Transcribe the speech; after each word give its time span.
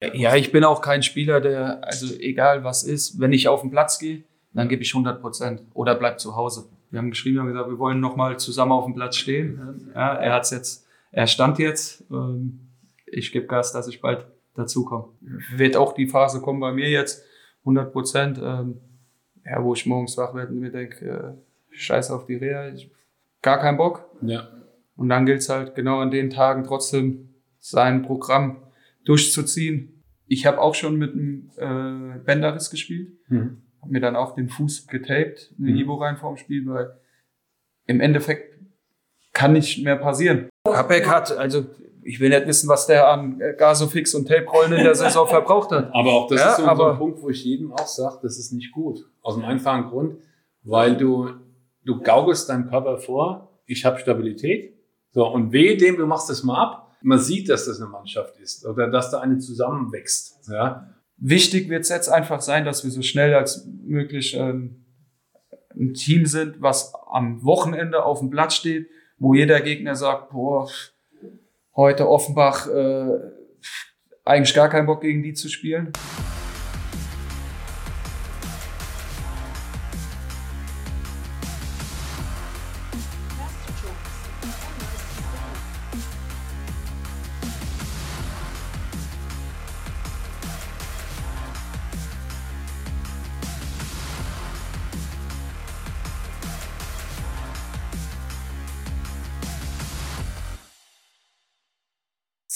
Ja, 0.00 0.36
ich 0.36 0.52
bin 0.52 0.64
auch 0.64 0.80
kein 0.80 1.02
Spieler, 1.02 1.40
der, 1.40 1.84
also 1.84 2.14
egal 2.20 2.62
was 2.62 2.84
ist, 2.84 3.18
wenn 3.18 3.32
ich 3.32 3.48
auf 3.48 3.62
den 3.62 3.70
Platz 3.70 3.98
gehe, 3.98 4.22
dann 4.52 4.68
gebe 4.68 4.82
ich 4.82 4.92
100 4.92 5.20
Prozent 5.20 5.62
oder 5.74 5.94
bleib 5.94 6.20
zu 6.20 6.36
Hause. 6.36 6.68
Wir 6.90 6.98
haben 6.98 7.10
geschrieben, 7.10 7.40
haben 7.40 7.48
gesagt, 7.48 7.68
wir 7.68 7.78
wollen 7.78 8.00
nochmal 8.00 8.38
zusammen 8.38 8.72
auf 8.72 8.84
dem 8.84 8.94
Platz 8.94 9.16
stehen. 9.16 9.90
Ja, 9.94 10.14
er 10.14 10.34
hat's 10.34 10.50
jetzt, 10.50 10.86
er 11.10 11.26
stand 11.26 11.58
jetzt. 11.58 12.04
Ähm, 12.10 12.60
ich 13.06 13.32
gebe 13.32 13.46
Gas, 13.46 13.72
dass 13.72 13.88
ich 13.88 14.00
bald 14.00 14.26
dazukomme. 14.54 15.08
Wird 15.54 15.76
auch 15.76 15.92
die 15.92 16.08
Phase 16.08 16.40
kommen 16.40 16.60
bei 16.60 16.72
mir 16.72 16.88
jetzt, 16.88 17.24
100 17.60 17.92
Prozent, 17.92 18.40
ähm, 18.42 18.80
ja, 19.44 19.62
wo 19.62 19.74
ich 19.74 19.84
morgens 19.86 20.16
wach 20.16 20.34
werde 20.34 20.52
und 20.52 20.60
mir 20.60 20.70
denke, 20.70 21.06
äh, 21.06 21.76
scheiß 21.76 22.10
auf 22.10 22.26
die 22.26 22.36
Reha, 22.36 22.68
ich, 22.68 22.90
gar 23.42 23.58
keinen 23.58 23.76
Bock. 23.76 24.04
Ja. 24.22 24.48
Und 24.96 25.08
dann 25.08 25.26
gilt 25.26 25.40
es 25.40 25.48
halt 25.48 25.74
genau 25.74 26.00
an 26.00 26.10
den 26.10 26.30
Tagen 26.30 26.64
trotzdem 26.64 27.34
sein 27.58 28.02
Programm 28.02 28.56
durchzuziehen. 29.08 30.02
Ich 30.26 30.44
habe 30.46 30.60
auch 30.60 30.74
schon 30.74 30.96
mit 30.96 31.12
einem 31.14 31.50
äh, 31.56 32.18
Bänderriss 32.24 32.70
gespielt, 32.70 33.12
Mhm. 33.28 33.62
habe 33.80 33.92
mir 33.92 34.00
dann 34.00 34.16
auch 34.16 34.34
den 34.34 34.48
Fuß 34.48 34.86
getaped, 34.86 35.54
eine 35.58 35.70
Mhm. 35.70 35.76
Ivo 35.78 35.94
rein 35.94 36.16
vorm 36.16 36.36
Spiel, 36.36 36.66
weil 36.66 36.90
im 37.86 38.00
Endeffekt 38.00 38.58
kann 39.32 39.52
nicht 39.54 39.82
mehr 39.84 39.96
passieren. 39.96 40.48
Kapek 40.64 41.08
hat, 41.08 41.32
also 41.32 41.64
ich 42.02 42.20
will 42.20 42.28
nicht 42.30 42.46
wissen, 42.46 42.68
was 42.68 42.86
der 42.86 43.08
an 43.08 43.40
Gasofix 43.58 44.14
und 44.14 44.26
Tape-Rollen 44.28 44.72
in 44.72 44.84
der 44.84 44.94
Saison 44.94 45.26
verbraucht 45.26 45.70
hat. 45.70 45.90
Aber 45.94 46.12
auch 46.12 46.28
das 46.28 46.40
Ja, 46.40 46.50
ist 46.50 46.56
so, 46.58 46.62
so 46.76 46.84
ein 46.86 46.98
Punkt, 46.98 47.22
wo 47.22 47.28
ich 47.30 47.44
jedem 47.44 47.72
auch 47.72 47.86
sage, 47.86 48.18
das 48.22 48.38
ist 48.38 48.52
nicht 48.52 48.72
gut. 48.72 49.06
Aus 49.22 49.34
dem 49.36 49.44
einfachen 49.44 49.84
Grund, 49.90 50.16
weil 50.62 50.96
du, 50.96 51.30
du 51.84 52.00
gaukelst 52.00 52.48
deinem 52.50 52.68
Körper 52.68 52.98
vor, 52.98 53.58
ich 53.66 53.84
habe 53.84 53.98
Stabilität. 53.98 54.74
So, 55.12 55.26
und 55.26 55.52
wehe 55.52 55.76
dem, 55.76 55.96
du 55.96 56.06
machst 56.06 56.28
das 56.28 56.42
mal 56.44 56.62
ab. 56.62 56.87
Man 57.02 57.18
sieht, 57.18 57.48
dass 57.48 57.66
das 57.66 57.80
eine 57.80 57.90
Mannschaft 57.90 58.38
ist 58.40 58.66
oder 58.66 58.88
dass 58.88 59.10
da 59.10 59.20
eine 59.20 59.38
zusammenwächst. 59.38 60.48
Ja. 60.48 60.94
Wichtig 61.16 61.68
wird 61.68 61.82
es 61.82 61.88
jetzt 61.88 62.08
einfach 62.08 62.40
sein, 62.40 62.64
dass 62.64 62.84
wir 62.84 62.90
so 62.90 63.02
schnell 63.02 63.34
als 63.34 63.66
möglich 63.66 64.34
ähm, 64.36 64.84
ein 65.74 65.94
Team 65.94 66.26
sind, 66.26 66.60
was 66.60 66.92
am 67.10 67.44
Wochenende 67.44 68.04
auf 68.04 68.20
dem 68.20 68.30
Platz 68.30 68.54
steht, 68.54 68.88
wo 69.18 69.34
jeder 69.34 69.60
Gegner 69.60 69.94
sagt, 69.94 70.30
boah, 70.30 70.68
heute 71.74 72.08
Offenbach 72.08 72.68
äh, 72.68 73.18
eigentlich 74.24 74.54
gar 74.54 74.68
keinen 74.68 74.86
Bock 74.86 75.00
gegen 75.00 75.22
die 75.22 75.34
zu 75.34 75.48
spielen. 75.48 75.92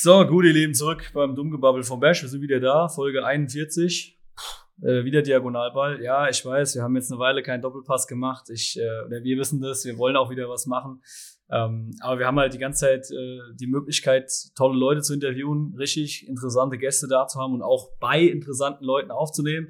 So, 0.05 0.27
gut, 0.27 0.45
ihr 0.45 0.53
Lieben, 0.53 0.75
zurück 0.75 1.12
beim 1.14 1.36
Dummgebabbel 1.36 1.84
vom 1.84 2.00
Bash. 2.00 2.22
Wir 2.22 2.28
sind 2.28 2.42
wieder 2.42 2.58
da, 2.58 2.89
Folge 2.89 3.25
41. 3.25 4.19
Äh, 4.83 5.05
wieder 5.05 5.22
Diagonalball. 5.22 6.03
Ja, 6.03 6.28
ich 6.28 6.45
weiß, 6.45 6.75
wir 6.75 6.83
haben 6.83 6.97
jetzt 6.97 7.12
eine 7.12 7.20
Weile 7.20 7.41
keinen 7.45 7.62
Doppelpass 7.62 8.08
gemacht. 8.08 8.50
Ich, 8.50 8.77
äh, 8.80 8.83
wir 8.83 9.39
wissen 9.39 9.61
das, 9.61 9.84
wir 9.84 9.97
wollen 9.98 10.17
auch 10.17 10.28
wieder 10.28 10.48
was 10.48 10.67
machen. 10.67 11.00
Ähm, 11.53 11.92
aber 12.00 12.19
wir 12.19 12.27
haben 12.27 12.41
halt 12.41 12.53
die 12.53 12.58
ganze 12.58 12.80
Zeit 12.80 13.12
äh, 13.12 13.39
die 13.55 13.69
Möglichkeit, 13.69 14.28
tolle 14.56 14.77
Leute 14.77 15.03
zu 15.03 15.14
interviewen, 15.14 15.73
richtig 15.78 16.27
interessante 16.27 16.78
Gäste 16.78 17.06
da 17.06 17.28
zu 17.28 17.39
haben 17.39 17.55
und 17.55 17.62
auch 17.62 17.97
bei 18.00 18.23
interessanten 18.23 18.84
Leuten 18.84 19.12
aufzunehmen. 19.12 19.69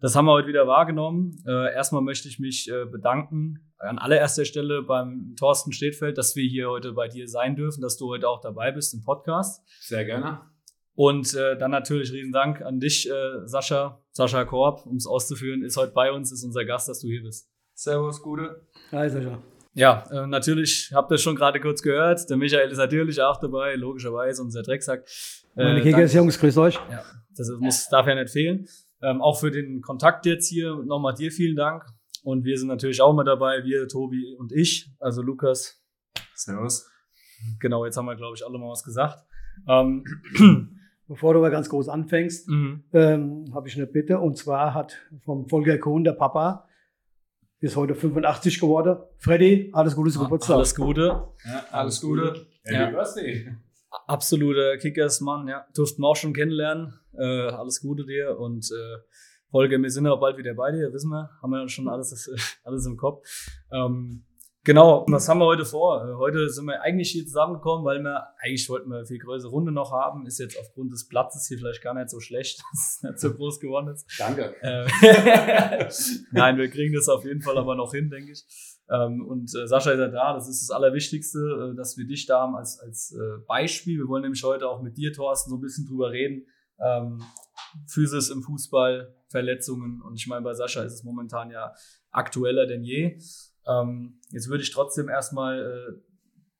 Das 0.00 0.16
haben 0.16 0.24
wir 0.24 0.32
heute 0.32 0.48
wieder 0.48 0.66
wahrgenommen. 0.66 1.44
Äh, 1.46 1.74
erstmal 1.74 2.00
möchte 2.00 2.26
ich 2.28 2.38
mich 2.38 2.70
äh, 2.70 2.86
bedanken 2.86 3.73
an 3.84 3.98
allererster 3.98 4.44
Stelle 4.44 4.82
beim 4.82 5.34
Thorsten 5.38 5.72
Stedfeld, 5.72 6.18
dass 6.18 6.34
wir 6.36 6.44
hier 6.48 6.68
heute 6.70 6.92
bei 6.92 7.08
dir 7.08 7.28
sein 7.28 7.56
dürfen, 7.56 7.80
dass 7.80 7.96
du 7.96 8.08
heute 8.08 8.28
auch 8.28 8.40
dabei 8.40 8.72
bist 8.72 8.94
im 8.94 9.02
Podcast. 9.04 9.62
Sehr 9.80 10.04
gerne. 10.04 10.40
Und 10.96 11.34
äh, 11.34 11.58
dann 11.58 11.70
natürlich 11.72 12.12
riesen 12.12 12.32
Dank 12.32 12.62
an 12.62 12.78
dich, 12.80 13.10
äh, 13.10 13.46
Sascha, 13.46 14.00
Sascha 14.12 14.44
Korb, 14.44 14.86
um 14.86 14.96
es 14.96 15.06
auszuführen, 15.06 15.64
ist 15.64 15.76
heute 15.76 15.92
bei 15.92 16.12
uns, 16.12 16.30
ist 16.30 16.44
unser 16.44 16.64
Gast, 16.64 16.88
dass 16.88 17.00
du 17.00 17.08
hier 17.08 17.22
bist. 17.22 17.48
Servus, 17.74 18.22
Gute. 18.22 18.62
Hi, 18.92 19.10
Sascha. 19.10 19.42
Ja, 19.72 20.04
äh, 20.12 20.26
natürlich, 20.28 20.92
habt 20.94 21.10
ihr 21.10 21.18
schon 21.18 21.34
gerade 21.34 21.58
kurz 21.58 21.82
gehört, 21.82 22.30
der 22.30 22.36
Michael 22.36 22.70
ist 22.70 22.78
natürlich 22.78 23.20
auch 23.20 23.40
dabei, 23.40 23.74
logischerweise, 23.74 24.40
unser 24.40 24.62
Drecksack. 24.62 25.00
Äh, 25.56 25.64
Meine 25.64 25.74
danke- 25.80 25.90
Kickers-Jungs, 25.90 26.38
grüß 26.38 26.58
euch. 26.58 26.74
Ja, 26.88 27.02
das 27.36 27.50
muss, 27.58 27.88
darf 27.88 28.06
ja 28.06 28.14
nicht 28.14 28.30
fehlen. 28.30 28.68
Ähm, 29.02 29.20
auch 29.20 29.40
für 29.40 29.50
den 29.50 29.82
Kontakt 29.82 30.26
jetzt 30.26 30.48
hier 30.48 30.76
nochmal 30.84 31.14
dir 31.14 31.32
vielen 31.32 31.56
Dank. 31.56 31.84
Und 32.24 32.44
wir 32.44 32.58
sind 32.58 32.68
natürlich 32.68 33.00
auch 33.00 33.14
mit 33.14 33.26
dabei, 33.26 33.64
wir, 33.64 33.86
Tobi 33.86 34.34
und 34.38 34.50
ich, 34.50 34.90
also 34.98 35.22
Lukas. 35.22 35.80
Servus. 36.34 36.90
Genau, 37.60 37.84
jetzt 37.84 37.96
haben 37.96 38.06
wir, 38.06 38.16
glaube 38.16 38.34
ich, 38.36 38.44
alle 38.44 38.58
mal 38.58 38.70
was 38.70 38.82
gesagt. 38.82 39.24
Ähm, 39.68 40.04
Bevor 41.06 41.34
du 41.34 41.40
aber 41.40 41.50
ganz 41.50 41.68
groß 41.68 41.90
anfängst, 41.90 42.48
mhm. 42.48 42.84
ähm, 42.94 43.50
habe 43.54 43.68
ich 43.68 43.76
eine 43.76 43.86
Bitte. 43.86 44.18
Und 44.18 44.38
zwar 44.38 44.72
hat 44.72 44.96
vom 45.22 45.46
Volker 45.50 45.76
Kohn, 45.76 46.02
der 46.02 46.12
Papa, 46.12 46.66
ist 47.60 47.76
heute 47.76 47.94
85 47.94 48.58
geworden. 48.58 48.96
Freddy, 49.18 49.70
alles 49.74 49.94
Gute 49.94 50.10
zum 50.10 50.22
Geburtstag. 50.24 50.56
Alles 50.56 50.74
Gute. 50.74 51.28
Ja, 51.44 51.64
Alles 51.70 52.00
Gute. 52.00 52.46
Happy 52.62 52.74
Ja. 52.74 52.90
Birthday. 52.90 53.54
absoluter 54.06 54.78
Kickers-Mann, 54.78 55.46
ja. 55.46 55.66
Durften 55.74 56.02
wir 56.02 56.08
auch 56.08 56.16
schon 56.16 56.32
kennenlernen. 56.32 56.98
Äh, 57.12 57.22
alles 57.22 57.80
Gute 57.82 58.06
dir 58.06 58.38
und 58.38 58.64
äh, 58.70 58.98
Folge, 59.54 59.80
wir 59.80 59.88
sind 59.88 60.04
ja 60.04 60.16
bald 60.16 60.36
wieder 60.36 60.52
bei 60.54 60.72
dir, 60.72 60.92
wissen 60.92 61.10
wir. 61.10 61.30
Haben 61.40 61.52
wir 61.52 61.60
ja 61.60 61.68
schon 61.68 61.86
alles, 61.86 62.28
alles 62.64 62.86
im 62.86 62.96
Kopf. 62.96 63.24
Ähm, 63.70 64.24
genau, 64.64 65.06
was 65.06 65.28
haben 65.28 65.38
wir 65.38 65.44
heute 65.44 65.64
vor? 65.64 66.18
Heute 66.18 66.50
sind 66.50 66.64
wir 66.64 66.82
eigentlich 66.82 67.12
hier 67.12 67.24
zusammengekommen, 67.24 67.84
weil 67.84 68.02
wir, 68.02 68.26
eigentlich 68.42 68.68
wollten 68.68 68.90
wir 68.90 68.96
eine 68.96 69.06
viel 69.06 69.20
größere 69.20 69.52
Runde 69.52 69.70
noch 69.70 69.92
haben. 69.92 70.26
Ist 70.26 70.40
jetzt 70.40 70.58
aufgrund 70.58 70.92
des 70.92 71.06
Platzes 71.06 71.46
hier 71.46 71.58
vielleicht 71.58 71.82
gar 71.82 71.94
nicht 71.94 72.10
so 72.10 72.18
schlecht, 72.18 72.64
dass 72.72 72.96
es 72.96 73.02
nicht 73.04 73.20
so 73.20 73.32
groß 73.32 73.60
geworden 73.60 73.94
ist. 73.94 74.04
Danke. 74.18 74.56
Äh, 74.60 74.88
Nein, 76.32 76.56
wir 76.56 76.68
kriegen 76.68 76.92
das 76.92 77.08
auf 77.08 77.24
jeden 77.24 77.40
Fall 77.40 77.56
aber 77.56 77.76
noch 77.76 77.92
hin, 77.92 78.10
denke 78.10 78.32
ich. 78.32 78.44
Ähm, 78.90 79.24
und 79.24 79.54
äh, 79.54 79.68
Sascha 79.68 79.92
ist 79.92 80.00
ja 80.00 80.08
da, 80.08 80.34
das 80.34 80.48
ist 80.48 80.68
das 80.68 80.74
Allerwichtigste, 80.74 81.38
äh, 81.38 81.76
dass 81.76 81.96
wir 81.96 82.08
dich 82.08 82.26
da 82.26 82.40
haben 82.40 82.56
als, 82.56 82.80
als 82.80 83.12
äh, 83.12 83.38
Beispiel. 83.46 83.98
Wir 83.98 84.08
wollen 84.08 84.22
nämlich 84.22 84.42
heute 84.42 84.68
auch 84.68 84.82
mit 84.82 84.96
dir, 84.96 85.12
Thorsten, 85.12 85.50
so 85.50 85.58
ein 85.58 85.62
bisschen 85.62 85.86
drüber 85.86 86.10
reden. 86.10 86.44
Ähm, 86.80 87.22
Physis 87.86 88.30
im 88.30 88.42
Fußball, 88.42 89.14
Verletzungen 89.28 90.00
und 90.02 90.14
ich 90.14 90.26
meine, 90.26 90.42
bei 90.42 90.54
Sascha 90.54 90.82
ist 90.82 90.94
es 90.94 91.04
momentan 91.04 91.50
ja 91.50 91.74
aktueller 92.10 92.66
denn 92.66 92.84
je. 92.84 93.18
Ähm, 93.66 94.20
jetzt 94.30 94.48
würde 94.48 94.62
ich 94.62 94.70
trotzdem 94.70 95.08
erstmal 95.08 95.60
äh, 95.60 96.00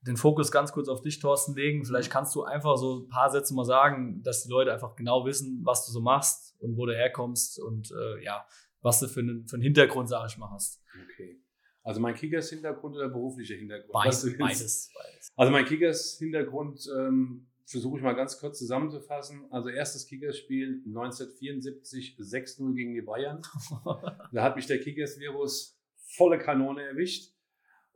den 0.06 0.16
Fokus 0.16 0.50
ganz 0.50 0.72
kurz 0.72 0.88
auf 0.88 1.00
dich, 1.00 1.18
Thorsten, 1.18 1.54
legen. 1.54 1.84
Vielleicht 1.84 2.10
kannst 2.10 2.34
du 2.34 2.42
einfach 2.42 2.76
so 2.76 3.00
ein 3.00 3.08
paar 3.08 3.30
Sätze 3.30 3.54
mal 3.54 3.64
sagen, 3.64 4.22
dass 4.22 4.42
die 4.42 4.50
Leute 4.50 4.72
einfach 4.72 4.96
genau 4.96 5.24
wissen, 5.24 5.60
was 5.64 5.86
du 5.86 5.92
so 5.92 6.00
machst 6.00 6.54
und 6.60 6.76
wo 6.76 6.86
du 6.86 6.94
herkommst 6.94 7.58
und 7.58 7.90
äh, 7.90 8.22
ja, 8.22 8.46
was 8.82 9.00
du 9.00 9.08
für 9.08 9.20
einen, 9.20 9.46
für 9.46 9.56
einen 9.56 9.62
Hintergrund, 9.62 10.08
sag 10.08 10.28
ich 10.28 10.36
mal, 10.36 10.50
hast. 10.50 10.82
Okay. 11.12 11.40
Also 11.82 12.00
mein 12.00 12.14
Kickers-Hintergrund 12.14 12.96
oder 12.96 13.08
beruflicher 13.08 13.54
Hintergrund? 13.54 13.92
Beides, 13.92 14.22
beides, 14.38 14.90
beides. 14.94 15.32
Also 15.36 15.52
mein 15.52 15.64
Kickers-Hintergrund 15.64 16.88
ähm, 16.96 17.46
versuche 17.66 17.98
ich 17.98 18.02
mal 18.02 18.14
ganz 18.14 18.38
kurz 18.38 18.58
zusammenzufassen. 18.58 19.46
Also 19.50 19.68
erstes 19.68 20.06
Kickers-Spiel 20.06 20.82
1974 20.86 22.16
6-0 22.18 22.74
gegen 22.74 22.94
die 22.94 23.02
Bayern. 23.02 23.42
Da 24.32 24.42
hat 24.42 24.56
mich 24.56 24.66
der 24.66 24.80
Kickers-Virus 24.80 25.80
volle 26.16 26.38
Kanone 26.38 26.82
erwischt. 26.82 27.32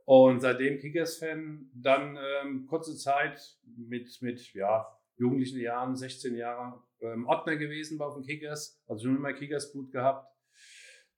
Und 0.05 0.39
seitdem 0.39 0.79
Kickers-Fan, 0.79 1.69
dann 1.73 2.17
ähm, 2.17 2.65
kurze 2.65 2.97
Zeit 2.97 3.59
mit, 3.63 4.21
mit 4.21 4.53
ja, 4.53 4.87
jugendlichen 5.17 5.59
Jahren, 5.59 5.95
16 5.95 6.35
Jahre, 6.35 6.81
ähm, 7.01 7.27
Ordner 7.27 7.57
gewesen 7.57 7.97
bei 7.99 8.09
den 8.11 8.23
Kickers, 8.23 8.81
also 8.87 9.05
schon 9.05 9.17
immer 9.17 9.33
Kickers-Blut 9.33 9.91
gehabt. 9.91 10.27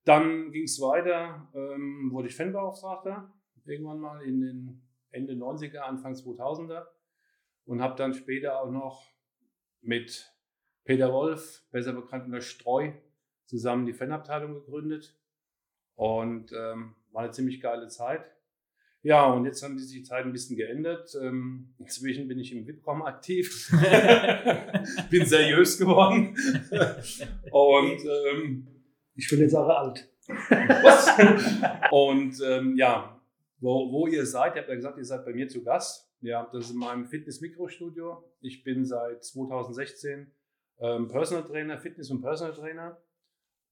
Dann 0.03 0.51
ging 0.51 0.63
es 0.63 0.81
weiter, 0.81 1.49
ähm, 1.55 2.09
wurde 2.11 2.27
ich 2.27 2.35
Fanbeauftragter, 2.35 3.31
irgendwann 3.65 3.99
mal 3.99 4.21
in 4.23 4.41
den 4.41 4.89
Ende 5.11 5.33
90er, 5.33 5.79
Anfang 5.79 6.13
2000er 6.13 6.85
und 7.65 7.81
habe 7.81 7.95
dann 7.95 8.13
später 8.13 8.61
auch 8.61 8.71
noch 8.71 9.05
mit 9.81 10.31
Peter 10.83 11.11
Wolf, 11.13 11.63
besser 11.71 11.93
bekannt 11.93 12.25
unter 12.25 12.41
Streu, 12.41 12.91
zusammen 13.45 13.85
die 13.85 13.93
Fanabteilung 13.93 14.53
gegründet 14.53 15.17
und 15.95 16.51
ähm, 16.53 16.95
war 17.11 17.23
eine 17.23 17.31
ziemlich 17.31 17.61
geile 17.61 17.87
Zeit. 17.87 18.25
Ja, 19.03 19.25
und 19.31 19.45
jetzt 19.45 19.63
haben 19.63 19.79
sich 19.79 19.91
die 19.99 20.03
Zeit 20.03 20.25
ein 20.25 20.31
bisschen 20.31 20.55
geändert. 20.55 21.15
Ähm, 21.19 21.73
inzwischen 21.79 22.27
bin 22.27 22.37
ich 22.39 22.51
im 22.53 22.67
VIP-Com 22.67 23.01
aktiv. 23.01 23.71
bin 25.09 25.25
seriös 25.25 25.79
geworden. 25.79 26.35
und 27.51 27.99
ähm, 28.05 28.67
Ich 29.15 29.27
bin 29.27 29.39
jetzt 29.39 29.55
auch 29.55 29.67
alt. 29.67 30.07
was? 30.27 31.09
Und 31.91 32.39
ähm, 32.45 32.75
ja, 32.77 33.19
wo, 33.59 33.91
wo 33.91 34.07
ihr 34.07 34.25
seid, 34.25 34.55
ihr 34.55 34.61
habt 34.61 34.69
ja 34.69 34.75
gesagt, 34.75 34.97
ihr 34.99 35.05
seid 35.05 35.25
bei 35.25 35.33
mir 35.33 35.47
zu 35.47 35.63
Gast. 35.63 36.10
Ja, 36.21 36.47
das 36.53 36.65
ist 36.65 36.71
in 36.71 36.77
meinem 36.77 37.05
Fitness-Mikrostudio. 37.07 38.23
Ich 38.41 38.63
bin 38.63 38.85
seit 38.85 39.23
2016 39.23 40.31
ähm, 40.77 41.07
Personal 41.07 41.43
Trainer, 41.43 41.79
Fitness- 41.79 42.11
und 42.11 42.21
Personal 42.21 42.53
Trainer 42.53 43.01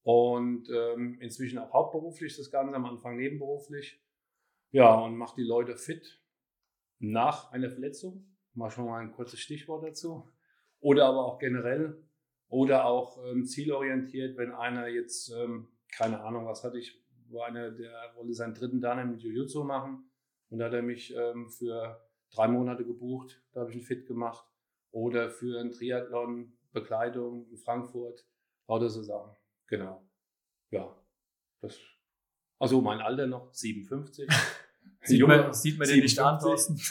und 0.02 0.68
ähm, 0.68 1.18
inzwischen 1.20 1.58
auch 1.58 1.72
hauptberuflich 1.72 2.36
das 2.36 2.50
Ganze, 2.50 2.74
am 2.74 2.86
Anfang 2.86 3.16
nebenberuflich. 3.16 4.02
Ja, 4.72 4.94
und 4.94 5.16
mache 5.16 5.36
die 5.36 5.46
Leute 5.46 5.76
fit 5.76 6.20
nach 6.98 7.52
einer 7.52 7.70
Verletzung. 7.70 8.36
Mal 8.54 8.70
schon 8.70 8.86
mal 8.86 9.00
ein 9.00 9.12
kurzes 9.12 9.38
Stichwort 9.38 9.84
dazu. 9.84 10.28
Oder 10.80 11.06
aber 11.06 11.26
auch 11.26 11.38
generell. 11.38 12.02
Oder 12.48 12.84
auch 12.84 13.24
ähm, 13.26 13.44
zielorientiert, 13.44 14.36
wenn 14.36 14.50
einer 14.50 14.88
jetzt, 14.88 15.30
ähm, 15.30 15.68
keine 15.96 16.20
Ahnung, 16.20 16.46
was 16.46 16.64
hatte 16.64 16.78
ich, 16.78 17.00
war 17.28 17.46
einer, 17.46 17.70
der 17.70 18.12
wollte 18.16 18.34
seinen 18.34 18.54
dritten 18.54 18.80
Dan 18.80 18.98
im 18.98 19.18
Jiu-Jitsu 19.18 19.62
machen. 19.62 20.10
Und 20.48 20.58
da 20.58 20.64
hat 20.64 20.72
er 20.72 20.82
mich 20.82 21.14
ähm, 21.14 21.48
für 21.48 22.09
drei 22.30 22.48
Monate 22.48 22.84
gebucht. 22.84 23.42
Da 23.52 23.60
habe 23.60 23.70
ich 23.70 23.76
ihn 23.76 23.82
fit 23.82 24.06
gemacht. 24.06 24.46
Oder 24.92 25.30
für 25.30 25.60
ein 25.60 25.70
Triathlon, 25.70 26.52
Bekleidung 26.72 27.46
in 27.50 27.56
Frankfurt. 27.56 28.26
Lauter 28.68 28.88
so 28.88 29.02
Sachen. 29.02 29.36
Genau. 29.66 30.04
Ja. 30.70 30.96
Das, 31.60 31.78
also 32.58 32.80
mein 32.80 33.00
Alter 33.00 33.26
noch, 33.26 33.52
57. 33.52 34.28
Sieht 35.02 35.26
man, 35.26 35.52
sieht 35.54 35.78
man 35.78 35.88
den 35.88 36.00
nicht 36.00 36.18
an? 36.18 36.38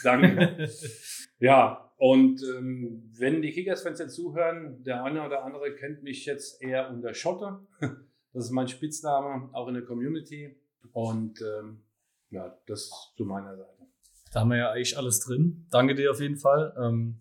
Danke. 0.04 0.70
ja, 1.40 1.94
und 1.98 2.42
ähm, 2.44 3.12
wenn 3.18 3.42
die 3.42 3.52
Kickers-Fans 3.52 4.00
jetzt 4.00 4.16
zuhören, 4.16 4.84
der 4.84 5.04
eine 5.04 5.26
oder 5.26 5.44
andere 5.44 5.76
kennt 5.76 6.02
mich 6.02 6.26
jetzt 6.26 6.62
eher 6.62 6.90
unter 6.90 7.14
Schotter. 7.14 7.66
Das 8.32 8.46
ist 8.46 8.52
mein 8.52 8.68
Spitzname, 8.68 9.50
auch 9.54 9.68
in 9.70 9.74
der 9.74 9.84
Community. 9.84 10.56
Und 10.92 11.42
ähm, 11.42 11.82
ja, 12.30 12.56
das 12.68 13.12
zu 13.18 13.26
meiner 13.26 13.58
Seite. 13.58 13.79
Da 14.32 14.42
haben 14.42 14.50
wir 14.50 14.58
ja 14.58 14.72
eigentlich 14.72 14.98
alles 14.98 15.20
drin. 15.20 15.68
Danke 15.72 15.96
dir 15.96 16.12
auf 16.12 16.20
jeden 16.20 16.38
Fall. 16.38 16.74
Ähm, 16.80 17.20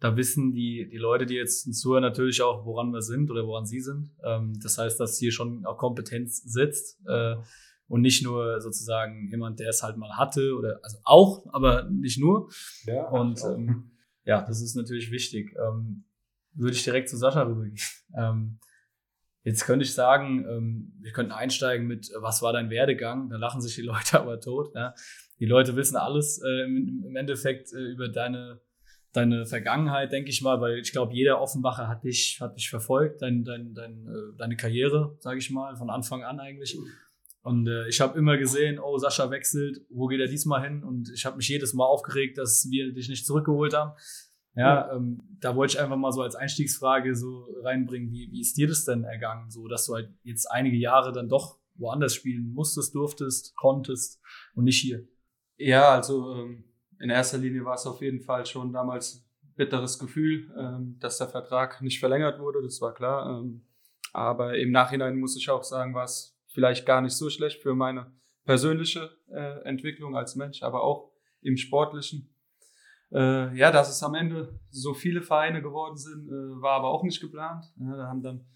da 0.00 0.16
wissen 0.16 0.52
die, 0.52 0.88
die 0.90 0.98
Leute, 0.98 1.26
die 1.26 1.34
jetzt 1.34 1.72
zuhören, 1.74 2.02
natürlich 2.02 2.42
auch, 2.42 2.66
woran 2.66 2.92
wir 2.92 3.02
sind 3.02 3.30
oder 3.30 3.46
woran 3.46 3.66
sie 3.66 3.80
sind. 3.80 4.10
Ähm, 4.24 4.58
das 4.62 4.78
heißt, 4.78 5.00
dass 5.00 5.18
hier 5.18 5.32
schon 5.32 5.64
auch 5.64 5.78
Kompetenz 5.78 6.42
sitzt. 6.42 7.00
Äh, 7.06 7.36
und 7.88 8.00
nicht 8.00 8.24
nur 8.24 8.60
sozusagen 8.60 9.28
jemand, 9.30 9.60
der 9.60 9.68
es 9.70 9.82
halt 9.82 9.96
mal 9.96 10.16
hatte 10.16 10.56
oder 10.56 10.80
also 10.82 10.98
auch, 11.04 11.46
aber 11.52 11.88
nicht 11.88 12.18
nur. 12.18 12.50
Ja, 12.84 13.08
und 13.08 13.40
ähm, 13.44 13.92
ja, 14.24 14.42
das 14.42 14.60
ist 14.60 14.74
natürlich 14.74 15.10
wichtig. 15.10 15.54
Ähm, 15.56 16.04
würde 16.52 16.72
ich 16.72 16.84
direkt 16.84 17.08
zu 17.08 17.16
Sascha 17.16 17.42
rübergehen. 17.42 17.78
Ähm, 18.16 18.60
jetzt 19.42 19.66
könnte 19.66 19.84
ich 19.84 19.92
sagen, 19.92 20.46
ähm, 20.48 20.94
wir 21.00 21.12
könnten 21.12 21.32
einsteigen 21.32 21.86
mit, 21.86 22.10
was 22.18 22.40
war 22.40 22.54
dein 22.54 22.70
Werdegang? 22.70 23.28
Da 23.28 23.36
lachen 23.36 23.60
sich 23.60 23.74
die 23.74 23.82
Leute 23.82 24.20
aber 24.20 24.40
tot. 24.40 24.74
Ja? 24.74 24.94
Die 25.38 25.46
Leute 25.46 25.76
wissen 25.76 25.96
alles 25.96 26.40
äh, 26.42 26.64
im, 26.64 27.14
Endeffekt 27.16 27.72
äh, 27.72 27.92
über 27.92 28.08
deine 28.08 28.60
deine 29.16 29.46
Vergangenheit, 29.46 30.12
denke 30.12 30.28
ich 30.28 30.42
mal, 30.42 30.60
weil 30.60 30.78
ich 30.78 30.92
glaube, 30.92 31.14
jeder 31.14 31.40
Offenbacher 31.40 31.88
hat 31.88 32.04
dich, 32.04 32.38
hat 32.40 32.54
dich 32.54 32.68
verfolgt, 32.68 33.22
dein, 33.22 33.44
dein, 33.44 33.72
dein, 33.72 34.06
äh, 34.06 34.36
deine 34.36 34.56
Karriere, 34.56 35.16
sage 35.20 35.38
ich 35.38 35.50
mal, 35.50 35.74
von 35.76 35.88
Anfang 35.88 36.22
an 36.22 36.38
eigentlich. 36.38 36.78
Und 37.42 37.66
äh, 37.66 37.88
ich 37.88 38.00
habe 38.00 38.18
immer 38.18 38.36
gesehen, 38.36 38.78
oh, 38.78 38.98
Sascha 38.98 39.30
wechselt, 39.30 39.80
wo 39.88 40.06
geht 40.06 40.20
er 40.20 40.26
diesmal 40.26 40.62
hin? 40.62 40.82
Und 40.82 41.10
ich 41.14 41.24
habe 41.24 41.36
mich 41.36 41.48
jedes 41.48 41.72
Mal 41.72 41.86
aufgeregt, 41.86 42.38
dass 42.38 42.68
wir 42.70 42.92
dich 42.92 43.08
nicht 43.08 43.24
zurückgeholt 43.24 43.72
haben. 43.72 43.92
Ja, 44.54 44.92
ähm, 44.92 45.22
da 45.40 45.54
wollte 45.54 45.74
ich 45.74 45.80
einfach 45.80 45.96
mal 45.96 46.12
so 46.12 46.22
als 46.22 46.34
Einstiegsfrage 46.34 47.14
so 47.14 47.46
reinbringen, 47.62 48.10
wie, 48.10 48.30
wie 48.32 48.40
ist 48.40 48.56
dir 48.56 48.66
das 48.66 48.84
denn 48.84 49.04
ergangen, 49.04 49.50
so 49.50 49.68
dass 49.68 49.86
du 49.86 49.94
halt 49.94 50.10
jetzt 50.24 50.50
einige 50.50 50.76
Jahre 50.76 51.12
dann 51.12 51.28
doch 51.28 51.58
woanders 51.74 52.14
spielen 52.14 52.52
musstest, 52.54 52.94
durftest, 52.94 53.54
konntest 53.54 54.20
und 54.54 54.64
nicht 54.64 54.80
hier? 54.80 55.06
Ja, 55.56 55.90
also 55.90 56.34
ähm, 56.34 56.64
in 57.00 57.10
erster 57.10 57.38
Linie 57.38 57.64
war 57.64 57.74
es 57.74 57.86
auf 57.86 58.00
jeden 58.00 58.20
Fall 58.20 58.44
schon 58.46 58.72
damals 58.72 59.26
bitteres 59.56 59.98
Gefühl, 59.98 60.52
ähm, 60.58 60.96
dass 61.00 61.18
der 61.18 61.28
Vertrag 61.28 61.80
nicht 61.80 61.98
verlängert 61.98 62.38
wurde, 62.38 62.62
das 62.62 62.80
war 62.80 62.92
klar. 62.94 63.38
Ähm, 63.40 63.66
aber 64.12 64.56
im 64.56 64.70
Nachhinein 64.70 65.18
muss 65.18 65.36
ich 65.36 65.50
auch 65.50 65.62
sagen, 65.62 65.94
war 65.94 66.04
es 66.04 66.38
vielleicht 66.48 66.86
gar 66.86 67.00
nicht 67.00 67.14
so 67.14 67.30
schlecht 67.30 67.62
für 67.62 67.74
meine 67.74 68.12
persönliche 68.44 69.10
äh, 69.30 69.62
Entwicklung 69.64 70.16
als 70.16 70.36
Mensch, 70.36 70.62
aber 70.62 70.82
auch 70.82 71.10
im 71.42 71.56
sportlichen. 71.56 72.32
Äh, 73.12 73.56
ja, 73.56 73.70
dass 73.70 73.88
es 73.88 74.02
am 74.02 74.14
Ende 74.14 74.58
so 74.70 74.94
viele 74.94 75.22
Vereine 75.22 75.62
geworden 75.62 75.96
sind, 75.96 76.28
äh, 76.28 76.62
war 76.62 76.72
aber 76.72 76.88
auch 76.88 77.02
nicht 77.02 77.20
geplant. 77.20 77.66
Ja, 77.78 77.96
da 77.96 78.06
haben 78.08 78.22
dann 78.22 78.46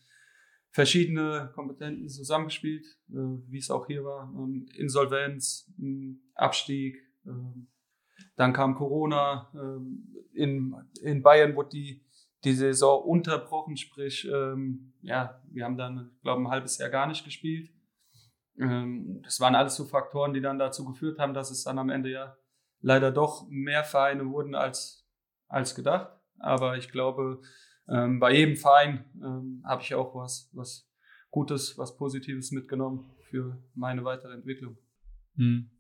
verschiedene 0.71 1.51
Kompetenten 1.55 2.09
zusammengespielt, 2.09 2.87
äh, 3.11 3.39
wie 3.49 3.59
es 3.59 3.71
auch 3.71 3.87
hier 3.87 4.05
war. 4.05 4.33
Ähm, 4.37 4.67
Insolvenz, 4.75 5.73
Abstieg, 6.35 6.97
ähm, 7.27 7.69
dann 8.37 8.53
kam 8.53 8.75
Corona. 8.75 9.51
Ähm, 9.55 10.15
in, 10.33 10.75
in 11.03 11.23
Bayern 11.23 11.57
wurde 11.57 11.71
die, 11.71 12.05
die 12.45 12.53
Saison 12.53 13.03
unterbrochen, 13.03 13.77
sprich, 13.77 14.27
ähm, 14.33 14.95
ja, 15.03 15.43
wir 15.51 15.65
haben 15.65 15.77
dann, 15.77 16.11
glaube 16.23 16.41
ich, 16.41 16.47
ein 16.47 16.51
halbes 16.51 16.79
Jahr 16.79 16.91
gar 16.91 17.07
nicht 17.07 17.25
gespielt. 17.25 17.71
Ähm, 18.59 19.21
das 19.23 19.41
waren 19.41 19.55
alles 19.55 19.77
so 19.77 19.85
Faktoren, 19.85 20.33
die 20.33 20.41
dann 20.41 20.59
dazu 20.59 20.85
geführt 20.85 21.19
haben, 21.19 21.35
dass 21.35 21.51
es 21.51 21.65
dann 21.65 21.79
am 21.79 21.91
Ende 21.91 22.11
ja 22.11 22.37
leider 22.81 23.11
doch 23.11 23.47
mehr 23.49 23.85
Vereine 23.85 24.27
wurden 24.27 24.55
als, 24.55 25.07
als 25.49 25.75
gedacht. 25.75 26.11
Aber 26.39 26.79
ich 26.79 26.91
glaube, 26.91 27.43
ähm, 27.91 28.21
bei 28.21 28.33
jedem 28.33 28.57
Verein 28.57 29.05
ähm, 29.23 29.63
habe 29.67 29.83
ich 29.83 29.95
auch 29.95 30.15
was, 30.15 30.49
was 30.53 30.89
Gutes, 31.31 31.77
was 31.77 31.97
Positives 31.97 32.53
mitgenommen 32.53 33.11
für 33.31 33.63
meine 33.75 34.05
weitere 34.05 34.33
Entwicklung. 34.33 34.77
Hm. 35.37 35.71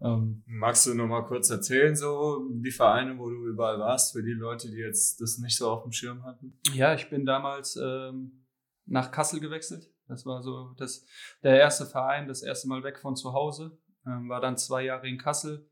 Ähm, 0.00 0.42
Magst 0.46 0.86
du 0.86 0.94
noch 0.94 1.06
mal 1.06 1.22
kurz 1.22 1.50
erzählen, 1.50 1.94
so 1.94 2.48
die 2.50 2.70
Vereine, 2.70 3.18
wo 3.18 3.28
du 3.28 3.46
überall 3.46 3.78
warst, 3.78 4.12
für 4.12 4.22
die 4.22 4.32
Leute, 4.32 4.70
die 4.70 4.78
jetzt 4.78 5.20
das 5.20 5.38
nicht 5.38 5.56
so 5.56 5.70
auf 5.70 5.82
dem 5.82 5.92
Schirm 5.92 6.24
hatten? 6.24 6.58
Ja, 6.72 6.94
ich 6.94 7.10
bin 7.10 7.26
damals 7.26 7.76
ähm, 7.76 8.46
nach 8.86 9.10
Kassel 9.10 9.40
gewechselt. 9.40 9.92
Das 10.08 10.26
war 10.26 10.42
so 10.42 10.74
das, 10.78 11.06
der 11.42 11.58
erste 11.58 11.86
Verein, 11.86 12.26
das 12.26 12.42
erste 12.42 12.68
Mal 12.68 12.82
weg 12.82 12.98
von 12.98 13.14
zu 13.14 13.32
Hause. 13.32 13.78
Ähm, 14.06 14.28
war 14.28 14.40
dann 14.40 14.56
zwei 14.56 14.84
Jahre 14.84 15.08
in 15.08 15.18
Kassel. 15.18 15.68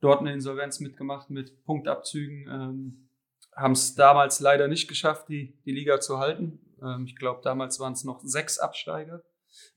Dort 0.00 0.20
eine 0.20 0.32
Insolvenz 0.32 0.80
mitgemacht 0.80 1.30
mit 1.30 1.62
Punktabzügen. 1.64 3.09
Ähm, 3.56 3.62
Haben 3.62 3.72
es 3.72 3.94
damals 3.94 4.40
leider 4.40 4.68
nicht 4.68 4.88
geschafft, 4.88 5.28
die, 5.28 5.58
die 5.64 5.72
Liga 5.72 6.00
zu 6.00 6.18
halten. 6.18 6.60
Ähm, 6.82 7.04
ich 7.06 7.16
glaube, 7.16 7.40
damals 7.42 7.80
waren 7.80 7.92
es 7.92 8.04
noch 8.04 8.20
sechs 8.22 8.58
Absteiger, 8.58 9.22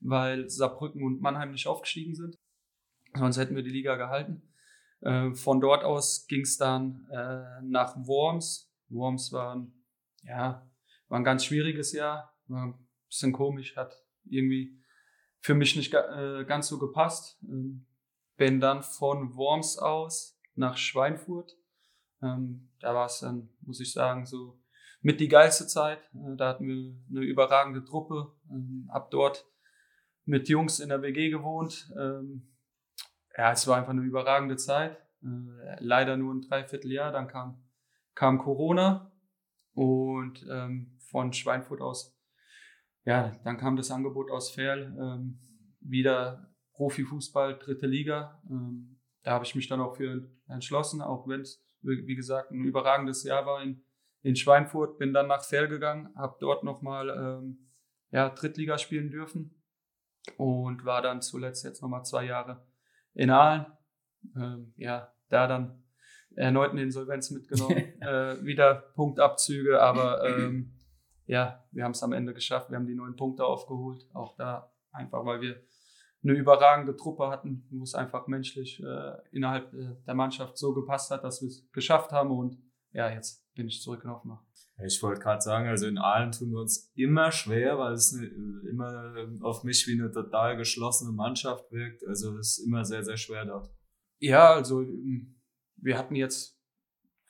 weil 0.00 0.48
Saarbrücken 0.48 1.02
und 1.02 1.20
Mannheim 1.20 1.52
nicht 1.52 1.66
aufgestiegen 1.66 2.14
sind. 2.14 2.38
Sonst 3.14 3.36
hätten 3.36 3.56
wir 3.56 3.62
die 3.62 3.70
Liga 3.70 3.96
gehalten. 3.96 4.42
Äh, 5.00 5.34
von 5.34 5.60
dort 5.60 5.84
aus 5.84 6.26
ging 6.26 6.42
es 6.42 6.56
dann 6.56 7.06
äh, 7.10 7.62
nach 7.62 7.96
Worms. 8.06 8.72
Worms 8.88 9.32
war 9.32 9.56
ein, 9.56 9.84
ja, 10.22 10.70
war 11.08 11.18
ein 11.18 11.24
ganz 11.24 11.44
schwieriges 11.44 11.92
Jahr. 11.92 12.34
War 12.46 12.78
bisschen 13.14 13.32
komisch, 13.32 13.76
hat 13.76 13.94
irgendwie 14.24 14.76
für 15.40 15.54
mich 15.54 15.76
nicht 15.76 15.94
äh, 15.94 16.44
ganz 16.46 16.68
so 16.68 16.78
gepasst. 16.78 17.38
Ähm, 17.42 17.86
bin 18.36 18.60
dann 18.60 18.82
von 18.82 19.36
Worms 19.36 19.78
aus 19.78 20.40
nach 20.54 20.76
Schweinfurt. 20.76 21.56
Ähm, 22.24 22.70
da 22.80 22.94
war 22.94 23.06
es 23.06 23.20
dann, 23.20 23.50
muss 23.60 23.80
ich 23.80 23.92
sagen, 23.92 24.26
so 24.26 24.58
mit 25.00 25.20
die 25.20 25.28
geilste 25.28 25.66
Zeit. 25.66 25.98
Äh, 26.14 26.36
da 26.36 26.48
hatten 26.48 26.66
wir 26.66 26.94
eine 27.10 27.24
überragende 27.24 27.84
Truppe. 27.84 28.32
Ähm, 28.50 28.88
hab 28.92 29.10
dort 29.10 29.46
mit 30.24 30.48
Jungs 30.48 30.80
in 30.80 30.88
der 30.88 31.02
WG 31.02 31.30
gewohnt. 31.30 31.92
Ähm, 31.98 32.54
ja, 33.36 33.52
es 33.52 33.66
war 33.66 33.76
einfach 33.76 33.90
eine 33.90 34.02
überragende 34.02 34.56
Zeit. 34.56 34.96
Äh, 35.22 35.76
leider 35.80 36.16
nur 36.16 36.34
ein 36.34 36.40
Dreivierteljahr. 36.40 37.12
Dann 37.12 37.28
kam, 37.28 37.62
kam 38.14 38.38
Corona 38.38 39.12
und 39.74 40.46
ähm, 40.50 40.98
von 41.10 41.32
Schweinfurt 41.32 41.80
aus 41.80 42.14
ja, 43.04 43.32
dann 43.44 43.58
kam 43.58 43.76
das 43.76 43.90
Angebot 43.90 44.30
aus 44.30 44.50
Ferl, 44.50 44.96
ähm, 44.98 45.38
wieder 45.80 46.54
Profifußball, 46.72 47.58
dritte 47.58 47.86
Liga. 47.86 48.42
Ähm, 48.50 49.00
da 49.22 49.32
habe 49.32 49.44
ich 49.44 49.54
mich 49.54 49.68
dann 49.68 49.80
auch 49.80 49.96
für 49.96 50.30
entschlossen, 50.48 51.02
auch 51.02 51.28
wenn 51.28 51.42
es, 51.42 51.63
wie 51.84 52.14
gesagt, 52.14 52.50
ein 52.50 52.64
überragendes 52.64 53.22
Jahr 53.24 53.46
war 53.46 53.62
in, 53.62 53.84
in 54.22 54.36
Schweinfurt. 54.36 54.98
Bin 54.98 55.12
dann 55.12 55.28
nach 55.28 55.44
Ferl 55.44 55.68
gegangen, 55.68 56.14
habe 56.16 56.36
dort 56.40 56.64
nochmal 56.64 57.10
ähm, 57.10 57.70
ja, 58.10 58.30
Drittliga 58.30 58.78
spielen 58.78 59.10
dürfen 59.10 59.62
und 60.36 60.84
war 60.84 61.02
dann 61.02 61.22
zuletzt 61.22 61.64
jetzt 61.64 61.82
nochmal 61.82 62.04
zwei 62.04 62.24
Jahre 62.24 62.66
in 63.14 63.30
Aalen. 63.30 63.66
Ähm, 64.36 64.72
ja, 64.76 65.12
da 65.28 65.46
dann 65.46 65.82
erneut 66.36 66.70
eine 66.70 66.82
Insolvenz 66.82 67.30
mitgenommen, 67.30 67.76
äh, 68.00 68.42
wieder 68.44 68.74
Punktabzüge, 68.94 69.80
aber 69.80 70.24
ähm, 70.24 70.74
ja, 71.26 71.64
wir 71.72 71.84
haben 71.84 71.92
es 71.92 72.02
am 72.02 72.12
Ende 72.12 72.34
geschafft. 72.34 72.70
Wir 72.70 72.76
haben 72.76 72.86
die 72.86 72.94
neun 72.94 73.16
Punkte 73.16 73.44
aufgeholt. 73.44 74.06
Auch 74.12 74.36
da 74.36 74.72
einfach, 74.92 75.24
weil 75.24 75.40
wir 75.40 75.62
eine 76.24 76.32
überragende 76.32 76.96
Truppe 76.96 77.28
hatten, 77.28 77.66
wo 77.70 77.82
es 77.82 77.94
einfach 77.94 78.26
menschlich 78.26 78.82
äh, 78.82 79.12
innerhalb 79.30 79.72
äh, 79.74 79.94
der 80.06 80.14
Mannschaft 80.14 80.56
so 80.56 80.72
gepasst 80.72 81.10
hat, 81.10 81.22
dass 81.22 81.42
wir 81.42 81.48
es 81.48 81.70
geschafft 81.72 82.12
haben. 82.12 82.30
Und 82.30 82.58
ja, 82.92 83.10
jetzt 83.10 83.46
bin 83.54 83.68
ich 83.68 83.82
zurück 83.82 84.02
in 84.04 84.10
Offenbach. 84.10 84.42
Ich 84.84 85.00
wollte 85.02 85.20
gerade 85.20 85.40
sagen, 85.40 85.68
also 85.68 85.86
in 85.86 85.98
Aalen 85.98 86.32
tun 86.32 86.50
wir 86.50 86.60
uns 86.60 86.90
immer 86.96 87.30
schwer, 87.30 87.78
weil 87.78 87.92
es 87.92 88.12
eine, 88.12 88.26
immer 88.68 89.14
auf 89.42 89.62
mich 89.62 89.86
wie 89.86 90.00
eine 90.00 90.10
total 90.10 90.56
geschlossene 90.56 91.12
Mannschaft 91.12 91.70
wirkt. 91.70 92.04
Also 92.08 92.36
es 92.38 92.58
ist 92.58 92.66
immer 92.66 92.84
sehr, 92.84 93.04
sehr 93.04 93.16
schwer 93.16 93.44
dort. 93.44 93.70
Ja, 94.18 94.54
also 94.54 94.82
ähm, 94.82 95.40
wir 95.76 95.98
hatten 95.98 96.16
jetzt 96.16 96.58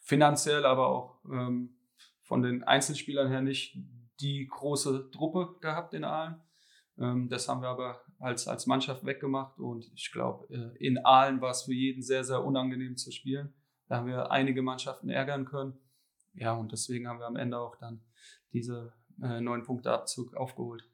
finanziell, 0.01 0.65
aber 0.65 0.87
auch 0.87 1.23
ähm, 1.31 1.77
von 2.23 2.43
den 2.43 2.63
Einzelspielern 2.63 3.29
her 3.29 3.43
nicht 3.43 3.77
die 4.21 4.47
große 4.47 5.11
Truppe 5.11 5.59
gehabt 5.61 5.93
in 5.93 6.05
Aalen. 6.05 6.41
Ähm, 6.99 7.29
das 7.29 7.49
haben 7.49 7.61
wir 7.61 7.69
aber 7.69 8.01
als, 8.25 8.49
als 8.49 8.67
Mannschaft 8.67 9.05
weggemacht 9.05 9.59
und 9.61 9.91
ich 9.95 10.11
glaube, 10.11 10.47
äh, 10.53 10.85
in 10.85 10.99
Aalen 11.05 11.41
war 11.43 11.51
es 11.51 11.63
für 11.63 11.75
jeden 11.75 12.03
sehr, 12.03 12.25
sehr 12.25 12.43
unangenehm 12.43 12.97
zu 12.97 13.13
spielen. 13.13 13.53
Da 13.87 13.97
haben 13.97 14.07
wir 14.07 14.31
einige 14.31 14.63
Mannschaften 14.63 15.11
ärgern 15.11 15.45
können. 15.45 15.75
Ja, 16.33 16.55
und 16.55 16.73
deswegen 16.73 17.07
haben 17.07 17.19
wir 17.19 17.27
am 17.27 17.37
Ende 17.37 17.59
auch 17.59 17.77
dann 17.77 18.01
diese 18.53 18.95
äh, 19.23 19.41
neun 19.41 19.63
Punkte 19.63 19.93
Abzug 19.93 20.35
aufgeholt. 20.35 20.89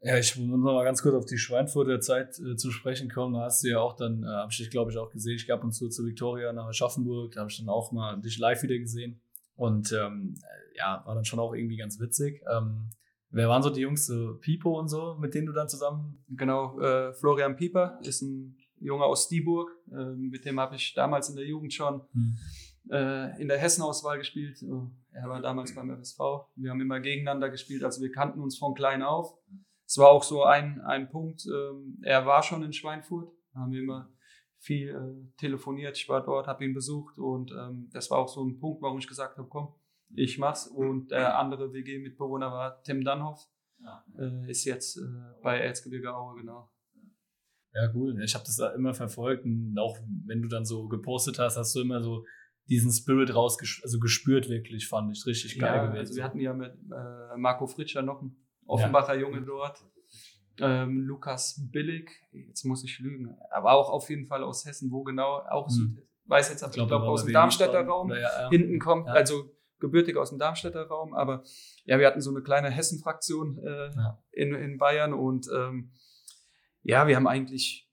Ja, 0.00 0.18
ich 0.18 0.36
muss 0.36 0.48
noch 0.48 0.74
mal 0.74 0.84
ganz 0.84 1.00
kurz 1.00 1.14
auf 1.14 1.26
die 1.26 1.38
Schweinfurter 1.38 2.00
Zeit 2.00 2.36
äh, 2.40 2.56
zu 2.56 2.72
sprechen 2.72 3.08
kommen. 3.08 3.34
Da 3.34 3.42
hast 3.42 3.62
du 3.62 3.68
ja 3.68 3.78
auch 3.78 3.94
dann, 3.94 4.24
äh, 4.24 4.26
habe 4.26 4.50
ich 4.50 4.58
dich 4.58 4.70
glaube 4.70 4.90
ich 4.90 4.98
auch 4.98 5.10
gesehen, 5.10 5.36
ich 5.36 5.46
gab 5.46 5.62
uns 5.62 5.78
zu 5.78 5.88
zu 5.88 6.04
Victoria 6.04 6.52
nach 6.52 6.66
Aschaffenburg, 6.66 7.32
da 7.32 7.40
habe 7.42 7.50
ich 7.50 7.58
dann 7.58 7.68
auch 7.68 7.92
mal 7.92 8.20
dich 8.20 8.36
live 8.38 8.64
wieder 8.64 8.78
gesehen. 8.78 9.20
Und 9.54 9.92
ähm, 9.92 10.34
ja, 10.74 11.02
war 11.06 11.14
dann 11.14 11.24
schon 11.24 11.38
auch 11.38 11.54
irgendwie 11.54 11.76
ganz 11.76 12.00
witzig. 12.00 12.42
Ähm, 12.50 12.90
wer 13.32 13.48
waren 13.48 13.62
so 13.62 13.70
die 13.70 13.80
Jungs, 13.80 14.06
so 14.06 14.38
Pipo 14.40 14.78
und 14.78 14.88
so, 14.88 15.16
mit 15.18 15.34
denen 15.34 15.46
du 15.46 15.52
dann 15.52 15.68
zusammen? 15.68 16.22
Genau, 16.28 16.78
äh, 16.80 17.12
Florian 17.14 17.56
Pieper 17.56 17.98
ist 18.02 18.22
ein 18.22 18.56
Junge 18.78 19.04
aus 19.04 19.28
Dieburg, 19.28 19.70
äh, 19.90 20.14
mit 20.14 20.44
dem 20.44 20.60
habe 20.60 20.76
ich 20.76 20.94
damals 20.94 21.28
in 21.28 21.36
der 21.36 21.46
Jugend 21.46 21.72
schon 21.72 22.02
Hm. 22.12 22.36
äh, 22.90 23.40
in 23.40 23.48
der 23.48 23.58
Hessenauswahl 23.58 24.18
gespielt. 24.18 24.62
Er 25.12 25.28
war 25.28 25.40
damals 25.40 25.74
beim 25.74 25.90
FSV. 25.90 26.18
Wir 26.56 26.70
haben 26.70 26.80
immer 26.80 27.00
gegeneinander 27.00 27.48
gespielt, 27.50 27.84
also 27.84 28.00
wir 28.02 28.10
kannten 28.10 28.40
uns 28.40 28.58
von 28.58 28.74
klein 28.74 29.02
auf. 29.02 29.34
Es 29.86 29.98
war 29.98 30.08
auch 30.08 30.22
so 30.22 30.44
ein, 30.44 30.80
ein 30.80 31.10
Punkt, 31.10 31.44
ähm, 31.46 31.98
er 32.02 32.24
war 32.24 32.42
schon 32.42 32.62
in 32.62 32.72
Schweinfurt, 32.72 33.30
da 33.52 33.60
haben 33.60 33.72
wir 33.72 33.82
immer 33.82 34.10
viel 34.58 34.88
äh, 34.88 35.36
telefoniert, 35.36 35.96
ich 35.98 36.08
war 36.08 36.22
dort, 36.24 36.46
habe 36.46 36.64
ihn 36.64 36.72
besucht 36.72 37.18
und 37.18 37.50
ähm, 37.52 37.90
das 37.92 38.10
war 38.10 38.18
auch 38.18 38.28
so 38.28 38.42
ein 38.42 38.58
Punkt, 38.58 38.80
warum 38.80 38.98
ich 38.98 39.08
gesagt 39.08 39.36
habe, 39.36 39.48
komm, 39.48 39.74
ich 40.14 40.38
mach's. 40.38 40.66
Und 40.66 41.10
der 41.10 41.38
andere 41.38 41.72
WG-Mitbewohner 41.72 42.50
war 42.50 42.82
Tim 42.82 43.04
Dannhoff, 43.04 43.40
äh, 44.18 44.50
ist 44.50 44.64
jetzt 44.64 44.96
äh, 44.98 45.00
bei 45.42 45.58
Erzgebirge 45.58 46.14
Aue, 46.14 46.36
genau. 46.40 46.70
Ja, 47.74 47.90
cool. 47.94 48.20
Ich 48.22 48.34
habe 48.34 48.44
das 48.44 48.56
da 48.56 48.68
immer 48.74 48.92
verfolgt 48.92 49.44
und 49.46 49.76
auch 49.78 49.96
wenn 50.26 50.42
du 50.42 50.48
dann 50.48 50.64
so 50.66 50.88
gepostet 50.88 51.38
hast, 51.38 51.56
hast 51.56 51.74
du 51.74 51.80
immer 51.80 52.02
so 52.02 52.24
diesen 52.68 52.92
Spirit 52.92 53.34
raus, 53.34 53.56
also 53.82 53.98
gespürt 53.98 54.48
wirklich, 54.48 54.86
fand 54.88 55.10
ich 55.16 55.24
richtig 55.26 55.58
geil 55.58 55.74
Ja, 55.76 55.84
gewesen. 55.86 55.98
also 56.00 56.14
wir 56.16 56.24
hatten 56.24 56.38
ja 56.38 56.52
mit 56.52 56.72
äh, 56.74 57.36
Marco 57.36 57.66
Fritscher 57.66 58.02
noch 58.02 58.20
einen 58.20 58.36
Offenbacher 58.66 59.14
Junge 59.18 59.42
dort. 59.42 59.82
Ähm, 60.60 61.00
Lukas 61.00 61.66
Billig, 61.72 62.10
jetzt 62.30 62.64
muss 62.64 62.84
ich 62.84 62.98
lügen, 62.98 63.34
aber 63.50 63.72
auch 63.72 63.88
auf 63.88 64.10
jeden 64.10 64.26
Fall 64.26 64.44
aus 64.44 64.66
Hessen, 64.66 64.90
wo 64.92 65.02
genau, 65.02 65.38
auch 65.50 65.66
Hm. 65.68 65.74
Süd, 65.74 66.06
weiß 66.26 66.50
jetzt, 66.50 66.62
aber 66.62 66.70
ich 66.72 66.76
glaube 66.76 67.06
war 67.06 67.08
aus 67.10 67.24
dem 67.24 67.32
Darmstädter. 67.32 67.80
Raum 67.86 68.10
Ja, 68.10 68.16
ja, 68.18 68.42
ja. 68.42 68.50
hinten 68.50 68.78
kommt, 68.78 69.06
Ja. 69.06 69.14
also 69.14 69.50
gebürtig 69.82 70.16
aus 70.16 70.30
dem 70.30 70.38
Darmstädter 70.38 70.86
Raum, 70.86 71.12
aber 71.12 71.42
ja, 71.84 71.98
wir 71.98 72.06
hatten 72.06 72.22
so 72.22 72.30
eine 72.30 72.40
kleine 72.40 72.70
Hessen-Fraktion 72.70 73.58
äh, 73.58 73.90
Ja. 73.94 74.18
in, 74.30 74.54
in 74.54 74.78
Bayern 74.78 75.12
und 75.12 75.46
ähm, 75.54 75.92
ja, 76.82 77.06
wir 77.06 77.16
haben 77.16 77.26
eigentlich 77.28 77.90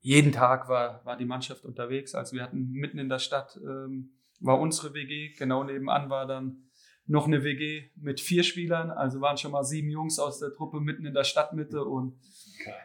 jeden 0.00 0.32
Tag 0.32 0.68
war, 0.68 1.04
war 1.04 1.16
die 1.16 1.24
Mannschaft 1.24 1.64
unterwegs. 1.64 2.14
Also 2.14 2.34
wir 2.36 2.42
hatten 2.42 2.70
mitten 2.72 2.98
in 2.98 3.08
der 3.08 3.18
Stadt 3.18 3.58
ähm, 3.62 4.10
war 4.40 4.58
unsere 4.58 4.94
WG, 4.94 5.34
genau 5.34 5.64
nebenan 5.64 6.10
war 6.10 6.26
dann 6.26 6.67
noch 7.08 7.26
eine 7.26 7.42
WG 7.42 7.84
mit 7.96 8.20
vier 8.20 8.42
Spielern, 8.42 8.90
also 8.90 9.20
waren 9.20 9.36
schon 9.36 9.50
mal 9.50 9.64
sieben 9.64 9.88
Jungs 9.88 10.18
aus 10.18 10.38
der 10.38 10.52
Truppe 10.52 10.80
mitten 10.80 11.06
in 11.06 11.14
der 11.14 11.24
Stadtmitte 11.24 11.82
und 11.82 12.14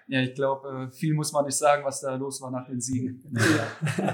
ja, 0.07 0.21
ich 0.21 0.33
glaube, 0.33 0.87
äh, 0.87 0.91
viel 0.91 1.13
muss 1.13 1.33
man 1.33 1.45
nicht 1.45 1.57
sagen, 1.57 1.83
was 1.83 2.01
da 2.01 2.15
los 2.15 2.41
war 2.41 2.49
nach 2.49 2.65
den 2.65 2.79
Siegen. 2.79 3.21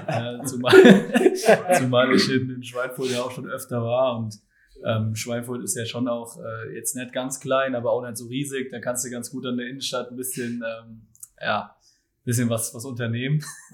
Ja, 0.08 0.44
zumal, 0.44 0.74
zumal 1.78 2.14
ich 2.14 2.30
in, 2.30 2.50
in 2.50 2.64
Schweinfurt 2.64 3.12
ja 3.12 3.22
auch 3.22 3.32
schon 3.32 3.48
öfter 3.48 3.82
war 3.84 4.18
und 4.18 4.40
ähm, 4.84 5.16
Schweinfurt 5.16 5.64
ist 5.64 5.76
ja 5.76 5.86
schon 5.86 6.08
auch 6.08 6.38
äh, 6.40 6.76
jetzt 6.76 6.96
nicht 6.96 7.14
ganz 7.14 7.40
klein, 7.40 7.76
aber 7.76 7.92
auch 7.92 8.02
nicht 8.02 8.18
so 8.18 8.28
riesig. 8.28 8.72
Da 8.72 8.80
kannst 8.80 9.06
du 9.06 9.10
ganz 9.10 9.30
gut 9.30 9.46
an 9.46 9.58
der 9.58 9.68
Innenstadt 9.68 10.10
ein 10.10 10.16
bisschen, 10.18 10.64
ähm, 10.66 11.08
ja, 11.40 11.76
bisschen 12.30 12.50
was, 12.50 12.74
was 12.74 12.86
unternehmen. 12.86 13.44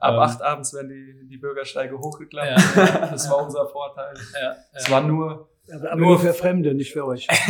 Ab 0.00 0.14
Ähm, 0.14 0.18
acht 0.20 0.42
abends 0.42 0.72
werden 0.74 0.88
die, 0.88 1.26
die 1.28 1.36
Bürgersteige 1.38 1.98
hochgeklappt. 1.98 2.76
Ja. 2.76 3.08
Das 3.12 3.28
war 3.30 3.44
unser 3.44 3.66
Vorteil. 3.68 4.14
Ja, 4.40 4.54
Es 4.72 4.90
war 4.90 5.00
nur 5.02 5.48
Aber, 5.72 5.92
aber 5.92 6.00
nur 6.00 6.18
für 6.18 6.32
Fremde, 6.34 6.74
nicht 6.74 6.92
für 6.92 7.04
euch. 7.06 7.26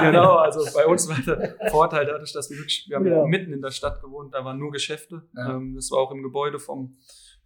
genau, 0.00 0.36
also 0.36 0.60
bei 0.74 0.86
uns 0.86 1.08
war 1.08 1.16
der 1.36 1.70
Vorteil 1.70 2.06
dadurch, 2.06 2.32
dass 2.32 2.50
wir 2.50 2.58
wirklich, 2.58 2.86
wir 2.88 2.96
haben 2.96 3.06
Ja. 3.06 3.24
mitten 3.24 3.52
in 3.52 3.62
der 3.62 3.70
Stadt 3.70 4.00
gewohnt, 4.02 4.34
da 4.34 4.44
waren 4.44 4.58
nur 4.58 4.70
Geschäfte. 4.72 5.22
Ja. 5.36 5.56
Ähm, 5.56 5.74
das 5.74 5.90
war 5.90 5.98
auch 5.98 6.12
im 6.12 6.22
Gebäude 6.22 6.58
vom, 6.58 6.96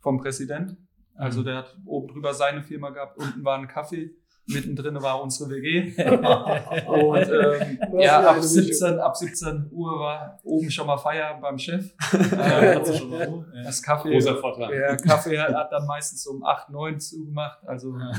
vom 0.00 0.18
Präsident. 0.20 0.76
Also 1.16 1.40
Mhm. 1.40 1.44
der 1.44 1.56
hat 1.58 1.76
oben 1.86 2.08
drüber 2.08 2.34
seine 2.34 2.62
Firma 2.62 2.90
gehabt, 2.90 3.16
unten 3.18 3.44
war 3.44 3.56
ein 3.58 3.68
Kaffee, 3.68 4.10
mittendrin 4.46 5.00
war 5.02 5.22
unsere 5.22 5.50
WG. 5.50 5.94
Und 6.86 7.28
ähm, 7.30 8.00
ja, 8.00 8.20
ab 8.20 8.34
eine 8.34 8.42
17, 8.42 8.98
ab 8.98 9.16
17 9.16 9.68
Uhr 9.70 9.98
war 10.00 10.40
oben 10.44 10.70
schon 10.70 10.86
mal 10.86 10.98
Feierabend 10.98 11.42
beim 11.42 11.58
Chef. 11.58 11.90
Ja, 12.12 12.60
Ähm, 12.72 12.78
hast 12.80 12.88
du 12.90 12.94
schon 12.98 13.10
mal 13.10 13.26
so? 13.26 13.44
Ja. 13.54 13.62
das 13.62 13.82
Kaffee, 13.82 14.12
Großer 14.12 14.36
Vorteil. 14.36 14.70
der 14.70 14.96
Kaffee 14.98 15.38
hat 15.38 15.72
dann 15.72 15.86
meistens 15.86 16.26
um 16.26 16.44
8, 16.44 16.70
9 16.70 17.00
zugemacht. 17.00 17.58
Also 17.66 17.96
Ja. 17.98 18.12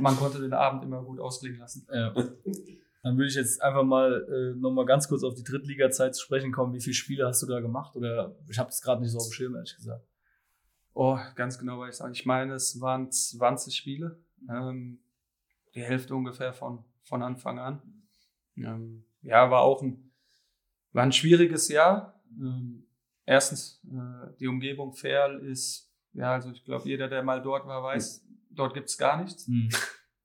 man 0.00 0.16
konnte 0.16 0.40
den 0.40 0.52
Abend 0.52 0.84
immer 0.84 1.02
gut 1.02 1.18
ausklingen 1.20 1.58
lassen. 1.58 1.86
Ja. 1.92 2.12
Dann 3.02 3.16
würde 3.16 3.28
ich 3.28 3.34
jetzt 3.34 3.62
einfach 3.62 3.84
mal 3.84 4.26
äh, 4.28 4.58
noch 4.58 4.70
mal 4.72 4.84
ganz 4.84 5.06
kurz 5.08 5.22
auf 5.22 5.34
die 5.34 5.44
Drittliga-Zeit 5.44 6.14
zu 6.16 6.22
sprechen 6.22 6.50
kommen. 6.52 6.72
Wie 6.74 6.80
viele 6.80 6.94
Spiele 6.94 7.26
hast 7.26 7.40
du 7.42 7.46
da 7.46 7.60
gemacht? 7.60 7.94
Oder 7.94 8.34
ich 8.48 8.58
habe 8.58 8.68
das 8.68 8.80
gerade 8.82 9.00
nicht 9.00 9.12
so 9.12 9.18
auf 9.18 9.28
dem 9.28 9.32
Schirm, 9.32 9.54
ehrlich 9.54 9.76
gesagt. 9.76 10.04
Oh, 10.92 11.18
ganz 11.36 11.58
genau, 11.58 11.78
weil 11.78 11.90
ich 11.90 11.94
sagen. 11.96 12.12
Ich 12.14 12.26
meine, 12.26 12.54
es 12.54 12.80
waren 12.80 13.10
20 13.10 13.76
Spiele. 13.76 14.18
Ähm, 14.50 14.98
die 15.76 15.84
Hälfte 15.84 16.14
ungefähr 16.14 16.52
von, 16.52 16.84
von 17.04 17.22
Anfang 17.22 17.58
an. 17.58 17.82
Ähm, 18.56 19.04
ja, 19.22 19.50
war 19.50 19.60
auch 19.62 19.82
ein, 19.82 20.12
war 20.92 21.02
ein 21.04 21.12
schwieriges 21.12 21.68
Jahr. 21.68 22.20
Ähm, 22.40 22.88
erstens, 23.24 23.82
äh, 23.84 24.34
die 24.40 24.48
Umgebung 24.48 24.94
Ferl 24.94 25.40
ist, 25.40 25.92
ja, 26.12 26.32
also 26.32 26.50
ich 26.50 26.64
glaube, 26.64 26.88
jeder, 26.88 27.08
der 27.08 27.22
mal 27.22 27.42
dort 27.42 27.66
war, 27.66 27.82
weiß, 27.82 28.26
dort 28.50 28.74
gibt's 28.74 28.96
gar 28.96 29.22
nichts. 29.22 29.46
Hm. 29.46 29.68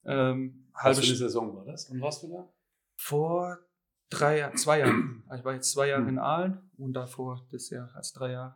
Ähm, 0.04 0.68
Was 0.74 0.84
halbe 0.84 1.02
für 1.02 1.08
eine 1.10 1.16
Saison 1.16 1.56
war 1.56 1.64
das? 1.64 1.88
Und 1.92 2.02
warst 2.02 2.24
du 2.24 2.34
da? 2.34 2.52
vor 2.96 3.60
drei 4.10 4.52
zwei 4.56 4.80
Jahren. 4.80 5.24
Ich 5.38 5.46
war 5.46 5.54
jetzt 5.54 5.72
zwei 5.72 5.90
Jahre 5.90 6.02
Hm. 6.02 6.10
in 6.10 6.18
Aalen 6.18 6.72
und 6.78 6.94
davor 6.94 7.48
das 7.52 7.70
Jahr 7.70 7.94
als 7.94 8.12
drei 8.14 8.32
Jahre. 8.32 8.56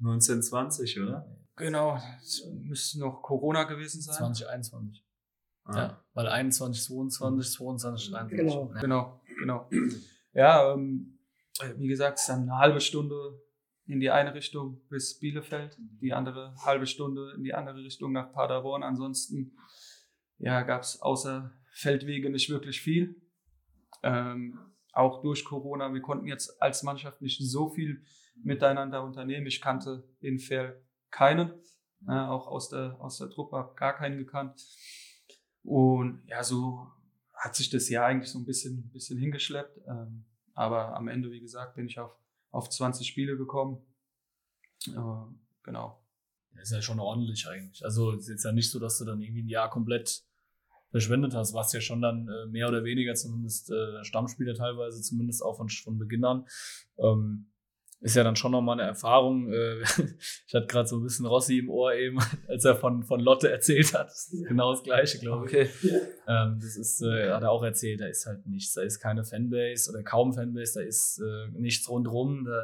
1920, 0.00 1.00
oder? 1.00 1.26
Genau, 1.56 1.98
es 2.22 2.46
müsste 2.60 3.00
noch 3.00 3.22
Corona 3.22 3.64
gewesen 3.64 4.02
sein. 4.02 4.14
2021. 4.16 5.02
Ja, 5.74 6.02
weil 6.14 6.28
21, 6.28 6.84
22, 6.84 7.52
22, 7.52 8.10
23. 8.10 8.38
Genau. 8.38 8.72
Ja. 8.74 8.80
Genau, 8.80 9.20
genau. 9.38 9.70
Ja, 10.32 10.72
ähm, 10.72 11.18
wie 11.76 11.88
gesagt, 11.88 12.18
es 12.18 12.22
ist 12.22 12.28
dann 12.28 12.42
eine 12.42 12.58
halbe 12.58 12.80
Stunde 12.80 13.40
in 13.86 14.00
die 14.00 14.10
eine 14.10 14.34
Richtung 14.34 14.80
bis 14.88 15.18
Bielefeld, 15.18 15.76
die 15.78 16.12
andere 16.12 16.54
halbe 16.64 16.86
Stunde 16.86 17.32
in 17.34 17.42
die 17.42 17.54
andere 17.54 17.78
Richtung 17.78 18.12
nach 18.12 18.32
Paderborn. 18.32 18.82
Ansonsten 18.82 19.56
ja, 20.38 20.62
gab 20.62 20.82
es 20.82 21.00
außer 21.00 21.52
Feldwege 21.72 22.30
nicht 22.30 22.50
wirklich 22.50 22.80
viel. 22.80 23.20
Ähm, 24.02 24.58
auch 24.92 25.22
durch 25.22 25.44
Corona, 25.44 25.92
wir 25.92 26.02
konnten 26.02 26.26
jetzt 26.26 26.60
als 26.60 26.82
Mannschaft 26.82 27.22
nicht 27.22 27.40
so 27.40 27.70
viel 27.70 28.04
miteinander 28.42 29.02
unternehmen. 29.02 29.46
Ich 29.46 29.60
kannte 29.60 30.04
in 30.20 30.38
Ferl 30.38 30.80
keinen, 31.10 31.52
äh, 32.06 32.12
auch 32.12 32.46
aus 32.46 32.68
der, 32.68 32.96
aus 33.00 33.18
der 33.18 33.30
Truppe, 33.30 33.56
habe 33.56 33.74
gar 33.74 33.96
keinen 33.96 34.18
gekannt. 34.18 34.60
Und 35.68 36.22
ja, 36.26 36.42
so 36.42 36.86
hat 37.34 37.54
sich 37.54 37.68
das 37.68 37.90
Jahr 37.90 38.06
eigentlich 38.06 38.30
so 38.30 38.38
ein 38.38 38.46
bisschen, 38.46 38.88
bisschen 38.90 39.18
hingeschleppt. 39.18 39.78
Ähm, 39.86 40.24
aber 40.54 40.96
am 40.96 41.08
Ende, 41.08 41.30
wie 41.30 41.40
gesagt, 41.40 41.74
bin 41.74 41.86
ich 41.86 42.00
auf, 42.00 42.16
auf 42.50 42.70
20 42.70 43.06
Spiele 43.06 43.36
gekommen. 43.36 43.76
Äh, 44.86 44.92
genau. 45.62 46.02
Das 46.54 46.70
ist 46.70 46.72
ja 46.72 46.80
schon 46.80 46.98
ordentlich 46.98 47.46
eigentlich. 47.46 47.84
Also 47.84 48.12
es 48.12 48.22
ist 48.22 48.28
jetzt 48.30 48.44
ja 48.46 48.52
nicht 48.52 48.70
so, 48.70 48.78
dass 48.78 48.96
du 48.96 49.04
dann 49.04 49.20
irgendwie 49.20 49.42
ein 49.42 49.48
Jahr 49.48 49.68
komplett 49.68 50.24
verschwendet 50.90 51.34
hast. 51.34 51.52
Warst 51.52 51.74
ja 51.74 51.82
schon 51.82 52.00
dann 52.00 52.28
äh, 52.28 52.46
mehr 52.46 52.66
oder 52.68 52.82
weniger 52.82 53.14
zumindest 53.14 53.70
äh, 53.70 54.02
Stammspieler 54.04 54.54
teilweise, 54.54 55.02
zumindest 55.02 55.42
auch 55.42 55.58
von, 55.58 55.68
von 55.68 55.98
Beginn 55.98 56.24
an. 56.24 56.46
Ähm, 56.96 57.50
ist 58.00 58.14
ja 58.14 58.22
dann 58.22 58.36
schon 58.36 58.52
nochmal 58.52 58.78
eine 58.78 58.88
Erfahrung. 58.88 59.52
Äh, 59.52 59.80
ich 60.46 60.54
hatte 60.54 60.66
gerade 60.66 60.88
so 60.88 60.96
ein 60.96 61.02
bisschen 61.02 61.26
Rossi 61.26 61.58
im 61.58 61.70
Ohr 61.70 61.94
eben, 61.94 62.18
als 62.48 62.64
er 62.64 62.76
von, 62.76 63.02
von 63.02 63.20
Lotte 63.20 63.50
erzählt 63.50 63.92
hat. 63.94 64.08
Das 64.08 64.32
ist 64.32 64.46
genau 64.46 64.72
das 64.72 64.82
Gleiche, 64.82 65.18
glaube 65.18 65.46
ich. 65.46 65.52
Okay. 65.52 65.70
Ähm, 66.28 66.58
das 66.60 66.76
ist, 66.76 67.02
äh, 67.02 67.30
hat 67.32 67.42
er 67.42 67.50
auch 67.50 67.62
erzählt, 67.62 68.00
da 68.00 68.06
ist 68.06 68.26
halt 68.26 68.46
nichts. 68.46 68.74
Da 68.74 68.82
ist 68.82 69.00
keine 69.00 69.24
Fanbase 69.24 69.90
oder 69.90 70.02
kaum 70.02 70.32
Fanbase, 70.32 70.80
da 70.80 70.86
ist 70.86 71.20
äh, 71.20 71.58
nichts 71.58 71.88
rundrum. 71.88 72.44
Da 72.44 72.62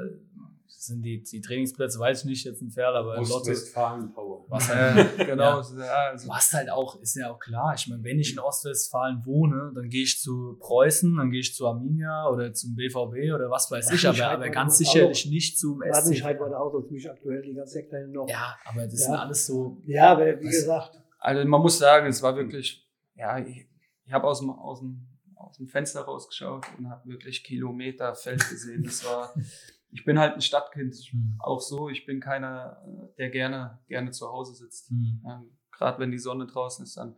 sind 0.81 1.03
die, 1.03 1.23
die 1.23 1.41
Trainingsplätze, 1.41 1.99
weiß 1.99 2.21
ich 2.21 2.25
nicht, 2.27 2.45
jetzt 2.45 2.61
ein 2.63 2.71
Ferl, 2.71 2.95
aber 2.97 3.17
Lotte. 3.17 3.33
Ostwestfalen-Power. 3.35 4.45
Was 4.49 4.69
halt, 4.69 5.17
genau. 5.27 5.61
Ja. 5.61 6.11
also, 6.11 6.29
was 6.29 6.53
halt 6.53 6.71
auch, 6.71 7.01
ist 7.01 7.15
ja 7.17 7.31
auch 7.33 7.39
klar. 7.39 7.75
Ich 7.77 7.87
meine, 7.89 8.03
wenn 8.05 8.19
ich 8.19 8.33
in 8.33 8.39
Ostwestfalen 8.39 9.25
wohne, 9.25 9.73
dann 9.75 9.89
gehe 9.89 10.03
ich 10.03 10.21
zu 10.21 10.57
Preußen, 10.61 11.17
dann 11.17 11.31
gehe 11.31 11.41
ich 11.41 11.55
zu 11.55 11.67
Arminia 11.67 12.29
oder 12.29 12.53
zum 12.53 12.75
BVB 12.75 13.35
oder 13.35 13.51
was 13.51 13.71
weiß 13.71 13.91
ich, 13.93 14.07
aber, 14.07 14.19
Wattenscheid 14.19 14.35
aber 14.37 14.51
ganz 14.51 14.79
sicherlich 14.79 15.27
nicht 15.27 15.59
zum 15.59 15.81
SC. 15.83 15.91
Wattenscheid 15.95 16.41
war 16.41 16.51
da 16.51 16.59
auch 16.59 16.71
so 16.73 16.83
ziemlich 16.83 17.11
aktuell, 17.11 17.43
die 17.43 17.55
ganze 17.55 17.83
Kleine 17.85 18.09
noch. 18.09 18.29
Ja, 18.29 18.57
aber 18.65 18.83
das 18.87 19.01
Ja. 19.01 19.07
sind 19.07 19.15
alles 19.15 19.47
so. 19.47 19.79
Ja, 19.87 20.13
aber 20.13 20.27
wie 20.41 20.47
Was- 20.47 20.53
gesagt, 20.55 21.01
also 21.19 21.49
man 21.49 21.61
muss 21.63 21.79
sagen, 21.79 22.07
es 22.09 22.23
war 22.23 22.37
wirklich, 22.37 22.87
ja, 23.17 23.39
ich, 23.39 23.67
ich 24.05 24.13
habe 24.13 24.27
aus 24.27 24.41
dem, 24.41 24.51
aus, 24.51 24.81
dem, 24.81 25.07
aus 25.37 25.57
dem 25.57 25.67
Fenster 25.67 26.03
rausgeschaut 26.03 26.67
und 26.77 26.91
habe 26.91 27.09
wirklich 27.09 27.43
Kilometer 27.43 28.15
Feld 28.15 28.47
gesehen. 28.49 28.83
Das 28.85 29.03
war, 29.07 29.33
ich 29.95 30.05
bin 30.05 30.19
halt 30.19 30.35
ein 30.35 30.41
Stadtkind, 30.41 30.95
Mhm. 31.13 31.37
auch 31.39 31.61
so. 31.61 31.89
Ich 31.89 32.05
bin 32.05 32.19
keiner, 32.21 32.83
äh, 32.85 33.17
der 33.17 33.31
gerne, 33.31 33.79
gerne 33.87 34.11
zu 34.11 34.27
Hause 34.29 34.55
sitzt. 34.55 34.91
Mhm. 34.91 35.23
Ähm, 35.25 35.59
Gerade 35.71 36.01
wenn 36.01 36.11
die 36.11 36.19
Sonne 36.19 36.47
draußen 36.47 36.85
ist, 36.85 36.97
dann, 36.97 37.17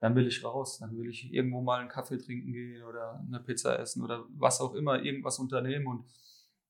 dann 0.00 0.16
will 0.16 0.26
ich 0.26 0.44
raus. 0.44 0.78
Dann 0.78 0.96
will 0.98 1.08
ich 1.08 1.32
irgendwo 1.32 1.60
mal 1.62 1.78
einen 1.80 1.88
Kaffee 1.88 2.18
trinken 2.18 2.52
gehen 2.52 2.82
oder 2.82 3.24
eine 3.24 3.38
Pizza 3.40 3.78
essen 3.78 4.02
oder 4.02 4.26
was 4.30 4.60
auch 4.60 4.74
immer, 4.74 5.00
irgendwas 5.02 5.38
unternehmen. 5.38 5.86
Und 5.86 6.04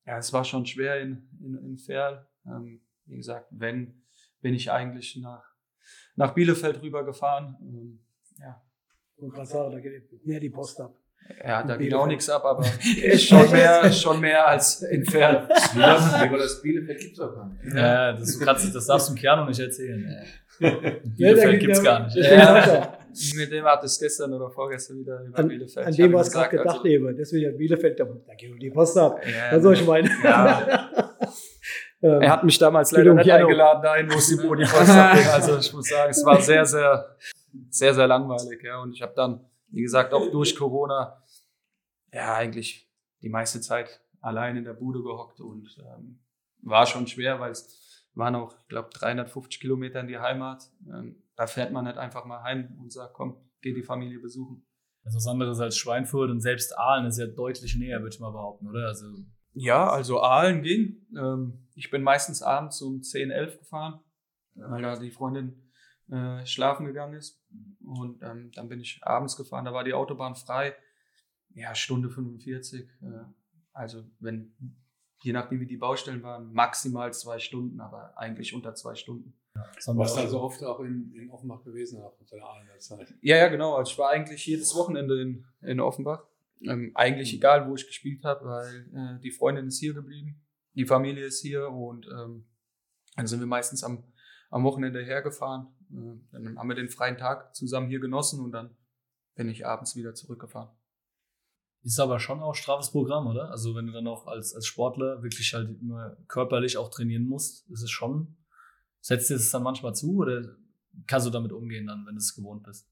ja, 0.05 0.19
es 0.19 0.33
war 0.35 0.45
schon 0.45 0.67
schwer 0.67 1.01
in, 1.01 1.29
in, 1.41 1.55
in 1.65 1.79
Ferl. 1.79 2.27
Ähm, 2.47 2.83
wie 3.07 3.17
gesagt, 3.17 3.47
wenn, 3.51 4.03
bin 4.43 4.53
ich 4.55 4.71
eigentlich 4.71 5.17
nach, 5.17 5.45
nach 6.15 6.35
Bielefeld 6.35 6.83
rübergefahren. 6.83 7.57
Ähm, 7.63 8.01
ja, 8.39 8.63
Und 9.17 9.31
gerade 9.33 9.47
sagen, 9.47 9.73
da 9.73 9.81
geht 9.81 10.27
mehr 10.27 10.41
die 10.41 10.51
Post 10.51 10.79
ab. 10.81 10.95
Ja, 11.45 11.63
da 11.63 11.77
geht 11.77 11.95
auch 11.95 12.07
nichts 12.07 12.29
ab, 12.31 12.45
aber 12.45 12.65
schon 13.19 13.51
mehr, 13.51 13.93
schon 13.93 14.21
mehr 14.21 14.47
als 14.49 14.83
in 14.83 15.05
Ferl. 15.05 15.49
Aber 15.77 16.39
das 16.39 16.61
Bielefeld 16.63 16.99
gibt's 17.01 17.19
doch 17.19 17.35
gar 17.35 17.47
nicht. 17.49 17.75
Ja, 17.75 18.13
das, 18.13 18.39
kannst, 18.41 18.75
das 18.75 18.87
darfst 18.87 19.09
du 19.09 19.13
im 19.13 19.19
Kern 19.19 19.41
noch 19.41 19.49
nicht 19.49 19.61
erzählen. 19.61 20.25
Bielefeld 20.59 21.61
gibt's 21.61 21.79
ja- 21.79 21.85
gar 21.85 22.05
nicht. 22.07 22.17
das 22.17 22.27
Ja. 22.31 22.83
auch. 22.83 22.99
Mit 23.37 23.51
dem 23.51 23.65
hat 23.65 23.83
es 23.83 23.99
gestern 23.99 24.33
oder 24.35 24.51
vorgestern 24.51 24.99
wieder 24.99 25.21
über 25.25 25.39
An, 25.39 25.49
Bielefeld. 25.49 25.87
an 25.87 25.91
Ich 25.93 25.97
dem 25.97 26.07
ihm 26.07 26.13
was 26.13 26.31
gerade 26.31 26.51
gesagt, 26.51 26.63
gedacht 26.65 26.77
also- 26.85 26.89
eben. 26.89 27.17
Deswegen 27.17 27.57
Bielefeld, 27.57 27.99
da, 27.99 28.05
da 28.05 28.35
geht 28.35 28.63
die 28.63 28.71
Post 28.71 28.97
ab. 28.99 29.21
Ja, 29.27 29.57
Was 29.57 29.63
soll 29.63 29.75
ich 29.75 29.87
meinen? 29.87 30.11
Ja, 30.23 30.89
Ähm, 32.01 32.23
er 32.23 32.31
hat 32.31 32.45
mich 32.45 32.57
damals 32.59 32.93
leider 32.93 33.11
um 33.11 33.17
nicht 33.17 33.31
eingeladen, 33.33 33.83
dahin, 33.83 34.09
wo 34.13 34.17
es 34.19 34.29
die 34.29 34.37
Post 34.37 34.91
abging. 34.91 35.27
Also 35.27 35.59
ich 35.59 35.73
muss 35.73 35.89
sagen, 35.89 36.11
es 36.11 36.25
war 36.25 36.41
sehr, 36.41 36.65
sehr, 36.65 37.17
sehr, 37.71 37.93
sehr 37.93 38.07
langweilig. 38.07 38.63
Ja. 38.63 38.81
Und 38.83 38.93
ich 38.93 39.03
habe 39.03 39.13
dann, 39.17 39.41
wie 39.69 39.83
gesagt, 39.83 40.13
auch 40.13 40.31
durch 40.31 40.57
Corona, 40.57 41.23
ja, 42.13 42.35
eigentlich 42.35 42.91
die 43.23 43.29
meiste 43.29 43.61
Zeit 43.61 44.01
allein 44.21 44.57
in 44.57 44.65
der 44.65 44.75
Bude 44.75 45.03
gehockt 45.03 45.41
und 45.41 45.77
ähm, 45.79 46.21
war 46.63 46.87
schon 46.87 47.07
schwer, 47.07 47.41
weil 47.41 47.53
es 47.53 48.07
waren 48.15 48.35
auch, 48.35 48.55
ich 48.61 48.69
glaube, 48.69 48.91
350 48.93 49.61
Kilometer 49.61 50.01
in 50.01 50.09
die 50.09 50.19
Heimat. 50.19 50.71
Ähm, 50.89 51.23
da 51.37 51.47
fährt 51.47 51.73
man 51.73 51.85
nicht 51.85 51.99
einfach 51.99 52.25
mal 52.25 52.43
heim 52.43 52.77
und 52.81 52.93
sagt, 52.93 53.15
komm, 53.15 53.37
geh 53.61 53.73
die 53.73 53.83
Familie 53.83 54.19
besuchen. 54.19 54.65
Ist 55.05 55.15
was 55.15 55.27
anderes 55.27 55.61
als 55.61 55.77
Schweinfurt 55.77 56.31
und 56.31 56.41
selbst 56.41 56.77
Aalen 56.77 57.07
ist 57.07 57.19
ja 57.19 57.27
deutlich 57.27 57.77
näher, 57.77 58.01
würde 58.01 58.15
ich 58.15 58.21
mal 58.21 58.33
behaupten, 58.33 58.69
oder? 58.69 58.89
Also, 58.89 59.07
Ja, 59.55 59.89
also 59.89 60.21
Aalen 60.21 60.63
ging. 60.63 61.07
Ähm, 61.17 61.69
ich 61.75 61.91
bin 61.91 62.03
meistens 62.03 62.43
abends 62.43 62.83
um 62.83 63.03
10, 63.03 63.31
11 63.31 63.61
gefahren, 63.61 64.01
weil 64.55 64.83
da 64.83 64.99
die 64.99 65.11
Freundin 65.11 65.68
äh, 66.11 66.45
schlafen 66.47 66.87
gegangen 66.87 67.15
ist. 67.15 67.41
Und 67.85 68.23
ähm, 68.23 68.51
dann 68.55 68.69
bin 68.69 68.81
ich 68.81 69.01
abends 69.03 69.37
gefahren, 69.37 69.65
da 69.65 69.73
war 69.73 69.85
die 69.85 69.95
Autobahn 69.95 70.35
frei. 70.35 70.75
Ja, 71.55 71.75
Stunde 71.75 72.11
45. 72.11 72.89
Äh, 73.03 73.07
also 73.73 74.05
wenn, 74.21 74.55
je 75.23 75.33
nachdem 75.33 75.61
wie 75.61 75.67
die 75.67 75.77
Baustellen 75.77 76.23
waren, 76.23 76.53
maximal 76.53 77.13
zwei 77.13 77.39
Stunden, 77.39 77.81
aber 77.81 78.17
eigentlich 78.17 78.55
unter 78.55 78.75
zwei 78.75 78.95
Stunden. 78.95 79.35
Du 79.55 79.61
wir 79.93 79.97
warst 79.97 80.17
auch- 80.17 80.23
also 80.23 80.41
oft 80.41 80.63
auch 80.63 80.81
in, 80.81 81.13
in 81.15 81.31
Offenbach 81.31 81.65
gewesen 81.65 82.01
auch 82.01 82.19
unter 82.21 82.37
der 82.37 82.45
Ahlener 82.45 82.79
Zeit. 82.79 83.13
Ja, 83.23 83.37
ja, 83.37 83.49
genau. 83.49 83.75
Also 83.75 83.93
ich 83.93 83.99
war 83.99 84.11
eigentlich 84.11 84.47
jedes 84.47 84.75
Wochenende 84.77 85.21
in, 85.21 85.45
in 85.63 85.81
Offenbach. 85.81 86.25
Ähm, 86.63 86.93
eigentlich 86.95 87.35
egal, 87.35 87.69
wo 87.69 87.75
ich 87.75 87.87
gespielt 87.87 88.25
habe, 88.25 88.45
weil 88.45 88.89
äh, 88.93 89.21
die 89.21 89.31
Freundin 89.31 89.67
ist 89.69 89.79
hier 89.79 89.95
geblieben, 89.95 90.41
die 90.75 90.87
Familie 90.87 91.25
ist 91.25 91.41
hier 91.41 91.69
und 91.71 92.07
ähm, 92.07 92.47
dann 93.17 93.27
sind 93.27 93.41
wir 93.41 93.47
meistens 93.47 93.83
am, 93.85 94.05
am 94.51 94.65
Wochenende 94.65 95.03
hergefahren. 95.05 95.69
Äh, 95.91 96.19
dann 96.33 96.59
haben 96.59 96.69
wir 96.69 96.77
den 96.77 96.89
freien 96.89 97.17
Tag 97.17 97.55
zusammen 97.55 97.89
hier 97.89 98.01
genossen 98.01 98.41
und 98.41 98.53
dann 98.53 98.77
bin 99.35 99.49
ich 99.49 99.67
abends 99.67 99.97
wieder 99.97 100.15
zurückgefahren. 100.15 100.71
Ist 101.85 102.01
aber 102.01 102.19
schon 102.19 102.41
auch 102.41 102.55
straffes 102.55 102.91
Programm, 102.91 103.27
oder? 103.29 103.51
Also 103.51 103.75
wenn 103.75 103.87
du 103.87 103.93
dann 103.93 104.07
auch 104.09 104.27
als, 104.27 104.55
als 104.55 104.67
Sportler 104.67 105.23
wirklich 105.23 105.55
halt 105.55 105.81
immer 105.81 106.17
körperlich 106.27 106.77
auch 106.77 106.91
trainieren 106.91 107.25
musst, 107.25 107.69
ist 107.71 107.83
es 107.83 107.91
schon, 107.91 108.37
setzt 109.01 109.31
dir 109.31 109.35
das 109.35 109.51
dann 109.51 109.63
manchmal 109.63 109.95
zu 109.95 110.17
oder 110.17 110.57
kannst 111.07 111.27
du 111.27 111.31
damit 111.31 111.53
umgehen 111.53 111.87
dann, 111.87 112.05
wenn 112.05 112.15
du 112.15 112.19
es 112.19 112.35
gewohnt 112.35 112.65
bist? 112.65 112.91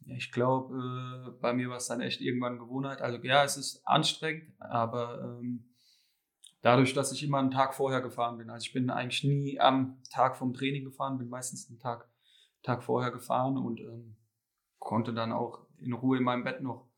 Ja, 0.00 0.14
ich 0.14 0.30
glaube, 0.30 0.74
äh, 0.74 1.40
bei 1.40 1.52
mir 1.52 1.70
war 1.70 1.78
es 1.78 1.86
dann 1.86 2.00
echt 2.00 2.20
irgendwann 2.20 2.58
Gewohnheit. 2.58 3.00
Also 3.00 3.18
ja, 3.22 3.42
es 3.44 3.56
ist 3.56 3.82
anstrengend, 3.86 4.52
aber 4.60 5.38
ähm, 5.40 5.68
dadurch, 6.68 6.92
dass 6.92 7.12
ich 7.12 7.22
immer 7.22 7.38
einen 7.38 7.50
Tag 7.50 7.74
vorher 7.74 8.02
gefahren 8.02 8.36
bin, 8.36 8.50
also 8.50 8.66
ich 8.66 8.74
bin 8.74 8.90
eigentlich 8.90 9.24
nie 9.24 9.58
am 9.58 10.02
Tag 10.10 10.36
vom 10.36 10.52
Training 10.52 10.84
gefahren, 10.84 11.16
bin 11.16 11.30
meistens 11.30 11.66
einen 11.68 11.78
Tag, 11.78 12.06
Tag 12.62 12.82
vorher 12.82 13.10
gefahren 13.10 13.56
und 13.56 13.80
ähm, 13.80 14.16
konnte 14.78 15.14
dann 15.14 15.32
auch 15.32 15.66
in 15.78 15.94
Ruhe 15.94 16.18
in 16.18 16.24
meinem 16.24 16.44
Bett 16.44 16.60
noch, 16.60 16.90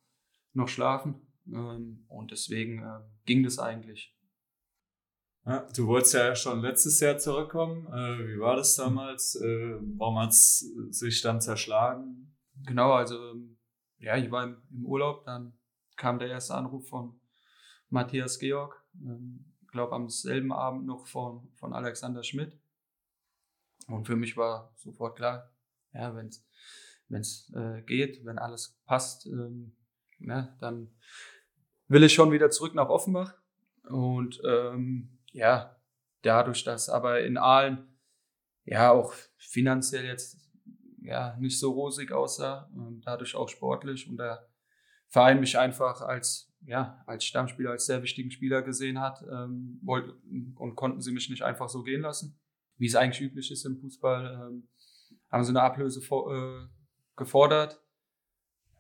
noch 0.55 0.67
schlafen. 0.67 1.15
Ähm, 1.47 2.05
und 2.09 2.33
deswegen 2.33 2.83
äh, 2.83 3.01
ging 3.27 3.45
das 3.45 3.61
eigentlich. 3.61 4.17
Ja, 5.47 5.69
du 5.77 5.87
wolltest 5.87 6.15
ja 6.15 6.35
schon 6.35 6.61
letztes 6.63 6.99
Jahr 6.99 7.19
zurückkommen. 7.19 7.87
Äh, 7.87 8.29
wie 8.29 8.41
war 8.41 8.57
das 8.57 8.75
damals? 8.75 9.37
Äh, 9.37 9.77
warum 9.99 10.19
hat 10.19 10.31
es 10.31 10.59
sich 10.91 11.23
dann 11.23 11.41
zerschlagen? 11.41 12.37
Genau, 12.67 12.93
also 12.93 13.15
ähm, 13.31 13.57
ja, 13.99 14.17
ich 14.17 14.31
war 14.33 14.43
im, 14.45 14.57
im 14.73 14.85
Urlaub, 14.85 15.25
dann 15.27 15.57
kam 15.97 16.19
der 16.19 16.29
erste 16.29 16.55
Anruf 16.55 16.89
von 16.89 17.21
Matthias 17.89 18.41
Georg, 18.41 18.75
ähm, 19.01 19.50
glaube 19.71 19.95
am 19.95 20.09
selben 20.09 20.53
Abend 20.53 20.87
noch 20.87 21.07
von, 21.07 21.49
von 21.55 21.73
Alexander 21.73 22.23
Schmidt. 22.23 22.59
Und 23.87 24.07
für 24.07 24.17
mich 24.17 24.37
war 24.37 24.73
sofort 24.77 25.17
klar, 25.17 25.51
ja, 25.93 26.15
wenn 26.15 26.29
es 27.21 27.53
äh, 27.55 27.83
geht, 27.83 28.25
wenn 28.25 28.39
alles 28.39 28.81
passt, 28.85 29.27
ähm, 29.27 29.77
ne, 30.19 30.57
dann 30.61 30.95
will 31.89 32.05
ich 32.05 32.15
schon 32.15 32.31
wieder 32.31 32.51
zurück 32.51 32.75
nach 32.75 32.89
Offenbach. 32.89 33.35
Und 33.89 34.41
ähm, 34.45 35.19
ja, 35.33 35.77
dadurch, 36.23 36.63
dass 36.65 36.89
aber 36.89 37.21
in 37.21 37.37
Aalen 37.37 37.89
ja 38.65 38.93
auch 38.93 39.13
finanziell 39.37 40.05
jetzt 40.05 40.39
ja 41.03 41.37
nicht 41.39 41.59
so 41.59 41.73
rosig 41.73 42.13
aussah, 42.13 42.71
dadurch 43.05 43.35
auch 43.35 43.49
sportlich 43.49 44.09
und 44.09 44.19
der 44.19 44.47
Verein 45.09 45.41
mich 45.41 45.59
einfach 45.59 46.03
als 46.03 46.50
ja 46.67 47.03
als 47.07 47.25
Stammspieler, 47.25 47.71
als 47.71 47.87
sehr 47.87 48.03
wichtigen 48.03 48.31
Spieler 48.31 48.63
gesehen 48.63 49.01
hat, 49.01 49.23
ähm, 49.31 49.79
wollte 49.83 50.15
und 50.57 50.75
konnten 50.77 51.01
sie 51.01 51.13
mich 51.13 51.31
nicht 51.31 51.43
einfach 51.43 51.69
so 51.69 51.83
gehen 51.83 52.03
lassen, 52.03 52.39
wie 52.77 52.87
es 52.87 52.95
eigentlich 52.95 53.21
üblich 53.21 53.51
ist 53.51 53.65
im 53.65 53.79
Fußball, 53.79 54.49
ähm, 54.49 54.69
haben 55.31 55.45
sie 55.45 55.51
eine 55.51 55.63
Ablöse 55.63 56.01
vor, 56.01 56.35
äh, 56.35 56.67
gefordert. 57.17 57.81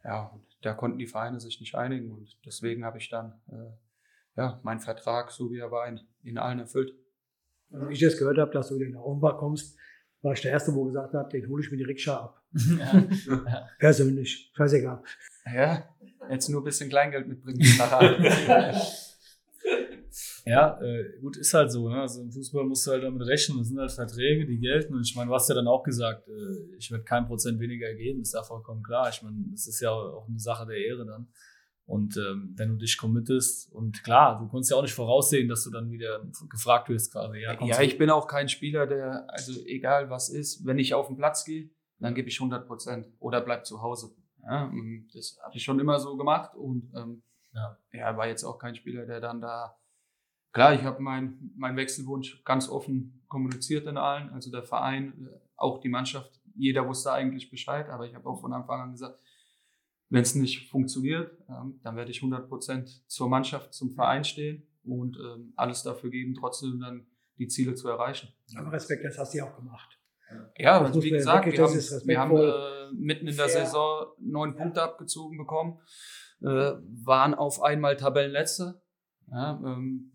Ja, 0.04 0.28
und 0.28 0.44
da 0.62 0.74
konnten 0.74 0.98
die 0.98 1.06
Vereine 1.06 1.40
sich 1.40 1.60
nicht 1.60 1.74
einigen 1.74 2.10
und 2.10 2.38
deswegen 2.44 2.84
habe 2.84 2.98
ich 2.98 3.08
dann 3.08 3.40
äh, 3.48 3.70
ja 4.36 4.60
meinen 4.62 4.80
Vertrag, 4.80 5.30
so 5.30 5.50
wie 5.50 5.58
er 5.58 5.70
war, 5.70 5.86
in, 5.86 6.00
in 6.22 6.38
allen 6.38 6.58
erfüllt. 6.58 6.94
Als 7.72 7.90
ich 7.90 8.00
das 8.00 8.18
gehört 8.18 8.38
habe, 8.38 8.50
dass 8.50 8.68
du 8.68 8.76
wieder 8.76 8.90
nach 8.90 9.02
Offenbach 9.02 9.38
kommst, 9.38 9.78
war 10.22 10.32
ich 10.32 10.40
der 10.40 10.52
Erste, 10.52 10.74
wo 10.74 10.84
gesagt 10.84 11.14
hat, 11.14 11.32
den 11.32 11.48
hole 11.48 11.62
ich 11.62 11.70
mir 11.70 11.76
die 11.76 11.84
Rikscha 11.84 12.16
ab. 12.16 12.42
Persönlich. 13.78 14.50
Scheißegal. 14.54 15.02
Ja, 15.54 15.88
jetzt 16.30 16.48
nur 16.48 16.60
ein 16.60 16.64
bisschen 16.64 16.88
Kleingeld 16.88 17.28
mitbringen 17.28 17.60
Aalen. 17.80 18.24
Ja, 20.44 20.80
äh, 20.80 21.18
gut, 21.20 21.36
ist 21.36 21.54
halt 21.54 21.70
so. 21.70 21.88
Ne? 21.88 22.00
Also 22.00 22.22
im 22.22 22.32
Fußball 22.32 22.64
musst 22.64 22.86
du 22.86 22.92
halt 22.92 23.04
damit 23.04 23.26
rechnen. 23.26 23.58
Das 23.58 23.68
sind 23.68 23.78
halt 23.78 23.92
Verträge, 23.92 24.46
die 24.46 24.58
gelten. 24.58 24.94
Und 24.94 25.02
ich 25.02 25.14
meine, 25.14 25.28
du 25.28 25.34
hast 25.34 25.48
ja 25.48 25.54
dann 25.54 25.68
auch 25.68 25.82
gesagt, 25.82 26.28
äh, 26.28 26.76
ich 26.76 26.90
werde 26.90 27.04
kein 27.04 27.26
Prozent 27.26 27.60
weniger 27.60 27.92
geben, 27.94 28.20
ist 28.20 28.34
ja 28.34 28.42
vollkommen 28.42 28.82
klar. 28.82 29.08
Ich 29.10 29.22
meine, 29.22 29.36
das 29.50 29.66
ist 29.66 29.80
ja 29.80 29.90
auch 29.90 30.26
eine 30.28 30.38
Sache 30.38 30.66
der 30.66 30.78
Ehre 30.78 31.06
dann. 31.06 31.28
Und 31.84 32.16
ähm, 32.16 32.54
wenn 32.56 32.68
du 32.70 32.76
dich 32.76 32.98
committest, 32.98 33.72
und 33.72 34.02
klar, 34.04 34.38
du 34.38 34.46
konntest 34.48 34.70
ja 34.70 34.76
auch 34.76 34.82
nicht 34.82 34.94
voraussehen, 34.94 35.48
dass 35.48 35.64
du 35.64 35.70
dann 35.70 35.90
wieder 35.90 36.24
gefragt 36.48 36.88
wirst 36.88 37.12
quasi. 37.12 37.40
Ja, 37.40 37.54
Ja, 37.60 37.80
ich 37.82 37.98
bin 37.98 38.10
auch 38.10 38.28
kein 38.28 38.48
Spieler, 38.48 38.86
der, 38.86 39.26
also 39.28 39.52
egal 39.66 40.08
was 40.08 40.28
ist, 40.28 40.64
wenn 40.64 40.78
ich 40.78 40.94
auf 40.94 41.08
den 41.08 41.16
Platz 41.16 41.44
gehe, 41.44 41.70
dann 41.98 42.14
gebe 42.14 42.28
ich 42.28 42.40
100 42.40 42.66
Prozent 42.66 43.08
oder 43.18 43.40
bleib 43.40 43.66
zu 43.66 43.82
Hause. 43.82 44.12
Ja, 44.44 44.72
das 45.12 45.38
habe 45.42 45.56
ich 45.56 45.62
schon 45.62 45.80
immer 45.80 45.98
so 45.98 46.16
gemacht 46.16 46.54
und 46.54 46.92
ähm, 46.94 47.22
Ja. 47.52 47.78
ja, 47.92 48.16
war 48.16 48.28
jetzt 48.28 48.44
auch 48.44 48.58
kein 48.58 48.74
Spieler, 48.74 49.06
der 49.06 49.20
dann 49.20 49.40
da, 49.40 49.76
klar, 50.52 50.74
ich 50.74 50.82
habe 50.82 51.02
meinen 51.02 51.52
mein 51.56 51.76
Wechselwunsch 51.76 52.42
ganz 52.44 52.68
offen 52.68 53.22
kommuniziert 53.28 53.86
in 53.86 53.96
allen, 53.96 54.30
also 54.30 54.50
der 54.50 54.62
Verein, 54.62 55.26
äh, 55.26 55.38
auch 55.56 55.80
die 55.80 55.88
Mannschaft, 55.88 56.40
jeder 56.54 56.86
wusste 56.86 57.12
eigentlich 57.12 57.50
Bescheid, 57.50 57.88
aber 57.88 58.06
ich 58.06 58.14
habe 58.14 58.28
auch 58.28 58.40
von 58.40 58.52
Anfang 58.52 58.80
an 58.80 58.92
gesagt, 58.92 59.20
wenn 60.08 60.22
es 60.22 60.34
nicht 60.34 60.68
funktioniert, 60.68 61.38
ähm, 61.48 61.80
dann 61.82 61.96
werde 61.96 62.10
ich 62.10 62.18
100 62.18 62.48
Prozent 62.48 63.08
zur 63.08 63.28
Mannschaft, 63.28 63.72
zum 63.74 63.92
Verein 63.92 64.24
stehen 64.24 64.66
und 64.82 65.16
ähm, 65.18 65.52
alles 65.56 65.82
dafür 65.82 66.10
geben, 66.10 66.34
trotzdem 66.34 66.80
dann 66.80 67.06
die 67.38 67.46
Ziele 67.46 67.74
zu 67.74 67.88
erreichen. 67.88 68.28
Aber 68.56 68.72
Respekt, 68.72 69.04
das 69.04 69.18
hast 69.18 69.32
du 69.34 69.38
ja 69.38 69.44
auch 69.44 69.56
gemacht. 69.56 69.99
Ja, 70.56 70.78
Das 70.78 70.88
also 70.88 71.02
wie 71.02 71.10
gesagt, 71.10 71.46
wir 71.46 71.62
haben, 71.62 71.74
wir 71.74 72.20
haben 72.20 72.36
äh, 72.36 72.92
mitten 72.94 73.26
in 73.26 73.36
der 73.36 73.48
Fair. 73.48 73.66
Saison 73.66 74.06
neun 74.18 74.54
Punkte 74.54 74.82
abgezogen 74.82 75.38
bekommen, 75.38 75.80
äh, 76.42 76.72
waren 77.04 77.34
auf 77.34 77.62
einmal 77.62 77.96
Tabellenletzte. 77.96 78.80
Ja, 79.30 79.60
ähm, 79.64 80.12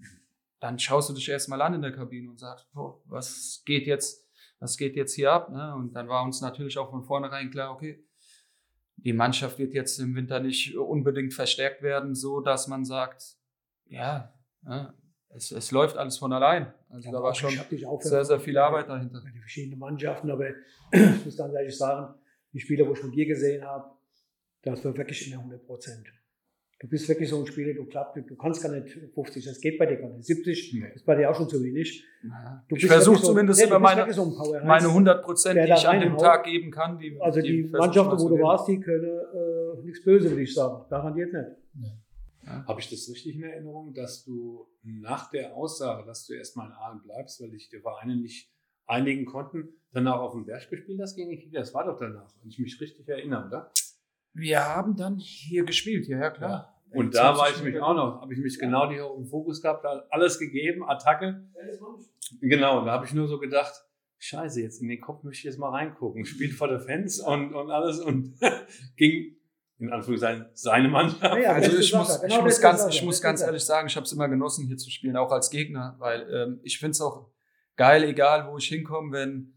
dann 0.59 0.79
schaust 0.79 1.09
du 1.09 1.13
dich 1.13 1.29
erstmal 1.29 1.61
an 1.61 1.73
in 1.73 1.81
der 1.81 1.91
Kabine 1.91 2.29
und 2.29 2.39
sagst, 2.39 2.71
boah, 2.73 3.01
was 3.05 3.61
geht 3.65 3.87
jetzt, 3.87 4.27
was 4.59 4.77
geht 4.77 4.95
jetzt 4.95 5.13
hier 5.13 5.31
ab? 5.31 5.51
Ne? 5.51 5.75
Und 5.75 5.93
dann 5.93 6.07
war 6.07 6.23
uns 6.23 6.41
natürlich 6.41 6.77
auch 6.77 6.89
von 6.89 7.03
vornherein 7.03 7.51
klar, 7.51 7.71
okay, 7.71 8.03
die 8.97 9.13
Mannschaft 9.13 9.59
wird 9.59 9.73
jetzt 9.73 9.99
im 9.99 10.15
Winter 10.15 10.39
nicht 10.39 10.75
unbedingt 10.75 11.33
verstärkt 11.33 11.81
werden, 11.81 12.15
so 12.15 12.41
dass 12.41 12.67
man 12.67 12.83
sagt, 12.83 13.37
ja, 13.85 14.33
ja 14.65 14.93
es, 15.35 15.51
es 15.51 15.71
läuft 15.71 15.97
alles 15.97 16.17
von 16.17 16.31
allein. 16.31 16.73
Also 16.89 17.11
da 17.11 17.21
war 17.21 17.35
schon 17.35 17.51
sehr, 17.99 18.25
sehr 18.25 18.39
viel 18.39 18.57
Arbeit 18.57 18.89
dahinter. 18.89 19.21
Die 19.33 19.39
verschiedenen 19.39 19.79
Mannschaften, 19.79 20.31
aber 20.31 20.49
ich 20.91 21.25
muss 21.25 21.37
ganz 21.37 21.53
ehrlich 21.53 21.77
sagen, 21.77 22.13
die 22.53 22.59
Spieler, 22.59 22.87
wo 22.87 22.93
ich 22.93 22.99
von 22.99 23.11
dir 23.11 23.25
gesehen 23.25 23.63
habe, 23.63 23.91
das 24.63 24.83
war 24.83 24.97
wirklich 24.97 25.25
in 25.25 25.31
der 25.31 25.39
100 25.39 25.65
Prozent. 25.65 26.07
Du 26.79 26.89
bist 26.89 27.07
wirklich 27.07 27.29
so 27.29 27.39
ein 27.39 27.47
Spieler, 27.47 27.73
du 27.73 27.85
klappt, 27.85 28.17
du 28.17 28.35
kannst 28.35 28.61
gar 28.61 28.71
nicht 28.71 28.89
50, 29.13 29.45
das 29.45 29.61
geht 29.61 29.79
bei 29.79 29.85
dir 29.85 29.97
gar 29.97 30.09
nicht. 30.09 30.25
70 30.25 30.73
nee. 30.73 30.91
ist 30.93 31.05
bei 31.05 31.15
dir 31.15 31.29
auch 31.29 31.35
schon 31.35 31.47
zu 31.47 31.63
wenig. 31.63 32.03
ich 32.69 32.85
versuche 32.85 33.19
so, 33.19 33.27
zumindest 33.27 33.61
immer 33.61 33.79
meine, 33.79 34.11
so 34.11 34.25
meine 34.63 34.87
100 34.87 35.23
Prozent, 35.23 35.57
die 35.57 35.71
ich 35.71 35.87
an 35.87 36.01
dem 36.01 36.17
Tag 36.17 36.43
geben 36.43 36.71
kann. 36.71 36.97
Die, 36.99 37.17
also 37.19 37.41
die, 37.41 37.63
die 37.63 37.69
Mannschaften, 37.69 38.19
wo 38.19 38.29
du 38.29 38.39
warst, 38.41 38.67
die 38.67 38.79
können 38.79 39.05
äh, 39.05 39.83
nichts 39.83 40.03
Böse, 40.03 40.29
würde 40.29 40.43
ich 40.43 40.53
sagen. 40.53 40.85
Garantiert 40.89 41.31
nicht. 41.33 41.95
Ja. 42.45 42.65
Habe 42.67 42.79
ich 42.79 42.89
das 42.89 43.09
richtig 43.09 43.35
in 43.35 43.43
Erinnerung, 43.43 43.93
dass 43.93 44.23
du 44.23 44.67
nach 44.83 45.29
der 45.31 45.55
Aussage, 45.55 46.05
dass 46.05 46.25
du 46.27 46.33
erstmal 46.33 46.67
in 46.67 46.73
Aalen 46.73 47.01
bleibst, 47.01 47.41
weil 47.41 47.49
dich 47.49 47.69
die 47.69 47.79
Vereine 47.79 48.15
nicht 48.17 48.51
einigen 48.85 49.25
konnten, 49.25 49.69
danach 49.91 50.19
auf 50.19 50.33
dem 50.33 50.45
Berg 50.45 50.69
gespielt 50.69 50.99
hast 51.01 51.15
gegen 51.15 51.31
die 51.31 51.37
Kicker? 51.37 51.59
Das 51.59 51.73
war 51.73 51.85
doch 51.85 51.97
danach, 51.97 52.31
wenn 52.39 52.49
ich 52.49 52.59
mich 52.59 52.79
richtig 52.79 53.07
erinnere, 53.07 53.47
oder? 53.47 53.71
Wir 54.33 54.63
haben 54.63 54.95
dann 54.95 55.17
hier 55.17 55.63
gespielt, 55.63 56.07
ja, 56.07 56.29
klar. 56.29 56.49
Ja. 56.91 56.99
Und 56.99 57.15
da 57.15 57.37
war 57.37 57.49
ich 57.49 57.61
mich 57.63 57.79
auch 57.79 57.95
noch, 57.95 58.21
habe 58.21 58.33
ich 58.33 58.39
mich 58.39 58.59
genau 58.59 58.89
hier 58.89 59.09
im 59.17 59.25
Fokus 59.25 59.61
gehabt, 59.61 59.85
alles 60.09 60.39
gegeben, 60.39 60.87
Attacke. 60.87 61.49
Genau, 62.41 62.85
da 62.85 62.91
habe 62.91 63.05
ich 63.05 63.13
nur 63.13 63.27
so 63.27 63.39
gedacht, 63.39 63.73
Scheiße, 64.17 64.61
jetzt 64.61 64.81
in 64.81 64.87
den 64.87 65.01
Kopf 65.01 65.23
möchte 65.23 65.39
ich 65.39 65.43
jetzt 65.43 65.59
mal 65.59 65.69
reingucken. 65.69 66.25
Spielt 66.25 66.53
vor 66.53 66.67
der 66.67 66.79
Fans 66.79 67.19
und, 67.19 67.53
und 67.53 67.69
alles 67.69 67.99
und 67.99 68.35
ging 68.95 69.35
in 69.77 69.91
Anführungszeichen 69.91 70.45
seine 70.53 70.87
Mannschaft. 70.87 71.21
Ja, 71.21 71.53
also 71.53 71.77
ich 71.77 71.93
muss, 71.93 72.21
genau 72.21 72.35
ich 72.35 72.41
muss 72.43 72.61
ganz, 72.61 72.85
ich 72.87 73.03
muss 73.03 73.21
ganz 73.21 73.41
ehrlich 73.41 73.63
sagen, 73.63 73.87
ich 73.87 73.95
habe 73.95 74.05
es 74.05 74.11
immer 74.13 74.29
genossen, 74.29 74.67
hier 74.67 74.77
zu 74.77 74.89
spielen, 74.89 75.17
auch 75.17 75.31
als 75.31 75.49
Gegner, 75.49 75.95
weil 75.99 76.27
ähm, 76.31 76.59
ich 76.63 76.79
finde 76.79 76.91
es 76.91 77.01
auch 77.01 77.29
geil, 77.75 78.03
egal 78.03 78.49
wo 78.49 78.57
ich 78.57 78.67
hinkomme, 78.67 79.11
wenn 79.11 79.55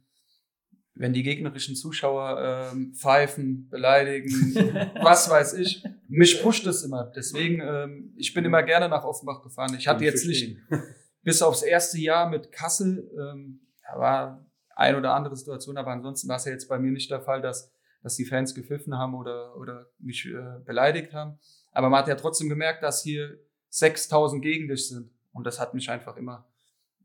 wenn 0.98 1.12
die 1.12 1.22
gegnerischen 1.22 1.76
Zuschauer 1.76 2.72
ähm, 2.72 2.92
pfeifen, 2.92 3.68
beleidigen, 3.68 4.30
was 5.00 5.30
weiß 5.30 5.54
ich. 5.54 5.84
Mich 6.08 6.42
pusht 6.42 6.66
es 6.66 6.82
immer. 6.82 7.12
Deswegen, 7.14 7.60
ähm, 7.60 8.12
ich 8.16 8.34
bin 8.34 8.44
immer 8.44 8.64
gerne 8.64 8.88
nach 8.88 9.04
Offenbach 9.04 9.42
gefahren. 9.42 9.76
Ich 9.78 9.86
hatte 9.86 10.04
jetzt 10.04 10.26
nicht, 10.26 10.58
bis 11.22 11.40
aufs 11.40 11.62
erste 11.62 11.98
Jahr 11.98 12.28
mit 12.28 12.50
Kassel, 12.50 13.08
ähm, 13.16 13.60
da 13.86 13.98
war 13.98 14.46
ein 14.74 14.96
oder 14.96 15.14
andere 15.14 15.36
Situation, 15.36 15.76
aber 15.76 15.92
ansonsten 15.92 16.28
war 16.28 16.36
es 16.36 16.44
ja 16.46 16.52
jetzt 16.52 16.68
bei 16.68 16.78
mir 16.78 16.90
nicht 16.90 17.10
der 17.10 17.20
Fall, 17.20 17.40
dass, 17.40 17.72
dass 18.02 18.16
die 18.16 18.24
Fans 18.24 18.54
gepfiffen 18.54 18.96
haben 18.96 19.14
oder, 19.14 19.56
oder 19.56 19.90
mich 19.98 20.26
äh, 20.26 20.60
beleidigt 20.64 21.12
haben. 21.12 21.38
Aber 21.72 21.90
man 21.90 22.00
hat 22.00 22.08
ja 22.08 22.14
trotzdem 22.14 22.48
gemerkt, 22.48 22.82
dass 22.82 23.02
hier 23.02 23.38
6000 23.70 24.42
gegen 24.42 24.68
dich 24.68 24.88
sind. 24.88 25.10
Und 25.32 25.46
das 25.46 25.60
hat 25.60 25.74
mich 25.74 25.90
einfach 25.90 26.16
immer, 26.16 26.48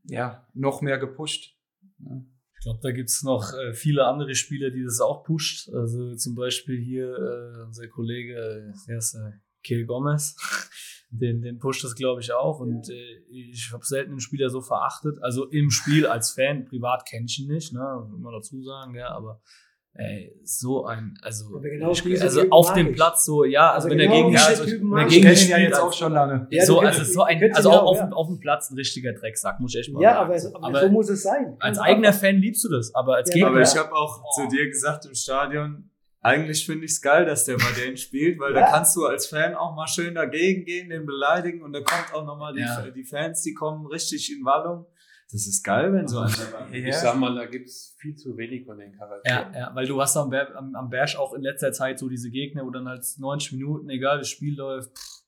ja, 0.06 0.48
noch 0.54 0.82
mehr 0.82 0.98
gepusht. 0.98 1.58
Ja. 2.00 2.24
Ich 2.56 2.66
glaube, 2.66 2.80
da 2.82 2.92
gibt's 2.92 3.24
noch 3.24 3.54
äh, 3.54 3.74
viele 3.74 4.06
andere 4.06 4.36
Spieler, 4.36 4.70
die 4.70 4.84
das 4.84 5.02
auch 5.02 5.24
pusht. 5.24 5.70
Also 5.74 6.16
zum 6.16 6.36
Beispiel 6.36 6.80
hier 6.80 7.14
äh, 7.14 7.64
unser 7.64 7.88
Kollege, 7.90 8.74
äh, 8.88 8.94
äh, 8.94 9.32
Kiel 9.64 9.86
Gomez, 9.86 10.38
den, 11.10 11.42
den 11.42 11.60
pusht 11.60 11.84
das, 11.84 11.94
glaube 11.96 12.22
ich, 12.22 12.32
auch. 12.32 12.62
Und 12.62 12.90
äh, 12.90 13.18
ich 13.30 13.70
habe 13.74 13.86
selten 13.86 14.12
einen 14.12 14.20
Spieler 14.22 14.50
so 14.50 14.62
verachtet. 14.62 15.22
Also 15.22 15.50
im 15.50 15.72
Spiel 15.72 16.08
als 16.08 16.32
Fan, 16.32 16.64
privat 16.64 17.06
kenne 17.06 17.26
ich 17.26 17.40
ihn 17.40 17.52
nicht, 17.52 17.74
ne, 17.74 18.08
muss 18.10 18.20
man 18.22 18.34
dazu 18.34 18.62
sagen, 18.64 18.96
ja, 18.96 19.10
aber 19.10 19.42
Ey, 19.96 20.36
so 20.44 20.86
ein, 20.86 21.20
also, 21.22 21.60
genau 21.60 21.90
also 21.90 22.50
auf 22.50 22.74
dem 22.74 22.94
Platz 22.94 23.26
so, 23.26 23.44
ja, 23.44 23.74
also, 23.74 23.88
also 23.88 23.90
wenn 23.92 23.98
genau 24.00 24.12
er 24.12 24.24
gegen, 24.24 24.34
ja, 24.34 24.46
also, 24.48 24.64
wenn 24.66 25.08
gegen 25.08 25.28
ich 25.28 25.48
ja 25.48 25.60
jetzt 25.60 25.80
auch 25.80 25.94
schon 25.94 26.14
lange. 26.14 26.48
Ja, 26.50 26.66
so, 26.66 26.80
also 26.80 27.04
so 27.04 27.22
ein, 27.22 27.54
also 27.54 27.70
auch 27.70 27.84
auf, 27.84 27.98
ja. 27.98 28.10
auf 28.10 28.28
dem 28.28 28.40
Platz 28.40 28.72
ein 28.72 28.76
richtiger 28.76 29.14
Drecksack, 29.14 29.60
muss 29.60 29.76
ich 29.76 29.82
echt 29.82 29.94
mal 29.94 30.02
ja, 30.02 30.16
sagen. 30.16 30.34
Ja, 30.34 30.50
aber, 30.56 30.68
aber, 30.68 30.80
so 30.82 30.90
muss 30.90 31.10
es 31.10 31.22
sein. 31.22 31.58
Als 31.60 31.78
eigener 31.78 32.12
Fan 32.12 32.38
liebst 32.38 32.64
du 32.64 32.70
das, 32.70 32.96
aber 32.96 33.18
als 33.18 33.30
ja, 33.30 33.34
Gegner. 33.36 33.50
Aber 33.50 33.62
ich 33.62 33.78
habe 33.78 33.94
auch 33.94 34.24
oh. 34.24 34.42
zu 34.42 34.48
dir 34.48 34.68
gesagt 34.68 35.06
im 35.06 35.14
Stadion, 35.14 35.92
eigentlich 36.22 36.66
finde 36.66 36.86
ich 36.86 36.92
es 36.92 37.02
geil, 37.02 37.26
dass 37.26 37.46
der 37.46 37.58
bei 37.58 37.72
denen 37.80 37.98
spielt, 37.98 38.40
weil 38.40 38.54
da 38.54 38.72
kannst 38.72 38.96
du 38.96 39.06
als 39.06 39.28
Fan 39.28 39.54
auch 39.54 39.76
mal 39.76 39.88
schön 39.88 40.16
dagegen 40.16 40.66
gehen, 40.66 40.90
den 40.90 41.06
beleidigen 41.06 41.62
und 41.62 41.72
da 41.74 41.82
kommt 41.82 42.16
auch 42.16 42.26
nochmal 42.26 42.54
die, 42.56 42.66
die 42.96 43.04
Fans, 43.04 43.44
die 43.44 43.54
kommen 43.54 43.86
richtig 43.86 44.36
in 44.36 44.44
Wallung. 44.44 44.88
Das 45.34 45.48
ist 45.48 45.64
geil, 45.64 45.92
wenn 45.94 46.08
so 46.08 46.20
ein 46.20 46.30
ja. 46.72 46.90
Ich 46.90 46.96
sag 46.96 47.18
mal, 47.18 47.34
da 47.34 47.48
gibt's 47.48 47.96
viel 47.98 48.16
zu 48.16 48.38
wenig 48.38 48.66
von 48.66 48.78
den 48.78 48.96
Charakteren. 48.96 49.54
Ja, 49.54 49.60
ja 49.60 49.76
weil 49.76 49.88
du 49.88 50.00
hast 50.00 50.16
am, 50.16 50.30
Ber 50.30 50.56
am, 50.56 50.76
am 50.76 50.90
Berg 50.90 51.16
auch 51.16 51.34
in 51.34 51.42
letzter 51.42 51.72
Zeit 51.72 51.98
so 51.98 52.08
diese 52.08 52.30
Gegner, 52.30 52.64
wo 52.66 52.70
dann 52.70 52.88
halt 52.88 53.04
90 53.18 53.54
Minuten, 53.54 53.90
egal 53.90 54.20
das 54.20 54.30
Spiel 54.30 54.56
läuft, 54.56 54.96
pff, 54.96 55.24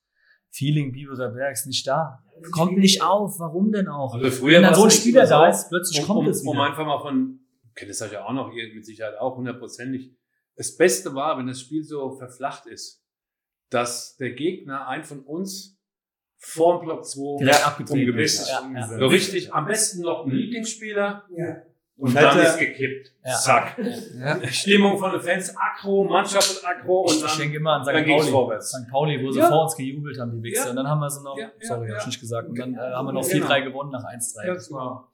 Feeling 0.52 0.92
Biberer 0.92 1.30
Berg 1.30 1.52
ist 1.52 1.66
nicht 1.66 1.86
da. 1.86 2.22
Kommt 2.52 2.78
nicht 2.78 3.02
auf. 3.02 3.38
Warum 3.40 3.72
denn 3.72 3.88
auch? 3.88 4.14
Also 4.14 4.30
früher 4.30 4.56
Wenn 4.56 4.62
dann 4.62 4.74
so 4.74 4.84
ein 4.84 4.90
Spieler 4.90 5.26
da 5.26 5.48
ist, 5.48 5.68
plötzlich 5.68 6.00
um, 6.00 6.06
kommt 6.06 6.20
um, 6.20 6.28
es 6.28 6.42
wieder. 6.42 6.52
Um 6.52 6.60
einfach 6.60 6.86
mal 6.86 7.00
von, 7.00 7.40
kennt 7.74 7.90
es 7.90 8.00
euch 8.00 8.12
ja 8.12 8.24
auch 8.24 8.32
noch, 8.32 8.52
ihr 8.52 8.72
mit 8.72 8.86
Sicherheit 8.86 9.18
auch 9.18 9.36
hundertprozentig. 9.36 10.16
Das 10.54 10.76
Beste 10.76 11.14
war, 11.14 11.36
wenn 11.36 11.48
das 11.48 11.60
Spiel 11.60 11.82
so 11.82 12.12
verflacht 12.12 12.66
ist, 12.66 13.04
dass 13.70 14.16
der 14.16 14.30
Gegner 14.30 14.86
einen 14.86 15.04
von 15.04 15.20
uns 15.20 15.75
vorm 16.38 16.84
Block 16.84 17.04
2 17.04 17.38
direkt 17.44 17.66
abgetrieben 17.66 18.18
ist. 18.18 18.48
Ja, 18.48 18.70
ja. 18.74 18.86
So 18.86 19.06
richtig, 19.06 19.52
am 19.52 19.66
besten 19.66 20.02
noch 20.02 20.26
ein 20.26 20.30
Lieblingsspieler. 20.30 21.24
Ja. 21.36 21.62
Und 21.98 22.14
dann 22.14 22.38
ist 22.38 22.58
gekippt. 22.58 23.14
Ja. 23.24 23.34
Zack. 23.34 23.78
Ja. 23.78 24.46
Stimmung 24.48 24.98
von 24.98 25.12
den 25.12 25.20
Fans, 25.20 25.54
Akro, 25.56 26.04
Mannschaft 26.04 26.58
und 26.58 26.68
Akro. 26.68 27.02
Und 27.02 27.22
dann, 27.22 27.30
ich 27.30 27.36
denke 27.38 27.56
immer 27.56 27.72
an 27.72 27.84
St. 27.84 28.06
Pauli. 28.06 28.30
Vorwärts. 28.30 28.68
St. 28.68 28.90
Pauli, 28.90 29.24
wo 29.24 29.30
sie 29.30 29.38
ja. 29.38 29.48
vor 29.48 29.64
uns 29.64 29.76
gejubelt 29.76 30.18
haben, 30.20 30.30
die 30.32 30.42
Wichser. 30.42 30.70
Und 30.70 30.76
dann 30.76 30.88
haben 30.88 31.00
wir 31.00 31.08
so 31.08 31.22
noch, 31.22 31.38
sorry, 31.60 31.88
hab 31.88 32.00
ich 32.00 32.06
nicht 32.06 32.20
gesagt. 32.20 32.48
Und 32.48 32.58
dann 32.58 32.74
äh, 32.74 32.78
haben 32.78 33.06
wir 33.06 33.12
noch 33.12 33.24
4-3 33.24 33.30
genau. 33.30 33.64
gewonnen 33.70 33.90
nach 33.92 34.04
1-3. 34.04 34.46
Das 34.46 34.70
war, 34.70 35.10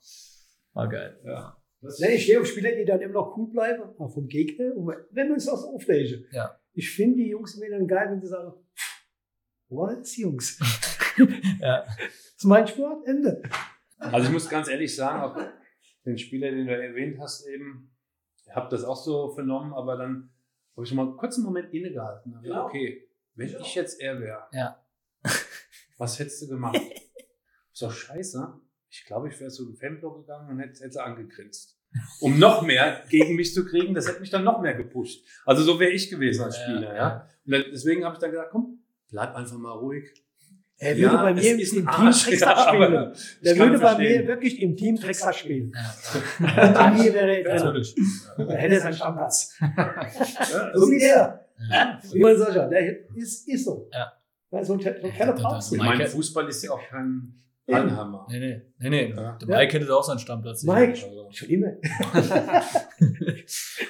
war 0.73 0.89
geil. 0.89 1.21
Ja. 1.25 1.57
Das 1.83 1.99
nee, 2.01 2.15
ich 2.15 2.25
stehe 2.25 2.41
auf 2.41 2.47
Spieler, 2.47 2.73
die 2.73 2.85
dann 2.85 3.01
immer 3.01 3.15
noch 3.15 3.37
cool 3.37 3.49
bleiben, 3.49 3.83
auch 3.99 4.13
vom 4.13 4.27
Gegner. 4.27 4.77
Und 4.77 4.95
wenn 5.11 5.29
wir 5.29 5.35
uns 5.35 5.47
das 5.47 5.65
aufregen. 5.65 6.27
Ja. 6.33 6.57
Ich 6.75 6.91
finde 6.91 7.19
die 7.19 7.29
Jungs 7.29 7.55
immer 7.57 7.77
dann 7.77 7.87
geil, 7.87 8.09
wenn 8.11 8.21
sie 8.21 8.29
sagen, 8.29 8.55
was, 9.69 10.17
Jungs? 10.17 10.59
ja. 11.61 11.85
Das 11.85 12.37
ist 12.37 12.44
mein 12.44 12.66
Sport, 12.66 13.07
Ende. 13.07 13.42
Also 13.98 14.27
ich 14.27 14.33
muss 14.33 14.48
ganz 14.48 14.68
ehrlich 14.68 14.94
sagen, 14.94 15.22
auch 15.22 15.37
den 16.05 16.18
Spieler, 16.18 16.51
den 16.51 16.66
du 16.66 16.77
erwähnt 16.77 17.18
hast 17.20 17.46
eben, 17.46 17.92
ich 18.44 18.55
habe 18.55 18.68
das 18.70 18.85
auch 18.85 18.96
so 18.96 19.31
vernommen, 19.31 19.72
aber 19.72 19.96
dann 19.96 20.31
habe 20.77 20.85
ich 20.85 20.92
mal 20.92 21.16
kurz 21.16 21.37
einen 21.37 21.44
Moment 21.44 21.72
innegehalten. 21.72 22.38
Genau. 22.42 22.66
Okay, 22.66 23.09
wenn 23.35 23.48
ja. 23.48 23.61
ich 23.61 23.75
jetzt 23.75 24.01
er 24.01 24.20
wäre, 24.20 24.46
ja. 24.53 24.85
was 25.98 26.18
hättest 26.18 26.42
du 26.42 26.48
gemacht? 26.48 26.77
ist 27.72 27.83
doch 27.83 27.92
scheiße. 27.92 28.61
Ich 28.90 29.05
glaube, 29.05 29.29
ich 29.29 29.40
wäre 29.40 29.51
so 29.51 29.62
in 29.62 29.70
den 29.70 29.77
Fanblock 29.77 30.20
gegangen 30.20 30.51
und 30.51 30.59
hätte, 30.59 30.85
hätte 30.85 31.03
angegrinst. 31.03 31.79
Um 32.20 32.38
noch 32.38 32.62
mehr 32.62 33.05
gegen 33.09 33.37
mich 33.37 33.55
zu 33.55 33.64
kriegen, 33.64 33.94
das 33.94 34.09
hätte 34.09 34.20
mich 34.20 34.31
dann 34.31 34.44
noch 34.44 34.61
mehr 34.61 34.75
gepusht. 34.75 35.27
Also 35.44 35.62
so 35.62 35.79
wäre 35.79 35.92
ich 35.92 36.11
gewesen 36.11 36.42
als 36.42 36.59
Spieler, 36.59 36.94
ja. 36.94 36.96
ja. 36.96 37.29
Und 37.44 37.72
deswegen 37.72 38.05
habe 38.05 38.14
ich 38.14 38.20
dann 38.20 38.31
gesagt, 38.31 38.51
komm, 38.51 38.83
bleib 39.09 39.35
einfach 39.35 39.59
mal 39.59 39.72
ruhig. 39.72 40.12
Er 40.83 40.97
würde 40.97 41.14
ja, 41.14 41.23
bei 41.23 41.35
mir 41.35 41.53
im 41.53 41.59
Team 41.59 41.87
Drecksack 41.87 42.59
spielen. 42.59 43.14
Der 43.45 43.57
würde 43.57 43.79
bei 43.79 43.99
mir 43.99 44.27
wirklich 44.27 44.61
im 44.61 44.77
Team 44.77 44.97
Drecksack 44.97 45.37
spielen. 45.37 45.73
Ja. 46.40 46.90
mir 46.90 47.14
wäre 47.14 47.45
er 47.45 47.64
Natürlich. 47.64 47.95
Er 48.37 48.57
hätte 48.57 48.81
seinen 48.81 48.95
Stammplatz. 48.95 49.55
so 50.75 50.90
wie 50.90 50.99
der. 50.99 51.47
Wie 52.12 52.21
man 52.21 52.37
sagt, 52.37 52.57
der 52.57 53.14
ist, 53.14 53.49
ist 53.49 53.64
so. 53.64 53.88
Ja. 53.92 54.12
So 54.51 54.59
ein, 54.59 54.81
so 54.81 54.88
ein 54.88 55.12
Keller 55.12 55.35
brauchst 55.35 55.71
du. 55.71 55.77
Mein 55.77 56.05
Fußball 56.05 56.49
ist 56.49 56.64
ja 56.64 56.73
auch 56.73 56.83
kein 56.88 57.33
Anhammer. 57.71 58.27
Nee, 58.29 58.40
nee, 58.40 58.62
nee, 58.79 58.90
nee. 58.90 59.14
Ja. 59.14 59.38
Der 59.40 59.49
Mike 59.49 59.79
hätte 59.79 59.95
auch 59.95 60.03
seinen 60.03 60.18
Stammplatz. 60.18 60.64
Mike, 60.64 60.97
schon 61.31 61.49
immer. 61.49 61.68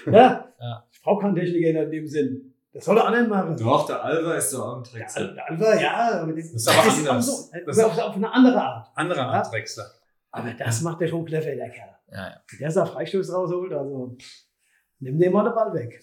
ja. 0.07 0.52
ja. 0.61 0.88
Ich 0.92 1.00
brauche 1.02 1.22
keinen 1.22 1.37
Techniker 1.37 1.83
in 1.83 1.90
dem 1.90 2.07
Sinn. 2.07 2.52
Das 2.72 2.87
soll 2.87 2.96
er 2.96 3.06
anderen 3.06 3.28
machen. 3.28 3.56
Doch, 3.56 3.87
der 3.87 4.02
Alva 4.02 4.35
ist 4.35 4.54
auch 4.54 4.78
ein 4.78 4.82
Drechsler. 4.82 5.26
Der, 5.26 5.35
der 5.35 5.50
Alva, 5.50 5.80
ja, 5.80 6.22
aber 6.22 6.32
das, 6.32 6.52
das 6.52 6.62
ist 6.62 6.68
aber 6.68 6.87
das 6.87 6.98
anders. 6.98 7.28
Ist 7.28 7.50
so, 7.50 7.58
das 7.66 7.76
ist 7.76 7.85
auf, 7.85 7.98
auf 7.98 8.16
eine 8.16 8.32
andere 8.32 8.62
Art. 8.62 8.88
Andere 8.94 9.20
Art 9.20 9.46
ja? 9.46 9.50
Drechsler. 9.50 9.90
Aber 10.30 10.50
das 10.54 10.80
macht 10.80 11.00
der 11.02 11.08
schon 11.08 11.24
clever, 11.26 11.54
der 11.54 11.68
Kerl. 11.68 11.94
Ja, 12.11 12.28
ja. 12.28 12.40
Der 12.58 12.72
da 12.72 12.87
Freistoß 12.87 13.32
rausholt, 13.32 13.72
also 13.74 14.16
nimm 15.00 15.18
dem 15.18 15.32
mal 15.32 15.44
den 15.44 15.54
Ball 15.54 15.74
weg. 15.74 16.00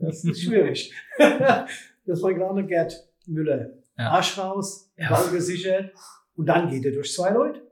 das 0.00 0.24
ist 0.24 0.42
schwierig. 0.42 0.94
das 1.18 2.22
war 2.22 2.34
gerade 2.34 2.64
Gerd 2.64 2.94
Müller. 3.26 3.70
Ja. 3.98 4.10
Arsch 4.10 4.38
raus, 4.38 4.92
ja. 4.96 5.08
Ball 5.08 5.28
gesichert 5.30 5.92
und 6.36 6.46
dann 6.46 6.68
geht 6.70 6.84
er 6.84 6.92
durch 6.92 7.12
zwei 7.12 7.30
Leute. 7.30 7.62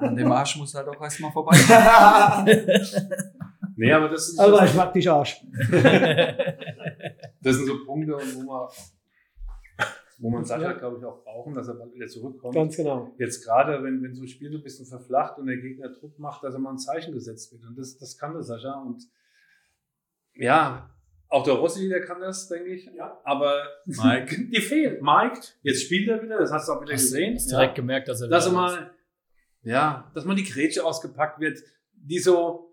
An 0.00 0.16
dem 0.16 0.30
Arsch 0.30 0.56
muss 0.56 0.74
halt 0.74 0.88
auch 0.88 1.00
erstmal 1.00 1.30
vorbei. 1.30 1.56
Nee, 3.80 3.92
aber 3.94 4.10
das 4.10 4.28
ist. 4.28 4.38
Aber 4.38 4.62
ich 4.62 4.74
mag 4.74 4.92
dich 4.92 5.10
Arsch. 5.10 5.40
das 7.42 7.56
sind 7.56 7.66
so 7.66 7.84
Punkte, 7.84 8.12
wo 8.34 8.42
man, 8.42 8.68
wo 10.18 10.30
man 10.30 10.44
Sascha, 10.44 10.72
ja. 10.72 10.72
glaube 10.72 10.98
ich, 10.98 11.04
auch 11.04 11.22
brauchen, 11.24 11.54
dass 11.54 11.68
er 11.68 11.74
bald 11.74 11.94
wieder 11.94 12.06
zurückkommt. 12.06 12.54
Ganz 12.54 12.76
genau. 12.76 13.14
Jetzt 13.18 13.44
gerade, 13.44 13.82
wenn, 13.82 14.02
wenn 14.02 14.14
so 14.14 14.22
ein 14.22 14.28
Spiel 14.28 14.50
so 14.50 14.58
ein 14.58 14.62
bisschen 14.62 14.86
verflacht 14.86 15.38
und 15.38 15.46
der 15.46 15.56
Gegner 15.56 15.88
Druck 15.88 16.18
macht, 16.18 16.44
dass 16.44 16.54
er 16.54 16.60
mal 16.60 16.72
ein 16.72 16.78
Zeichen 16.78 17.12
gesetzt 17.14 17.52
wird. 17.52 17.64
Und 17.64 17.78
das, 17.78 17.96
das 17.96 18.18
kann 18.18 18.32
der 18.34 18.42
Sascha. 18.42 18.74
Und 18.74 19.02
ja, 20.34 20.90
Auch 21.28 21.44
der 21.44 21.54
Rossi, 21.54 21.88
der 21.88 22.04
kann 22.04 22.20
das, 22.20 22.48
denke 22.48 22.70
ich. 22.70 22.86
Ja. 22.94 23.20
Aber 23.24 23.62
Mike. 23.86 24.48
die 24.52 24.60
fehlen. 24.60 24.98
Mike, 25.02 25.40
jetzt 25.62 25.84
spielt 25.84 26.08
er 26.08 26.22
wieder, 26.22 26.38
das 26.38 26.52
hast 26.52 26.68
du 26.68 26.72
auch 26.72 26.82
wieder 26.82 26.92
Hast, 26.92 27.02
gesehen. 27.02 27.36
hast 27.36 27.50
direkt 27.50 27.74
gemerkt, 27.76 28.08
dass 28.08 28.20
er 28.20 28.28
Dass 28.28 28.46
er 28.46 28.52
wieder 28.52 28.60
mal, 28.60 28.90
ja, 29.62 30.10
dass 30.14 30.24
mal 30.24 30.34
die 30.34 30.44
Grätsche 30.44 30.84
ausgepackt 30.84 31.40
wird, 31.40 31.60
die 31.94 32.18
so 32.18 32.69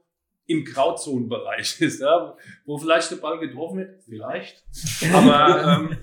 im 0.48 0.64
Grauzonenbereich 0.66 1.82
ist, 1.82 2.02
ja, 2.02 2.36
wo 2.66 2.78
vielleicht 2.78 3.12
der 3.12 3.18
Ball 3.18 3.40
getroffen 3.40 3.80
wird, 3.80 4.04
vielleicht. 4.04 4.66
Aber 5.14 5.90
ähm, 5.92 5.98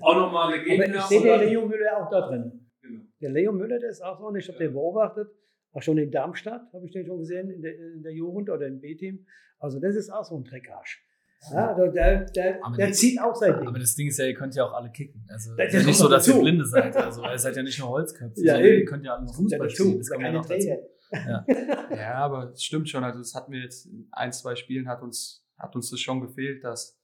auch 0.00 0.16
nochmal 0.16 0.52
eine 0.54 0.62
Aber 0.62 0.72
ich 0.72 0.78
Gegner. 0.84 1.02
sehe 1.02 1.20
den 1.22 1.48
Leo 1.48 1.66
Müller 1.66 1.96
auch 2.04 2.10
da 2.10 2.28
drin. 2.28 2.66
Genau. 2.82 3.02
Der 3.20 3.30
Leo 3.30 3.52
Müller, 3.52 3.78
der 3.78 3.90
ist 3.90 4.02
auch 4.02 4.18
so, 4.18 4.26
und 4.26 4.36
ich 4.36 4.48
habe 4.48 4.58
den 4.58 4.72
beobachtet, 4.72 5.28
auch 5.72 5.82
schon 5.82 5.98
in 5.98 6.10
Darmstadt, 6.10 6.62
habe 6.72 6.84
ich 6.86 6.92
den 6.92 7.06
schon 7.06 7.18
gesehen, 7.18 7.50
in 7.50 7.62
der, 7.62 7.74
in 7.76 8.02
der 8.02 8.12
Jugend 8.12 8.50
oder 8.50 8.66
im 8.66 8.80
B-Team. 8.80 9.24
Also 9.58 9.78
das 9.78 9.94
ist 9.94 10.10
auch 10.10 10.24
so 10.24 10.36
ein 10.36 10.44
Dreckarsch. 10.44 11.04
Ja, 11.52 11.72
der, 11.74 11.88
der, 11.92 12.24
der, 12.26 12.64
Aber 12.64 12.76
der 12.76 12.88
die- 12.88 12.92
zieht 12.92 13.20
auch 13.20 13.34
sein 13.34 13.58
Ding. 13.58 13.66
Aber 13.68 13.78
das 13.78 13.94
Ding 13.94 14.08
ist 14.08 14.18
ja, 14.18 14.26
ihr 14.26 14.34
könnt 14.34 14.54
ja 14.54 14.64
auch 14.64 14.72
alle 14.74 14.90
kicken. 14.90 15.24
Also 15.30 15.54
Das- 15.56 15.68
es 15.68 15.68
ist 15.68 15.72
ja 15.72 15.78
das 15.80 15.86
nicht 15.86 15.96
so, 15.98 16.08
dass 16.08 16.26
ihr 16.28 16.32
dazu. 16.34 16.42
Blinde 16.42 16.66
seid. 16.66 16.96
Also 16.96 17.22
ihr 17.24 17.38
seid 17.38 17.56
ja 17.56 17.62
nicht 17.62 17.78
nur 17.78 17.88
Holzköpfe, 17.88 18.40
Ja, 18.44 18.54
sondern 18.56 18.72
ihr 18.72 18.84
könnt 18.84 19.04
ja 19.04 19.14
alle 19.14 19.22
Das 19.26 19.32
ja 19.36 19.42
Fußball 19.42 19.70
spielen. 19.70 19.98
Das 19.98 20.10
kommt 20.10 20.22
ja 20.22 20.32
noch 20.32 20.46
dazu. 20.46 20.68
Trainer. 21.10 21.44
Ja, 21.90 22.14
aber 22.14 22.50
es 22.52 22.64
stimmt 22.64 22.88
schon. 22.88 23.04
Also 23.04 23.20
es 23.20 23.34
hat 23.34 23.48
mir 23.48 23.60
jetzt 23.62 23.86
in 23.86 24.08
ein, 24.12 24.32
zwei 24.32 24.54
Spielen 24.54 24.88
hat 24.88 25.02
uns, 25.02 25.44
hat 25.58 25.74
uns 25.74 25.90
das 25.90 26.00
schon 26.00 26.20
gefehlt, 26.20 26.64
dass, 26.64 26.98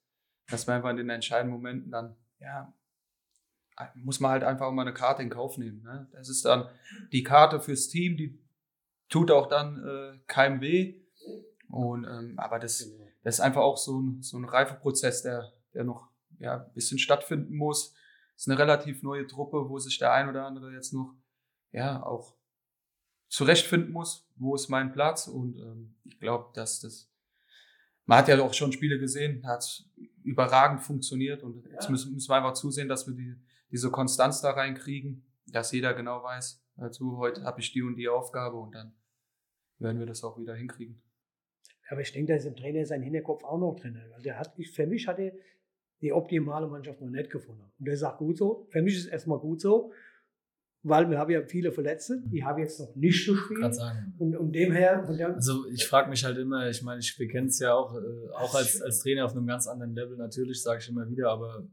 dass 0.49 0.67
wir 0.67 0.75
einfach 0.75 0.91
in 0.91 0.97
den 0.97 1.11
entscheidenden 1.11 1.55
Momenten 1.55 1.91
dann, 1.91 2.17
ja, 2.39 2.73
muss 3.95 4.21
man 4.21 4.31
halt 4.31 4.45
einfach 4.45 4.67
auch 4.67 4.73
mal 4.73 4.83
eine 4.83 4.95
Karte 4.95 5.23
in 5.23 5.31
Kauf 5.31 5.59
nehmen. 5.59 5.83
Ne? 5.83 6.09
Das 6.13 6.29
ist 6.29 6.45
dann 6.45 6.69
die 7.13 7.23
Karte 7.23 7.61
fürs 7.61 7.89
Team, 7.89 8.17
die 8.17 8.39
tut 9.09 9.31
auch 9.31 9.49
dann 9.49 9.85
äh, 9.85 10.19
keinem 10.27 10.61
weh. 10.61 11.03
Und, 11.69 12.05
ähm, 12.05 12.39
aber 12.39 12.59
das, 12.59 12.89
das 13.23 13.35
ist 13.35 13.41
einfach 13.41 13.63
auch 13.63 13.77
so 13.77 14.01
ein, 14.01 14.23
so 14.23 14.39
ein 14.39 14.45
Reifeprozess, 14.45 15.23
der, 15.23 15.53
der 15.75 15.85
noch 15.85 16.09
ja, 16.39 16.65
ein 16.65 16.73
bisschen 16.73 16.99
stattfinden 16.99 17.57
muss. 17.57 17.95
Es 18.37 18.43
ist 18.43 18.49
eine 18.49 18.59
relativ 18.59 19.03
neue 19.03 19.27
Truppe, 19.27 19.69
wo 19.69 19.79
sich 19.79 19.99
der 19.99 20.13
ein 20.13 20.29
oder 20.29 20.47
andere 20.47 20.73
jetzt 20.73 20.93
noch 20.93 21.15
ja 21.73 22.03
auch 22.03 22.36
zurechtfinden 23.29 23.93
muss, 23.93 24.29
wo 24.37 24.55
ist 24.55 24.69
mein 24.69 24.93
Platz. 24.93 25.29
Und 25.29 25.59
ähm, 25.59 25.95
ich 26.05 26.19
glaube, 26.19 26.51
dass 26.55 26.81
das, 26.81 27.11
man 28.05 28.19
hat 28.19 28.29
ja 28.29 28.41
auch 28.41 28.55
schon 28.55 28.73
Spiele 28.73 28.99
gesehen, 28.99 29.47
hat 29.47 29.85
überragend 30.23 30.83
funktioniert. 30.83 31.43
Und 31.43 31.67
jetzt 31.67 31.91
müssen, 31.91 32.15
müssen 32.15 32.31
wir 32.31 32.37
einfach 32.37 32.55
zusehen, 32.55 32.89
dass 32.89 33.07
wir 33.07 33.15
die, 33.15 33.37
diese 33.71 33.91
Konstanz 33.91 34.41
da 34.41 34.51
reinkriegen, 34.51 35.25
dass 35.47 35.73
jeder 35.73 35.95
genau 35.95 36.23
weiß, 36.23 36.63
also 36.77 37.17
heute 37.17 37.45
habe 37.45 37.61
ich 37.61 37.73
die 37.73 37.83
und 37.83 37.97
die 37.97 38.09
Aufgabe 38.09 38.57
und 38.57 38.75
dann 38.75 38.95
werden 39.79 39.99
wir 39.99 40.07
das 40.07 40.25
auch 40.25 40.39
wieder 40.39 40.55
hinkriegen. 40.55 41.01
Aber 41.89 42.01
ich 42.01 42.13
denke, 42.13 42.33
da 42.33 42.37
ist 42.37 42.45
im 42.45 42.57
Trainer 42.57 42.85
sein 42.85 43.03
Hinterkopf 43.03 43.45
auch 43.45 43.59
noch 43.59 43.77
drin. 43.77 44.01
Weil 44.11 44.23
der 44.23 44.39
hat, 44.39 44.53
ich, 44.59 44.73
für 44.73 44.87
mich 44.87 45.07
hat 45.07 45.19
er 45.19 45.33
die 46.01 46.13
optimale 46.13 46.67
Mannschaft 46.67 47.01
noch 47.01 47.09
nicht 47.09 47.31
gefunden. 47.31 47.71
Und 47.79 47.87
der 47.87 47.97
sagt 47.97 48.19
gut 48.19 48.37
so. 48.37 48.67
Für 48.71 48.83
mich 48.83 48.97
ist 48.97 49.07
es 49.07 49.11
erstmal 49.11 49.39
gut 49.39 49.61
so, 49.61 49.93
weil 50.89 51.09
wir 51.11 51.19
haben 51.19 51.31
ja 51.31 51.43
viele 51.47 51.73
Verletzte, 51.73 52.23
die 52.27 52.45
haben 52.45 52.59
jetzt 52.61 52.79
noch 52.81 52.95
nicht 52.95 53.27
gespielt. 53.27 53.75
sagen. 53.75 54.15
Und, 54.19 54.37
und 54.37 54.53
dem 54.53 54.73
her, 54.73 55.07
der, 55.19 55.35
Also 55.35 55.67
ich 55.69 55.85
frage 55.87 56.09
mich 56.11 56.25
halt 56.25 56.39
immer, 56.39 56.69
ich 56.69 56.83
meine, 56.83 57.01
ich, 57.01 57.19
wir 57.19 57.29
kennen 57.29 57.49
es 57.49 57.59
ja 57.59 57.75
auch, 57.75 57.95
äh, 57.95 57.99
auch 58.35 58.55
als, 58.55 58.81
als 58.83 59.01
Trainer 59.01 59.25
auf 59.25 59.33
einem 59.33 59.47
ganz 59.47 59.67
anderen 59.67 59.95
Level 59.95 60.17
natürlich, 60.17 60.63
sage 60.63 60.81
ich 60.83 60.89
immer 60.89 61.09
wieder, 61.09 61.31
aber 61.31 61.67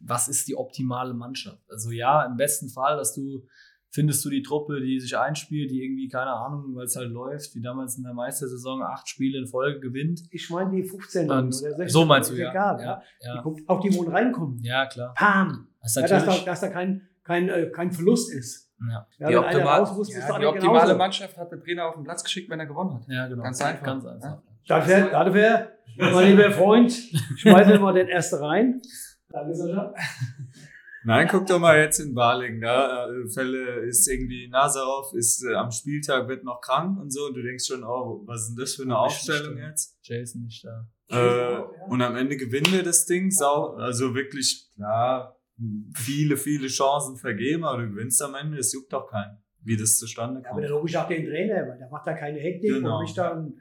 was 0.00 0.28
ist 0.28 0.46
die 0.48 0.56
optimale 0.56 1.14
Mannschaft? 1.14 1.62
Also 1.70 1.90
ja, 1.90 2.24
im 2.24 2.36
besten 2.36 2.68
Fall, 2.68 2.96
dass 2.96 3.14
du 3.14 3.46
findest 3.90 4.24
du 4.24 4.28
die 4.30 4.42
Truppe, 4.42 4.80
die 4.80 4.98
sich 4.98 5.16
einspielt, 5.16 5.70
die 5.70 5.82
irgendwie, 5.84 6.08
keine 6.08 6.32
Ahnung, 6.32 6.74
weil 6.74 6.86
es 6.86 6.96
halt 6.96 7.10
läuft, 7.12 7.54
wie 7.54 7.60
damals 7.62 7.96
in 7.96 8.02
der 8.02 8.12
Meistersaison 8.12 8.82
acht 8.82 9.08
Spiele 9.08 9.38
in 9.38 9.46
Folge 9.46 9.78
gewinnt. 9.78 10.20
ich 10.32 10.50
meine 10.50 10.72
die 10.74 10.82
15 10.82 11.30
Und 11.30 11.46
oder 11.46 11.52
16. 11.52 11.88
so 11.90 12.04
meinst 12.04 12.30
du, 12.32 12.34
ja. 12.34 12.50
Egal, 12.50 12.80
ja, 12.82 13.02
Die 13.22 13.26
ja. 13.28 13.40
kommt- 13.42 13.68
auch 13.68 13.80
die, 13.80 13.94
wo 13.94 14.02
reinkommen. 14.02 14.58
ja, 14.62 14.86
klar. 14.86 15.14
Pam! 15.16 15.68
Das 15.80 15.94
Ja, 15.94 16.06
dass, 16.08 16.24
da, 16.24 16.44
dass 16.44 16.60
da 16.62 16.68
kein, 16.70 17.02
kein, 17.24 17.48
äh, 17.48 17.70
kein 17.70 17.90
Verlust 17.90 18.32
ist. 18.32 18.70
ja. 18.88 19.06
Ja, 19.18 19.28
die, 19.28 19.36
optimal, 19.36 19.80
muss, 19.80 20.14
ja, 20.14 20.38
die 20.38 20.46
optimale 20.46 20.80
genauso. 20.80 20.96
Mannschaft 20.96 21.36
hat 21.36 21.50
der 21.50 21.60
Trainer 21.60 21.86
auf 21.86 21.94
den 21.94 22.04
Platz 22.04 22.22
geschickt, 22.22 22.50
wenn 22.50 22.60
er 22.60 22.66
gewonnen 22.66 22.94
hat. 22.94 23.08
ja, 23.08 23.26
genau. 23.26 23.42
Ganz 23.42 23.60
einfach. 23.60 23.84
Ganz 23.84 24.04
einfach. 24.04 24.42
Dafür, 24.66 25.10
dafür, 25.10 25.72
mein 25.98 26.30
lieber 26.30 26.50
Freund, 26.50 26.92
schmeißen 27.36 27.72
wir 27.72 27.80
mal 27.80 27.92
den 27.92 28.08
ersten 28.08 28.36
rein. 28.36 28.82
Danke, 29.28 29.54
Sascha. 29.54 29.94
Nein, 31.06 31.28
guck 31.30 31.46
doch 31.46 31.58
mal 31.58 31.78
jetzt 31.78 31.98
in 31.98 32.14
Balingen. 32.14 32.62
Da 32.62 33.06
äh, 33.10 33.28
Fälle 33.28 33.80
ist 33.80 34.08
irgendwie 34.08 34.48
Nazarov 34.48 35.12
ist 35.12 35.44
äh, 35.44 35.54
am 35.54 35.70
Spieltag 35.70 36.28
wird 36.28 36.44
noch 36.44 36.62
krank 36.62 36.98
und 36.98 37.12
so 37.12 37.26
und 37.26 37.34
du 37.34 37.42
denkst 37.42 37.66
schon, 37.66 37.84
oh, 37.84 38.22
was 38.24 38.42
ist 38.42 38.48
denn 38.50 38.56
das 38.56 38.74
für 38.74 38.82
eine 38.84 38.98
Aufstellung 38.98 39.58
jetzt? 39.58 39.98
Jason 40.02 40.44
nicht 40.44 40.64
da. 40.64 40.88
Äh, 41.08 41.62
und 41.88 42.00
am 42.00 42.16
Ende 42.16 42.38
gewinnen 42.38 42.72
wir 42.72 42.82
das 42.82 43.04
Ding, 43.04 43.30
sau, 43.30 43.74
also 43.74 44.14
wirklich 44.14 44.70
klar, 44.74 45.36
viele, 45.94 46.36
viele 46.36 46.66
Chancen 46.68 47.16
vergeben, 47.16 47.64
aber 47.64 47.82
du 47.82 47.90
gewinnst 47.90 48.20
am 48.22 48.34
Ende, 48.34 48.58
es 48.58 48.72
juckt 48.72 48.92
doch 48.92 49.08
keinen, 49.08 49.38
wie 49.62 49.76
das 49.76 49.98
zustande 49.98 50.40
Ja, 50.40 50.46
aber 50.46 50.54
kommt. 50.54 50.64
dann 50.64 50.70
lobe 50.72 50.88
ich 50.88 50.96
auch 50.98 51.08
den 51.08 51.24
Trainer, 51.24 51.68
weil 51.68 51.78
der 51.78 51.88
macht 51.90 52.06
da 52.06 52.14
keine 52.14 52.38
Hektik 52.40 52.70
Genau. 52.70 52.96
und 52.98 53.02
mich 53.04 53.14
dann 53.14 53.54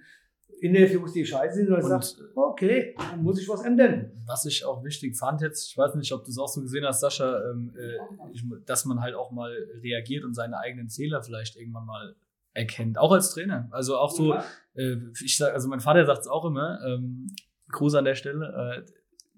Interviews, 0.62 1.12
die 1.14 1.26
scheiße 1.26 1.56
sind, 1.56 1.68
und, 1.70 1.76
Und- 1.84 1.90
sagt, 1.90 2.16
okay, 2.36 2.96
dann 2.98 3.22
muss 3.22 3.40
ich 3.42 3.50
was 3.50 3.64
ändern. 3.66 4.12
Was 4.26 4.46
ich 4.46 4.64
auch 4.66 4.84
wichtig 4.84 5.18
fand 5.18 5.42
jetzt, 5.42 5.70
ich 5.70 5.78
weiß 5.78 5.94
nicht, 5.96 6.12
ob 6.14 6.24
du 6.24 6.30
es 6.32 6.38
auch 6.38 6.48
so 6.48 6.62
gesehen 6.62 6.86
hast, 6.86 7.02
Sascha, 7.02 7.42
ähm, 7.52 7.74
äh, 7.78 7.98
ich, 8.32 8.44
dass 8.66 8.86
man 8.86 9.02
halt 9.02 9.14
auch 9.16 9.32
mal 9.32 9.52
reagiert 9.82 10.24
und 10.24 10.34
seine 10.34 10.58
eigenen 10.58 10.90
Fehler 10.90 11.22
vielleicht 11.22 11.58
irgendwann 11.58 11.86
mal 11.86 12.16
erkennt, 12.54 12.98
auch 12.98 13.12
als 13.12 13.32
Trainer. 13.34 13.68
Also 13.72 13.98
auch 13.98 14.12
so, 14.12 14.34
äh, 14.76 14.96
ich 15.24 15.36
sag, 15.38 15.54
also 15.54 15.68
mein 15.68 15.80
Vater 15.82 16.06
sagt 16.06 16.22
es 16.22 16.28
auch 16.28 16.46
immer, 16.46 16.80
ähm, 16.88 17.28
Gruß 17.70 17.96
an 17.96 18.06
der 18.06 18.16
Stelle, 18.16 18.86
äh, 18.88 18.92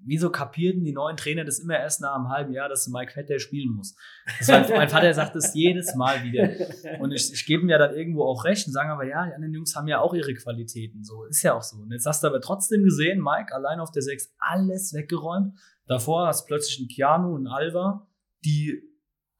wieso 0.05 0.29
kapierten 0.29 0.83
die 0.83 0.93
neuen 0.93 1.17
Trainer 1.17 1.43
das 1.43 1.59
immer 1.59 1.77
erst 1.77 2.01
nach 2.01 2.15
einem 2.15 2.29
halben 2.29 2.53
Jahr, 2.53 2.69
dass 2.69 2.87
Mike 2.87 3.11
Vetter 3.11 3.39
spielen 3.39 3.73
muss? 3.73 3.95
Mein, 4.47 4.69
mein 4.69 4.89
Vater 4.89 5.13
sagt 5.13 5.35
das 5.35 5.53
jedes 5.53 5.95
Mal 5.95 6.23
wieder. 6.23 6.49
Und 6.99 7.11
ich, 7.11 7.33
ich 7.33 7.45
gebe 7.45 7.63
ihm 7.63 7.69
ja 7.69 7.77
dann 7.77 7.95
irgendwo 7.95 8.23
auch 8.23 8.45
recht 8.45 8.67
und 8.67 8.73
sagen 8.73 8.89
aber, 8.89 9.05
ja, 9.05 9.25
die 9.25 9.33
anderen 9.33 9.53
Jungs 9.53 9.75
haben 9.75 9.87
ja 9.87 9.99
auch 9.99 10.13
ihre 10.13 10.33
Qualitäten. 10.33 11.03
So, 11.03 11.25
ist 11.25 11.43
ja 11.43 11.53
auch 11.53 11.63
so. 11.63 11.77
Und 11.77 11.91
jetzt 11.91 12.05
hast 12.05 12.23
du 12.23 12.27
aber 12.27 12.41
trotzdem 12.41 12.83
gesehen, 12.83 13.21
Mike 13.21 13.53
allein 13.53 13.79
auf 13.79 13.91
der 13.91 14.01
6 14.01 14.33
alles 14.37 14.93
weggeräumt. 14.93 15.57
Davor 15.87 16.27
hast 16.27 16.43
du 16.43 16.47
plötzlich 16.47 16.79
einen 16.79 16.87
Keanu 16.87 17.35
und 17.35 17.47
einen 17.47 17.55
Alva, 17.55 18.07
die 18.43 18.81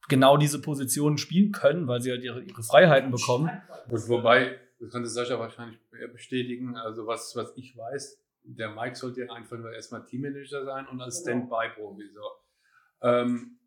genau 0.08 0.36
diese 0.36 0.60
Positionen 0.60 1.18
spielen 1.18 1.52
können, 1.52 1.88
weil 1.88 2.00
sie 2.00 2.10
halt 2.10 2.22
ihre, 2.22 2.42
ihre 2.42 2.62
Freiheiten 2.62 3.10
bekommen. 3.10 3.50
Und 3.88 4.08
wobei, 4.08 4.58
das 4.78 4.90
könnte 4.90 5.08
Sascha 5.08 5.38
wahrscheinlich 5.38 5.78
bestätigen, 6.12 6.76
also 6.76 7.06
was, 7.06 7.34
was 7.34 7.52
ich 7.56 7.76
weiß, 7.76 8.18
der 8.46 8.70
Mike 8.70 8.96
sollte 8.96 9.24
ja 9.24 9.32
einfach 9.32 9.58
nur 9.58 9.72
erstmal 9.72 10.04
Teammanager 10.04 10.64
sein 10.64 10.86
und 10.86 11.00
als 11.00 11.20
Standby-Profi. 11.20 12.10
So. 12.12 12.22
Ähm, 13.02 13.58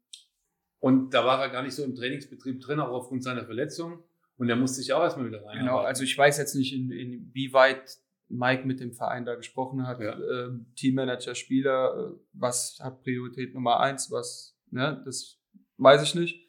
und 0.79 1.13
da 1.13 1.25
war 1.25 1.41
er 1.41 1.49
gar 1.49 1.63
nicht 1.63 1.75
so 1.75 1.83
im 1.83 1.95
Trainingsbetrieb 1.95 2.61
drin, 2.61 2.79
auch 2.79 2.91
aufgrund 2.91 3.23
seiner 3.23 3.45
Verletzung. 3.45 4.03
Und 4.37 4.49
er 4.49 4.55
musste 4.55 4.77
sich 4.77 4.93
auch 4.93 5.03
erstmal 5.03 5.27
wieder 5.27 5.45
rein. 5.45 5.59
Genau, 5.59 5.79
also 5.79 6.03
ich 6.03 6.17
weiß 6.17 6.37
jetzt 6.37 6.55
nicht, 6.55 6.73
in, 6.73 6.91
inwieweit 6.91 7.99
Mike 8.29 8.65
mit 8.65 8.79
dem 8.79 8.93
Verein 8.93 9.25
da 9.25 9.35
gesprochen 9.35 9.85
hat. 9.85 9.99
Ja. 9.99 10.17
Ähm, 10.17 10.67
Teammanager, 10.75 11.35
Spieler, 11.35 12.13
äh, 12.13 12.19
was 12.31 12.79
hat 12.81 13.03
Priorität 13.03 13.53
Nummer 13.53 13.81
eins, 13.81 14.09
was, 14.11 14.57
ne, 14.71 15.01
das 15.03 15.41
weiß 15.77 16.03
ich 16.03 16.15
nicht. 16.15 16.47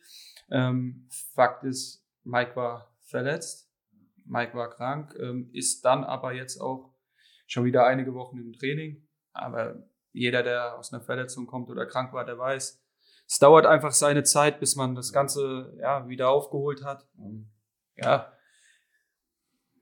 Ähm, 0.51 1.09
Fakt 1.35 1.65
ist, 1.65 2.07
Mike 2.23 2.55
war 2.55 2.95
verletzt, 3.01 3.69
Mike 4.25 4.55
war 4.55 4.71
krank, 4.71 5.17
ähm, 5.19 5.51
ist 5.53 5.85
dann 5.85 6.05
aber 6.05 6.33
jetzt 6.33 6.61
auch 6.61 6.90
schon 7.51 7.65
wieder 7.65 7.87
einige 7.87 8.15
Wochen 8.15 8.39
im 8.39 8.53
Training. 8.53 9.07
Aber 9.33 9.83
jeder, 10.13 10.43
der 10.43 10.79
aus 10.79 10.93
einer 10.93 11.03
Verletzung 11.03 11.47
kommt 11.47 11.69
oder 11.71 11.87
krank 11.87 12.13
war, 12.13 12.25
der 12.25 12.39
weiß, 12.39 12.83
es 13.27 13.39
dauert 13.39 13.67
einfach 13.67 13.93
seine 13.93 14.23
Zeit, 14.23 14.61
bis 14.61 14.77
man 14.77 14.95
das 14.95 15.13
Ganze 15.13 15.77
ja, 15.81 16.09
wieder 16.09 16.31
aufgeholt 16.31 16.85
hat. 16.85 17.09
Ja, 17.97 18.33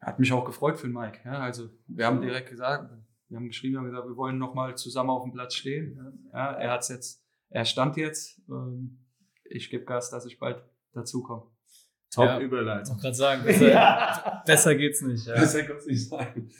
hat 0.01 0.19
mich 0.19 0.33
auch 0.33 0.45
gefreut 0.45 0.79
für 0.79 0.87
den 0.87 0.95
Mike. 0.95 1.21
Ja, 1.25 1.41
also 1.41 1.69
wir 1.87 2.07
haben 2.07 2.21
direkt 2.21 2.49
gesagt, 2.51 2.91
wir 3.29 3.37
haben 3.37 3.47
geschrieben, 3.47 3.75
wir 3.75 3.79
haben 3.81 3.87
gesagt, 3.91 4.07
wir 4.07 4.17
wollen 4.17 4.39
nochmal 4.39 4.77
zusammen 4.77 5.11
auf 5.11 5.25
dem 5.25 5.33
Platz 5.33 5.55
stehen. 5.55 6.31
Ja, 6.33 6.53
er 6.53 6.71
hat's 6.73 6.89
jetzt, 6.89 7.25
er 7.51 7.65
stand 7.65 7.97
jetzt. 7.97 8.41
Ähm, 8.49 9.05
ich 9.45 9.71
gebe 9.71 9.85
Gas, 9.85 10.11
dass 10.11 10.25
ich 10.27 10.39
bald 10.39 10.63
dazukomme. 10.93 11.51
Top 12.11 12.25
Ja. 12.25 12.39
Ich 12.39 12.45
Überleitung. 12.45 12.91
wollte 12.91 13.03
gerade 13.03 13.15
sagen, 13.15 13.43
besser, 13.45 14.43
besser 14.47 14.75
geht's 14.77 15.03
nicht. 15.03 15.27
Ja. 15.27 15.35
Kann 15.35 15.45
es 15.45 15.87
nicht 15.87 16.09
sein. 16.09 16.51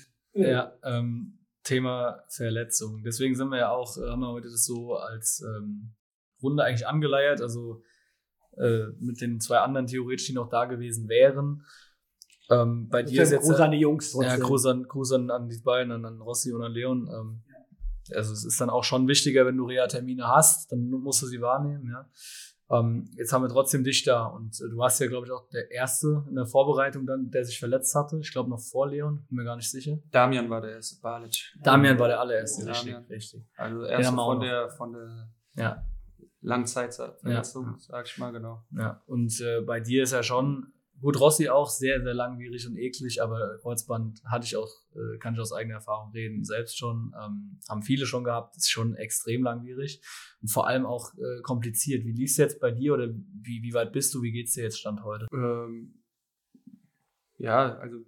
Ja, 0.47 0.73
ähm, 0.83 1.39
Thema 1.63 2.23
Verletzung. 2.29 3.03
Deswegen 3.03 3.35
sind 3.35 3.49
wir 3.49 3.59
ja 3.59 3.71
auch, 3.71 3.97
äh, 3.97 4.09
haben 4.09 4.21
wir 4.21 4.33
heute 4.33 4.49
das 4.49 4.65
so 4.65 4.97
als 4.97 5.43
ähm, 5.43 5.95
Runde 6.43 6.65
eigentlich 6.65 6.87
angeleiert, 6.87 7.41
also 7.41 7.83
äh, 8.57 8.87
mit 8.99 9.21
den 9.21 9.41
zwei 9.41 9.59
anderen 9.59 9.87
theoretisch, 9.87 10.27
die 10.27 10.33
noch 10.33 10.49
da 10.49 10.65
gewesen 10.65 11.09
wären. 11.09 11.65
Ähm, 12.51 12.89
bei 12.89 13.03
dir 13.03 13.23
ist 13.23 13.33
jetzt 13.33 13.47
Gruß 13.47 13.61
an 13.61 13.73
die 13.73 13.79
Jungs 13.79 14.15
ja, 14.15 14.21
trotzdem. 14.21 14.47
Gruß 14.47 14.67
an, 14.67 14.83
Gruß 14.85 15.13
an, 15.13 15.31
an 15.31 15.49
die 15.49 15.61
beiden, 15.61 15.93
an, 15.93 16.05
an 16.05 16.21
Rossi 16.21 16.53
und 16.53 16.63
an 16.63 16.73
Leon. 16.73 17.09
Ähm, 17.13 17.43
also 18.15 18.33
es 18.33 18.45
ist 18.45 18.61
dann 18.61 18.71
auch 18.71 18.85
schon 18.85 19.07
wichtiger, 19.07 19.45
wenn 19.45 19.57
du 19.57 19.67
Reha-Termine 19.67 20.27
hast, 20.27 20.73
dann 20.73 20.89
musst 20.89 21.21
du 21.23 21.27
sie 21.27 21.41
wahrnehmen, 21.41 21.91
ja. 21.91 22.09
Ähm, 22.71 23.11
jetzt 23.17 23.33
haben 23.33 23.43
wir 23.43 23.49
trotzdem 23.49 23.83
dich 23.83 24.05
da 24.05 24.27
und 24.27 24.61
äh, 24.61 24.69
du 24.69 24.77
warst 24.77 25.01
ja, 25.01 25.07
glaube 25.07 25.27
ich, 25.27 25.33
auch 25.33 25.49
der 25.49 25.71
Erste 25.71 26.25
in 26.29 26.35
der 26.35 26.45
Vorbereitung 26.47 27.07
dann, 27.07 27.31
der 27.31 27.45
sich 27.45 27.59
verletzt 27.59 27.95
hatte. 27.95 28.19
Ich 28.21 28.31
glaube 28.31 28.51
noch 28.51 28.61
vor 28.61 28.89
Leon, 28.89 29.25
bin 29.29 29.39
mir 29.39 29.45
gar 29.45 29.57
nicht 29.57 29.71
sicher. 29.71 29.99
Damian 30.11 30.51
war 30.51 30.61
der 30.61 30.73
erste, 30.73 31.01
Balic. 31.01 31.55
Damian 31.63 31.99
war 31.99 32.09
der 32.09 32.21
allererste, 32.21 32.67
Damian. 32.67 32.99
richtig, 33.05 33.17
richtig. 33.17 33.43
Also 33.57 33.83
erst 33.85 34.11
von 34.15 34.41
der, 34.41 34.69
von 34.71 34.93
der 34.93 35.29
Ja, 35.55 35.85
Langzeitverletzung, 36.43 37.65
Ja. 37.67 37.75
sag 37.79 38.07
ich 38.07 38.19
mal 38.19 38.33
genau. 38.33 38.65
ja. 38.73 39.03
Und 39.07 39.41
äh, 39.41 39.61
bei 39.63 39.81
dir 39.81 40.03
ist 40.03 40.13
ja 40.13 40.23
schon, 40.23 40.73
gut, 41.01 41.21
Rossi 41.21 41.49
auch 41.49 41.69
sehr, 41.69 42.03
sehr 42.03 42.15
langwierig 42.15 42.67
und 42.67 42.77
eklig, 42.77 43.23
aber 43.23 43.59
Kreuzband 43.61 44.23
hatte 44.25 44.47
ich 44.47 44.57
auch, 44.57 44.71
äh, 44.95 45.19
kann 45.19 45.35
ich 45.35 45.41
aus 45.41 45.53
eigener 45.53 45.77
Erfahrung 45.77 46.13
reden, 46.13 46.45
selbst 46.45 46.79
schon, 46.79 47.15
ähm, 47.21 47.61
haben 47.69 47.83
viele 47.83 48.07
schon 48.07 48.25
gehabt, 48.25 48.57
ist 48.57 48.71
schon 48.71 48.95
extrem 48.97 49.43
langwierig 49.43 50.03
und 50.41 50.49
vor 50.49 50.67
allem 50.67 50.87
auch 50.87 51.15
äh, 51.15 51.43
kompliziert. 51.43 52.05
Wie 52.05 52.13
lief's 52.13 52.37
jetzt 52.37 52.61
bei 52.61 52.71
dir 52.71 52.95
oder 52.95 53.09
wie, 53.09 53.63
wie 53.63 53.75
weit 53.75 53.93
bist 53.93 54.15
du, 54.15 54.23
wie 54.23 54.33
geht's 54.33 54.55
dir 54.55 54.65
jetzt 54.65 54.79
Stand 54.79 55.05
heute? 55.05 55.27
Ähm, 55.33 56.03
ja, 57.37 57.77
also 57.79 58.05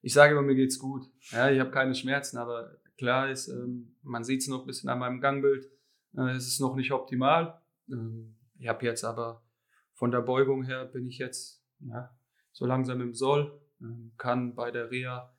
ich 0.00 0.12
sage 0.12 0.32
immer, 0.32 0.42
mir 0.42 0.56
geht's 0.56 0.78
gut. 0.78 1.04
Ja, 1.30 1.50
ich 1.50 1.60
habe 1.60 1.70
keine 1.70 1.94
Schmerzen, 1.94 2.38
aber 2.38 2.76
klar 2.98 3.30
ist, 3.30 3.48
ähm, 3.48 3.94
man 4.02 4.24
sieht 4.24 4.40
es 4.40 4.48
noch 4.48 4.62
ein 4.62 4.66
bisschen 4.66 4.90
an 4.90 4.98
meinem 4.98 5.20
Gangbild. 5.20 5.70
Äh, 6.16 6.32
es 6.32 6.48
ist 6.48 6.60
noch 6.60 6.74
nicht 6.74 6.92
optimal. 6.92 7.60
Ähm, 7.88 8.34
ich 8.58 8.66
habe 8.66 8.84
jetzt 8.84 9.04
aber 9.04 9.44
von 9.92 10.10
der 10.10 10.20
Beugung 10.20 10.64
her 10.64 10.84
bin 10.86 11.06
ich 11.06 11.18
jetzt 11.18 11.62
ja, 11.80 12.10
so 12.52 12.66
langsam 12.66 13.00
im 13.00 13.14
Soll, 13.14 13.60
ähm, 13.80 14.12
kann 14.16 14.54
bei 14.54 14.70
der 14.70 14.90
Reha 14.90 15.34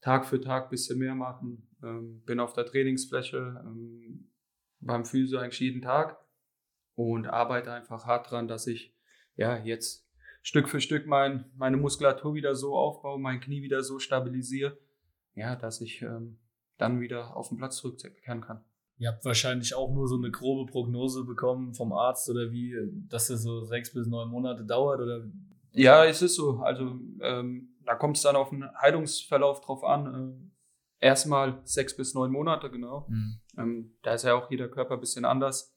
Tag 0.00 0.26
für 0.26 0.40
Tag 0.40 0.64
ein 0.64 0.70
bisschen 0.70 0.98
mehr 0.98 1.14
machen, 1.14 1.68
ähm, 1.82 2.22
bin 2.24 2.38
auf 2.40 2.52
der 2.52 2.66
Trainingsfläche, 2.66 3.62
ähm, 3.66 4.30
beim 4.80 5.04
Physio 5.04 5.40
eigentlich 5.40 5.58
jeden 5.60 5.82
Tag 5.82 6.18
und 6.94 7.26
arbeite 7.26 7.72
einfach 7.72 8.06
hart 8.06 8.30
dran, 8.30 8.46
dass 8.46 8.66
ich 8.66 8.94
ja 9.36 9.56
jetzt 9.56 10.08
Stück 10.42 10.68
für 10.68 10.80
Stück 10.80 11.06
mein, 11.06 11.50
meine 11.56 11.76
Muskulatur 11.76 12.34
wieder 12.34 12.54
so 12.54 12.76
aufbaue, 12.76 13.18
mein 13.18 13.40
Knie 13.40 13.62
wieder 13.62 13.82
so 13.82 13.98
stabilisiere, 13.98 14.78
ja, 15.34 15.56
dass 15.56 15.80
ich 15.80 16.02
ähm, 16.02 16.38
dann 16.76 17.00
wieder 17.00 17.36
auf 17.36 17.48
den 17.48 17.58
Platz 17.58 17.76
zurückkehren 17.76 18.40
kann. 18.40 18.64
Ihr 18.98 19.10
habt 19.10 19.24
wahrscheinlich 19.24 19.74
auch 19.74 19.92
nur 19.92 20.08
so 20.08 20.16
eine 20.16 20.30
grobe 20.30 20.70
Prognose 20.70 21.24
bekommen 21.24 21.74
vom 21.74 21.92
Arzt 21.92 22.28
oder 22.30 22.50
wie, 22.50 22.74
dass 23.08 23.30
es 23.30 23.42
so 23.42 23.64
sechs 23.64 23.92
bis 23.92 24.06
neun 24.06 24.28
Monate 24.28 24.64
dauert 24.64 25.00
oder 25.00 25.24
Ja, 25.78 26.04
es 26.04 26.22
ist 26.22 26.34
so. 26.34 26.58
Also 26.58 26.98
ähm, 27.20 27.76
da 27.84 27.94
kommt 27.94 28.16
es 28.16 28.24
dann 28.24 28.34
auf 28.34 28.50
den 28.50 28.68
Heilungsverlauf 28.80 29.60
drauf 29.60 29.84
an. 29.84 30.06
Ähm, 30.06 30.50
erstmal 30.98 31.60
sechs 31.64 31.96
bis 31.96 32.14
neun 32.14 32.32
Monate, 32.32 32.68
genau. 32.68 33.06
Hm. 33.06 33.40
Ähm, 33.56 33.96
da 34.02 34.14
ist 34.14 34.24
ja 34.24 34.34
auch 34.34 34.50
jeder 34.50 34.68
Körper 34.68 34.94
ein 34.94 35.00
bisschen 35.00 35.24
anders. 35.24 35.72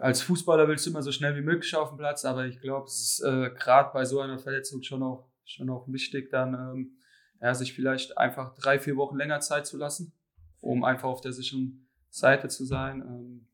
Als 0.00 0.22
Fußballer 0.22 0.66
willst 0.66 0.84
du 0.84 0.90
immer 0.90 1.02
so 1.02 1.12
schnell 1.12 1.36
wie 1.36 1.42
möglich 1.42 1.76
auf 1.76 1.90
den 1.90 1.98
Platz, 1.98 2.24
aber 2.24 2.46
ich 2.46 2.60
glaube, 2.60 2.86
es 2.86 3.00
ist 3.00 3.24
äh, 3.24 3.50
gerade 3.50 3.90
bei 3.92 4.04
so 4.04 4.18
einer 4.18 4.40
Verletzung 4.40 4.82
schon 4.82 5.04
auch, 5.04 5.30
schon 5.44 5.70
auch 5.70 5.86
wichtig, 5.86 6.30
dann 6.30 6.54
ähm, 6.54 6.98
ja, 7.40 7.54
sich 7.54 7.72
vielleicht 7.72 8.18
einfach 8.18 8.56
drei, 8.56 8.80
vier 8.80 8.96
Wochen 8.96 9.16
länger 9.16 9.40
Zeit 9.40 9.66
zu 9.66 9.76
lassen, 9.76 10.12
um 10.60 10.82
einfach 10.82 11.08
auf 11.08 11.20
der 11.20 11.32
sicheren 11.32 11.86
Seite 12.10 12.48
zu 12.48 12.64
sein. 12.64 13.00
Ähm, 13.02 13.48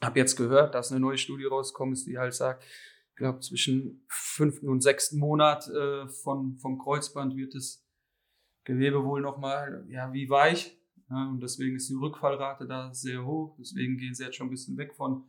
habe 0.00 0.20
jetzt 0.20 0.36
gehört, 0.36 0.74
dass 0.74 0.92
eine 0.92 1.00
neue 1.00 1.18
Studie 1.18 1.46
rauskommt, 1.46 2.06
die 2.06 2.18
halt 2.18 2.34
sagt, 2.34 2.62
glaube, 3.16 3.40
zwischen 3.40 4.04
fünften 4.08 4.68
und 4.68 4.82
sechsten 4.82 5.18
Monat 5.18 5.68
äh, 5.68 6.06
von, 6.08 6.56
vom 6.58 6.78
Kreuzband 6.78 7.36
wird 7.36 7.54
das 7.54 7.84
Gewebe 8.64 9.04
wohl 9.04 9.20
nochmal, 9.20 9.84
ja, 9.88 10.12
wie 10.12 10.28
weich. 10.28 10.78
Ja, 11.08 11.28
und 11.28 11.40
deswegen 11.40 11.76
ist 11.76 11.88
die 11.88 11.94
Rückfallrate 11.94 12.66
da 12.66 12.92
sehr 12.92 13.24
hoch. 13.24 13.56
Deswegen 13.58 13.96
gehen 13.96 14.14
sie 14.14 14.24
jetzt 14.24 14.36
schon 14.36 14.48
ein 14.48 14.50
bisschen 14.50 14.76
weg 14.76 14.94
von, 14.94 15.24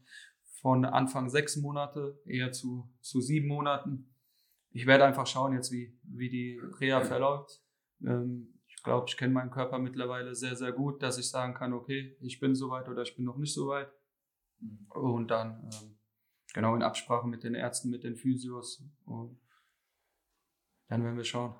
von 0.62 0.86
Anfang 0.86 1.30
sechs 1.30 1.56
Monate 1.56 2.20
eher 2.26 2.52
zu, 2.52 2.90
zu 3.02 3.22
sieben 3.22 3.48
Monaten. 3.48 4.14
Ich 4.72 4.86
werde 4.86 5.06
einfach 5.06 5.28
schauen 5.28 5.54
jetzt, 5.54 5.72
wie, 5.72 5.98
wie 6.04 6.30
die 6.30 6.60
Reha 6.80 7.02
verläuft. 7.02 7.62
Ähm, 8.04 8.60
ich 8.68 8.84
glaube, 8.84 9.06
ich 9.08 9.18
kenne 9.18 9.34
meinen 9.34 9.52
Körper 9.52 9.80
mittlerweile 9.80 10.34
sehr, 10.36 10.56
sehr 10.56 10.72
gut, 10.72 11.02
dass 11.04 11.18
ich 11.18 11.30
sagen 11.30 11.54
kann, 11.54 11.74
okay, 11.74 12.18
ich 12.22 12.40
bin 12.40 12.56
soweit 12.56 12.90
oder 12.90 13.04
ich 13.04 13.16
bin 13.16 13.26
noch 13.26 13.38
nicht 13.38 13.54
so 13.54 13.68
weit. 13.68 13.92
Und 14.90 15.30
dann 15.30 15.70
ähm, 15.72 15.97
genau 16.58 16.76
in 16.76 16.82
Absprache 16.82 17.28
mit 17.28 17.44
den 17.44 17.54
Ärzten, 17.54 17.92
mit 17.92 18.04
den 18.04 18.16
Physios. 18.16 18.84
Und 19.06 19.40
dann 20.90 21.04
werden 21.04 21.18
wir 21.18 21.24
schauen. 21.24 21.54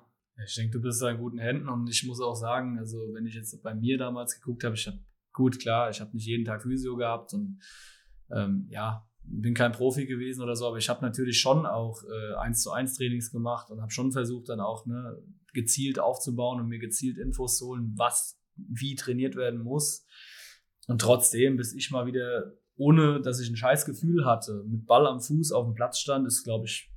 Ich 0.44 0.56
denke, 0.56 0.72
du 0.72 0.82
bist 0.82 1.00
da 1.00 1.10
in 1.10 1.18
guten 1.18 1.38
Händen 1.38 1.68
und 1.68 1.88
ich 1.88 2.04
muss 2.04 2.20
auch 2.20 2.34
sagen, 2.34 2.78
also 2.78 2.98
wenn 3.14 3.26
ich 3.26 3.34
jetzt 3.34 3.60
bei 3.62 3.74
mir 3.74 3.96
damals 3.96 4.34
geguckt 4.40 4.64
habe, 4.64 4.74
ich 4.74 4.86
habe 4.86 4.98
gut 5.32 5.60
klar, 5.60 5.90
ich 5.90 6.00
habe 6.00 6.14
nicht 6.14 6.26
jeden 6.26 6.44
Tag 6.44 6.62
Physio 6.62 6.96
gehabt 6.96 7.32
und 7.32 7.60
ähm, 8.30 8.66
ja, 8.70 9.08
bin 9.22 9.54
kein 9.54 9.72
Profi 9.72 10.06
gewesen 10.06 10.42
oder 10.42 10.56
so, 10.56 10.66
aber 10.66 10.78
ich 10.78 10.88
habe 10.88 11.04
natürlich 11.04 11.40
schon 11.40 11.64
auch 11.64 12.02
äh, 12.02 12.34
eins 12.36 12.62
zu 12.62 12.72
eins 12.72 12.96
Trainings 12.96 13.30
gemacht 13.30 13.70
und 13.70 13.80
habe 13.80 13.92
schon 13.92 14.10
versucht 14.10 14.48
dann 14.48 14.60
auch 14.60 14.86
ne, 14.86 15.20
gezielt 15.52 15.98
aufzubauen 15.98 16.60
und 16.60 16.68
mir 16.68 16.78
gezielt 16.78 17.18
Infos 17.18 17.58
zu 17.58 17.68
holen, 17.68 17.92
was 17.96 18.40
wie 18.56 18.96
trainiert 18.96 19.36
werden 19.36 19.62
muss. 19.62 20.04
Und 20.86 21.00
trotzdem, 21.00 21.56
bis 21.56 21.74
ich 21.74 21.90
mal 21.90 22.06
wieder, 22.06 22.52
ohne 22.78 23.20
dass 23.20 23.40
ich 23.40 23.50
ein 23.50 23.56
scheiß 23.56 23.84
Gefühl 23.84 24.24
hatte, 24.24 24.64
mit 24.66 24.86
Ball 24.86 25.06
am 25.06 25.20
Fuß 25.20 25.52
auf 25.52 25.66
dem 25.66 25.74
Platz 25.74 25.98
stand, 25.98 26.26
ist, 26.26 26.44
glaube 26.44 26.66
ich, 26.66 26.90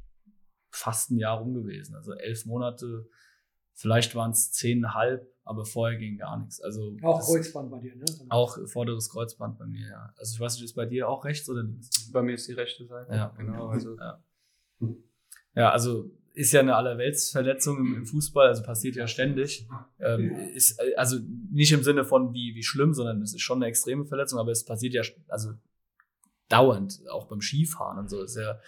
fast 0.70 1.12
ein 1.12 1.18
Jahr 1.18 1.40
rum 1.40 1.54
gewesen. 1.54 1.96
Also 1.96 2.14
elf 2.14 2.46
Monate, 2.46 3.10
vielleicht 3.74 4.16
waren 4.16 4.32
es 4.32 4.52
zehneinhalb, 4.52 5.28
aber 5.44 5.66
vorher 5.66 5.98
ging 5.98 6.18
gar 6.18 6.40
nichts. 6.40 6.62
Also 6.62 6.96
Auch 7.02 7.20
Kreuzband 7.20 7.72
bei 7.72 7.80
dir, 7.80 7.96
ne? 7.96 8.06
auch 8.30 8.58
vorderes 8.68 9.10
Kreuzband 9.10 9.58
bei 9.58 9.66
mir, 9.66 9.88
ja. 9.88 10.14
Also 10.18 10.36
ich 10.36 10.40
weiß 10.40 10.56
nicht, 10.56 10.66
ist 10.66 10.76
bei 10.76 10.86
dir 10.86 11.10
auch 11.10 11.26
rechts 11.26 11.50
oder 11.50 11.64
links? 11.64 12.12
Bei 12.12 12.22
mir 12.22 12.36
ist 12.36 12.48
die 12.48 12.54
rechte 12.54 12.86
Seite. 12.86 13.14
Ja, 13.14 13.34
genau. 13.36 13.68
Also 13.72 13.98
Ja, 13.98 14.24
ja 15.56 15.72
also 15.72 16.12
ist 16.34 16.54
ja 16.54 16.62
eine 16.62 16.76
Allerweltsverletzung 16.76 17.80
im, 17.80 17.96
im 17.96 18.06
Fußball, 18.06 18.48
also 18.48 18.64
passiert 18.64 18.96
ja 18.96 19.08
ständig. 19.08 19.68
Ähm, 20.00 20.32
ist, 20.56 20.80
äh, 20.80 20.96
also 20.96 21.18
nicht 21.52 21.72
im 21.74 21.84
Sinne 21.84 22.06
von 22.06 22.34
wie, 22.34 22.56
wie 22.56 22.64
schlimm, 22.64 22.94
sondern 22.94 23.22
es 23.22 23.34
ist 23.34 23.42
schon 23.42 23.58
eine 23.58 23.66
extreme 23.66 24.06
Verletzung, 24.06 24.40
aber 24.40 24.52
es 24.52 24.64
passiert 24.64 24.94
ja 24.94 25.02
also 25.28 25.54
dauernd, 26.52 27.02
auch 27.10 27.28
beim 27.28 27.42
Skifahren 27.42 27.98
und 28.00 28.10
so. 28.10 28.22
Ist 28.24 28.36
ja, 28.38 28.60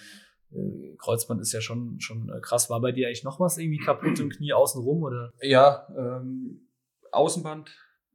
äh, 0.51 0.95
Kreuzband 0.97 1.41
ist 1.41 1.51
ja 1.53 1.61
schon, 1.61 1.99
schon 1.99 2.29
äh, 2.29 2.39
krass. 2.41 2.69
War 2.69 2.81
bei 2.81 2.91
dir 2.91 3.07
eigentlich 3.07 3.23
noch 3.23 3.39
was 3.39 3.57
irgendwie 3.57 3.83
kaputt 3.83 4.19
im 4.19 4.29
Knie 4.29 4.53
außenrum 4.53 5.03
oder? 5.03 5.31
Ja, 5.41 5.87
ähm, 5.97 6.67
Außenband, 7.11 7.69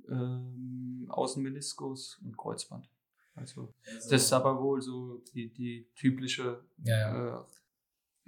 ähm, 0.09 1.07
Außenmeniskus 1.11 2.20
und 2.24 2.37
Kreuzband. 2.37 2.88
Also 3.35 3.72
das 3.85 4.07
ist 4.24 4.33
aber 4.33 4.61
wohl 4.61 4.83
so 4.83 5.22
die, 5.33 5.52
die 5.52 5.88
typische 5.94 6.64
Ja, 6.83 6.96
ja. 6.98 7.38
äh, 7.38 7.42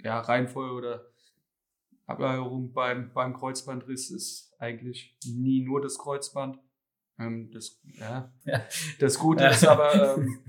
ja, 0.03 0.19
Reihenfolge 0.21 0.73
oder 0.73 1.05
Ablagerung 2.05 2.71
beim, 2.73 3.11
beim 3.13 3.33
Kreuzbandriss 3.33 4.09
ist 4.09 4.53
eigentlich 4.57 5.17
nie 5.25 5.61
nur 5.63 5.81
das 5.81 5.97
Kreuzband. 5.97 6.59
Ähm, 7.19 7.51
das, 7.51 7.79
Ja. 7.83 8.31
das 8.99 9.19
Gute 9.19 9.45
ist 9.47 9.65
aber 9.67 10.17
ähm, 10.17 10.39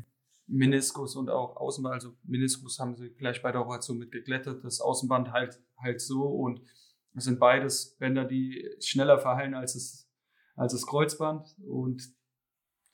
Meniskus 0.52 1.16
und 1.16 1.30
auch 1.30 1.56
Außenband. 1.56 1.94
Also 1.94 2.14
Meniskus 2.24 2.78
haben 2.78 2.94
sie 2.94 3.10
gleich 3.10 3.42
bei 3.42 3.50
der 3.52 3.62
Operation 3.62 3.98
mit 3.98 4.12
geglättet, 4.12 4.62
das 4.64 4.80
Außenband 4.80 5.32
halt, 5.32 5.60
halt 5.78 6.00
so 6.00 6.24
und 6.24 6.60
es 7.14 7.24
sind 7.24 7.40
beides 7.40 7.96
Bänder, 7.98 8.24
die 8.24 8.70
schneller 8.80 9.18
verheilen 9.18 9.54
als 9.54 9.74
das, 9.74 10.08
als 10.54 10.72
das 10.72 10.86
Kreuzband 10.86 11.56
und 11.66 12.02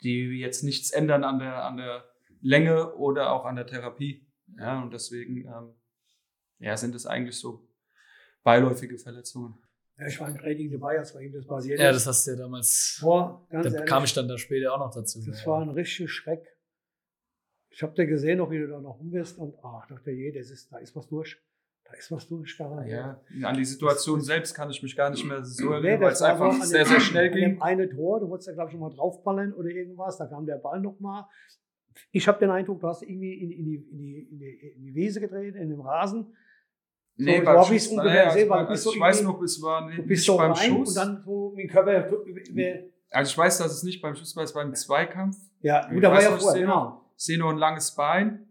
die 0.03 0.39
jetzt 0.39 0.63
nichts 0.63 0.91
ändern 0.91 1.25
an 1.25 1.41
der, 1.41 1.65
an 1.65 1.77
der 1.77 2.05
Länge 2.41 2.95
oder 2.95 3.33
auch 3.33 3.45
an 3.45 3.57
der 3.57 3.67
Therapie. 3.67 4.27
Ja, 4.57 4.81
und 4.81 4.93
deswegen 4.93 5.45
ähm, 5.47 5.75
ja, 6.59 6.77
sind 6.77 6.95
es 6.95 7.07
eigentlich 7.07 7.37
so 7.37 7.69
beiläufige 8.43 8.99
Verletzungen. 8.99 9.59
Ja, 9.99 10.07
ich 10.07 10.21
war 10.21 10.29
im 10.29 10.39
Training 10.39 10.71
dabei, 10.71 10.99
als 10.99 11.13
bei 11.13 11.23
ihm 11.23 11.33
das 11.33 11.45
passiert 11.45 11.81
Ja, 11.81 11.91
das 11.91 12.07
hast 12.07 12.27
du 12.27 12.31
ja 12.31 12.37
damals. 12.37 12.99
Boah, 13.03 13.45
ganz 13.51 13.67
Da 13.67 13.73
ehrlich, 13.73 13.91
kam 13.91 14.05
ich 14.05 14.15
dann 14.15 14.29
da 14.29 14.39
später 14.39 14.73
auch 14.73 14.79
noch 14.79 14.95
dazu. 14.95 15.21
das 15.27 15.41
ja. 15.41 15.47
war 15.47 15.61
ein 15.61 15.71
richtiger 15.71 16.09
Schreck. 16.09 16.58
Ich 17.71 17.83
habe 17.83 17.95
dir 17.95 18.07
gesehen, 18.07 18.41
auch 18.41 18.51
wie 18.51 18.59
du 18.59 18.67
da 18.69 18.81
noch 18.81 18.99
rum 18.99 19.11
bist 19.11 19.39
und 19.39 19.55
ach, 19.63 19.87
dachte, 19.87 20.11
je, 20.11 20.33
das 20.33 20.51
ist, 20.51 20.73
da 20.73 20.79
ist 20.79 20.95
was 20.97 21.07
durch. 21.09 21.37
Da 21.85 21.95
ist 21.97 22.11
was 22.13 22.27
durch, 22.29 22.57
garantiert. 22.59 23.17
Ja, 23.39 23.49
an 23.49 23.57
die 23.57 23.65
Situation 23.65 24.21
selbst 24.21 24.55
kann 24.55 24.71
ich 24.71 24.83
mich 24.83 24.95
gar 24.97 25.09
nicht 25.11 25.25
mehr 25.25 25.43
so 25.45 25.71
Nee, 25.71 25.75
erinnern, 25.77 26.01
weil 26.03 26.09
das 26.11 26.19
es 26.21 26.23
einfach 26.23 26.63
sehr, 26.63 26.85
dem- 26.85 26.89
sehr 26.89 27.01
schnell 27.01 27.27
An 27.29 27.33
dem 27.35 27.51
ging. 27.53 27.63
eine 27.63 27.89
Tor, 27.89 28.21
du 28.21 28.29
wolltest 28.29 28.49
ja, 28.49 28.55
glaube 28.55 28.69
ich, 28.69 28.73
schon 28.73 28.81
mal 28.81 28.91
draufballen 28.91 29.53
oder 29.55 29.69
irgendwas, 29.69 30.19
da 30.19 30.27
kam 30.27 30.45
der 30.45 30.57
Ball 30.57 30.81
nochmal. 30.81 31.25
Ich 32.13 32.29
habe 32.29 32.39
den 32.39 32.51
Eindruck, 32.51 32.81
du 32.81 32.87
hast 32.89 33.03
irgendwie 33.03 33.35
in, 33.35 33.51
in, 33.51 33.65
die, 33.65 33.75
in, 33.77 33.99
die, 33.99 34.19
in, 34.31 34.39
die, 34.39 34.73
in 34.77 34.83
die 34.85 34.95
Wiese 34.95 35.21
gedreht, 35.21 35.55
in 35.57 35.71
den 35.71 35.81
Rasen. 35.81 36.27
Nee, 37.17 37.39
So, 37.39 37.45
beim 37.45 37.71
wie 37.71 37.77
es 37.77 37.85
Schuss, 37.87 37.93
naja, 37.97 38.31
sehen, 38.31 38.49
weil 38.51 38.59
also, 38.59 38.67
du 38.67 38.71
bist 38.73 38.85
so 38.85 38.93
ich 38.95 39.01
weiß 39.01 39.23
noch, 39.23 39.43
es 39.43 39.63
war 39.63 39.81
Du 39.91 39.97
nicht 39.97 40.07
bist 40.07 40.25
so 40.27 40.37
beim 40.37 40.53
rein 40.53 40.71
Schuss. 40.71 40.89
und 40.91 40.97
dann 40.97 41.23
so 41.25 41.51
mit 41.57 41.65
dem 41.65 41.71
Körper. 41.71 42.11
Also 43.11 43.31
ich 43.33 43.39
weiß, 43.39 43.59
dass 43.59 43.73
es 43.73 43.83
nicht 43.83 44.01
beim 44.03 44.15
Schuss 44.15 44.37
war, 44.37 44.45
es 44.45 44.55
war 44.55 44.63
beim 44.63 44.75
Zweikampf. 44.75 45.37
Ja, 45.61 45.89
gut, 45.91 46.05
da 46.05 46.11
war 46.13 46.23
ja 46.23 46.31
vorher, 46.37 46.61
genau. 46.61 47.05
Sehe 47.19 47.39
noch 47.39 47.51
ein 47.51 47.59
langes 47.59 47.95
Bein. 47.95 48.49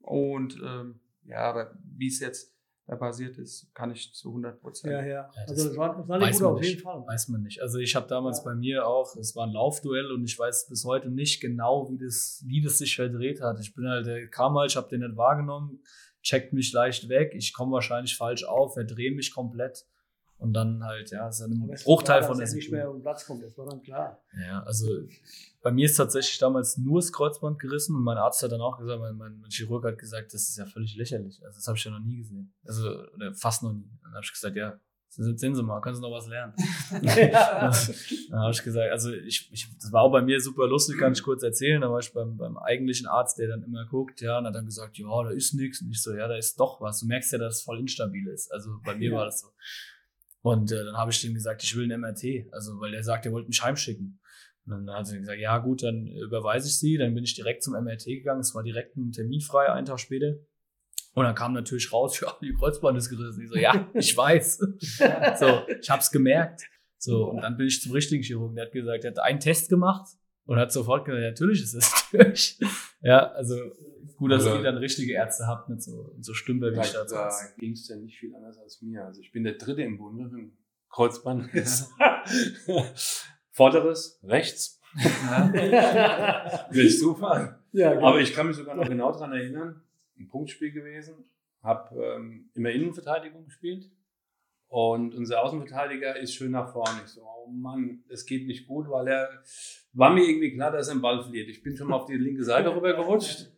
Und 0.00 0.58
ähm, 0.64 1.00
ja, 1.24 1.42
aber 1.42 1.72
wie 1.84 2.08
es 2.08 2.18
jetzt 2.18 2.56
er 2.86 2.96
basiert 2.96 3.38
ist, 3.38 3.72
kann 3.72 3.92
ich 3.92 4.12
zu 4.14 4.30
100 4.30 4.60
Prozent. 4.60 4.92
Ja, 4.92 5.04
ja. 5.04 5.30
Also 5.46 5.68
das 5.68 5.76
war, 5.76 5.96
das 5.96 6.08
war 6.08 6.20
eine 6.20 6.32
gute 6.32 6.48
auf 6.48 6.62
jeden 6.62 6.80
Fall. 6.80 7.06
Weiß 7.06 7.28
man 7.28 7.42
nicht. 7.42 7.62
Also 7.62 7.78
ich 7.78 7.94
habe 7.94 8.08
damals 8.08 8.38
ja. 8.38 8.44
bei 8.46 8.56
mir 8.56 8.84
auch, 8.84 9.14
es 9.14 9.36
war 9.36 9.46
ein 9.46 9.52
Laufduell 9.52 10.10
und 10.10 10.24
ich 10.24 10.36
weiß 10.36 10.66
bis 10.68 10.84
heute 10.84 11.08
nicht 11.08 11.40
genau, 11.40 11.88
wie 11.88 11.98
das, 11.98 12.42
wie 12.48 12.60
das 12.60 12.78
sich 12.78 12.96
verdreht 12.96 13.42
hat. 13.42 13.60
Ich 13.60 13.74
bin 13.74 13.86
halt, 13.86 14.06
der 14.06 14.26
kam 14.28 14.58
halt, 14.58 14.72
ich 14.72 14.76
habe 14.76 14.88
den 14.88 15.02
nicht 15.02 15.16
wahrgenommen, 15.16 15.84
checkt 16.22 16.52
mich 16.52 16.72
leicht 16.72 17.08
weg, 17.08 17.32
ich 17.36 17.52
komme 17.52 17.70
wahrscheinlich 17.70 18.16
falsch 18.16 18.42
auf, 18.42 18.74
verdrehe 18.74 19.12
mich 19.12 19.32
komplett. 19.32 19.86
Und 20.40 20.54
dann 20.54 20.82
halt, 20.82 21.10
ja, 21.10 21.28
ist 21.28 21.42
ein 21.42 21.70
Bruchteil 21.84 22.22
von 22.22 22.38
der 22.38 22.46
Sekunde. 22.46 22.64
nicht 22.64 22.72
mehr 22.72 22.90
um 22.90 23.02
Platz 23.02 23.26
kommt, 23.26 23.42
das 23.42 23.56
war 23.58 23.66
dann 23.66 23.82
klar. 23.82 24.22
Ja, 24.42 24.62
also 24.62 24.86
bei 25.62 25.70
mir 25.70 25.84
ist 25.84 25.96
tatsächlich 25.96 26.38
damals 26.38 26.78
nur 26.78 26.98
das 26.98 27.12
Kreuzband 27.12 27.58
gerissen 27.58 27.94
und 27.94 28.02
mein 28.02 28.16
Arzt 28.16 28.42
hat 28.42 28.50
dann 28.50 28.62
auch 28.62 28.78
gesagt, 28.78 29.00
mein, 29.00 29.16
mein, 29.16 29.38
mein 29.38 29.50
Chirurg 29.50 29.84
hat 29.84 29.98
gesagt, 29.98 30.32
das 30.32 30.48
ist 30.48 30.56
ja 30.56 30.64
völlig 30.64 30.96
lächerlich. 30.96 31.44
Also 31.44 31.58
das 31.58 31.66
habe 31.66 31.76
ich 31.76 31.84
ja 31.84 31.90
noch 31.90 32.00
nie 32.00 32.16
gesehen. 32.16 32.54
Also 32.64 32.88
oder 33.14 33.34
fast 33.34 33.62
noch 33.62 33.74
nie. 33.74 33.84
Dann 34.02 34.14
habe 34.14 34.24
ich 34.24 34.32
gesagt, 34.32 34.56
ja, 34.56 34.80
sehen 35.10 35.54
Sie 35.54 35.62
mal, 35.62 35.80
können 35.80 35.96
Sie 35.96 36.02
noch 36.02 36.12
was 36.12 36.28
lernen. 36.28 36.54
dann 36.90 38.40
habe 38.40 38.52
ich 38.52 38.62
gesagt, 38.62 38.90
also 38.90 39.12
ich, 39.12 39.50
ich, 39.52 39.68
das 39.76 39.92
war 39.92 40.02
auch 40.02 40.12
bei 40.12 40.22
mir 40.22 40.40
super 40.40 40.66
lustig, 40.66 40.98
kann 40.98 41.12
ich 41.12 41.22
kurz 41.22 41.42
erzählen. 41.42 41.80
Da 41.80 41.90
war 41.90 41.98
ich 41.98 42.12
beim, 42.12 42.36
beim 42.36 42.56
eigentlichen 42.56 43.06
Arzt, 43.06 43.38
der 43.38 43.48
dann 43.48 43.62
immer 43.62 43.86
guckt, 43.86 44.20
ja, 44.20 44.38
und 44.38 44.46
hat 44.46 44.54
dann 44.54 44.66
gesagt, 44.66 44.98
ja, 44.98 45.22
da 45.24 45.30
ist 45.30 45.54
nichts. 45.54 45.82
Und 45.82 45.90
ich 45.90 46.00
so, 46.00 46.14
ja, 46.14 46.28
da 46.28 46.36
ist 46.36 46.58
doch 46.58 46.80
was. 46.80 47.00
Du 47.00 47.06
merkst 47.06 47.32
ja, 47.32 47.38
dass 47.38 47.56
es 47.56 47.62
voll 47.62 47.80
instabil 47.80 48.28
ist. 48.28 48.52
Also 48.52 48.70
bei 48.84 48.94
mir 48.94 49.10
ja. 49.10 49.16
war 49.16 49.24
das 49.24 49.40
so. 49.40 49.48
Und 50.42 50.72
äh, 50.72 50.84
dann 50.84 50.96
habe 50.96 51.10
ich 51.10 51.20
dem 51.20 51.34
gesagt, 51.34 51.62
ich 51.62 51.76
will 51.76 51.90
ein 51.90 52.00
MRT. 52.00 52.52
Also, 52.52 52.80
weil 52.80 52.92
der 52.92 53.02
sagt, 53.02 53.26
er 53.26 53.32
wollte 53.32 53.48
mich 53.48 53.62
heimschicken. 53.62 54.20
Und 54.66 54.86
dann 54.86 54.96
hat 54.96 55.06
sie 55.06 55.18
gesagt, 55.18 55.40
ja 55.40 55.58
gut, 55.58 55.82
dann 55.82 56.06
überweise 56.06 56.68
ich 56.68 56.78
sie. 56.78 56.96
Dann 56.96 57.14
bin 57.14 57.24
ich 57.24 57.34
direkt 57.34 57.62
zum 57.62 57.74
MRT 57.74 58.04
gegangen. 58.04 58.40
Es 58.40 58.54
war 58.54 58.62
direkt 58.62 58.96
ein 58.96 59.12
Termin 59.12 59.40
frei, 59.40 59.70
einen 59.70 59.86
Tag 59.86 60.00
später. 60.00 60.34
Und 61.14 61.24
dann 61.24 61.34
kam 61.34 61.52
natürlich 61.52 61.92
raus, 61.92 62.18
ja, 62.24 62.32
die 62.40 62.54
Kreuzband 62.54 62.96
ist 62.96 63.10
gerissen. 63.10 63.42
Ich 63.42 63.50
so, 63.50 63.56
ja, 63.56 63.90
ich 63.94 64.16
weiß. 64.16 64.58
so, 65.38 65.62
ich 65.80 65.90
hab's 65.90 66.10
gemerkt. 66.10 66.62
So, 66.98 67.30
und 67.30 67.40
dann 67.40 67.56
bin 67.56 67.66
ich 67.66 67.80
zum 67.80 67.92
richtigen 67.92 68.22
Chirurgen. 68.22 68.56
Der 68.56 68.66
hat 68.66 68.72
gesagt, 68.72 69.04
er 69.04 69.10
hat 69.10 69.18
einen 69.18 69.40
Test 69.40 69.70
gemacht 69.70 70.06
und 70.50 70.58
hat 70.58 70.72
sofort 70.72 71.04
gesagt, 71.04 71.22
ja, 71.22 71.28
natürlich 71.28 71.62
ist 71.62 71.74
es 71.74 72.08
durch. 72.10 72.58
ja, 73.02 73.30
also 73.30 73.54
gut, 74.16 74.32
dass 74.32 74.44
also, 74.44 74.58
ihr 74.58 74.64
dann 74.64 74.78
richtige 74.78 75.12
Ärzte 75.12 75.46
habt 75.46 75.68
mit 75.68 75.80
so, 75.80 76.12
so 76.18 76.34
Stümper 76.34 76.72
wie 76.72 76.80
ich 76.80 76.90
da, 76.90 77.04
da 77.04 77.30
ging 77.56 77.70
es 77.70 77.86
ja 77.86 77.94
nicht 77.94 78.18
viel 78.18 78.34
anders 78.34 78.58
als 78.58 78.82
mir. 78.82 79.04
Also 79.04 79.20
ich 79.20 79.30
bin 79.30 79.44
der 79.44 79.52
Dritte 79.52 79.82
im 79.82 79.98
Bunde 79.98 80.24
im 80.24 80.58
Kreuzband. 80.88 81.48
Vorderes, 83.52 84.18
rechts. 84.24 84.80
Ja. 85.22 86.66
Durch 86.72 86.98
Zufall. 86.98 87.60
Ja, 87.70 87.94
genau. 87.94 88.08
Aber 88.08 88.20
ich 88.20 88.34
kann 88.34 88.48
mich 88.48 88.56
sogar 88.56 88.74
noch 88.74 88.88
genau 88.88 89.12
daran 89.12 89.32
erinnern, 89.32 89.80
ein 90.18 90.26
Punktspiel 90.26 90.72
gewesen, 90.72 91.14
habe 91.62 91.94
ähm, 91.94 92.50
immer 92.54 92.70
Innenverteidigung 92.70 93.44
gespielt 93.44 93.88
und 94.70 95.16
unser 95.16 95.42
Außenverteidiger 95.42 96.16
ist 96.16 96.32
schön 96.32 96.52
nach 96.52 96.72
vorne. 96.72 97.00
Ich 97.04 97.10
so, 97.10 97.22
oh 97.22 97.50
Mann, 97.50 98.04
es 98.08 98.24
geht 98.24 98.46
nicht 98.46 98.68
gut, 98.68 98.88
weil 98.88 99.08
er 99.08 99.42
war 99.92 100.14
mir 100.14 100.22
irgendwie 100.22 100.54
klar, 100.54 100.70
dass 100.70 100.86
er 100.86 100.94
den 100.94 101.02
Ball 101.02 101.20
verliert. 101.20 101.48
Ich 101.48 101.64
bin 101.64 101.76
schon 101.76 101.88
mal 101.88 101.96
auf 101.96 102.06
die 102.06 102.14
linke 102.14 102.44
Seite 102.44 102.68
rüber 102.76 102.94
gerutscht, 102.94 103.50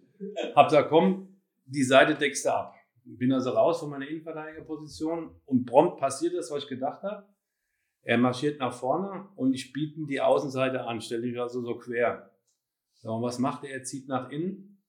hab 0.56 0.70
da 0.70 0.82
komm, 0.82 1.38
die 1.66 1.82
Seite 1.82 2.14
deckst 2.14 2.46
du 2.46 2.54
ab. 2.54 2.74
Bin 3.04 3.30
also 3.30 3.50
raus 3.50 3.80
von 3.80 3.90
meiner 3.90 4.08
Innenverteidigerposition 4.08 5.38
und 5.44 5.66
prompt 5.66 5.98
passiert 5.98 6.34
das, 6.34 6.50
was 6.50 6.62
ich 6.62 6.68
gedacht 6.70 7.02
habe. 7.02 7.26
Er 8.04 8.16
marschiert 8.16 8.58
nach 8.58 8.72
vorne 8.72 9.28
und 9.36 9.52
ich 9.52 9.70
biete 9.74 9.98
ihm 9.98 10.06
die 10.06 10.22
Außenseite 10.22 10.84
an, 10.84 11.02
stelle 11.02 11.26
ich 11.26 11.38
also 11.38 11.60
so 11.60 11.76
quer. 11.76 12.30
So, 12.94 13.12
und 13.12 13.22
was 13.22 13.38
macht 13.38 13.64
er? 13.64 13.70
Er 13.70 13.84
zieht 13.84 14.08
nach 14.08 14.30
innen. 14.30 14.82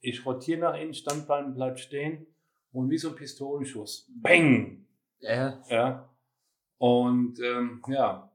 Ich 0.00 0.26
rotiere 0.26 0.58
nach 0.58 0.76
innen, 0.76 0.94
Standbein 0.94 1.54
bleibt 1.54 1.78
stehen 1.78 2.26
und 2.72 2.90
wie 2.90 2.98
so 2.98 3.10
ein 3.10 3.14
Pistolenschuss. 3.14 4.10
Bang! 4.20 4.89
Ja. 5.20 5.62
ja. 5.68 6.08
Und 6.78 7.40
ähm, 7.40 7.82
ja, 7.88 8.30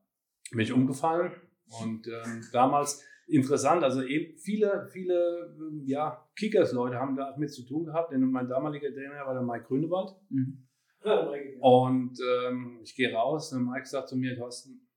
bin 0.52 0.60
ich 0.60 0.72
umgefallen. 0.72 1.32
Und 1.82 2.08
ähm, 2.08 2.46
damals 2.52 3.04
interessant, 3.28 3.84
also 3.84 4.04
eben 4.04 4.38
viele, 4.38 4.88
viele 4.92 5.56
ja, 5.86 6.28
Kickers-Leute 6.36 6.98
haben 6.98 7.16
da 7.16 7.36
mit 7.38 7.52
zu 7.52 7.66
tun 7.66 7.86
gehabt, 7.86 8.12
denn 8.12 8.22
mein 8.30 8.48
damaliger 8.48 8.94
Trainer 8.94 9.26
war 9.26 9.34
der 9.34 9.44
Mike 9.44 9.66
Grünewald. 9.68 10.16
Mhm. 10.30 10.68
Und 11.60 12.20
ähm, 12.20 12.80
ich 12.84 12.96
gehe 12.96 13.14
raus 13.14 13.54
und 13.54 13.66
Mike 13.66 13.86
sagt 13.86 14.10
zu 14.10 14.18
mir, 14.18 14.36
Thorsten, 14.36 14.88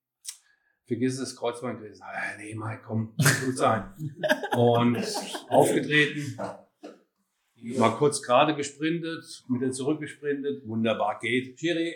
vergiss 0.87 1.19
das 1.19 1.37
Kreuzband 1.37 1.81
gewesen. 1.81 2.03
Ah, 2.03 2.37
nee, 2.39 2.55
Mike, 2.55 2.83
komm, 2.87 3.15
gut 3.17 3.57
sein. 3.57 3.93
und 4.57 4.97
aufgetreten, 5.51 6.39
mal 7.63 7.91
kurz 7.97 8.23
gerade 8.23 8.55
gesprintet, 8.55 9.45
wieder 9.49 9.71
zurückgesprintet, 9.71 10.67
wunderbar 10.67 11.19
geht. 11.21 11.57
Chiri, 11.57 11.95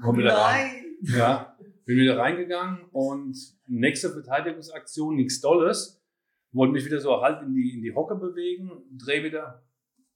komm 0.00 0.18
wieder 0.18 0.36
rein. 0.36 0.96
Ja, 1.02 1.56
bin 1.84 1.98
wieder 1.98 2.18
reingegangen 2.18 2.84
und 2.92 3.36
nächste 3.66 4.10
Verteidigungsaktion, 4.10 5.16
nichts 5.16 5.40
Dolles, 5.40 6.02
wollte 6.52 6.72
mich 6.72 6.84
wieder 6.86 7.00
so 7.00 7.20
halt 7.20 7.42
in 7.42 7.54
die, 7.54 7.74
in 7.74 7.82
die 7.82 7.94
Hocke 7.94 8.14
bewegen, 8.14 8.70
dreh 8.92 9.22
wieder 9.22 9.66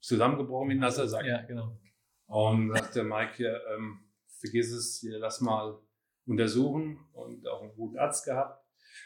zusammengebrochen 0.01 0.71
wie 0.71 0.75
ein 0.75 0.81
nasser 0.81 1.09
Sack. 1.09 1.27
Ja, 1.27 1.43
genau. 1.43 1.79
Und 2.27 2.73
sagte 2.73 3.05
Mike 3.05 3.33
hier, 3.37 3.61
ähm, 3.75 4.01
vergiss 4.41 4.73
es, 4.73 4.99
hier, 5.01 5.19
lass 5.19 5.41
mal 5.41 5.79
untersuchen 6.27 6.99
und 7.13 7.47
auch 7.49 7.63
einen 7.63 7.75
guten 7.75 7.99
Arzt 7.99 8.25
gehabt. 8.25 8.63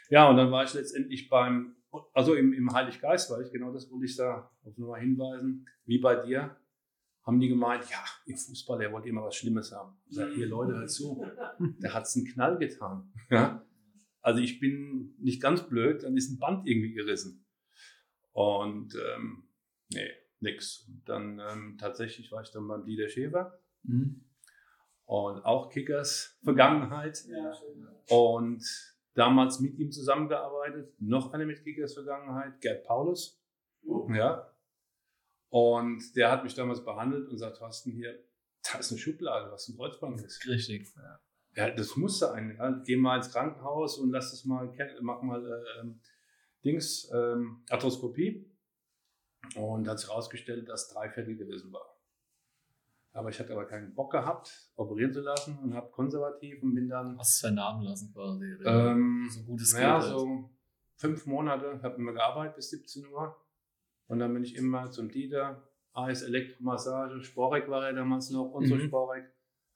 Ja, 0.09 0.29
und 0.29 0.37
dann 0.37 0.51
war 0.51 0.63
ich 0.63 0.73
letztendlich 0.73 1.29
beim, 1.29 1.75
also 2.13 2.35
im, 2.35 2.53
im 2.53 2.71
Heiliggeist 2.71 3.29
war 3.29 3.41
ich, 3.41 3.51
genau 3.51 3.71
das 3.71 3.89
wollte 3.91 4.05
ich 4.05 4.15
da 4.15 4.51
auf 4.63 4.77
nochmal 4.77 5.01
hinweisen, 5.01 5.67
wie 5.85 5.99
bei 5.99 6.15
dir, 6.15 6.55
haben 7.23 7.39
die 7.39 7.47
gemeint, 7.47 7.89
ja, 7.89 8.03
ihr 8.25 8.37
Fußballer, 8.37 8.83
ihr 8.83 8.91
wollt 8.91 9.05
immer 9.05 9.23
was 9.23 9.35
Schlimmes 9.35 9.71
haben. 9.71 9.95
Ich 10.07 10.15
sage, 10.15 10.33
ihr 10.33 10.47
Leute, 10.47 10.73
hört 10.73 10.91
zu, 10.91 11.25
der 11.59 11.93
hat's 11.93 12.15
einen 12.15 12.25
Knall 12.25 12.57
getan. 12.57 13.13
Ja? 13.29 13.65
Also 14.21 14.41
ich 14.41 14.59
bin 14.59 15.15
nicht 15.19 15.41
ganz 15.41 15.67
blöd, 15.67 16.03
dann 16.03 16.17
ist 16.17 16.31
ein 16.31 16.39
Band 16.39 16.67
irgendwie 16.67 16.93
gerissen. 16.93 17.45
Und 18.33 18.95
ähm, 18.95 19.43
nee, 19.93 20.09
nix. 20.39 20.85
Und 20.87 21.07
dann 21.07 21.39
ähm, 21.39 21.77
tatsächlich 21.79 22.31
war 22.31 22.41
ich 22.41 22.51
dann 22.51 22.67
beim 22.67 22.85
Dieter 22.85 23.07
Schäfer. 23.07 23.59
Mhm. 23.83 24.25
Und 25.05 25.45
auch 25.45 25.69
Kickers 25.69 26.39
Vergangenheit. 26.43 27.23
Ja, 27.27 27.53
und 28.09 28.63
damals 29.13 29.59
mit 29.59 29.77
ihm 29.77 29.91
zusammengearbeitet. 29.91 30.93
Noch 30.99 31.33
eine 31.33 31.45
mit 31.45 31.63
Kickers 31.63 31.93
Vergangenheit, 31.93 32.59
Gerd 32.61 32.83
Paulus. 32.85 33.41
Uh. 33.83 34.11
Ja. 34.13 34.49
Und 35.49 36.15
der 36.15 36.31
hat 36.31 36.43
mich 36.43 36.55
damals 36.55 36.83
behandelt 36.83 37.29
und 37.29 37.37
sagt, 37.37 37.57
Thorsten, 37.57 37.91
hier, 37.91 38.17
da 38.63 38.79
ist 38.79 38.91
eine 38.91 38.99
Schublade, 38.99 39.51
was 39.51 39.67
ein 39.67 39.75
Kreuzband 39.75 40.21
ist. 40.21 40.47
Richtig. 40.47 40.91
Ja. 40.95 41.19
Ja, 41.55 41.69
das 41.69 41.95
muss 41.95 42.17
sein. 42.17 42.55
Ja. 42.57 42.81
Geh 42.83 42.95
mal 42.95 43.17
ins 43.17 43.31
Krankenhaus 43.31 43.99
und 43.99 44.11
lass 44.11 44.33
es 44.33 44.45
mal, 44.45 44.73
mach 45.01 45.21
mal 45.21 45.45
äh, 45.45 45.81
ähm, 45.81 46.01
Dings, 46.65 47.11
ähm, 47.13 47.63
Arthroskopie. 47.69 48.49
Und 49.55 49.87
hat 49.87 49.99
sich 49.99 50.09
herausgestellt, 50.09 50.69
dass 50.69 50.87
drei 50.87 51.09
Viertel 51.09 51.35
gewesen 51.35 51.71
war. 51.73 51.92
Aber 53.13 53.29
ich 53.29 53.39
hatte 53.39 53.53
aber 53.53 53.65
keinen 53.65 53.93
Bock 53.93 54.11
gehabt, 54.11 54.71
operieren 54.75 55.13
zu 55.13 55.21
lassen 55.21 55.59
und 55.59 55.75
habe 55.75 55.91
konservativ 55.91 56.61
und 56.63 56.73
bin 56.73 56.89
dann. 56.89 57.17
Hast 57.19 57.41
du 57.41 57.47
vernahmen 57.47 57.83
lassen 57.83 58.11
quasi? 58.11 58.45
Ähm, 58.65 59.29
so 59.29 59.43
gutes 59.43 59.73
Ja, 59.73 60.01
so 60.01 60.49
fünf 60.95 61.27
Monate, 61.27 61.79
habe 61.83 61.95
immer 61.95 62.13
gearbeitet 62.13 62.55
bis 62.55 62.71
17 62.71 63.07
Uhr. 63.07 63.39
Und 64.07 64.19
dann 64.19 64.33
bin 64.33 64.43
ich 64.43 64.55
immer 64.55 64.89
zum 64.89 65.09
Dieter, 65.09 65.67
AS 65.93 66.23
Elektromassage, 66.23 67.21
Sporek 67.23 67.69
war 67.69 67.85
er 67.85 67.93
damals 67.93 68.31
noch, 68.31 68.51
und 68.51 68.65
so 68.65 68.75
mhm. 68.75 68.87
Sporek. 68.87 69.25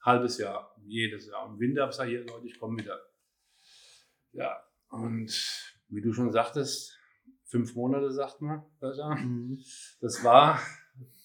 Halbes 0.01 0.38
Jahr, 0.39 0.75
jedes 0.85 1.27
Jahr. 1.27 1.47
Im 1.47 1.59
Winter 1.59 1.81
habe 1.81 1.91
ich 1.91 1.97
gesagt, 1.97 2.09
hier 2.09 2.25
Leute, 2.25 2.47
ich 2.47 2.59
komme 2.59 2.79
wieder. 2.79 2.99
Ja, 4.31 4.63
und 4.89 5.31
wie 5.89 6.01
du 6.01 6.11
schon 6.13 6.31
sagtest, 6.31 6.97
fünf 7.43 7.75
Monate, 7.75 8.11
sagt 8.11 8.41
man. 8.41 8.63
Mhm. 8.81 9.59
Das 10.01 10.23
war 10.23 10.59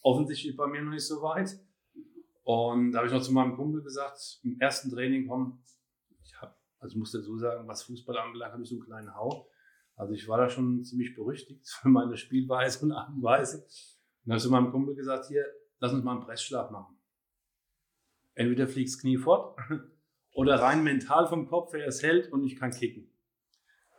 offensichtlich 0.02 0.56
bei 0.56 0.66
mir 0.66 0.82
noch 0.82 0.92
nicht 0.92 1.06
so 1.06 1.22
weit. 1.22 1.58
Und 2.44 2.92
da 2.92 2.98
habe 2.98 3.06
ich 3.06 3.12
noch 3.12 3.22
zu 3.22 3.32
meinem 3.32 3.54
Kumpel 3.56 3.82
gesagt, 3.82 4.40
im 4.42 4.58
ersten 4.60 4.90
Training, 4.90 5.28
komm, 5.28 5.62
ich 6.22 6.34
habe, 6.40 6.54
also 6.78 6.94
ich 6.94 6.98
muss 6.98 7.12
dazu 7.12 7.36
sagen, 7.38 7.68
was 7.68 7.84
Fußball 7.84 8.16
anbelangt, 8.18 8.52
habe 8.52 8.62
ich 8.62 8.68
so 8.68 8.76
einen 8.76 8.84
kleinen 8.84 9.14
Hau. 9.14 9.48
Also 9.94 10.14
ich 10.14 10.26
war 10.26 10.38
da 10.38 10.48
schon 10.48 10.82
ziemlich 10.84 11.14
berüchtigt 11.14 11.68
für 11.68 11.88
meine 11.88 12.16
Spielweise 12.16 12.84
und 12.84 12.92
Art 12.92 13.10
und 13.10 13.22
Weise. 13.22 13.58
Und 13.58 13.68
dann 14.24 14.32
habe 14.32 14.36
ich 14.38 14.42
zu 14.42 14.50
meinem 14.50 14.70
Kumpel 14.72 14.94
gesagt, 14.94 15.26
hier, 15.26 15.44
lass 15.78 15.92
uns 15.92 16.02
mal 16.02 16.12
einen 16.12 16.24
Pressschlag 16.24 16.70
machen. 16.70 16.96
Entweder 18.34 18.66
fliegst 18.66 19.00
Knie 19.00 19.18
fort 19.18 19.58
oder 20.32 20.56
rein 20.56 20.82
mental 20.82 21.28
vom 21.28 21.46
Kopf, 21.46 21.72
wer 21.72 21.86
es 21.86 22.02
hält 22.02 22.32
und 22.32 22.44
ich 22.44 22.56
kann 22.56 22.70
kicken. 22.70 23.10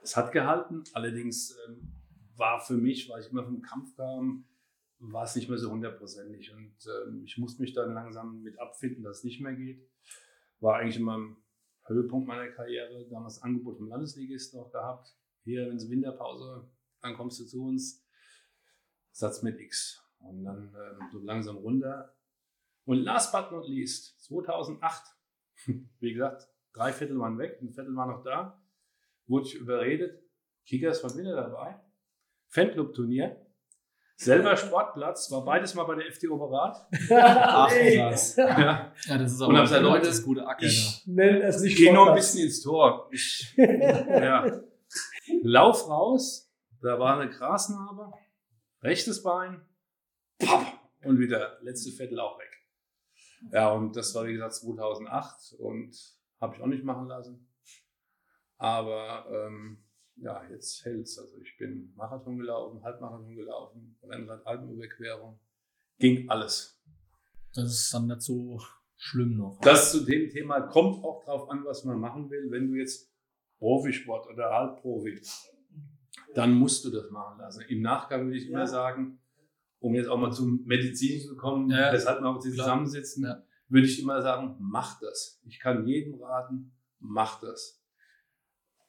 Es 0.01 0.17
hat 0.17 0.33
gehalten, 0.33 0.83
allerdings 0.93 1.55
ähm, 1.67 1.93
war 2.35 2.59
für 2.59 2.73
mich, 2.73 3.09
weil 3.09 3.21
ich 3.21 3.31
immer 3.31 3.43
vom 3.45 3.61
Kampf 3.61 3.95
kam, 3.95 4.45
war 5.11 5.25
es 5.25 5.35
nicht 5.35 5.49
mehr 5.49 5.57
so 5.57 5.71
hundertprozentig. 5.71 6.53
Und 6.53 6.75
ähm, 6.87 7.23
ich 7.25 7.37
musste 7.37 7.61
mich 7.61 7.73
dann 7.73 7.93
langsam 7.93 8.41
mit 8.41 8.59
abfinden, 8.59 9.03
dass 9.03 9.19
es 9.19 9.23
nicht 9.23 9.41
mehr 9.41 9.53
geht. 9.53 9.89
War 10.59 10.77
eigentlich 10.77 10.97
immer 10.97 11.13
am 11.13 11.43
Höhepunkt 11.85 12.27
meiner 12.27 12.49
Karriere, 12.51 13.07
damals 13.09 13.41
Angebot 13.41 13.77
vom 13.77 13.89
Landesligisten 13.89 14.59
auch 14.59 14.71
gehabt. 14.71 15.13
Hier, 15.43 15.67
wenn 15.67 15.75
es 15.75 15.89
Winterpause, 15.89 16.69
dann 17.01 17.15
kommst 17.15 17.39
du 17.39 17.45
zu 17.45 17.65
uns, 17.65 18.07
Satz 19.11 19.43
mit 19.43 19.59
X. 19.59 20.01
Und 20.19 20.45
dann 20.45 20.73
ähm, 20.73 21.09
so 21.11 21.19
langsam 21.19 21.57
runter. 21.57 22.15
Und 22.85 22.99
last 22.99 23.33
but 23.33 23.51
not 23.51 23.67
least, 23.67 24.21
2008, 24.21 25.03
wie 25.99 26.13
gesagt, 26.13 26.47
drei 26.71 26.93
Viertel 26.93 27.19
waren 27.19 27.37
weg, 27.37 27.59
ein 27.61 27.73
Viertel 27.73 27.95
war 27.95 28.07
noch 28.07 28.23
da, 28.23 28.61
wurde 29.27 29.47
ich 29.47 29.55
überredet, 29.55 30.21
Kickers 30.65 31.03
waren 31.03 31.17
wieder 31.17 31.35
dabei, 31.35 31.79
Fanclub-Turnier, 32.49 33.42
selber 34.15 34.55
Sportplatz, 34.55 35.31
war 35.31 35.43
beides 35.43 35.73
mal 35.75 35.83
bei 35.83 35.95
der 35.95 36.07
FD 36.07 36.27
Oberat. 36.29 36.85
Ach, 37.11 37.69
krass. 37.69 38.35
Ja. 38.35 38.93
Ja, 39.05 39.17
das 39.17 39.33
ist 39.33 39.41
Und 39.41 39.55
hab 39.55 39.63
gesagt, 39.63 39.83
Leute, 39.83 40.07
das 40.07 40.23
gute 40.23 40.45
Acker. 40.47 40.65
Ich 40.65 41.03
Nenn 41.05 41.41
es 41.41 41.61
nicht 41.61 41.73
Ich 41.73 41.77
gehe 41.77 41.93
noch 41.93 42.07
ein 42.09 42.15
bisschen 42.15 42.45
ins 42.45 42.61
Tor. 42.61 43.09
Ich, 43.11 43.53
ja. 43.57 44.61
Lauf 45.41 45.87
raus, 45.89 46.51
da 46.81 46.99
war 46.99 47.19
eine 47.19 47.29
Grasnarbe, 47.29 48.11
rechtes 48.81 49.23
Bein, 49.23 49.61
pop, 50.39 50.65
und 51.03 51.19
wieder 51.19 51.57
letzte 51.61 51.91
Viertel 51.91 52.19
auch 52.19 52.39
weg. 52.39 52.49
Ja, 53.51 53.71
und 53.71 53.95
das 53.95 54.13
war 54.15 54.25
wie 54.25 54.33
gesagt 54.33 54.55
2008 54.55 55.55
und 55.59 55.95
habe 56.39 56.55
ich 56.55 56.61
auch 56.61 56.67
nicht 56.67 56.83
machen 56.83 57.07
lassen. 57.07 57.49
Aber 58.57 59.25
ähm, 59.29 59.82
ja, 60.17 60.43
jetzt 60.49 60.83
hält's. 60.85 61.17
Also 61.17 61.37
ich 61.39 61.57
bin 61.57 61.93
Marathon 61.95 62.37
gelaufen, 62.37 62.83
Halbmarathon 62.83 63.35
gelaufen, 63.35 63.97
Rennrad 64.03 64.45
Alpenüberquerung. 64.45 65.39
Ging 65.99 66.29
alles. 66.29 66.81
Das 67.53 67.71
ist 67.71 67.93
dann 67.93 68.07
nicht 68.07 68.21
so 68.21 68.59
schlimm 68.95 69.37
noch. 69.37 69.59
Das 69.61 69.91
zu 69.91 70.03
dem 70.05 70.29
Thema 70.29 70.61
kommt 70.61 71.03
auch 71.03 71.23
drauf 71.23 71.49
an, 71.49 71.63
was 71.65 71.83
man 71.83 71.99
machen 71.99 72.29
will. 72.29 72.49
Wenn 72.49 72.67
du 72.67 72.75
jetzt 72.75 73.11
Profisport 73.59 74.27
oder 74.27 74.49
Halbprofi, 74.49 75.21
dann 76.33 76.53
musst 76.53 76.83
du 76.85 76.89
das 76.89 77.09
machen 77.11 77.39
lassen. 77.39 77.63
Im 77.67 77.81
Nachgang 77.81 78.27
will 78.29 78.35
ich 78.37 78.49
immer 78.49 78.65
sagen, 78.67 79.19
um 79.79 79.93
jetzt 79.93 80.07
auch 80.07 80.17
mal 80.17 80.31
zum 80.31 80.63
Medizin 80.65 81.19
zu 81.21 81.35
kommen, 81.35 81.69
Ja, 81.69 81.91
weshalb 81.93 82.21
wir 82.21 82.27
auch 82.29 82.39
zusammensitzen, 82.39 83.23
Ja. 83.25 83.43
würde 83.67 83.85
ich 83.87 84.01
immer 84.01 84.21
sagen, 84.21 84.55
mach 84.59 84.99
das. 84.99 85.41
Ich 85.45 85.59
kann 85.59 85.85
jedem 85.85 86.21
raten, 86.23 86.73
mach 86.99 87.39
das. 87.41 87.82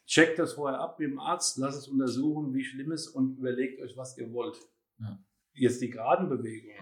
Checkt 0.07 0.39
das 0.39 0.53
vorher 0.55 0.81
ab 0.81 0.99
mit 0.99 1.11
dem 1.11 1.19
Arzt, 1.19 1.57
lasst 1.59 1.79
es 1.79 1.89
untersuchen, 1.89 2.53
wie 2.53 2.63
schlimm 2.65 2.93
es 2.93 3.07
ist 3.07 3.15
und 3.15 3.39
überlegt 3.39 3.81
euch, 3.81 3.97
was 3.97 4.19
ihr 4.19 4.31
wollt. 4.33 4.59
Ja. 4.99 5.19
Jetzt 5.55 5.81
die 5.81 5.89
geraden 5.91 6.29
Bewegungen. 6.29 6.77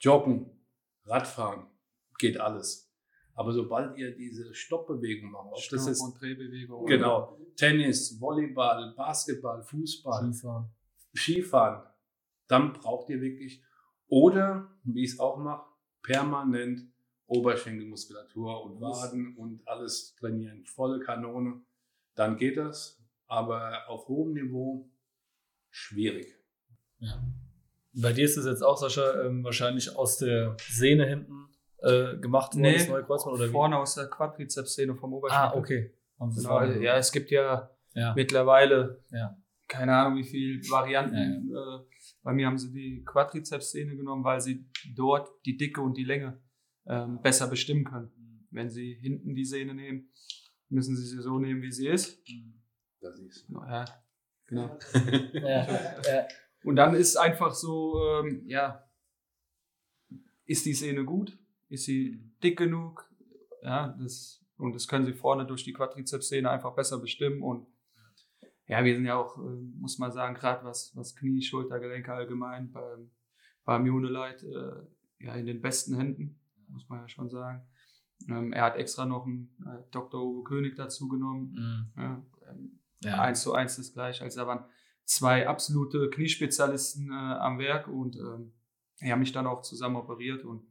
Joggen, 0.00 0.50
Radfahren, 1.04 1.66
geht 2.18 2.38
alles. 2.40 2.90
Aber 3.34 3.52
sobald 3.52 3.96
ihr 3.96 4.16
diese 4.16 4.52
Stoppbewegung 4.52 5.30
macht, 5.30 5.46
ob 5.46 5.54
das 5.54 5.64
Stopp- 5.64 5.88
ist 5.90 6.00
und 6.02 6.20
Drehbewegung. 6.20 6.86
genau 6.86 7.38
Tennis, 7.56 8.20
Volleyball, 8.20 8.94
Basketball, 8.96 9.62
Fußball, 9.62 10.32
Skifahren. 10.32 10.70
Skifahren, 11.14 11.82
dann 12.48 12.72
braucht 12.72 13.08
ihr 13.10 13.20
wirklich 13.20 13.62
oder 14.08 14.76
wie 14.82 15.04
ich 15.04 15.12
es 15.12 15.20
auch 15.20 15.36
mache, 15.38 15.66
permanent 16.02 16.90
Oberschenkelmuskulatur 17.26 18.64
und 18.64 18.80
Waden 18.80 19.36
und 19.36 19.66
alles 19.68 20.14
trainieren, 20.16 20.64
volle 20.64 20.98
Kanone, 21.00 21.62
dann 22.18 22.36
geht 22.36 22.56
das. 22.56 23.00
Aber 23.26 23.88
auf 23.88 24.08
hohem 24.08 24.32
Niveau 24.32 24.90
schwierig. 25.70 26.34
Ja. 26.98 27.22
Bei 27.94 28.12
dir 28.12 28.24
ist 28.24 28.36
es 28.36 28.46
jetzt 28.46 28.62
auch, 28.62 28.76
Sascha, 28.76 29.22
ähm, 29.22 29.44
wahrscheinlich 29.44 29.94
aus 29.96 30.18
der 30.18 30.56
Sehne 30.68 31.06
hinten 31.06 31.48
äh, 31.78 32.16
gemacht 32.18 32.52
worden, 32.54 32.62
Nee, 32.62 32.74
das 32.78 32.88
neue 32.88 33.04
Kreuzband 33.04 33.36
oder 33.36 33.48
wie? 33.48 33.52
vorne 33.52 33.78
aus 33.78 33.94
der 33.94 34.06
Quadrizepssehne 34.08 34.94
vom 34.96 35.12
Oberschenkel. 35.14 35.48
Ah, 35.50 35.54
okay. 35.56 35.94
Genau, 36.18 36.62
ja, 36.64 36.96
es 36.96 37.12
gibt 37.12 37.30
ja, 37.30 37.70
Ja. 37.94 38.14
mittlerweile 38.14 39.04
Ja. 39.10 39.36
keine 39.68 39.94
Ahnung 39.94 40.18
wie 40.18 40.24
viele 40.24 40.60
Varianten. 40.70 41.50
Äh, 41.54 41.84
bei 42.22 42.32
mir 42.32 42.46
haben 42.46 42.58
sie 42.58 42.72
die 42.72 43.04
Quadrizepssehne 43.04 43.96
genommen, 43.96 44.24
weil 44.24 44.40
sie 44.40 44.66
dort 44.96 45.28
die 45.46 45.56
Dicke 45.56 45.80
und 45.80 45.96
die 45.96 46.04
Länge 46.04 46.40
ähm, 46.86 47.20
besser 47.22 47.48
bestimmen 47.48 47.84
können. 47.84 48.46
Wenn 48.50 48.70
sie 48.70 48.94
hinten 48.94 49.34
die 49.34 49.44
Sehne 49.44 49.74
nehmen, 49.74 50.10
müssen 50.68 50.96
sie 50.96 51.06
sie 51.06 51.22
so 51.22 51.38
nehmen, 51.38 51.62
wie 51.62 51.72
sie 51.72 51.88
ist. 51.88 52.22
Das 53.00 53.18
ist 53.18 53.46
Ja, 53.48 53.84
genau. 54.46 54.78
ja, 55.32 55.66
ja. 56.02 56.28
Und 56.64 56.76
dann 56.76 56.94
ist 56.94 57.16
einfach 57.16 57.54
so, 57.54 58.00
ähm, 58.04 58.42
ja, 58.46 58.84
ist 60.44 60.66
die 60.66 60.74
Sehne 60.74 61.04
gut? 61.04 61.38
Ist 61.68 61.84
sie 61.84 62.20
dick 62.42 62.58
genug? 62.58 63.08
Ja, 63.62 63.96
das, 64.00 64.44
und 64.56 64.74
das 64.74 64.88
können 64.88 65.06
sie 65.06 65.12
vorne 65.12 65.46
durch 65.46 65.64
die 65.64 65.72
Quadrizepssehne 65.72 66.50
einfach 66.50 66.74
besser 66.74 66.98
bestimmen. 66.98 67.42
Und 67.42 67.66
ja, 68.66 68.84
wir 68.84 68.94
sind 68.94 69.06
ja 69.06 69.16
auch, 69.16 69.38
äh, 69.38 69.56
muss 69.78 69.98
man 69.98 70.12
sagen, 70.12 70.34
gerade 70.34 70.64
was, 70.64 70.94
was 70.94 71.14
Knie, 71.14 71.42
Schultergelenke 71.42 72.12
allgemein 72.12 72.70
beim, 72.70 73.10
beim 73.64 73.82
Unilight, 73.82 74.42
äh, 74.42 75.24
ja, 75.24 75.34
in 75.34 75.46
den 75.46 75.60
besten 75.60 75.96
Händen, 75.96 76.40
muss 76.68 76.88
man 76.88 77.00
ja 77.00 77.08
schon 77.08 77.28
sagen. 77.28 77.66
Ähm, 78.28 78.52
er 78.52 78.64
hat 78.64 78.76
extra 78.76 79.06
noch 79.06 79.26
einen 79.26 79.54
äh, 79.64 79.82
Dr. 79.90 80.22
Uwe 80.24 80.44
König 80.44 80.76
dazu 80.76 81.08
genommen. 81.08 81.52
Mhm. 81.52 82.02
Ja, 82.02 82.22
ähm, 82.50 82.80
ja. 83.02 83.20
eins 83.20 83.42
zu 83.42 83.52
eins 83.52 83.76
das 83.76 83.92
gleich. 83.92 84.22
Also 84.22 84.40
da 84.40 84.46
waren 84.46 84.64
zwei 85.04 85.46
absolute 85.46 86.10
Kniespezialisten 86.10 87.10
äh, 87.10 87.14
am 87.14 87.58
Werk 87.58 87.88
und 87.88 88.16
ähm, 88.16 88.52
die 89.00 89.12
haben 89.12 89.20
mich 89.20 89.32
dann 89.32 89.46
auch 89.46 89.62
zusammen 89.62 89.96
operiert 89.96 90.44
und 90.44 90.66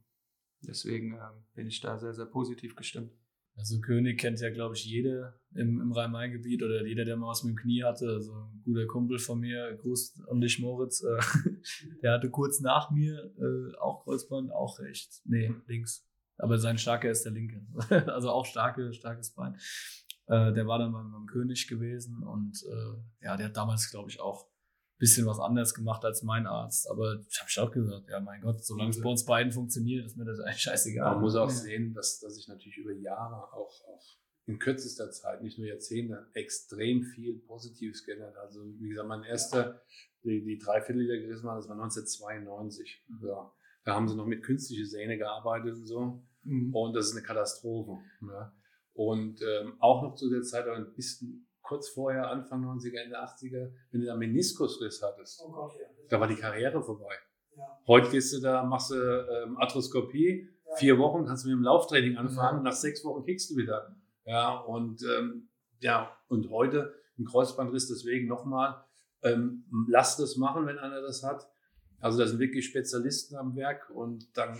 deswegen 0.60 1.14
ähm, 1.14 1.44
bin 1.54 1.66
ich 1.66 1.80
da 1.80 1.98
sehr, 1.98 2.14
sehr 2.14 2.26
positiv 2.26 2.76
gestimmt. 2.76 3.12
Also 3.58 3.80
König 3.80 4.20
kennt 4.20 4.40
ja, 4.40 4.50
glaube 4.50 4.76
ich, 4.76 4.84
jeder 4.84 5.34
im, 5.52 5.80
im 5.80 5.90
Rhein-Main-Gebiet 5.90 6.62
oder 6.62 6.86
jeder, 6.86 7.04
der 7.04 7.16
mal 7.16 7.28
was 7.28 7.42
mit 7.42 7.54
dem 7.54 7.56
Knie 7.56 7.82
hatte. 7.82 8.06
Also 8.06 8.32
ein 8.32 8.62
guter 8.64 8.86
Kumpel 8.86 9.18
von 9.18 9.40
mir, 9.40 9.76
Gruß 9.82 10.22
an 10.30 10.40
dich, 10.40 10.60
Moritz, 10.60 11.02
äh, 11.02 11.18
der 12.02 12.12
hatte 12.12 12.30
kurz 12.30 12.60
nach 12.60 12.92
mir 12.92 13.32
äh, 13.36 13.76
auch 13.78 14.04
Kreuzband, 14.04 14.52
auch 14.52 14.78
rechts. 14.78 15.22
Nee, 15.24 15.52
links. 15.66 16.07
Aber 16.38 16.58
sein 16.58 16.78
starker 16.78 17.10
ist 17.10 17.24
der 17.24 17.32
linke. 17.32 17.66
also 18.06 18.30
auch 18.30 18.46
starke, 18.46 18.92
starkes 18.92 19.34
Bein. 19.34 19.56
Äh, 20.26 20.52
der 20.52 20.66
war 20.66 20.78
dann 20.78 20.92
beim, 20.92 21.10
beim 21.10 21.26
König 21.26 21.68
gewesen 21.68 22.22
und 22.22 22.62
äh, 22.64 23.24
ja, 23.24 23.36
der 23.36 23.46
hat 23.46 23.56
damals, 23.56 23.90
glaube 23.90 24.10
ich, 24.10 24.20
auch 24.20 24.44
ein 24.44 24.98
bisschen 24.98 25.26
was 25.26 25.40
anderes 25.40 25.74
gemacht 25.74 26.04
als 26.04 26.22
mein 26.22 26.46
Arzt. 26.46 26.88
Aber 26.90 27.20
ich 27.28 27.40
habe 27.40 27.48
ich 27.48 27.58
auch 27.58 27.70
gesagt, 27.70 28.08
ja 28.08 28.20
mein 28.20 28.40
Gott, 28.42 28.64
solange 28.64 28.90
es 28.90 29.00
bei 29.00 29.08
uns 29.08 29.24
beiden 29.24 29.52
funktioniert, 29.52 30.04
ist 30.04 30.16
mir 30.16 30.24
das 30.24 30.40
eigentlich 30.40 30.62
scheißegal. 30.62 31.12
Man 31.12 31.22
muss 31.22 31.34
auch 31.34 31.50
sehen, 31.50 31.94
dass, 31.94 32.20
dass 32.20 32.34
sich 32.34 32.46
natürlich 32.46 32.76
über 32.78 32.92
Jahre 32.92 33.52
auch, 33.52 33.82
auch 33.88 34.18
in 34.44 34.58
kürzester 34.58 35.10
Zeit, 35.10 35.42
nicht 35.42 35.58
nur 35.58 35.66
Jahrzehnte, 35.66 36.26
extrem 36.34 37.02
viel 37.02 37.38
Positives 37.40 38.04
geändert. 38.04 38.34
hat. 38.34 38.44
Also 38.44 38.64
wie 38.78 38.88
gesagt, 38.88 39.08
mein 39.08 39.22
erster, 39.22 39.82
die, 40.24 40.42
die 40.42 40.58
Dreiviertel, 40.58 41.02
die 41.02 41.08
da 41.08 41.16
gerissen 41.16 41.46
waren, 41.46 41.56
das 41.56 41.68
war 41.68 41.76
1992. 41.76 43.04
Ja. 43.22 43.52
Da 43.84 43.94
haben 43.94 44.08
sie 44.08 44.16
noch 44.16 44.26
mit 44.26 44.42
künstlicher 44.42 44.86
Sehne 44.86 45.16
gearbeitet 45.16 45.76
und 45.76 45.86
so. 45.86 46.22
Mhm. 46.48 46.74
Und 46.74 46.94
das 46.94 47.06
ist 47.06 47.16
eine 47.16 47.22
Katastrophe. 47.22 47.98
Ja. 48.22 48.52
Und 48.94 49.40
ähm, 49.42 49.74
auch 49.78 50.02
noch 50.02 50.14
zu 50.14 50.28
der 50.30 50.42
Zeit, 50.42 50.66
aber 50.66 50.76
ein 50.76 50.92
bisschen 50.94 51.46
kurz 51.62 51.88
vorher, 51.90 52.30
Anfang 52.30 52.64
90er, 52.64 52.98
Ende 52.98 53.20
80er, 53.22 53.70
wenn 53.90 54.00
du 54.00 54.06
da 54.06 54.16
Meniskusriss 54.16 55.02
hattest, 55.02 55.42
Oh 55.44 55.52
Gott, 55.52 55.72
ja. 55.80 55.86
da 56.08 56.18
war 56.18 56.26
die 56.26 56.34
Karriere 56.34 56.82
vorbei. 56.82 57.14
Ja. 57.56 57.62
Heute 57.86 58.10
gehst 58.10 58.34
du 58.34 58.40
da, 58.40 58.64
machst 58.64 58.90
du 58.90 58.94
ähm, 58.94 59.58
Arthroskopie, 59.58 60.48
vier 60.76 60.98
Wochen 60.98 61.26
kannst 61.26 61.44
du 61.44 61.48
mit 61.48 61.58
dem 61.58 61.62
Lauftraining 61.62 62.16
anfangen, 62.16 62.62
nach 62.62 62.72
sechs 62.72 63.04
Wochen 63.04 63.24
kickst 63.24 63.50
du 63.50 63.56
wieder. 63.56 63.94
Ja, 64.24 64.56
und 64.56 65.02
ähm, 65.02 65.48
ja, 65.80 66.16
und 66.28 66.50
heute 66.50 66.94
ein 67.18 67.24
Kreuzbandriss, 67.24 67.88
deswegen 67.88 68.28
nochmal, 68.28 68.82
ähm, 69.22 69.64
lass 69.88 70.16
das 70.16 70.36
machen, 70.36 70.66
wenn 70.66 70.78
einer 70.78 71.00
das 71.02 71.22
hat. 71.22 71.48
Also 72.00 72.18
da 72.18 72.26
sind 72.26 72.38
wirklich 72.38 72.66
Spezialisten 72.66 73.36
am 73.36 73.56
Werk 73.56 73.90
und 73.90 74.36
dann 74.36 74.58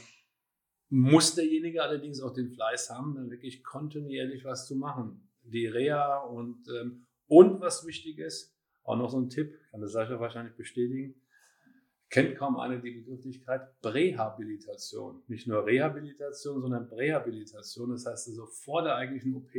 muss 0.91 1.34
derjenige 1.34 1.82
allerdings 1.82 2.20
auch 2.20 2.32
den 2.32 2.51
Fleiß 2.51 2.91
haben, 2.91 3.14
dann 3.14 3.30
wirklich 3.30 3.62
kontinuierlich 3.62 4.45
was 4.45 4.66
zu 4.66 4.76
machen. 4.76 5.28
Die 5.43 5.66
Reha 5.66 6.18
und, 6.18 6.66
ähm, 6.68 7.07
und 7.26 7.61
was 7.61 7.86
wichtig 7.86 8.18
ist, 8.18 8.55
auch 8.84 8.97
noch 8.97 9.11
so 9.11 9.20
ein 9.20 9.28
Tipp, 9.28 9.59
kann 9.70 9.80
der 9.80 9.89
Sascha 9.89 10.18
wahrscheinlich 10.18 10.57
bestätigen, 10.57 11.14
kennt 12.09 12.36
kaum 12.36 12.59
einer 12.59 12.78
die 12.78 12.91
Begrifflichkeit 12.91 13.78
Prähabilitation. 13.80 15.22
Nicht 15.28 15.47
nur 15.47 15.66
Rehabilitation, 15.66 16.61
sondern 16.62 16.89
Prähabilitation. 16.89 17.91
Das 17.91 18.07
heißt 18.07 18.28
also 18.28 18.47
vor 18.47 18.82
der 18.82 18.97
eigentlichen 18.97 19.34
OP, 19.34 19.51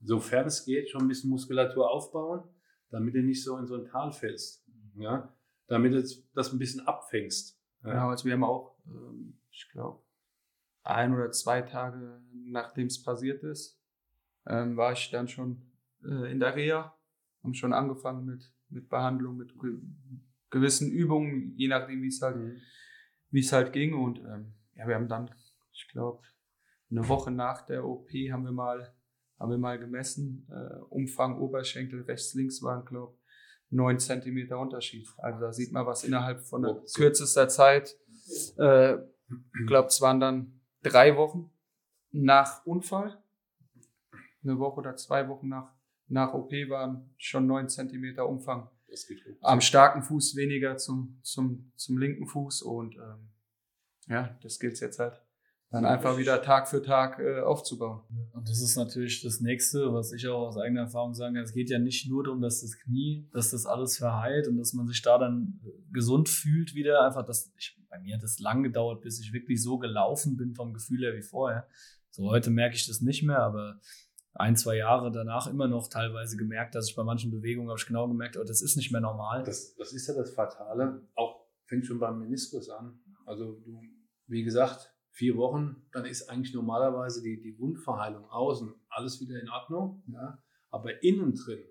sofern 0.00 0.46
es 0.46 0.64
geht, 0.64 0.88
schon 0.88 1.02
ein 1.02 1.08
bisschen 1.08 1.30
Muskulatur 1.30 1.90
aufbauen, 1.90 2.42
damit 2.90 3.14
du 3.14 3.22
nicht 3.22 3.42
so 3.42 3.58
in 3.58 3.66
so 3.66 3.74
ein 3.74 3.84
Tal 3.84 4.12
fällst. 4.12 4.64
Ja? 4.96 5.34
Damit 5.66 5.92
du 5.92 6.02
das 6.34 6.52
ein 6.52 6.58
bisschen 6.58 6.86
abfängst. 6.86 7.60
Genau, 7.82 8.08
also 8.08 8.24
wir 8.24 8.32
haben 8.32 8.44
auch, 8.44 8.76
ähm, 8.86 9.38
ich 9.50 9.68
glaube, 9.70 10.02
ein 10.84 11.14
oder 11.14 11.30
zwei 11.30 11.62
Tage 11.62 12.20
nachdem 12.46 12.86
es 12.86 13.02
passiert 13.02 13.42
ist, 13.42 13.80
ähm, 14.46 14.76
war 14.76 14.92
ich 14.92 15.10
dann 15.10 15.28
schon 15.28 15.72
äh, 16.04 16.30
in 16.30 16.40
der 16.40 16.54
Reha, 16.54 16.96
haben 17.42 17.54
schon 17.54 17.72
angefangen 17.72 18.24
mit, 18.24 18.52
mit 18.68 18.88
Behandlung, 18.88 19.36
mit 19.36 19.58
ge 19.58 19.78
gewissen 20.50 20.92
Übungen, 20.92 21.56
je 21.56 21.66
nachdem, 21.66 22.02
wie 22.02 22.08
es 22.08 22.22
halt, 22.22 22.36
wie 23.30 23.40
es 23.40 23.52
halt 23.52 23.72
ging. 23.72 23.94
Und 23.94 24.20
ähm, 24.20 24.54
ja, 24.76 24.86
wir 24.86 24.94
haben 24.94 25.08
dann, 25.08 25.28
ich 25.72 25.88
glaube, 25.88 26.22
eine 26.92 27.08
Woche 27.08 27.32
nach 27.32 27.66
der 27.66 27.84
OP 27.84 28.08
haben 28.30 28.44
wir 28.44 28.52
mal, 28.52 28.94
haben 29.40 29.50
wir 29.50 29.58
mal 29.58 29.80
gemessen. 29.80 30.46
Äh, 30.48 30.76
Umfang 30.90 31.40
Oberschenkel 31.40 32.02
rechts, 32.02 32.34
links 32.34 32.62
waren, 32.62 32.84
glaube 32.84 33.18
neun 33.70 33.98
Zentimeter 33.98 34.60
Unterschied. 34.60 35.08
Also 35.16 35.40
da 35.40 35.52
sieht 35.52 35.72
man, 35.72 35.86
was 35.86 36.04
innerhalb 36.04 36.40
von 36.42 36.64
einer 36.64 36.74
Ruckzuck. 36.74 37.02
kürzester 37.02 37.48
Zeit 37.48 37.96
äh, 38.56 38.94
Ich 38.94 39.66
glaube, 39.66 39.88
es 39.88 40.00
waren 40.00 40.20
dann 40.20 40.53
drei 40.84 41.16
Wochen 41.16 41.50
nach 42.12 42.64
Unfall. 42.64 43.20
Eine 44.42 44.58
Woche 44.58 44.78
oder 44.78 44.96
zwei 44.96 45.28
Wochen 45.28 45.48
nach, 45.48 45.72
nach 46.06 46.34
OP 46.34 46.52
waren 46.68 47.10
schon 47.16 47.46
neun 47.46 47.68
Zentimeter 47.68 48.28
Umfang. 48.28 48.68
Am 49.40 49.60
starken 49.60 50.02
Fuß 50.02 50.36
weniger 50.36 50.76
zum, 50.76 51.18
zum, 51.22 51.72
zum 51.74 51.98
linken 51.98 52.26
Fuß 52.26 52.62
und 52.62 52.94
ähm, 52.96 53.30
ja, 54.06 54.38
das 54.42 54.60
gilt 54.60 54.78
jetzt 54.80 54.98
halt 54.98 55.23
dann 55.74 55.86
einfach 55.86 56.16
wieder 56.18 56.40
Tag 56.40 56.68
für 56.68 56.82
Tag 56.82 57.18
äh, 57.18 57.40
aufzubauen. 57.40 58.02
Und 58.32 58.48
das 58.48 58.62
ist 58.62 58.76
natürlich 58.76 59.22
das 59.22 59.40
Nächste, 59.40 59.92
was 59.92 60.12
ich 60.12 60.28
auch 60.28 60.46
aus 60.46 60.56
eigener 60.56 60.82
Erfahrung 60.82 61.14
sagen 61.14 61.34
kann. 61.34 61.42
Es 61.42 61.52
geht 61.52 61.68
ja 61.68 61.80
nicht 61.80 62.08
nur 62.08 62.22
darum, 62.22 62.40
dass 62.40 62.60
das 62.60 62.78
Knie, 62.78 63.28
dass 63.32 63.50
das 63.50 63.66
alles 63.66 63.98
verheilt 63.98 64.46
und 64.46 64.56
dass 64.56 64.72
man 64.72 64.86
sich 64.86 65.02
da 65.02 65.18
dann 65.18 65.60
gesund 65.92 66.28
fühlt 66.28 66.76
wieder. 66.76 67.04
Einfach, 67.04 67.24
dass 67.24 67.52
ich, 67.58 67.76
bei 67.90 67.98
mir 67.98 68.14
hat 68.14 68.22
es 68.22 68.38
lang 68.38 68.62
gedauert, 68.62 69.02
bis 69.02 69.18
ich 69.18 69.32
wirklich 69.32 69.60
so 69.60 69.78
gelaufen 69.78 70.36
bin 70.36 70.54
vom 70.54 70.74
Gefühl 70.74 71.02
her 71.02 71.14
wie 71.16 71.22
vorher. 71.22 71.66
So 72.10 72.30
heute 72.30 72.50
merke 72.50 72.76
ich 72.76 72.86
das 72.86 73.00
nicht 73.00 73.24
mehr, 73.24 73.40
aber 73.40 73.80
ein, 74.34 74.56
zwei 74.56 74.76
Jahre 74.76 75.10
danach 75.10 75.48
immer 75.48 75.66
noch 75.66 75.88
teilweise 75.88 76.36
gemerkt, 76.36 76.76
dass 76.76 76.88
ich 76.88 76.94
bei 76.94 77.02
manchen 77.02 77.32
Bewegungen 77.32 77.68
habe 77.68 77.80
ich 77.80 77.86
genau 77.86 78.06
gemerkt, 78.06 78.36
oh, 78.36 78.44
das 78.44 78.62
ist 78.62 78.76
nicht 78.76 78.92
mehr 78.92 79.00
normal. 79.00 79.42
Das, 79.42 79.74
das 79.74 79.92
ist 79.92 80.06
ja 80.06 80.14
das 80.14 80.30
Fatale. 80.30 81.02
Auch 81.16 81.46
fängt 81.66 81.84
schon 81.84 81.98
beim 81.98 82.20
Meniskus 82.20 82.70
an. 82.70 83.00
Also 83.26 83.60
du, 83.64 83.80
wie 84.28 84.44
gesagt, 84.44 84.93
vier 85.14 85.36
Wochen, 85.36 85.76
dann 85.92 86.04
ist 86.04 86.28
eigentlich 86.28 86.52
normalerweise 86.52 87.22
die, 87.22 87.40
die 87.40 87.56
Wundverheilung 87.58 88.28
außen 88.30 88.74
alles 88.88 89.20
wieder 89.20 89.40
in 89.40 89.48
Ordnung. 89.48 90.02
Ja? 90.08 90.42
Aber 90.70 91.02
innen 91.04 91.34
drin, 91.34 91.62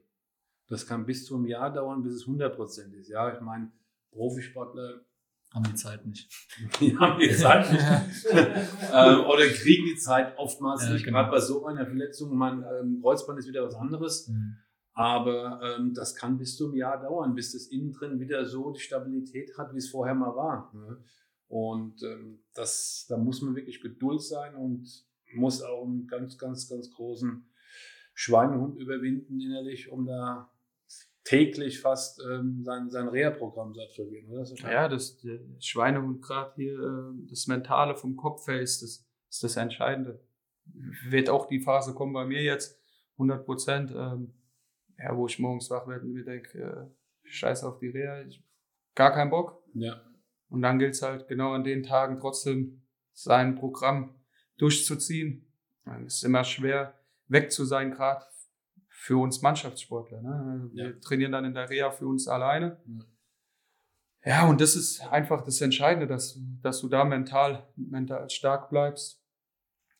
das 0.67 0.87
kann 0.87 1.05
bis 1.05 1.25
zu 1.25 1.35
einem 1.35 1.45
Jahr 1.45 1.71
dauern, 1.71 2.03
bis 2.03 2.13
es 2.13 2.25
100% 2.25 2.93
ist. 2.93 3.09
Ja, 3.09 3.33
ich 3.33 3.41
meine, 3.41 3.69
Profisportler 4.11 5.01
haben 5.53 5.65
die 5.65 5.75
Zeit 5.75 6.05
nicht. 6.05 6.31
Die 6.79 6.97
haben 6.97 7.19
die 7.19 7.35
Zeit 7.35 7.69
nicht. 7.69 7.83
ähm, 8.33 9.25
oder 9.25 9.45
kriegen 9.47 9.85
die 9.85 9.97
Zeit 9.97 10.37
oftmals 10.37 10.85
ja, 10.85 10.93
nicht. 10.93 11.03
Genau. 11.03 11.19
Gerade 11.19 11.31
bei 11.31 11.39
so 11.41 11.65
einer 11.65 11.85
Verletzung, 11.85 12.35
mein 12.35 12.63
ähm, 12.63 13.01
Kreuzband 13.01 13.39
ist 13.39 13.47
wieder 13.47 13.65
was 13.65 13.75
anderes. 13.75 14.29
Mhm. 14.29 14.55
Aber 14.93 15.59
ähm, 15.61 15.93
das 15.93 16.15
kann 16.15 16.37
bis 16.37 16.55
zu 16.55 16.67
einem 16.67 16.75
Jahr 16.75 17.01
dauern, 17.01 17.35
bis 17.35 17.51
das 17.51 17.67
innen 17.67 17.91
drin 17.91 18.19
wieder 18.19 18.45
so 18.45 18.71
die 18.71 18.79
Stabilität 18.79 19.57
hat, 19.57 19.73
wie 19.73 19.79
es 19.79 19.89
vorher 19.89 20.15
mal 20.15 20.35
war. 20.35 20.71
Ne? 20.73 21.03
Und 21.53 22.01
ähm, 22.01 22.39
das, 22.55 23.05
da 23.07 23.15
muss 23.15 23.43
man 23.43 23.55
wirklich 23.55 23.79
Geduld 23.79 24.23
sein 24.23 24.55
und 24.55 24.89
muss 25.35 25.61
auch 25.61 25.85
einen 25.85 26.07
ganz, 26.07 26.39
ganz, 26.39 26.67
ganz 26.67 26.91
großen 26.91 27.45
Schweinehund 28.15 28.79
überwinden 28.79 29.39
innerlich, 29.39 29.91
um 29.91 30.07
da 30.07 30.51
täglich 31.23 31.79
fast 31.79 32.19
ähm, 32.27 32.63
sein, 32.63 32.89
sein 32.89 33.07
Reha-Programm 33.07 33.71
zu 33.75 33.81
absolvieren. 33.81 34.31
Oder? 34.31 34.39
Das 34.39 34.59
ja, 34.61 34.87
das, 34.87 35.21
das 35.21 35.63
Schweinehund 35.63 36.23
gerade 36.23 36.55
hier, 36.55 36.73
äh, 36.73 37.27
das 37.29 37.45
Mentale 37.45 37.95
vom 37.95 38.15
Kopf 38.15 38.47
her 38.47 38.59
ist 38.59 38.81
das, 38.81 39.07
ist 39.29 39.43
das 39.43 39.55
Entscheidende. 39.55 40.25
Wird 41.07 41.29
auch 41.29 41.45
die 41.45 41.59
Phase 41.59 41.93
kommen 41.93 42.13
bei 42.13 42.25
mir 42.25 42.41
jetzt, 42.41 42.81
100 43.17 43.45
Prozent, 43.45 43.91
ähm, 43.91 44.33
ja, 44.97 45.15
wo 45.15 45.27
ich 45.27 45.37
morgens 45.37 45.69
wach 45.69 45.87
werde 45.87 46.03
und 46.03 46.13
mir 46.13 46.25
denke, 46.25 46.57
äh, 46.57 47.29
scheiß 47.29 47.63
auf 47.63 47.77
die 47.77 47.89
Reha, 47.89 48.23
ich, 48.23 48.43
gar 48.95 49.13
keinen 49.13 49.29
Bock. 49.29 49.63
Ja. 49.75 50.01
Und 50.49 50.61
dann 50.61 50.79
gilt 50.79 50.93
es 50.93 51.01
halt 51.01 51.27
genau 51.27 51.53
an 51.53 51.63
den 51.63 51.83
Tagen 51.83 52.19
trotzdem 52.19 52.83
sein 53.13 53.55
Programm 53.55 54.15
durchzuziehen. 54.57 55.51
Es 56.05 56.17
ist 56.17 56.23
immer 56.23 56.43
schwer, 56.43 56.99
weg 57.27 57.51
zu 57.51 57.65
sein, 57.65 57.91
gerade 57.91 58.25
für 58.89 59.17
uns 59.17 59.41
Mannschaftssportler. 59.41 60.21
Ne? 60.21 60.69
Wir 60.73 60.91
ja. 60.91 60.99
trainieren 61.01 61.33
dann 61.33 61.45
in 61.45 61.53
der 61.53 61.69
Reha 61.69 61.91
für 61.91 62.07
uns 62.07 62.27
alleine. 62.27 62.77
Ja. 62.85 64.31
ja, 64.31 64.47
und 64.47 64.61
das 64.61 64.75
ist 64.75 65.01
einfach 65.11 65.43
das 65.43 65.59
Entscheidende, 65.61 66.07
dass, 66.07 66.39
dass 66.61 66.79
du 66.79 66.87
da 66.87 67.03
mental, 67.03 67.67
mental 67.75 68.29
stark 68.29 68.69
bleibst 68.69 69.21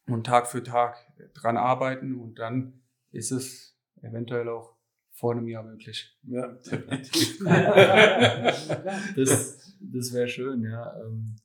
und 0.08 0.26
Tag 0.26 0.48
für 0.48 0.64
Tag 0.64 0.98
dran 1.34 1.58
arbeiten 1.58 2.16
und 2.16 2.39
dann 2.39 2.82
ist 3.12 3.32
es 3.32 3.78
eventuell 4.02 4.48
auch 4.50 4.78
vor 5.12 5.34
einem 5.34 5.48
Jahr 5.48 5.64
möglich. 5.64 6.18
Ja, 6.24 6.48
definitiv. 6.48 7.39
das 9.16 9.62
das 9.91 10.13
wäre 10.13 10.27
schön, 10.27 10.63
ja. 10.63 10.93
Ähm, 11.01 11.36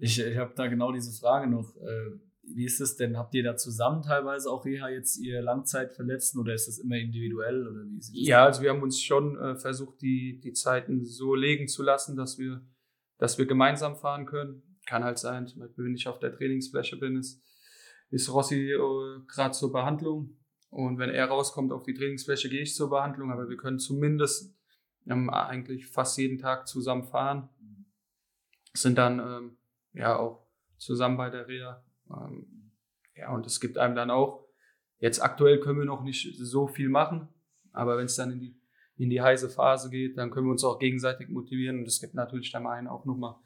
ich 0.00 0.20
ich 0.20 0.36
habe 0.36 0.52
da 0.54 0.66
genau 0.66 0.92
diese 0.92 1.12
Frage 1.18 1.48
noch. 1.48 1.76
Äh, 1.76 2.18
wie 2.44 2.64
ist 2.64 2.80
es 2.80 2.96
denn? 2.96 3.16
Habt 3.16 3.34
ihr 3.34 3.44
da 3.44 3.56
zusammen 3.56 4.02
teilweise 4.02 4.50
auch 4.50 4.64
Reha 4.64 4.88
jetzt 4.88 5.16
ihr 5.16 5.40
Langzeitverletzten 5.42 6.40
oder 6.40 6.54
ist 6.54 6.66
das 6.66 6.78
immer 6.78 6.96
individuell 6.96 7.66
oder 7.66 7.84
wie 7.86 7.98
ist 7.98 8.10
Ja, 8.12 8.44
also 8.44 8.62
wir 8.62 8.70
haben 8.70 8.82
uns 8.82 9.00
schon 9.00 9.38
äh, 9.38 9.56
versucht, 9.56 10.02
die, 10.02 10.40
die 10.40 10.52
Zeiten 10.52 11.04
so 11.04 11.34
legen 11.34 11.68
zu 11.68 11.82
lassen, 11.82 12.16
dass 12.16 12.38
wir, 12.38 12.60
dass 13.18 13.38
wir 13.38 13.46
gemeinsam 13.46 13.96
fahren 13.96 14.26
können. 14.26 14.62
Kann 14.86 15.04
halt 15.04 15.18
sein, 15.18 15.46
zum 15.46 15.60
Beispiel, 15.60 15.84
wenn 15.84 15.94
ich 15.94 16.08
auf 16.08 16.18
der 16.18 16.32
Trainingsfläche 16.32 16.96
bin, 16.96 17.16
ist, 17.16 17.40
ist 18.10 18.32
Rossi 18.32 18.72
äh, 18.72 19.20
gerade 19.28 19.52
zur 19.52 19.72
Behandlung. 19.72 20.36
Und 20.68 20.98
wenn 20.98 21.10
er 21.10 21.26
rauskommt 21.26 21.70
auf 21.70 21.84
die 21.84 21.94
Trainingsfläche, 21.94 22.48
gehe 22.48 22.62
ich 22.62 22.74
zur 22.74 22.90
Behandlung. 22.90 23.30
Aber 23.30 23.48
wir 23.48 23.56
können 23.56 23.78
zumindest 23.78 24.52
ähm, 25.06 25.30
eigentlich 25.30 25.86
fast 25.86 26.18
jeden 26.18 26.38
Tag 26.38 26.66
zusammen 26.66 27.04
fahren. 27.04 27.48
Sind 28.74 28.98
dann 28.98 29.18
ähm, 29.18 29.56
ja 29.92 30.18
auch 30.18 30.46
zusammen 30.78 31.16
bei 31.16 31.30
der 31.30 31.46
Reha. 31.46 31.84
Ähm, 32.10 32.72
ja, 33.14 33.32
und 33.32 33.46
es 33.46 33.60
gibt 33.60 33.78
einem 33.78 33.94
dann 33.94 34.10
auch, 34.10 34.48
jetzt 34.98 35.22
aktuell 35.22 35.60
können 35.60 35.78
wir 35.78 35.84
noch 35.84 36.02
nicht 36.02 36.36
so 36.38 36.66
viel 36.66 36.88
machen, 36.88 37.28
aber 37.72 37.98
wenn 37.98 38.06
es 38.06 38.16
dann 38.16 38.32
in 38.32 38.40
die, 38.40 38.60
in 38.96 39.10
die 39.10 39.20
heiße 39.20 39.50
Phase 39.50 39.90
geht, 39.90 40.16
dann 40.16 40.30
können 40.30 40.46
wir 40.46 40.52
uns 40.52 40.64
auch 40.64 40.78
gegenseitig 40.78 41.28
motivieren 41.28 41.80
und 41.80 41.86
es 41.86 42.00
gibt 42.00 42.14
natürlich 42.14 42.50
dann 42.50 42.66
einen 42.66 42.88
auch 42.88 43.04
nochmal 43.04 43.36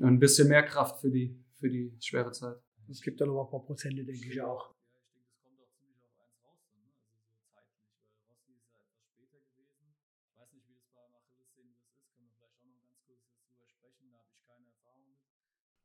ein 0.00 0.18
bisschen 0.18 0.48
mehr 0.48 0.62
Kraft 0.62 1.00
für 1.00 1.10
die, 1.10 1.42
für 1.58 1.68
die 1.68 1.96
schwere 2.00 2.32
Zeit. 2.32 2.56
Es 2.88 3.00
gibt 3.00 3.20
dann 3.20 3.28
noch 3.28 3.44
ein 3.44 3.50
paar 3.50 3.64
Prozente, 3.64 4.04
denke 4.04 4.28
ich 4.28 4.40
auch. 4.40 4.75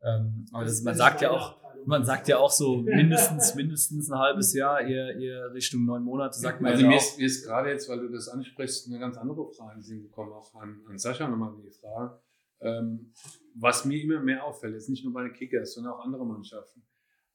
Ähm, 0.03 0.45
aber 0.51 0.65
das, 0.65 0.81
man 0.81 0.95
sagt 0.95 1.21
ja 1.21 1.31
auch, 1.31 1.61
man 1.85 2.03
sagt 2.05 2.27
ja 2.27 2.37
auch 2.37 2.51
so 2.51 2.77
mindestens, 2.77 3.55
mindestens 3.55 4.11
ein 4.11 4.19
halbes 4.19 4.53
Jahr, 4.53 4.81
eher, 4.81 5.15
eher 5.17 5.53
Richtung 5.53 5.85
neun 5.85 6.03
Monate, 6.03 6.37
sagt 6.37 6.61
man 6.61 6.71
also 6.71 6.83
ja 6.83 6.89
mir 6.89 6.97
ist, 6.97 7.17
mir 7.17 7.25
ist 7.25 7.45
gerade 7.45 7.69
jetzt, 7.69 7.89
weil 7.89 7.99
du 7.99 8.09
das 8.09 8.27
ansprichst, 8.27 8.87
eine 8.87 8.99
ganz 8.99 9.17
andere 9.17 9.51
Frage 9.51 9.81
sind 9.81 10.01
gekommen, 10.01 10.31
auch 10.33 10.53
an, 10.55 10.81
an 10.87 10.97
Sascha 10.97 11.27
nochmal 11.27 11.53
die 11.63 11.71
Frage. 11.71 12.19
Ähm, 12.59 13.11
was 13.55 13.85
mir 13.85 14.01
immer 14.01 14.19
mehr 14.19 14.45
auffällt, 14.45 14.73
jetzt 14.73 14.89
nicht 14.89 15.03
nur 15.03 15.13
bei 15.13 15.23
den 15.23 15.33
Kickers, 15.33 15.73
sondern 15.73 15.93
auch 15.93 16.05
andere 16.05 16.25
Mannschaften, 16.25 16.83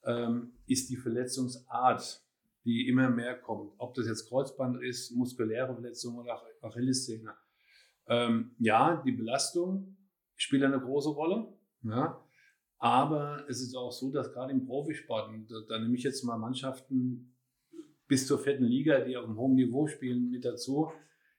ähm, 0.04 0.52
ist 0.66 0.88
die 0.88 0.96
Verletzungsart, 0.96 2.22
die 2.64 2.88
immer 2.88 3.10
mehr 3.10 3.36
kommt. 3.36 3.72
Ob 3.78 3.94
das 3.94 4.06
jetzt 4.06 4.28
Kreuzband 4.28 4.82
ist, 4.82 5.12
muskuläre 5.12 5.74
Verletzung 5.74 6.16
oder 6.16 6.40
Achillessehne. 6.62 7.34
Ähm, 8.08 8.52
ja, 8.58 9.02
die 9.04 9.12
Belastung 9.12 9.96
spielt 10.36 10.62
eine 10.62 10.80
große 10.80 11.10
Rolle. 11.10 11.48
Ja. 11.82 12.22
Aber 12.78 13.44
es 13.48 13.60
ist 13.60 13.74
auch 13.74 13.92
so, 13.92 14.10
dass 14.10 14.32
gerade 14.32 14.52
im 14.52 14.66
Profisport, 14.66 15.30
da, 15.48 15.56
da 15.68 15.78
nehme 15.78 15.96
ich 15.96 16.02
jetzt 16.02 16.22
mal 16.24 16.36
Mannschaften 16.36 17.34
bis 18.06 18.26
zur 18.26 18.38
vierten 18.38 18.64
Liga, 18.64 19.00
die 19.00 19.16
auf 19.16 19.24
einem 19.24 19.38
hohen 19.38 19.54
Niveau 19.54 19.86
spielen, 19.86 20.30
mit 20.30 20.44
dazu. 20.44 20.92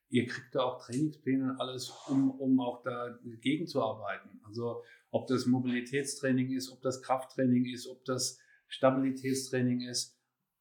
Ihr 0.09 0.25
kriegt 0.25 0.55
da 0.55 0.61
auch 0.63 0.83
Trainingspläne 0.83 1.51
und 1.51 1.59
alles, 1.59 1.93
um, 2.07 2.31
um 2.31 2.59
auch 2.59 2.81
dagegen 2.81 3.67
zu 3.67 3.81
arbeiten. 3.81 4.39
Also 4.43 4.83
ob 5.11 5.27
das 5.27 5.45
Mobilitätstraining 5.45 6.51
ist, 6.51 6.71
ob 6.71 6.81
das 6.81 7.01
Krafttraining 7.01 7.65
ist, 7.65 7.88
ob 7.88 8.03
das 8.05 8.39
Stabilitätstraining 8.67 9.81
ist. 9.81 10.16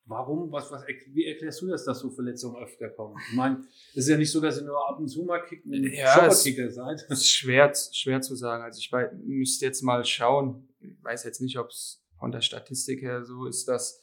Warum? 0.09 0.53
Was, 0.53 0.71
was, 0.71 0.85
wie 1.13 1.27
erklärst 1.27 1.61
du 1.63 1.67
das, 1.67 1.85
dass 1.85 1.99
so 1.99 2.11
Verletzungen 2.11 2.63
öfter 2.63 2.89
kommen? 2.91 3.17
Ich 3.29 3.37
meine, 3.37 3.65
es 3.91 4.05
ist 4.05 4.09
ja 4.09 4.17
nicht 4.17 4.31
so, 4.31 4.41
dass 4.41 4.59
ihr 4.59 4.65
nur 4.65 4.89
ab 4.89 5.01
und 5.01 5.09
zu 5.09 5.25
mal 5.25 5.45
kicken, 5.45 5.73
ja, 5.93 6.15
Schopperkicker 6.15 6.71
seid. 6.71 7.05
Das 7.09 7.21
ist 7.21 7.31
schwer, 7.31 7.73
schwer 7.75 8.21
zu 8.21 8.37
sagen. 8.37 8.63
Also 8.63 8.79
ich 8.79 8.91
weiß, 8.91 9.11
müsste 9.25 9.67
jetzt 9.67 9.83
mal 9.83 10.05
schauen. 10.05 10.69
Ich 10.79 11.03
weiß 11.03 11.25
jetzt 11.25 11.41
nicht, 11.41 11.59
ob 11.59 11.71
es 11.71 12.05
von 12.19 12.31
der 12.31 12.41
Statistik 12.41 13.03
her 13.03 13.25
so 13.25 13.47
ist, 13.47 13.67
dass, 13.67 14.01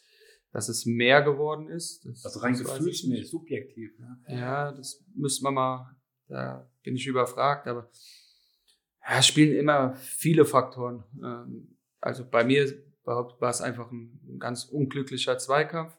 dass 0.51 0.68
es 0.68 0.86
mehr 0.86 1.22
geworden 1.22 1.70
ist. 1.70 2.06
Das, 2.06 2.26
also 2.26 2.39
rein 2.41 2.58
gefühlsmäßig, 2.58 3.30
subjektiv. 3.30 3.97
Ne? 3.97 4.18
Ja, 4.28 4.74
das 4.74 5.01
müsste 5.16 5.45
man 5.45 5.54
mal, 5.54 5.95
da 6.28 6.70
bin 6.84 6.97
ich 6.97 7.08
überfragt, 7.08 7.66
aber 7.68 7.89
ja, 9.08 9.20
es 9.20 9.28
spielen 9.28 9.56
immer 9.56 9.95
viele 9.95 10.43
Faktoren. 10.43 11.06
Ähm, 11.24 11.78
also 12.01 12.26
bei 12.30 12.43
mir 12.43 12.84
behauptet, 13.04 13.41
war 13.41 13.49
es 13.49 13.62
einfach 13.62 13.91
ein, 13.91 14.20
ein 14.28 14.39
ganz 14.39 14.66
unglücklicher 14.66 15.38
Zweikampf, 15.38 15.97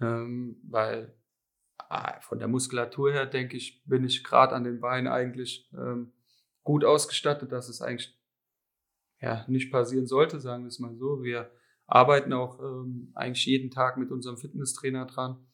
ähm, 0.00 0.60
weil 0.68 1.14
ah, 1.78 2.20
von 2.20 2.38
der 2.38 2.48
Muskulatur 2.48 3.12
her, 3.12 3.26
denke 3.26 3.56
ich, 3.56 3.82
bin 3.84 4.04
ich 4.04 4.24
gerade 4.24 4.54
an 4.54 4.64
den 4.64 4.80
Beinen 4.80 5.08
eigentlich 5.08 5.70
ähm, 5.72 6.12
gut 6.62 6.84
ausgestattet, 6.84 7.52
dass 7.52 7.68
es 7.68 7.80
eigentlich 7.80 8.16
ja, 9.20 9.44
nicht 9.48 9.70
passieren 9.70 10.06
sollte, 10.06 10.40
sagen 10.40 10.64
wir 10.64 10.68
es 10.68 10.78
mal 10.78 10.96
so. 10.96 11.22
Wir 11.22 11.50
arbeiten 11.86 12.32
auch 12.32 12.60
ähm, 12.60 13.12
eigentlich 13.14 13.46
jeden 13.46 13.70
Tag 13.70 13.96
mit 13.96 14.10
unserem 14.10 14.36
Fitnesstrainer 14.36 15.06
dran, 15.06 15.46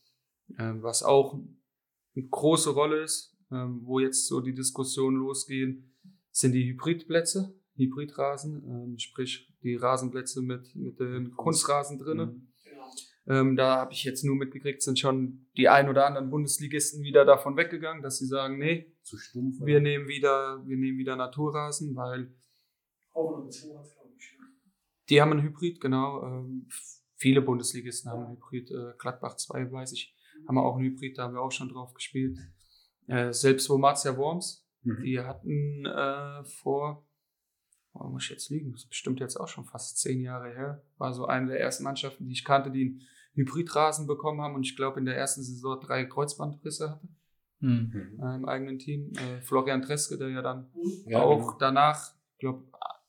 ähm, 0.58 0.82
was 0.82 1.02
auch 1.02 1.34
eine 1.34 2.28
große 2.28 2.70
Rolle 2.70 3.02
ist, 3.02 3.36
ähm, 3.50 3.80
wo 3.84 4.00
jetzt 4.00 4.26
so 4.26 4.40
die 4.40 4.54
Diskussionen 4.54 5.18
losgehen, 5.18 5.94
sind 6.30 6.52
die 6.52 6.64
Hybridplätze. 6.64 7.54
Hybridrasen, 7.76 8.64
ähm, 8.64 8.98
sprich 8.98 9.52
die 9.62 9.76
Rasenplätze 9.76 10.42
mit, 10.42 10.74
mit 10.74 11.00
den 11.00 11.32
Kunstrasen 11.36 11.98
drinnen. 11.98 12.28
Mhm. 12.28 12.52
Ähm, 13.26 13.56
da 13.56 13.76
habe 13.76 13.92
ich 13.92 14.02
jetzt 14.02 14.24
nur 14.24 14.34
mitgekriegt, 14.34 14.82
sind 14.82 14.98
schon 14.98 15.46
die 15.56 15.68
ein 15.68 15.88
oder 15.88 16.06
anderen 16.06 16.30
Bundesligisten 16.30 17.02
wieder 17.04 17.24
davon 17.24 17.56
weggegangen, 17.56 18.02
dass 18.02 18.18
sie 18.18 18.26
sagen, 18.26 18.58
nee, 18.58 18.92
zu 19.02 19.16
stumpf, 19.16 19.64
wir 19.64 19.80
nehmen 19.80 20.08
wieder, 20.08 20.62
wir 20.66 20.76
nehmen 20.76 20.98
wieder 20.98 21.14
Naturrasen, 21.14 21.94
weil 21.94 22.34
die 25.08 25.20
haben 25.20 25.32
einen 25.32 25.42
Hybrid, 25.42 25.80
genau. 25.80 26.22
Ähm, 26.22 26.68
viele 27.16 27.42
Bundesligisten 27.42 28.10
haben 28.10 28.24
einen 28.24 28.36
Hybrid. 28.36 28.70
Äh, 28.70 28.94
Gladbach 28.98 29.36
2, 29.36 29.70
weiß 29.70 29.92
ich, 29.92 30.16
haben 30.48 30.56
wir 30.56 30.64
auch 30.64 30.76
einen 30.76 30.86
Hybrid, 30.86 31.18
da 31.18 31.24
haben 31.24 31.34
wir 31.34 31.42
auch 31.42 31.52
schon 31.52 31.68
drauf 31.68 31.94
gespielt. 31.94 32.38
Äh, 33.06 33.32
selbst 33.32 33.68
wo 33.68 33.78
Marzia 33.78 34.16
Worms, 34.16 34.66
mhm. 34.82 35.02
die 35.02 35.20
hatten 35.20 35.86
äh, 35.86 36.44
vor 36.44 37.06
oh, 37.94 38.08
muss 38.08 38.24
ich 38.24 38.30
jetzt 38.30 38.50
liegen, 38.50 38.72
das 38.72 38.82
ist 38.82 38.88
bestimmt 38.88 39.20
jetzt 39.20 39.36
auch 39.36 39.48
schon 39.48 39.64
fast 39.64 39.98
zehn 39.98 40.20
Jahre 40.20 40.48
her, 40.48 40.82
war 40.98 41.12
so 41.12 41.26
eine 41.26 41.48
der 41.48 41.60
ersten 41.60 41.84
Mannschaften, 41.84 42.26
die 42.26 42.32
ich 42.32 42.44
kannte, 42.44 42.70
die 42.70 42.82
einen 42.82 43.06
Hybridrasen 43.34 44.06
bekommen 44.06 44.40
haben 44.40 44.54
und 44.54 44.64
ich 44.64 44.76
glaube 44.76 44.98
in 44.98 45.06
der 45.06 45.16
ersten 45.16 45.42
Saison 45.42 45.80
drei 45.80 46.04
Kreuzbandrisse 46.04 46.90
hatte. 46.90 47.08
Mhm. 47.60 48.18
Äh, 48.20 48.34
Im 48.36 48.44
eigenen 48.44 48.78
Team. 48.78 49.12
Äh, 49.14 49.40
Florian 49.42 49.82
Treske, 49.82 50.18
der 50.18 50.28
ja 50.28 50.42
dann 50.42 50.70
ja, 51.06 51.20
auch 51.20 51.38
genau. 51.38 51.58
danach, 51.58 52.12
ich 52.32 52.40
glaube, 52.40 52.64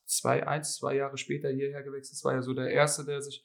zwei, 0.05 0.45
eins, 0.45 0.75
zwei 0.75 0.95
Jahre 0.95 1.17
später 1.17 1.49
hierher 1.49 1.81
gewechselt 1.81 2.13
ist, 2.13 2.23
war 2.23 2.33
ja 2.33 2.41
so 2.41 2.53
der 2.53 2.69
erste, 2.69 3.03
der 3.03 3.21
sich 3.21 3.43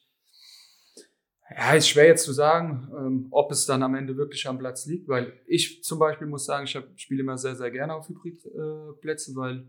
ja, 1.49 1.73
ist 1.73 1.89
schwer 1.89 2.05
jetzt 2.05 2.25
zu 2.25 2.31
sagen, 2.31 2.91
ähm, 2.95 3.27
ob 3.31 3.51
es 3.51 3.65
dann 3.65 3.81
am 3.81 3.95
Ende 3.95 4.15
wirklich 4.17 4.47
am 4.47 4.59
Platz 4.59 4.85
liegt, 4.85 5.07
weil 5.07 5.33
ich 5.47 5.83
zum 5.83 5.97
Beispiel 5.97 6.27
muss 6.27 6.45
sagen, 6.45 6.65
ich 6.65 6.77
spiele 7.01 7.21
immer 7.21 7.39
sehr, 7.39 7.55
sehr 7.55 7.71
gerne 7.71 7.95
auf 7.95 8.07
Hybridplätze, 8.07 9.31
äh, 9.31 9.35
weil 9.35 9.67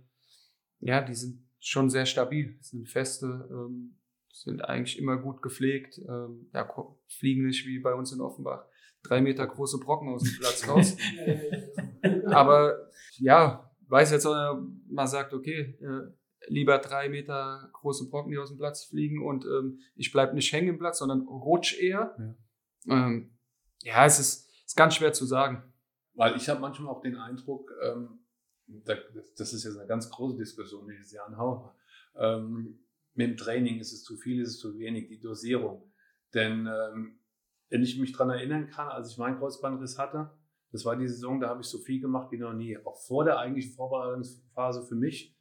ja, 0.80 1.00
die 1.00 1.14
sind 1.14 1.42
schon 1.60 1.90
sehr 1.90 2.06
stabil. 2.06 2.58
sind 2.60 2.88
feste, 2.88 3.48
ähm, 3.50 3.96
sind 4.32 4.64
eigentlich 4.64 4.98
immer 4.98 5.16
gut 5.16 5.42
gepflegt. 5.42 5.98
Ähm, 5.98 6.50
ja, 6.52 6.68
fliegen 7.08 7.46
nicht 7.46 7.66
wie 7.66 7.78
bei 7.78 7.94
uns 7.94 8.12
in 8.12 8.20
Offenbach 8.20 8.66
drei 9.02 9.20
Meter 9.20 9.46
große 9.46 9.78
Brocken 9.78 10.08
aus 10.08 10.22
dem 10.22 10.38
Platz 10.38 10.68
raus. 10.68 10.96
Aber 12.26 12.90
ja, 13.18 13.70
weiß 13.88 14.12
jetzt, 14.12 14.26
man 14.26 15.06
sagt, 15.06 15.32
okay, 15.32 15.78
äh, 15.80 16.12
lieber 16.48 16.78
drei 16.78 17.08
Meter 17.08 17.70
große 17.72 18.08
Brocken, 18.08 18.32
die 18.32 18.38
aus 18.38 18.48
dem 18.48 18.58
Platz 18.58 18.84
fliegen 18.84 19.22
und 19.22 19.44
ähm, 19.44 19.80
ich 19.94 20.12
bleib 20.12 20.34
nicht 20.34 20.52
hängen 20.52 20.68
im 20.68 20.78
Platz, 20.78 20.98
sondern 20.98 21.22
rutsch 21.22 21.78
eher. 21.78 22.14
Ja, 22.84 23.06
ähm, 23.06 23.36
ja 23.82 24.04
es 24.04 24.18
ist, 24.18 24.50
ist 24.64 24.76
ganz 24.76 24.94
schwer 24.94 25.12
zu 25.12 25.26
sagen. 25.26 25.64
Weil 26.14 26.36
ich 26.36 26.48
habe 26.48 26.60
manchmal 26.60 26.92
auch 26.92 27.00
den 27.00 27.16
Eindruck, 27.16 27.70
ähm, 27.82 28.19
das 28.84 29.52
ist 29.52 29.64
jetzt 29.64 29.76
eine 29.76 29.86
ganz 29.86 30.10
große 30.10 30.36
Diskussion, 30.36 30.86
die 30.86 30.94
ich 30.94 31.10
hier 31.10 31.24
anhaue. 31.24 31.72
Ähm, 32.16 32.80
mit 33.14 33.28
dem 33.28 33.36
Training 33.36 33.78
ist 33.78 33.92
es 33.92 34.04
zu 34.04 34.16
viel, 34.16 34.40
ist 34.40 34.50
es 34.50 34.58
zu 34.58 34.78
wenig, 34.78 35.08
die 35.08 35.20
Dosierung. 35.20 35.92
Denn 36.34 36.66
ähm, 36.66 37.20
wenn 37.68 37.82
ich 37.82 37.98
mich 37.98 38.12
daran 38.12 38.30
erinnern 38.30 38.68
kann, 38.68 38.88
als 38.88 39.10
ich 39.12 39.18
meinen 39.18 39.38
Kreuzbandriss 39.38 39.98
hatte, 39.98 40.30
das 40.72 40.84
war 40.84 40.96
die 40.96 41.08
Saison, 41.08 41.40
da 41.40 41.48
habe 41.48 41.62
ich 41.62 41.66
so 41.66 41.78
viel 41.78 42.00
gemacht 42.00 42.30
wie 42.30 42.38
noch 42.38 42.52
nie. 42.52 42.78
Auch 42.84 42.96
vor 43.06 43.24
der 43.24 43.38
eigentlichen 43.38 43.74
Vorbereitungsphase 43.74 44.86
für 44.86 44.94
mich. 44.94 45.36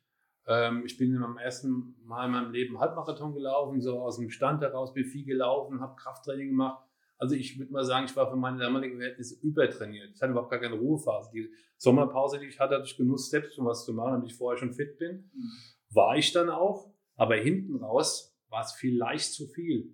Ähm, 0.47 0.83
ich 0.85 0.97
bin 0.97 1.15
am 1.21 1.37
ersten 1.37 1.95
Mal 2.03 2.25
in 2.25 2.31
meinem 2.31 2.51
Leben 2.51 2.79
Halbmarathon 2.79 3.33
gelaufen, 3.33 3.81
so 3.81 4.01
aus 4.01 4.17
dem 4.17 4.31
Stand 4.31 4.61
heraus, 4.61 4.93
bin 4.93 5.05
viel 5.05 5.25
gelaufen, 5.25 5.81
habe 5.81 5.95
Krafttraining 5.95 6.49
gemacht 6.49 6.88
also 7.19 7.35
ich 7.35 7.59
würde 7.59 7.71
mal 7.71 7.83
sagen, 7.83 8.05
ich 8.05 8.15
war 8.15 8.29
für 8.29 8.37
meine 8.37 8.59
damaligen 8.59 8.97
Verhältnisse 8.97 9.35
übertrainiert. 9.41 10.11
Ich 10.15 10.21
hatte 10.21 10.31
überhaupt 10.31 10.49
gar 10.49 10.59
keine 10.59 10.75
Ruhephase. 10.75 11.29
Die 11.33 11.49
Sommerpause, 11.77 12.39
die 12.39 12.47
ich 12.47 12.59
hatte, 12.59 12.75
hatte 12.75 12.85
ich 12.85 12.95
genug 12.95 13.19
Steps, 13.19 13.57
um 13.57 13.65
was 13.65 13.83
zu 13.85 13.93
machen, 13.93 14.13
damit 14.13 14.31
ich 14.31 14.37
vorher 14.37 14.57
schon 14.57 14.73
fit 14.73 14.97
bin. 14.97 15.29
Mhm. 15.33 15.51
War 15.91 16.17
ich 16.17 16.31
dann 16.31 16.49
auch. 16.49 16.91
Aber 17.15 17.35
hinten 17.35 17.75
raus 17.75 18.33
war 18.47 18.63
es 18.63 18.71
vielleicht 18.71 19.33
zu 19.33 19.47
viel. 19.47 19.93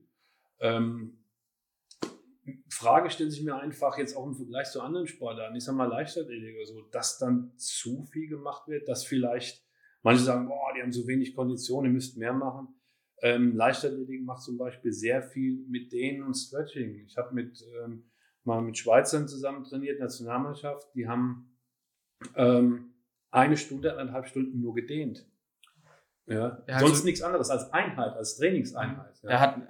Ähm, 0.59 1.17
Frage 2.69 3.09
stellt 3.09 3.31
sich 3.31 3.43
mir 3.43 3.55
einfach 3.55 3.97
jetzt 3.97 4.15
auch 4.15 4.27
im 4.27 4.35
Vergleich 4.35 4.69
zu 4.69 4.81
anderen 4.81 5.07
Sportarten, 5.07 5.55
ich 5.55 5.63
sag 5.63 5.75
mal 5.75 5.85
Leichtathletik 5.85 6.55
oder 6.55 6.65
so, 6.67 6.81
dass 6.91 7.17
dann 7.17 7.57
zu 7.57 8.03
viel 8.03 8.29
gemacht 8.29 8.67
wird, 8.67 8.87
dass 8.87 9.03
vielleicht 9.03 9.65
manche 10.03 10.21
sagen, 10.21 10.47
boah, 10.47 10.71
die 10.75 10.83
haben 10.83 10.91
so 10.91 11.07
wenig 11.07 11.33
Konditionen, 11.33 11.89
ihr 11.89 11.93
müsst 11.93 12.17
mehr 12.17 12.33
machen. 12.33 12.74
Ähm, 13.21 13.55
Leichtathletik 13.55 14.23
macht 14.23 14.43
zum 14.43 14.57
Beispiel 14.57 14.91
sehr 14.91 15.21
viel 15.21 15.65
mit 15.67 15.91
Dehnen 15.91 16.23
und 16.23 16.33
Stretching. 16.35 17.05
Ich 17.05 17.17
habe 17.17 17.33
mit, 17.33 17.63
ähm, 17.83 18.09
mal 18.43 18.61
mit 18.61 18.77
Schweizern 18.77 19.27
zusammen 19.27 19.63
trainiert, 19.63 19.99
Nationalmannschaft, 19.99 20.93
die 20.95 21.07
haben 21.07 21.57
ähm, 22.35 22.93
eine 23.31 23.57
Stunde, 23.57 23.93
eineinhalb 23.93 24.27
Stunden 24.27 24.61
nur 24.61 24.73
gedehnt. 24.75 25.25
Ja, 26.27 26.63
ja 26.67 26.79
sonst 26.79 26.91
also, 26.91 27.05
nichts 27.05 27.21
anderes 27.21 27.49
als 27.49 27.71
Einheit, 27.71 28.13
als 28.13 28.37
Trainingseinheit. 28.37 29.15
Ja. 29.23 29.29
Er 29.29 29.39
hat, 29.39 29.61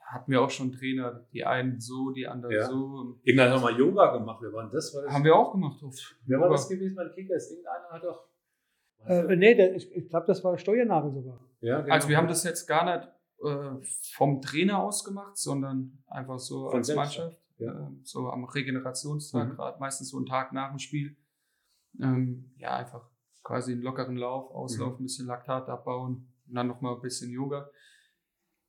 hatten 0.00 0.30
wir 0.30 0.40
auch 0.40 0.50
schon 0.50 0.72
Trainer, 0.72 1.26
die 1.32 1.44
einen 1.44 1.80
so, 1.80 2.10
die 2.10 2.26
anderen 2.26 2.54
ja. 2.54 2.66
so. 2.66 3.18
Haben 3.26 3.36
wir 3.36 3.58
mal 3.58 3.78
Yoga 3.78 4.16
gemacht. 4.16 4.40
Wir 4.42 4.52
waren 4.52 4.70
das, 4.70 4.94
war 4.94 5.02
das 5.02 5.12
haben 5.12 5.24
wir 5.24 5.34
auch 5.34 5.52
gemacht. 5.52 5.82
Wer 6.26 6.40
war 6.40 6.48
das 6.48 6.68
gewesen 6.68 6.94
bei 6.94 7.08
Kickers? 7.08 7.50
Irgendeiner 7.50 7.88
hat 7.90 8.04
doch. 8.04 8.28
Äh, 9.06 9.36
nee, 9.36 9.54
der, 9.54 9.74
ich, 9.74 9.90
ich 9.92 10.08
glaube, 10.08 10.26
das 10.26 10.42
war 10.44 10.56
Steuernadel 10.58 11.12
sogar. 11.12 11.40
Ja, 11.60 11.80
genau. 11.80 11.94
Also 11.94 12.08
wir 12.08 12.16
haben 12.16 12.28
das 12.28 12.44
jetzt 12.44 12.66
gar 12.66 12.84
nicht 12.84 13.08
äh, 13.42 13.86
vom 14.12 14.40
Trainer 14.40 14.82
aus 14.82 15.04
gemacht, 15.04 15.36
sondern 15.36 16.02
einfach 16.06 16.38
so 16.38 16.68
Von 16.68 16.78
als 16.78 16.86
selbst. 16.86 16.96
Mannschaft. 16.96 17.38
Ja. 17.58 17.72
Äh, 17.72 17.90
so 18.02 18.28
am 18.30 18.44
Regenerationstag, 18.44 19.48
mhm. 19.48 19.56
gerade 19.56 19.78
meistens 19.78 20.10
so 20.10 20.16
einen 20.16 20.26
Tag 20.26 20.52
nach 20.52 20.70
dem 20.70 20.78
Spiel. 20.78 21.16
Ähm, 22.00 22.52
ja, 22.56 22.76
einfach 22.76 23.08
quasi 23.42 23.72
einen 23.72 23.82
lockeren 23.82 24.16
Lauf, 24.16 24.50
Auslauf, 24.50 24.94
mhm. 24.94 25.02
ein 25.02 25.06
bisschen 25.06 25.26
Laktat 25.26 25.68
abbauen 25.68 26.26
und 26.48 26.54
dann 26.54 26.66
nochmal 26.66 26.94
ein 26.94 27.00
bisschen 27.00 27.30
Yoga. 27.30 27.70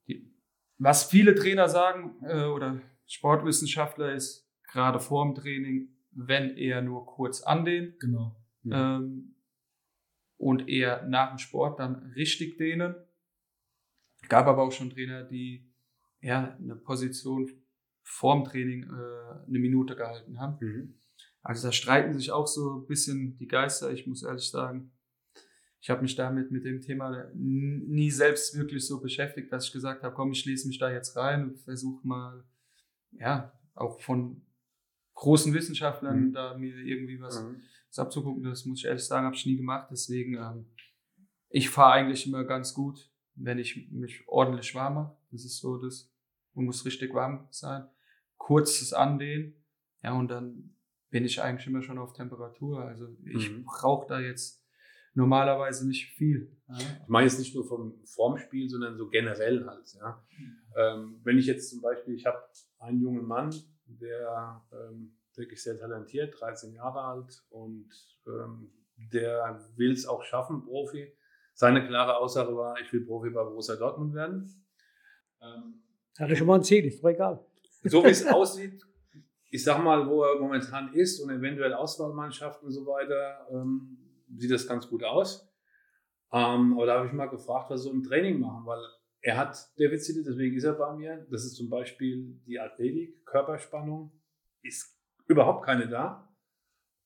Die, 0.08 0.32
was 0.78 1.06
viele 1.06 1.34
Trainer 1.34 1.68
sagen 1.70 2.18
äh, 2.24 2.46
oder 2.46 2.82
Sportwissenschaftler 3.08 4.14
ist, 4.14 4.48
gerade 4.72 5.00
vor 5.00 5.26
dem 5.26 5.34
Training, 5.34 5.90
wenn 6.12 6.58
er 6.58 6.82
nur 6.82 7.06
kurz 7.06 7.42
andehnt. 7.42 8.00
Genau. 8.00 8.36
Mhm. 8.64 8.72
Ähm, 8.74 9.35
und 10.38 10.68
eher 10.68 11.06
nach 11.08 11.30
dem 11.30 11.38
Sport 11.38 11.80
dann 11.80 11.96
richtig 12.16 12.58
dehnen. 12.58 12.96
Gab 14.28 14.48
aber 14.48 14.64
auch 14.64 14.72
schon 14.72 14.90
Trainer, 14.90 15.24
die 15.24 15.72
ja 16.22 16.56
eine 16.56 16.76
Position 16.76 17.50
vorm 18.04 18.44
Training 18.44 18.84
äh, 18.84 19.48
eine 19.48 19.60
Minute 19.60 19.96
gehalten 19.96 20.40
haben. 20.40 20.58
Mhm. 20.60 21.00
Also 21.42 21.68
da 21.68 21.72
streiten 21.72 22.14
sich 22.14 22.32
auch 22.32 22.48
so 22.48 22.80
ein 22.80 22.88
bisschen 22.88 23.38
die 23.38 23.48
Geister. 23.48 23.92
Ich 23.92 24.08
muss 24.08 24.24
ehrlich 24.24 24.50
sagen, 24.50 24.92
ich 25.80 25.92
habe 25.92 26.02
mich 26.02 26.16
damit 26.16 26.50
mit 26.50 26.66
dem 26.66 26.82
Thema 26.82 27.30
nie 27.36 28.10
selbst 28.10 28.58
wirklich 28.58 28.88
so 28.88 29.00
beschäftigt, 29.00 29.52
dass 29.52 29.68
ich 29.68 29.72
gesagt 29.72 30.02
habe, 30.02 30.16
komm, 30.16 30.32
ich 30.32 30.40
schließe 30.40 30.68
mich 30.68 30.80
da 30.80 30.92
jetzt 30.92 31.16
rein 31.16 31.44
und 31.44 31.60
versuche 31.60 32.06
mal, 32.08 32.44
ja, 33.12 33.54
auch 33.76 34.02
von 34.02 34.42
großen 35.14 35.54
Wissenschaftlern 35.54 36.30
mhm. 36.30 36.34
da 36.34 36.58
mir 36.58 36.76
irgendwie 36.78 37.22
was 37.22 37.44
mhm 37.44 37.62
das 37.96 38.06
abzugucken, 38.06 38.44
das 38.44 38.66
muss 38.66 38.80
ich 38.80 38.86
ehrlich 38.86 39.06
sagen, 39.06 39.26
habe 39.26 39.36
ich 39.36 39.46
nie 39.46 39.56
gemacht. 39.56 39.88
Deswegen, 39.90 40.36
ähm, 40.36 40.66
ich 41.50 41.70
fahre 41.70 41.94
eigentlich 41.94 42.28
immer 42.28 42.44
ganz 42.44 42.74
gut, 42.74 43.10
wenn 43.36 43.58
ich 43.58 43.90
mich 43.92 44.28
ordentlich 44.28 44.76
warm 44.76 44.96
mache. 44.96 45.18
Das 45.32 45.46
ist 45.46 45.60
so 45.60 45.78
das, 45.78 46.12
man 46.54 46.66
muss 46.66 46.86
richtig 46.86 47.14
warm 47.14 47.48
sein. 47.52 47.88
Kurzes 48.38 48.94
Andehnen, 48.94 49.56
ja, 50.04 50.14
und 50.14 50.30
dann 50.30 50.76
bin 51.10 51.26
ich 51.26 51.42
eigentlich 51.42 51.68
immer 51.68 51.82
schon 51.82 51.98
auf 51.98 52.14
Temperatur. 52.14 52.84
Also 52.84 53.08
ich 53.24 53.50
mhm. 53.50 53.64
brauche 53.64 54.08
da 54.08 54.20
jetzt 54.20 54.64
normalerweise 55.14 55.88
nicht 55.88 56.12
viel. 56.12 56.52
Ja. 56.68 56.78
Ich 56.78 57.08
meine 57.08 57.28
jetzt 57.28 57.40
nicht 57.40 57.56
nur 57.56 57.66
vom 57.66 58.04
Formspiel, 58.06 58.68
sondern 58.70 58.98
so 58.98 59.10
generell 59.10 59.66
halt. 59.66 59.94
Ja. 59.94 60.22
Mhm. 60.38 60.58
Ähm, 60.76 61.20
wenn 61.24 61.38
ich 61.38 61.46
jetzt 61.46 61.70
zum 61.70 61.82
Beispiel, 61.82 62.16
ich 62.16 62.26
habe 62.26 62.38
einen 62.80 63.02
jungen 63.02 63.26
Mann, 63.26 63.56
der 63.86 64.62
ähm, 64.74 65.16
wirklich 65.38 65.62
sehr 65.62 65.78
talentiert, 65.78 66.40
13 66.40 66.74
Jahre 66.74 67.02
alt 67.02 67.44
und 67.50 67.90
ähm, 68.28 68.72
der 69.14 69.66
will 69.76 69.92
es 69.92 70.06
auch 70.06 70.24
schaffen, 70.24 70.64
Profi. 70.64 71.12
Seine 71.54 71.86
klare 71.88 72.18
Aussage 72.18 72.56
war, 72.56 72.80
ich 72.80 72.92
will 72.92 73.06
Profi 73.06 73.30
bei 73.30 73.44
Borussia 73.44 73.76
Dortmund 73.76 74.14
werden. 74.14 74.66
Ähm, 75.42 75.84
Hatte 76.18 76.36
schon 76.36 76.48
mal 76.48 76.56
ein 76.56 76.64
Ziel, 76.64 76.86
ist 76.86 77.04
doch 77.04 77.10
egal. 77.10 77.46
So 77.84 78.04
wie 78.04 78.10
es 78.10 78.26
aussieht, 78.32 78.84
ich 79.50 79.64
sag 79.64 79.82
mal, 79.82 80.08
wo 80.08 80.24
er 80.24 80.40
momentan 80.40 80.94
ist 80.94 81.20
und 81.22 81.30
eventuell 81.30 81.74
Auswahlmannschaften 81.74 82.68
und 82.68 82.74
so 82.74 82.86
weiter, 82.86 83.48
ähm, 83.52 83.98
sieht 84.36 84.52
das 84.52 84.68
ganz 84.68 84.88
gut 84.88 85.04
aus. 85.04 85.50
Ähm, 86.32 86.74
aber 86.74 86.86
da 86.86 86.98
habe 86.98 87.08
ich 87.08 87.14
mal 87.14 87.28
gefragt, 87.28 87.70
was 87.70 87.84
so 87.84 87.92
ein 87.92 88.04
Training 88.04 88.40
machen, 88.40 88.66
weil 88.66 88.82
er 89.22 89.38
hat 89.38 89.58
Defizite, 89.80 90.24
deswegen 90.24 90.56
ist 90.56 90.66
er 90.66 90.74
bei 90.74 90.94
mir. 90.94 91.26
Das 91.32 91.46
ist 91.46 91.56
zum 91.56 91.70
Beispiel 91.70 92.40
die 92.46 92.60
Athletik, 92.60 93.26
Körperspannung 93.26 94.12
ist 94.62 94.95
überhaupt 95.28 95.66
keine 95.66 95.88
da. 95.88 96.34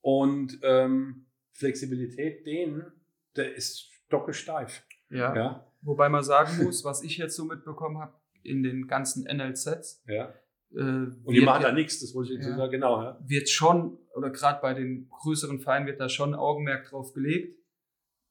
Und 0.02 0.60
ähm, 0.64 1.28
Flexibilität, 1.52 2.46
denen, 2.46 2.92
der 3.36 3.56
ist 3.56 3.92
stockesteif. 4.06 4.84
Ja. 5.10 5.36
ja. 5.36 5.74
Wobei 5.82 6.10
man 6.10 6.24
sagen 6.24 6.64
muss, 6.64 6.84
was 6.84 7.04
ich 7.04 7.18
jetzt 7.18 7.36
so 7.36 7.46
mitbekommen 7.46 8.00
habe 8.00 8.14
in 8.44 8.64
den 8.64 8.88
ganzen 8.88 9.24
NLZs. 9.24 10.04
Ja. 10.08 10.34
Äh, 10.72 10.78
und 10.78 11.32
die 11.32 11.42
machen 11.42 11.64
da 11.64 11.72
nichts, 11.72 12.00
das 12.00 12.14
wollte 12.14 12.34
ich 12.34 12.40
ja, 12.40 12.56
sagen, 12.56 12.72
genau. 12.72 13.02
Ja. 13.02 13.20
Wird 13.26 13.50
schon, 13.50 13.98
oder 14.16 14.30
gerade 14.30 14.62
bei 14.62 14.74
den 14.74 15.10
größeren 15.10 15.60
Vereinen 15.60 15.88
wird 15.88 16.00
da 16.00 16.10
schon 16.10 16.34
Augenmerk 16.34 16.90
drauf 16.90 17.14
gelegt. 17.14 17.58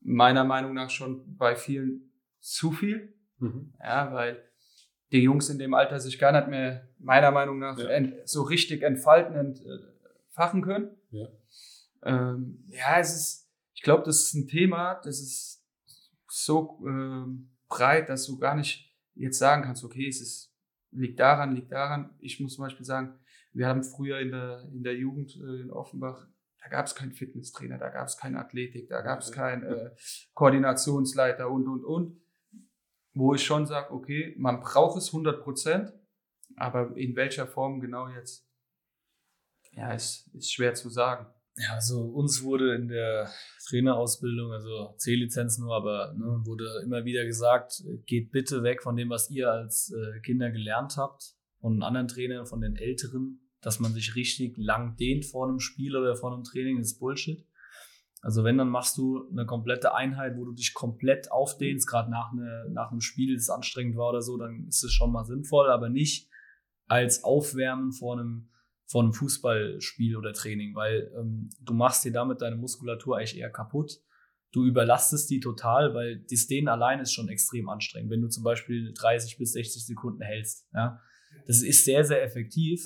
meiner 0.00 0.44
Meinung 0.44 0.74
nach 0.74 0.90
schon 0.90 1.36
bei 1.36 1.56
vielen 1.56 2.12
zu 2.40 2.70
viel. 2.70 3.14
Mhm. 3.38 3.74
Ja, 3.80 4.12
weil 4.12 4.47
die 5.12 5.22
Jungs 5.22 5.48
in 5.48 5.58
dem 5.58 5.74
Alter 5.74 6.00
sich 6.00 6.18
gar 6.18 6.32
nicht 6.32 6.48
mehr, 6.48 6.88
meiner 6.98 7.30
Meinung 7.30 7.58
nach, 7.58 7.78
ja. 7.78 8.00
so 8.24 8.42
richtig 8.42 8.82
entfalten 8.82 9.36
und 9.38 9.64
äh, 9.64 9.78
fachen 10.30 10.62
können. 10.62 10.90
Ja, 11.10 11.28
ähm, 12.02 12.64
ja 12.68 12.98
es 12.98 13.14
ist, 13.14 13.50
ich 13.74 13.82
glaube, 13.82 14.02
das 14.04 14.22
ist 14.22 14.34
ein 14.34 14.48
Thema, 14.48 14.94
das 15.02 15.20
ist 15.20 15.64
so 16.28 16.80
ähm, 16.86 17.50
breit, 17.68 18.08
dass 18.08 18.26
du 18.26 18.38
gar 18.38 18.54
nicht 18.54 18.94
jetzt 19.14 19.38
sagen 19.38 19.62
kannst, 19.62 19.84
okay, 19.84 20.08
es 20.08 20.20
ist, 20.20 20.54
liegt 20.90 21.18
daran, 21.20 21.54
liegt 21.54 21.72
daran. 21.72 22.10
Ich 22.18 22.40
muss 22.40 22.54
zum 22.54 22.64
Beispiel 22.64 22.86
sagen, 22.86 23.18
wir 23.52 23.66
haben 23.66 23.82
früher 23.82 24.20
in 24.20 24.30
der, 24.30 24.68
in 24.72 24.82
der 24.82 24.94
Jugend 24.94 25.36
äh, 25.36 25.60
in 25.60 25.70
Offenbach, 25.70 26.26
da 26.62 26.68
gab 26.68 26.86
es 26.86 26.94
keinen 26.94 27.12
Fitnesstrainer, 27.12 27.78
da 27.78 27.88
gab 27.88 28.06
es 28.08 28.16
keine 28.16 28.38
Athletik, 28.38 28.88
da 28.88 29.00
gab 29.00 29.20
es 29.20 29.32
keinen 29.32 29.62
äh, 29.62 29.90
Koordinationsleiter 30.34 31.50
und, 31.50 31.66
und, 31.66 31.84
und. 31.84 32.20
Wo 33.14 33.34
ich 33.34 33.44
schon 33.44 33.66
sage, 33.66 33.92
okay, 33.92 34.34
man 34.38 34.60
braucht 34.60 34.98
es 34.98 35.08
100 35.08 35.42
Prozent, 35.42 35.92
aber 36.56 36.96
in 36.96 37.16
welcher 37.16 37.46
Form 37.46 37.80
genau 37.80 38.08
jetzt, 38.08 38.46
ja, 39.72 39.92
ist, 39.92 40.28
ist 40.34 40.52
schwer 40.52 40.74
zu 40.74 40.88
sagen. 40.88 41.26
Ja, 41.56 41.74
also 41.74 42.02
uns 42.02 42.42
wurde 42.44 42.74
in 42.76 42.88
der 42.88 43.28
Trainerausbildung, 43.68 44.52
also 44.52 44.94
C-Lizenz 44.96 45.58
nur, 45.58 45.74
aber 45.74 46.14
ne, 46.16 46.42
wurde 46.44 46.64
immer 46.84 47.04
wieder 47.04 47.24
gesagt, 47.24 47.82
geht 48.06 48.30
bitte 48.30 48.62
weg 48.62 48.82
von 48.82 48.94
dem, 48.94 49.10
was 49.10 49.28
ihr 49.30 49.50
als 49.50 49.92
äh, 49.92 50.20
Kinder 50.20 50.50
gelernt 50.50 50.96
habt, 50.96 51.34
von 51.60 51.82
anderen 51.82 52.06
Trainern, 52.06 52.46
von 52.46 52.60
den 52.60 52.76
Älteren, 52.76 53.40
dass 53.60 53.80
man 53.80 53.92
sich 53.92 54.14
richtig 54.14 54.56
lang 54.56 54.96
dehnt 54.96 55.26
vor 55.26 55.48
einem 55.48 55.58
Spiel 55.58 55.96
oder 55.96 56.14
vor 56.14 56.32
einem 56.32 56.44
Training, 56.44 56.78
ist 56.78 57.00
Bullshit. 57.00 57.44
Also 58.20 58.42
wenn, 58.42 58.58
dann 58.58 58.68
machst 58.68 58.98
du 58.98 59.28
eine 59.30 59.46
komplette 59.46 59.94
Einheit, 59.94 60.36
wo 60.36 60.44
du 60.44 60.52
dich 60.52 60.74
komplett 60.74 61.30
aufdehnst, 61.30 61.86
gerade 61.86 62.10
nach, 62.10 62.32
eine, 62.32 62.66
nach 62.70 62.90
einem 62.90 63.00
Spiel, 63.00 63.34
das 63.36 63.48
anstrengend 63.48 63.96
war 63.96 64.08
oder 64.10 64.22
so, 64.22 64.36
dann 64.36 64.66
ist 64.66 64.82
es 64.82 64.92
schon 64.92 65.12
mal 65.12 65.24
sinnvoll, 65.24 65.70
aber 65.70 65.88
nicht 65.88 66.28
als 66.86 67.22
Aufwärmen 67.22 67.92
vor 67.92 68.18
einem 68.18 68.48
von 68.88 69.04
einem 69.04 69.12
Fußballspiel 69.12 70.16
oder 70.16 70.32
Training, 70.32 70.74
weil 70.74 71.12
ähm, 71.14 71.50
du 71.60 71.74
machst 71.74 72.04
dir 72.04 72.12
damit 72.12 72.40
deine 72.40 72.56
Muskulatur 72.56 73.18
eigentlich 73.18 73.36
eher 73.36 73.50
kaputt. 73.50 74.00
Du 74.50 74.64
überlastest 74.64 75.28
die 75.28 75.40
total, 75.40 75.92
weil 75.94 76.24
das 76.30 76.46
Dehnen 76.46 76.68
allein 76.68 77.00
ist 77.00 77.12
schon 77.12 77.28
extrem 77.28 77.68
anstrengend, 77.68 78.10
wenn 78.10 78.22
du 78.22 78.28
zum 78.28 78.44
Beispiel 78.44 78.94
30 78.94 79.36
bis 79.36 79.52
60 79.52 79.84
Sekunden 79.84 80.22
hältst. 80.22 80.66
Ja? 80.72 81.02
Das 81.46 81.60
ist 81.60 81.84
sehr, 81.84 82.02
sehr 82.02 82.22
effektiv, 82.22 82.82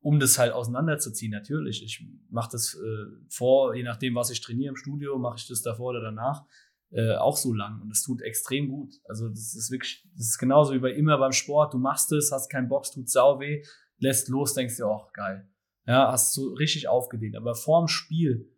um 0.00 0.18
das 0.18 0.38
halt 0.38 0.52
auseinanderzuziehen. 0.52 1.32
Natürlich, 1.32 1.82
ich 1.82 2.06
mache 2.30 2.50
das 2.52 2.74
äh, 2.74 3.06
vor, 3.28 3.74
je 3.74 3.82
nachdem, 3.82 4.14
was 4.14 4.30
ich 4.30 4.40
trainiere 4.40 4.70
im 4.70 4.76
Studio, 4.76 5.18
mache 5.18 5.36
ich 5.38 5.46
das 5.46 5.62
davor 5.62 5.90
oder 5.90 6.00
danach. 6.00 6.44
Äh, 6.92 7.14
auch 7.14 7.36
so 7.36 7.52
lang 7.52 7.80
und 7.82 7.92
es 7.92 8.02
tut 8.02 8.20
extrem 8.20 8.68
gut. 8.68 8.94
Also 9.04 9.28
das 9.28 9.54
ist 9.54 9.70
wirklich, 9.70 10.04
das 10.16 10.26
ist 10.26 10.38
genauso 10.38 10.74
wie 10.74 10.80
bei 10.80 10.90
immer 10.90 11.18
beim 11.18 11.32
Sport. 11.32 11.72
Du 11.72 11.78
machst 11.78 12.10
es, 12.10 12.32
hast 12.32 12.50
keinen 12.50 12.68
Bock, 12.68 12.84
tut 12.90 13.08
sau 13.08 13.38
weh, 13.38 13.62
lässt 13.98 14.28
los, 14.28 14.54
denkst 14.54 14.76
dir, 14.76 14.88
oh, 14.88 15.06
geil. 15.12 15.48
Ja, 15.86 16.10
hast 16.10 16.36
du 16.36 16.48
richtig 16.54 16.88
aufgedehnt. 16.88 17.36
Aber 17.36 17.54
vorm 17.54 17.86
Spiel 17.86 18.50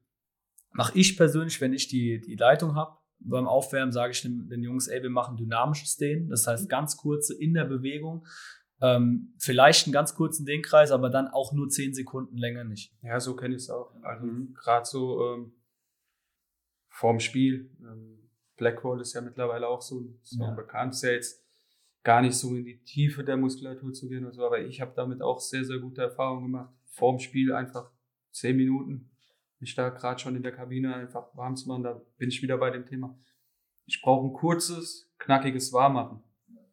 mache 0.71 0.99
ich 0.99 1.17
persönlich, 1.17 1.61
wenn 1.61 1.75
ich 1.75 1.89
die, 1.89 2.21
die 2.21 2.37
Leitung 2.37 2.75
habe, 2.75 2.97
beim 3.19 3.47
Aufwärmen 3.47 3.93
sage 3.93 4.13
ich 4.13 4.23
den, 4.23 4.49
den, 4.49 4.63
Jungs, 4.63 4.89
ey, 4.89 5.03
wir 5.03 5.11
machen 5.11 5.37
dynamisches 5.37 5.97
Dehnen. 5.97 6.29
Das 6.29 6.47
heißt, 6.47 6.69
ganz 6.69 6.97
kurze 6.97 7.35
in 7.35 7.55
der 7.55 7.65
Bewegung. 7.65 8.27
Ähm, 8.83 9.33
vielleicht 9.39 9.87
einen 9.87 9.93
ganz 9.93 10.15
kurzen 10.15 10.45
Dehnkreis, 10.45 10.91
aber 10.91 11.09
dann 11.09 11.29
auch 11.29 11.53
nur 11.53 11.69
zehn 11.69 11.95
Sekunden 11.95 12.37
länger 12.37 12.65
nicht. 12.65 12.93
Ja, 13.03 13.21
so 13.21 13.37
kenne 13.37 13.55
ich 13.55 13.63
es 13.63 13.71
auch. 13.71 13.95
Also 14.03 14.27
mhm. 14.27 14.55
gerade 14.55 14.85
so 14.85 15.35
ähm, 15.35 15.55
vorm 16.89 17.21
Spiel. 17.21 17.71
Ähm, 17.81 18.29
Blackwall 18.57 19.01
ist 19.01 19.15
ja 19.15 19.21
mittlerweile 19.21 19.69
auch 19.69 19.83
so, 19.83 20.13
so 20.23 20.43
ja. 20.43 20.51
bekannt. 20.51 20.95
Ist 20.95 21.03
ja 21.03 21.13
jetzt 21.13 21.43
gar 22.03 22.21
nicht 22.21 22.35
so 22.35 22.55
in 22.57 22.65
die 22.65 22.83
Tiefe 22.83 23.25
der 23.25 23.37
Muskulatur 23.37 23.93
zu 23.93 24.09
gehen 24.09 24.27
und 24.27 24.33
so, 24.33 24.45
aber 24.45 24.61
ich 24.61 24.81
habe 24.81 24.93
damit 24.97 25.23
auch 25.23 25.39
sehr, 25.39 25.65
sehr 25.65 25.79
gute 25.79 26.03
Erfahrungen 26.03 26.45
gemacht. 26.45 26.75
Vorm 26.87 27.19
Spiel 27.19 27.53
einfach 27.53 27.91
zehn 28.33 28.57
Minuten, 28.57 29.11
mich 29.61 29.75
da 29.75 29.91
gerade 29.91 30.19
schon 30.19 30.35
in 30.35 30.43
der 30.43 30.53
Kabine 30.53 30.95
einfach 30.95 31.35
warm 31.37 31.57
zu 31.57 31.69
machen, 31.69 31.85
da 31.85 32.03
bin 32.19 32.29
ich 32.29 32.43
wieder 32.43 32.59
bei 32.59 32.71
dem 32.71 32.85
Thema. 32.85 33.17
Ich 33.87 34.03
brauche 34.03 34.27
ein 34.27 34.33
kurzes, 34.33 35.11
knackiges 35.19 35.73
Warmmachen. 35.73 36.23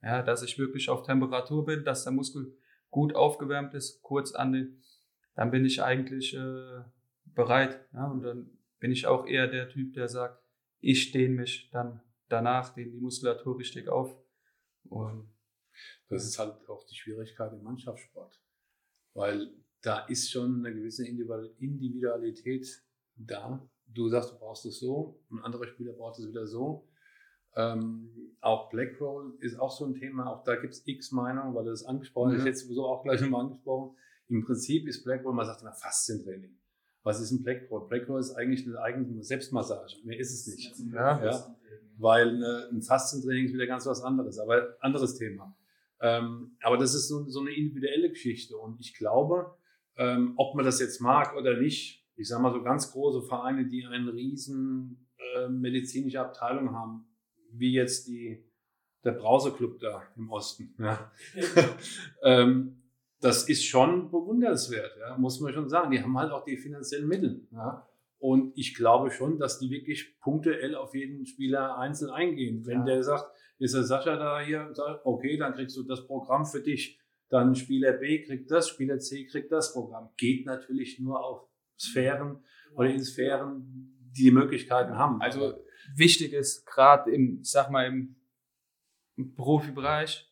Ja, 0.02 0.22
dass 0.22 0.44
ich 0.44 0.58
wirklich 0.58 0.90
auf 0.90 1.04
Temperatur 1.04 1.66
bin, 1.66 1.84
dass 1.84 2.04
der 2.04 2.14
Muskel 2.14 2.58
gut 2.90 3.16
aufgewärmt 3.16 3.74
ist, 3.74 4.02
kurz 4.02 4.34
an 4.34 4.54
den, 4.54 4.82
dann 5.36 5.52
bin 5.52 5.66
ich 5.66 5.84
eigentlich 5.84 6.36
äh, 6.36 6.84
bereit. 7.26 7.86
Ja, 7.94 8.08
und 8.08 8.24
dann 8.24 8.58
bin 8.80 8.92
ich 8.92 9.08
auch 9.08 9.28
eher 9.28 9.48
der 9.48 9.70
Typ, 9.70 9.94
der 9.94 10.08
sagt, 10.08 10.42
ich 10.80 11.12
dehne 11.12 11.36
mich 11.36 11.70
dann 11.72 12.02
danach, 12.30 12.74
dehne 12.74 12.92
die 12.92 13.00
Muskulatur 13.00 13.60
richtig 13.60 13.90
auf 13.90 14.16
und 14.84 15.30
das 16.08 16.26
ist 16.26 16.40
halt 16.40 16.68
auch 16.70 16.86
die 16.86 16.96
Schwierigkeit 16.96 17.54
im 17.54 17.64
Mannschaftssport, 17.64 18.42
weil 19.14 19.54
da 19.82 20.06
ist 20.08 20.32
schon 20.32 20.66
eine 20.66 20.76
gewisse 20.76 21.08
Individualität 21.08 22.84
da. 23.16 23.70
Du 23.86 24.10
sagst, 24.10 24.32
du 24.32 24.38
brauchst 24.38 24.66
es 24.66 24.80
so, 24.80 25.24
ein 25.32 25.40
anderer 25.40 25.68
Spieler 25.68 25.94
braucht 25.94 26.20
es 26.20 26.28
wieder 26.28 26.46
so. 26.46 26.89
Ähm, 27.56 28.10
auch 28.42 28.70
Blackroll 28.70 29.34
ist 29.40 29.60
auch 29.60 29.72
so 29.72 29.86
ein 29.86 29.96
Thema, 29.96 30.28
auch 30.28 30.44
da 30.44 30.56
gibt 30.56 30.74
es 30.74 30.84
x 30.86 31.12
Meinungen, 31.12 31.54
weil 31.56 31.66
das 31.66 31.84
angesprochen 31.84 32.36
ist, 32.36 32.42
mhm. 32.42 32.48
jetzt 32.48 32.64
sowieso 32.64 32.86
auch 32.86 33.04
gleich 33.04 33.22
nochmal 33.22 33.46
angesprochen. 33.46 33.96
Im 34.30 34.46
Prinzip 34.46 34.88
ist 34.88 35.04
Blackroll, 35.04 35.34
man 35.34 35.46
sagt 35.46 35.62
immer 35.62 35.74
Faszientraining. 35.74 36.56
Was 37.04 37.20
ist 37.20 37.32
ein 37.32 37.44
Blackroll? 37.44 37.88
Blackroll 37.88 38.20
ist 38.20 38.36
eigentlich 38.36 38.66
eine 38.66 38.80
eigene 38.80 39.24
Selbstmassage, 39.24 39.96
mehr 40.06 40.20
ist 40.20 40.32
es 40.32 40.48
nicht. 40.48 40.74
Ja, 40.94 41.24
ja 41.24 41.56
weil 42.00 42.42
äh, 42.42 42.74
ein 42.74 42.82
Fastentraining 42.82 43.46
ist 43.46 43.54
wieder 43.54 43.68
ganz 43.68 43.86
was 43.86 44.02
anderes, 44.02 44.40
aber 44.40 44.76
anderes 44.80 45.18
Thema. 45.18 45.56
Ähm, 46.02 46.56
aber 46.62 46.78
das 46.78 46.96
ist 46.96 47.10
so, 47.10 47.28
so, 47.28 47.42
eine 47.42 47.52
individuelle 47.52 48.10
Geschichte 48.10 48.58
und 48.58 48.80
ich 48.80 48.94
glaube, 48.94 49.54
ähm, 49.98 50.34
ob 50.38 50.56
man 50.56 50.64
das 50.64 50.80
jetzt 50.80 51.02
mag 51.02 51.36
oder 51.36 51.58
nicht, 51.58 52.08
ich 52.16 52.30
sage 52.30 52.42
mal 52.42 52.54
so 52.54 52.64
ganz 52.64 52.92
große 52.94 53.22
Vereine, 53.24 53.68
die 53.68 53.86
eine 53.86 54.14
riesen 54.14 55.08
äh, 55.36 55.50
medizinische 55.50 56.22
Abteilung 56.22 56.74
haben, 56.74 57.06
wie 57.52 57.74
jetzt 57.74 58.08
die, 58.08 58.44
der 59.04 59.12
Brauseclub 59.12 59.80
da 59.80 60.04
im 60.16 60.30
Osten. 60.30 60.76
Ja. 60.80 61.12
ähm, 62.24 62.76
das 63.22 63.50
ist 63.50 63.66
schon 63.66 64.12
bewundernswert, 64.12 64.96
ja, 65.00 65.18
muss 65.18 65.40
man 65.42 65.54
schon 65.54 65.70
sagen. 65.70 65.92
Die 65.92 66.02
haben 66.02 66.18
halt 66.18 66.32
auch 66.32 66.46
die 66.46 66.58
finanziellen 66.58 67.08
Mittel. 67.08 67.48
Ja. 67.52 67.86
Und 68.18 68.58
ich 68.58 68.76
glaube 68.76 69.12
schon, 69.12 69.40
dass 69.40 69.60
die 69.60 69.70
wirklich 69.70 70.20
punktuell 70.20 70.76
auf 70.76 70.94
jeden 70.94 71.26
Spieler 71.26 71.78
einzeln 71.78 72.12
eingehen. 72.12 72.66
Wenn 72.66 72.80
ja. 72.80 72.86
der 72.86 73.04
sagt, 73.04 73.32
ist 73.60 73.76
der 73.76 73.84
Sascha 73.84 74.16
da 74.16 74.40
hier, 74.40 74.70
sagt, 74.74 75.06
okay, 75.06 75.38
dann 75.38 75.54
kriegst 75.54 75.76
du 75.76 75.84
das 75.84 76.06
Programm 76.06 76.46
für 76.46 76.62
dich. 76.62 77.00
Dann 77.30 77.56
Spieler 77.56 77.94
B 77.94 78.24
kriegt 78.24 78.50
das, 78.52 78.70
Spieler 78.70 79.00
C 79.00 79.26
kriegt 79.26 79.52
das 79.52 79.74
Programm. 79.74 80.10
Geht 80.18 80.46
natürlich 80.46 81.00
nur 81.00 81.24
auf 81.24 81.48
Sphären 81.78 82.44
oder 82.76 82.90
in 82.90 83.04
Sphären, 83.04 83.64
die 83.66 84.00
die 84.24 84.32
Möglichkeiten 84.32 84.98
haben. 84.98 85.22
Also 85.22 85.54
wichtig 85.96 86.34
ist 86.34 86.66
gerade 86.66 87.12
im, 87.12 87.44
sag 87.44 87.70
mal, 87.70 87.88
im, 87.88 88.16
im 89.16 89.36
Profibereich 89.36 90.32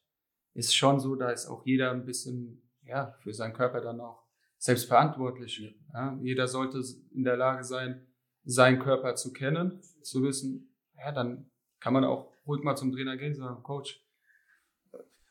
ist 0.53 0.75
schon 0.75 0.99
so, 0.99 1.15
da 1.15 1.29
ist 1.29 1.47
auch 1.47 1.65
jeder 1.65 1.91
ein 1.91 2.05
bisschen, 2.05 2.61
ja, 2.83 3.15
für 3.19 3.33
seinen 3.33 3.53
Körper 3.53 3.81
dann 3.81 3.99
auch 3.99 4.23
selbstverantwortlich. 4.57 5.59
Ja. 5.59 5.69
ja. 5.93 6.19
jeder 6.21 6.47
sollte 6.47 6.81
in 7.11 7.23
der 7.23 7.37
Lage 7.37 7.63
sein, 7.63 8.07
seinen 8.43 8.79
Körper 8.79 9.15
zu 9.15 9.33
kennen, 9.33 9.81
zu 10.01 10.23
wissen, 10.23 10.73
ja, 10.97 11.11
dann 11.11 11.51
kann 11.79 11.93
man 11.93 12.05
auch 12.05 12.33
ruhig 12.47 12.63
mal 12.63 12.75
zum 12.75 12.91
Trainer 12.91 13.17
gehen 13.17 13.33
und 13.33 13.39
sagen, 13.39 13.61
Coach, 13.61 14.03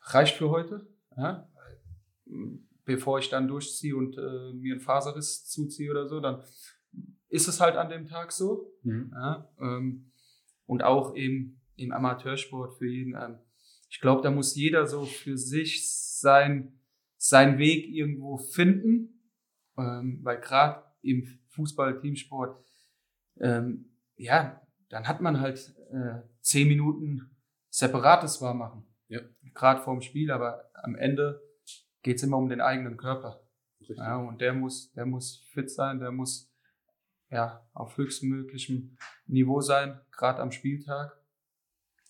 reicht 0.01 0.37
für 0.37 0.49
heute, 0.49 0.87
ja, 1.17 1.49
bevor 2.85 3.19
ich 3.19 3.29
dann 3.29 3.47
durchziehe 3.47 3.95
und 3.95 4.17
äh, 4.17 4.53
mir 4.53 4.73
einen 4.73 4.81
Faserriss 4.81 5.45
zuziehe 5.45 5.91
oder 5.91 6.07
so, 6.07 6.19
dann 6.19 6.43
ist 7.29 7.47
es 7.47 7.59
halt 7.59 7.75
an 7.75 7.89
dem 7.89 8.07
Tag 8.07 8.31
so. 8.31 8.71
Mhm. 8.83 9.11
Ja, 9.13 9.49
ähm, 9.59 10.11
und 10.67 10.83
auch 10.83 11.15
im, 11.15 11.59
im 11.75 11.91
Amateursport 11.91 12.77
für 12.77 12.87
jeden. 12.87 13.15
Ähm, 13.15 13.39
ich 13.89 13.99
glaube, 13.99 14.21
da 14.21 14.29
muss 14.29 14.55
jeder 14.55 14.85
so 14.85 15.05
für 15.05 15.37
sich 15.37 15.89
sein, 15.89 16.79
seinen 17.17 17.57
Weg 17.57 17.87
irgendwo 17.87 18.37
finden 18.37 19.17
ähm, 19.77 20.19
weil 20.23 20.39
gerade 20.39 20.83
im 21.01 21.39
Fußball, 21.49 21.99
Teamsport, 21.99 22.63
ähm, 23.39 23.93
ja, 24.15 24.61
dann 24.89 25.07
hat 25.07 25.21
man 25.21 25.39
halt 25.39 25.75
äh, 25.91 26.21
zehn 26.41 26.67
Minuten 26.67 27.35
separates 27.69 28.41
Warmmachen. 28.41 28.85
Ja. 29.07 29.21
Gerade 29.53 29.81
vorm 29.81 30.01
Spiel, 30.01 30.31
aber 30.31 30.69
am 30.73 30.95
Ende 30.95 31.41
geht's 32.01 32.23
immer 32.23 32.37
um 32.37 32.49
den 32.49 32.61
eigenen 32.61 32.97
Körper. 32.97 33.41
Ja, 33.79 34.17
und 34.17 34.41
der 34.41 34.53
muss, 34.53 34.91
der 34.93 35.05
muss 35.05 35.45
fit 35.53 35.71
sein, 35.71 35.99
der 35.99 36.11
muss 36.11 36.51
ja 37.29 37.67
auf 37.73 37.97
höchstmöglichem 37.97 38.97
Niveau 39.27 39.61
sein, 39.61 39.99
gerade 40.11 40.39
am 40.39 40.51
Spieltag. 40.51 41.17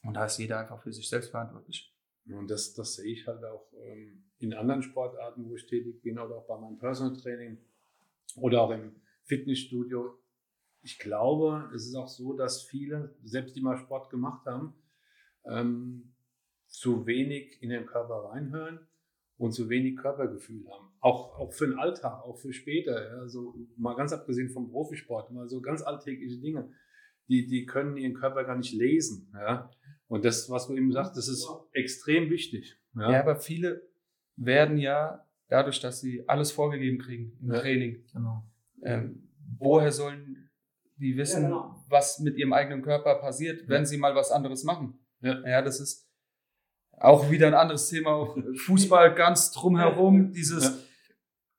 Und 0.03 0.13
da 0.13 0.25
ist 0.25 0.37
jeder 0.37 0.59
einfach 0.59 0.81
für 0.81 0.93
sich 0.93 1.09
selbst 1.09 1.31
verantwortlich. 1.31 1.93
Und 2.29 2.49
das, 2.49 2.73
das 2.73 2.95
sehe 2.95 3.13
ich 3.13 3.27
halt 3.27 3.43
auch 3.43 3.71
ähm, 3.85 4.25
in 4.39 4.53
anderen 4.53 4.83
Sportarten, 4.83 5.49
wo 5.49 5.55
ich 5.55 5.65
tätig 5.65 6.01
bin 6.01 6.19
oder 6.19 6.35
auch 6.37 6.47
bei 6.47 6.57
meinem 6.57 6.77
Personal 6.77 7.15
Training 7.15 7.57
oder 8.35 8.61
auch 8.61 8.71
im 8.71 8.95
Fitnessstudio. 9.23 10.17
ich 10.81 10.99
glaube, 10.99 11.69
es 11.73 11.85
ist 11.87 11.95
auch 11.95 12.07
so, 12.07 12.33
dass 12.33 12.63
viele, 12.63 13.15
selbst 13.23 13.55
die 13.55 13.61
mal 13.61 13.77
Sport 13.77 14.09
gemacht 14.09 14.45
haben, 14.45 14.73
ähm, 15.45 16.13
zu 16.67 17.05
wenig 17.05 17.61
in 17.61 17.69
den 17.69 17.85
Körper 17.85 18.29
reinhören 18.29 18.87
und 19.37 19.53
zu 19.53 19.69
wenig 19.69 19.97
Körpergefühl 19.97 20.65
haben. 20.69 20.89
Auch, 21.07 21.39
auch 21.39 21.53
für 21.53 21.67
den 21.67 21.79
Alltag, 21.79 22.21
auch 22.23 22.37
für 22.37 22.51
später. 22.51 23.09
Ja. 23.09 23.21
Also 23.21 23.55
mal 23.77 23.95
ganz 23.95 24.11
abgesehen 24.11 24.49
vom 24.49 24.69
Profisport, 24.69 25.31
mal 25.31 25.47
so 25.47 25.61
ganz 25.61 25.81
alltägliche 25.81 26.41
Dinge, 26.41 26.69
die, 27.29 27.47
die 27.47 27.65
können 27.65 27.95
ihren 27.95 28.13
Körper 28.13 28.43
gar 28.43 28.57
nicht 28.57 28.73
lesen. 28.73 29.31
Ja. 29.33 29.69
Und 30.07 30.25
das, 30.25 30.49
was 30.49 30.67
du 30.67 30.75
eben 30.75 30.91
sagst, 30.91 31.15
das 31.15 31.29
ist 31.29 31.47
extrem 31.71 32.29
wichtig. 32.29 32.77
Ja, 32.93 33.11
ja 33.11 33.19
aber 33.21 33.37
viele 33.37 33.87
werden 34.35 34.77
ja 34.77 35.25
dadurch, 35.47 35.79
dass 35.79 36.01
sie 36.01 36.27
alles 36.27 36.51
vorgegeben 36.51 36.97
kriegen 36.97 37.37
im 37.41 37.53
ja. 37.53 37.59
Training. 37.61 38.03
Genau. 38.11 38.43
Ähm, 38.83 39.29
woher 39.57 39.93
sollen 39.93 40.49
die 40.97 41.15
wissen, 41.15 41.43
ja, 41.43 41.49
genau. 41.49 41.85
was 41.87 42.19
mit 42.19 42.37
ihrem 42.37 42.51
eigenen 42.51 42.81
Körper 42.81 43.15
passiert, 43.15 43.69
wenn 43.69 43.85
sie 43.85 43.97
mal 43.97 44.13
was 44.13 44.31
anderes 44.31 44.65
machen? 44.65 44.99
Ja, 45.21 45.39
ja 45.47 45.61
das 45.61 45.79
ist 45.79 46.05
auch 46.91 47.29
wieder 47.31 47.47
ein 47.47 47.53
anderes 47.53 47.87
Thema. 47.87 48.35
Fußball 48.65 49.13
ganz 49.15 49.51
drumherum, 49.51 50.33
dieses 50.33 50.86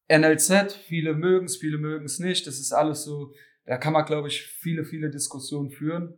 NLZ, 0.08 0.72
viele 0.72 1.14
mögen 1.14 1.46
es, 1.46 1.56
viele 1.56 1.78
mögen 1.78 2.06
es 2.06 2.18
nicht. 2.18 2.46
Das 2.46 2.58
ist 2.58 2.72
alles 2.72 3.04
so, 3.04 3.34
da 3.64 3.76
kann 3.76 3.92
man, 3.92 4.04
glaube 4.04 4.28
ich, 4.28 4.42
viele, 4.42 4.84
viele 4.84 5.10
Diskussionen 5.10 5.70
führen. 5.70 6.16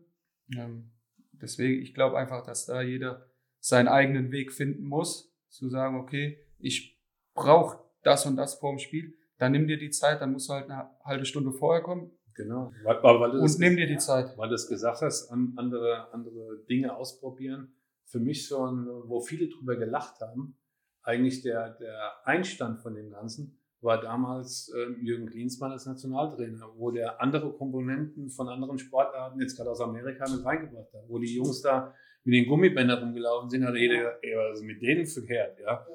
Ähm, 0.57 0.93
deswegen, 1.32 1.82
ich 1.82 1.95
glaube 1.95 2.16
einfach, 2.16 2.45
dass 2.45 2.66
da 2.66 2.82
jeder 2.82 3.26
seinen 3.59 3.88
eigenen 3.88 4.30
Weg 4.30 4.53
finden 4.53 4.84
muss, 4.84 5.34
zu 5.49 5.68
sagen, 5.68 5.97
okay, 5.99 6.38
ich 6.59 7.01
brauche 7.34 7.78
das 8.03 8.26
und 8.26 8.36
das 8.36 8.55
vor 8.55 8.72
dem 8.72 8.78
Spiel, 8.78 9.14
dann 9.38 9.53
nimm 9.53 9.66
dir 9.66 9.78
die 9.78 9.91
Zeit, 9.91 10.20
dann 10.20 10.32
musst 10.32 10.49
du 10.49 10.55
halt 10.55 10.70
eine 10.70 10.91
halbe 11.05 11.24
Stunde 11.24 11.53
vorher 11.53 11.82
kommen. 11.82 12.11
Genau. 12.34 12.72
Weil, 12.84 13.03
weil 13.03 13.30
und 13.38 13.59
nimm 13.59 13.76
dir 13.76 13.86
die 13.86 13.99
Zeit. 13.99 14.36
Weil 14.38 14.49
du 14.49 14.55
es 14.55 14.68
gesagt 14.68 15.03
hast, 15.03 15.30
andere, 15.30 16.12
andere 16.12 16.64
Dinge 16.68 16.95
ausprobieren. 16.95 17.74
Für 18.05 18.20
mich 18.20 18.49
so 18.49 18.64
ein, 18.66 18.86
wo 19.07 19.20
viele 19.20 19.49
drüber 19.49 19.76
gelacht 19.76 20.20
haben, 20.20 20.57
eigentlich 21.03 21.43
der, 21.43 21.70
der 21.74 22.12
Einstand 22.24 22.80
von 22.80 22.95
dem 22.95 23.11
Ganzen 23.11 23.60
war 23.83 24.01
damals 24.01 24.72
äh, 24.74 25.03
Jürgen 25.03 25.26
Klinsmann 25.26 25.72
als 25.72 25.87
Nationaltrainer, 25.87 26.70
wo 26.76 26.91
der 26.91 27.20
andere 27.20 27.53
Komponenten 27.53 28.28
von 28.28 28.49
anderen 28.49 28.78
Sportarten, 28.78 29.41
jetzt 29.41 29.57
gerade 29.57 29.70
aus 29.70 29.81
Amerika, 29.81 30.28
mit 30.31 30.45
reingebracht 30.45 30.93
hat. 30.93 31.09
Wo 31.09 31.18
die 31.18 31.35
Jungs 31.35 31.62
da 31.62 31.95
mit 32.24 32.35
den 32.35 32.47
Gummibändern 32.47 33.03
rumgelaufen 33.05 33.49
sind, 33.49 33.64
hat 33.64 33.74
jeder 33.76 33.97
gesagt, 33.97 34.18
ey, 34.22 34.37
was 34.37 34.59
ist 34.59 34.64
mit 34.64 34.83
denen 34.83 35.07
verkehrt? 35.07 35.59
Ja? 35.61 35.87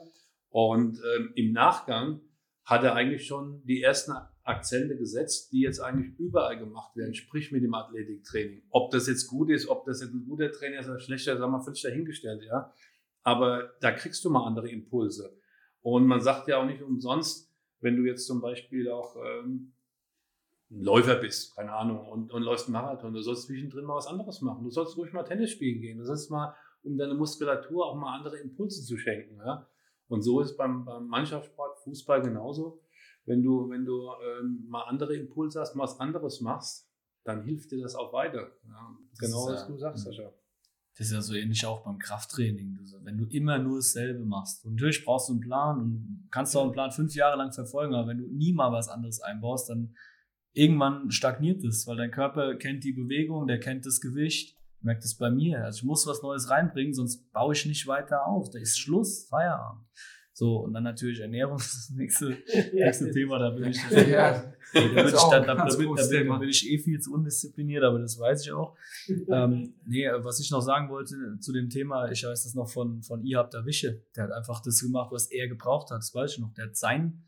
Und 0.50 1.00
ähm, 1.16 1.32
im 1.36 1.52
Nachgang 1.52 2.22
hat 2.64 2.84
er 2.84 2.96
eigentlich 2.96 3.28
schon 3.28 3.62
die 3.66 3.84
ersten 3.84 4.14
Akzente 4.44 4.98
gesetzt, 4.98 5.52
die 5.52 5.62
jetzt 5.62 5.80
eigentlich 5.80 6.18
überall 6.18 6.58
gemacht 6.58 6.96
werden, 6.96 7.14
sprich 7.14 7.52
mit 7.52 7.64
dem 7.64 7.74
Athletiktraining. 7.76 8.64
Ob 8.70 8.92
das 8.92 9.08
jetzt 9.08 9.28
gut 9.28 9.52
ist, 9.52 9.68
ob 9.68 9.86
das 9.86 10.02
jetzt 10.02 10.14
ein 10.14 10.26
guter 10.26 10.52
Trainer 10.52 10.80
ist 10.80 10.90
oder 10.90 11.00
schlechter, 11.00 11.38
sagen 11.38 11.52
wir 11.52 11.62
völlig 11.62 11.82
dahingestellt, 11.82 12.44
ja. 12.44 12.74
Aber 13.24 13.74
da 13.82 13.92
kriegst 13.92 14.24
du 14.24 14.30
mal 14.30 14.46
andere 14.46 14.70
Impulse. 14.70 15.36
Und 15.82 16.06
man 16.08 16.22
sagt 16.22 16.48
ja 16.48 16.58
auch 16.58 16.66
nicht 16.66 16.82
umsonst, 16.82 17.55
wenn 17.86 17.98
du 17.98 18.04
jetzt 18.04 18.26
zum 18.26 18.42
Beispiel 18.42 18.90
auch 18.90 19.16
ähm, 19.16 19.74
ein 20.72 20.82
Läufer 20.82 21.16
bist, 21.18 21.56
keine 21.56 21.72
Ahnung, 21.72 22.10
und, 22.10 22.34
und 22.34 22.42
läufst 22.42 22.66
einen 22.66 22.74
Marathon, 22.74 23.14
du 23.14 23.22
sollst 23.22 23.44
zwischendrin 23.44 23.86
mal 23.86 23.96
was 23.96 24.08
anderes 24.08 24.42
machen. 24.42 24.64
Du 24.64 24.72
sollst 24.72 24.98
ruhig 24.98 25.14
mal 25.14 25.22
Tennis 25.22 25.52
spielen 25.52 25.82
gehen. 25.82 26.00
Du 26.00 26.06
sollst 26.06 26.32
mal, 26.32 26.56
um 26.82 26.98
deine 26.98 27.14
Muskulatur 27.14 27.86
auch 27.86 27.96
mal 27.96 28.18
andere 28.18 28.38
Impulse 28.40 28.84
zu 28.84 28.98
schenken, 28.98 29.38
ja. 29.38 29.70
Und 30.08 30.24
so 30.24 30.40
ist 30.42 30.58
beim, 30.58 30.84
beim 30.84 31.08
Mannschaftssport, 31.08 31.78
Fußball 31.80 32.24
genauso. 32.24 32.82
Wenn 33.26 33.44
du, 33.44 33.70
wenn 33.70 33.86
du 33.86 34.10
ähm, 34.40 34.66
mal 34.68 34.84
andere 34.84 35.16
Impulse 35.16 35.60
hast, 35.60 35.76
mal 35.76 35.84
was 35.84 36.00
anderes 36.00 36.42
machst, 36.42 36.90
dann 37.24 37.44
hilft 37.44 37.72
dir 37.72 37.82
das 37.82 37.96
auch 37.96 38.14
weiter. 38.14 38.52
Ja, 38.68 38.98
genau, 39.20 39.46
was 39.48 39.62
ja, 39.62 39.68
du 39.68 39.78
sagst, 39.78 40.06
Sascha. 40.06 40.34
Das 40.98 41.08
ist 41.08 41.14
ja 41.14 41.22
so 41.22 41.34
ähnlich 41.34 41.66
auch 41.66 41.84
beim 41.84 42.00
Krafttraining. 42.00 42.80
wenn 43.04 43.18
du 43.18 43.26
immer 43.26 43.60
nur 43.60 43.80
dasselbe 43.80 44.26
machst. 44.26 44.66
Und 44.66 44.76
natürlich 44.76 45.04
brauchst 45.04 45.30
du 45.30 45.34
einen 45.34 45.42
Plan 45.42 45.80
und 45.80 46.28
kannst 46.32 46.56
auch 46.56 46.64
einen 46.64 46.72
Plan 46.72 46.92
fünf 46.92 47.14
Jahre 47.16 47.38
lang 47.38 47.52
verfolgen, 47.52 47.94
aber 47.94 48.08
wenn 48.08 48.20
du 48.20 48.28
nie 48.28 48.54
mal 48.54 48.72
was 48.72 48.88
anderes 48.88 49.22
einbaust, 49.22 49.70
dann 49.70 49.94
irgendwann 50.54 51.12
stagniert 51.12 51.64
es, 51.64 51.86
weil 51.86 51.98
dein 51.98 52.12
Körper 52.12 52.56
kennt 52.56 52.84
die 52.84 52.94
Bewegung, 52.94 53.46
der 53.46 53.60
kennt 53.60 53.86
das 53.86 54.00
Gewicht 54.00 54.56
merke 54.86 55.02
das 55.02 55.16
bei 55.16 55.30
mir. 55.30 55.64
Also 55.64 55.80
ich 55.80 55.84
muss 55.84 56.08
was 56.08 56.22
Neues 56.22 56.50
reinbringen, 56.50 56.94
sonst 56.94 57.32
baue 57.34 57.54
ich 57.54 57.66
nicht 57.66 57.88
weiter 57.88 58.26
auf. 58.26 58.50
Da 58.52 58.60
ist 58.60 58.80
Schluss, 58.80 59.28
Feierabend. 59.28 59.86
So, 60.38 60.58
und 60.58 60.74
dann 60.74 60.84
natürlich 60.84 61.22
Ernährung, 61.22 61.56
das 61.58 61.68
ist 61.68 61.90
das 61.90 61.96
nächste, 61.96 62.38
nächste 62.74 63.10
Thema. 63.12 63.40
Da 63.40 63.52
bin 63.52 63.70
ich, 63.70 63.78
ja, 63.90 64.44
da, 64.74 64.80
bin 64.82 65.06
ich, 65.08 65.14
da, 65.14 65.40
da, 65.40 65.56
da, 65.56 65.64
bin, 65.78 65.96
da 65.96 66.38
bin 66.38 66.50
ich 66.50 66.70
eh 66.70 66.78
viel 66.78 67.00
zu 67.00 67.14
undiszipliniert, 67.14 67.86
aber 67.86 68.00
das 68.00 68.20
weiß 68.20 68.46
ich 68.46 68.52
auch. 68.52 68.76
ähm, 69.08 69.76
nee, 69.86 70.06
was 70.18 70.42
ich 70.42 70.52
noch 70.52 70.60
sagen 70.60 70.90
wollte 70.90 71.16
zu 71.40 71.54
dem 71.54 71.70
Thema, 71.70 72.12
ich 72.12 72.22
weiß 72.26 72.44
das 72.44 72.54
noch 72.54 72.70
von, 72.70 73.02
von 73.02 73.24
Ihab 73.24 73.50
Dawische. 73.50 74.04
Der 74.18 74.26
hat 74.26 74.32
einfach 74.34 74.62
das 74.62 74.82
gemacht, 74.82 75.10
was 75.14 75.32
er 75.32 75.48
gebraucht 75.48 75.90
hat. 75.90 76.00
Das 76.00 76.14
weiß 76.14 76.34
ich 76.34 76.40
noch. 76.40 76.54
Der 76.54 76.66
hat 76.66 76.76
sein, 76.76 77.24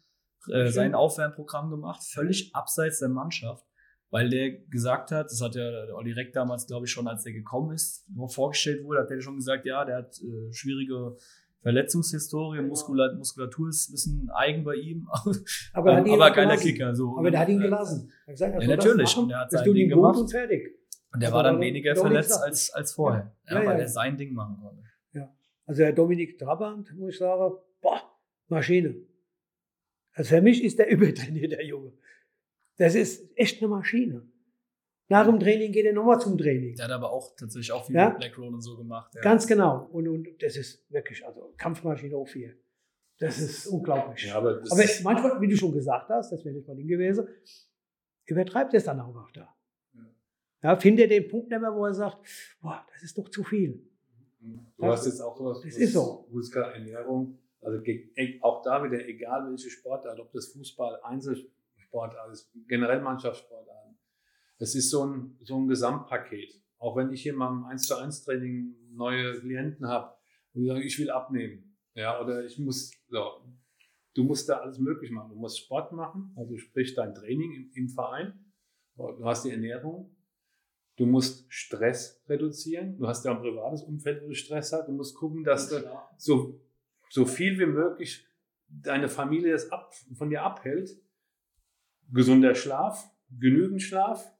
äh, 0.51 0.69
sein 0.69 0.93
Aufwärmprogramm 0.93 1.69
gemacht, 1.69 2.03
völlig 2.03 2.53
abseits 2.53 2.99
der 2.99 3.09
Mannschaft 3.09 3.63
weil 4.09 4.29
der 4.29 4.51
gesagt 4.51 5.11
hat, 5.11 5.29
das 5.29 5.41
hat 5.41 5.55
ja 5.55 5.69
Olli 5.93 6.13
Reck 6.13 6.31
damals, 6.31 6.65
glaube 6.65 6.85
ich, 6.85 6.91
schon, 6.93 7.09
als 7.09 7.23
der 7.23 7.33
gekommen 7.33 7.73
ist, 7.73 8.09
nur 8.09 8.29
vorgestellt 8.29 8.85
wurde, 8.85 9.01
hat 9.01 9.09
der 9.09 9.19
schon 9.19 9.35
gesagt, 9.35 9.65
ja, 9.65 9.83
der 9.83 9.97
hat 9.97 10.17
äh, 10.21 10.53
schwierige 10.53 11.17
Verletzungshistorie, 11.67 12.61
Muskula 12.61 13.13
Muskulatur 13.17 13.67
ist 13.67 13.89
ein 13.89 13.91
bisschen 13.91 14.29
eigen 14.33 14.63
bei 14.63 14.75
ihm, 14.75 15.05
aber, 15.73 15.97
aber, 15.97 16.13
aber 16.13 16.31
geiler 16.31 16.55
Kicker. 16.55 16.95
So. 16.95 17.17
Aber 17.17 17.29
der 17.29 17.41
hat 17.41 17.49
ihn 17.49 17.59
gelassen. 17.59 18.09
Hat 18.25 18.27
gesagt, 18.27 18.61
ja, 18.61 18.67
natürlich, 18.69 19.15
machen, 19.17 19.23
und 19.23 19.29
der 19.29 19.39
hat 19.39 19.51
sein 19.51 19.73
Ding 19.73 19.89
gemacht. 19.89 20.17
Und 20.17 20.31
fertig. 20.31 20.79
Und 21.11 21.21
der 21.21 21.27
also 21.27 21.35
war 21.35 21.43
dann 21.43 21.59
weniger 21.59 21.93
verletzt 21.93 22.41
als, 22.41 22.69
als 22.71 22.93
vorher, 22.93 23.35
ja. 23.49 23.59
Ja, 23.59 23.67
weil 23.67 23.81
er 23.81 23.87
sein 23.89 24.15
Ding 24.15 24.33
machen 24.33 24.57
konnte. 24.61 24.81
Ja. 25.11 25.29
Also 25.65 25.81
der 25.81 25.91
Dominik 25.91 26.39
Trabant, 26.39 26.95
muss 26.95 27.09
ich 27.09 27.17
sagen, 27.17 27.57
boah, 27.81 28.01
Maschine. 28.47 28.95
Also 30.13 30.35
für 30.35 30.41
mich 30.41 30.63
ist 30.63 30.79
der 30.79 30.89
übertrainiert, 30.89 31.51
der 31.51 31.65
Junge. 31.65 31.91
Das 32.77 32.95
ist 32.95 33.29
echt 33.35 33.61
eine 33.61 33.67
Maschine. 33.67 34.25
Nach 35.09 35.25
dem 35.25 35.39
Training 35.39 35.71
geht 35.71 35.85
er 35.85 35.93
nochmal 35.93 36.19
zum 36.19 36.37
Training. 36.37 36.75
Der 36.75 36.85
hat 36.85 36.91
aber 36.91 37.11
auch 37.11 37.33
tatsächlich 37.35 37.71
auch 37.71 37.85
viel 37.85 37.95
ja? 37.95 38.09
mit 38.09 38.19
Black 38.19 38.37
Roll 38.37 38.53
und 38.53 38.61
so 38.61 38.75
gemacht. 38.75 39.13
Ja. 39.15 39.21
Ganz 39.21 39.47
genau. 39.47 39.87
Und, 39.91 40.07
und 40.07 40.27
das 40.41 40.57
ist 40.57 40.91
wirklich, 40.91 41.25
also 41.25 41.53
Kampfmaschine 41.57 42.15
hoch 42.15 42.27
4. 42.27 42.53
Das 43.19 43.39
ist 43.39 43.67
unglaublich. 43.67 44.27
Ja, 44.27 44.35
aber, 44.35 44.61
aber 44.69 44.83
manchmal, 45.03 45.41
wie 45.41 45.47
du 45.47 45.55
schon 45.55 45.71
gesagt 45.71 46.09
hast, 46.09 46.31
das 46.31 46.43
wäre 46.43 46.55
nicht 46.55 46.67
mal 46.67 46.75
Ding 46.75 46.87
gewesen, 46.87 47.27
übertreibt 48.25 48.73
es 48.73 48.83
dann 48.83 48.99
auch 48.99 49.31
da. 49.31 49.55
Ja. 49.93 50.05
ja, 50.63 50.75
findet 50.75 51.09
den 51.09 51.27
Punkt 51.27 51.49
nicht 51.49 51.59
mehr, 51.59 51.73
wo 51.73 51.85
er 51.85 51.93
sagt, 51.93 52.17
boah, 52.61 52.85
das 52.93 53.03
ist 53.03 53.17
doch 53.17 53.29
zu 53.29 53.43
viel. 53.43 53.81
Du 54.39 54.83
ja, 54.83 54.91
hast 54.91 55.05
jetzt 55.05 55.21
auch 55.21 55.35
sowas, 55.35 55.61
das 55.63 55.77
ist 55.77 55.93
so. 55.93 56.27
Ernährung, 56.53 57.39
also 57.61 57.81
auch 58.41 58.61
da 58.61 58.83
wieder, 58.83 59.07
egal 59.07 59.49
welche 59.49 59.69
Sportart, 59.69 60.19
ob 60.19 60.31
das 60.31 60.47
Fußball, 60.47 61.01
Einzel 61.03 61.49
Sportarten, 61.77 62.29
also 62.29 62.45
generell 62.67 63.01
Mannschaftssportarten. 63.01 63.86
Es 64.57 64.75
ist 64.75 64.89
so 64.89 65.05
ein, 65.05 65.37
so 65.43 65.57
ein 65.59 65.67
Gesamtpaket. 65.67 66.61
Auch 66.79 66.95
wenn 66.95 67.11
ich 67.11 67.21
hier 67.21 67.33
mal 67.33 67.49
im 67.49 67.65
1 67.65 67.87
zu 67.87 67.95
1 67.97 68.23
Training 68.23 68.75
neue 68.91 69.39
Klienten 69.39 69.87
habe 69.87 70.15
und 70.53 70.61
die 70.61 70.67
sagen, 70.67 70.81
ich 70.81 70.97
will 70.99 71.09
abnehmen. 71.09 71.77
Ja, 71.93 72.21
oder 72.21 72.45
ich 72.45 72.59
muss, 72.59 72.91
so, 73.09 73.41
du 74.13 74.23
musst 74.23 74.49
da 74.49 74.57
alles 74.57 74.79
möglich 74.79 75.11
machen. 75.11 75.29
Du 75.29 75.35
musst 75.35 75.59
Sport 75.59 75.91
machen, 75.93 76.33
also 76.35 76.57
sprich 76.57 76.93
dein 76.93 77.13
Training 77.13 77.53
im, 77.53 77.71
im 77.73 77.89
Verein. 77.89 78.45
Du 78.95 79.25
hast 79.25 79.45
die 79.45 79.51
Ernährung. 79.51 80.15
Du 80.97 81.05
musst 81.05 81.45
Stress 81.53 82.23
reduzieren. 82.27 82.97
Du 82.97 83.07
hast 83.07 83.23
ja 83.25 83.31
ein 83.31 83.41
privates 83.41 83.83
Umfeld, 83.83 84.23
wo 84.23 84.27
du 84.27 84.33
Stress 84.33 84.73
hast. 84.73 84.87
Du 84.87 84.91
musst 84.91 85.15
gucken, 85.15 85.43
dass 85.43 85.69
du 85.69 85.83
so, 86.17 86.59
so 87.09 87.25
viel 87.25 87.59
wie 87.59 87.67
möglich 87.67 88.27
deine 88.67 89.07
Familie 89.07 89.51
das 89.51 89.71
ab, 89.71 89.93
von 90.15 90.29
dir 90.29 90.43
abhält, 90.43 90.89
gesunder 92.11 92.55
Schlaf, 92.55 93.09
genügend 93.29 93.81
Schlaf 93.81 94.36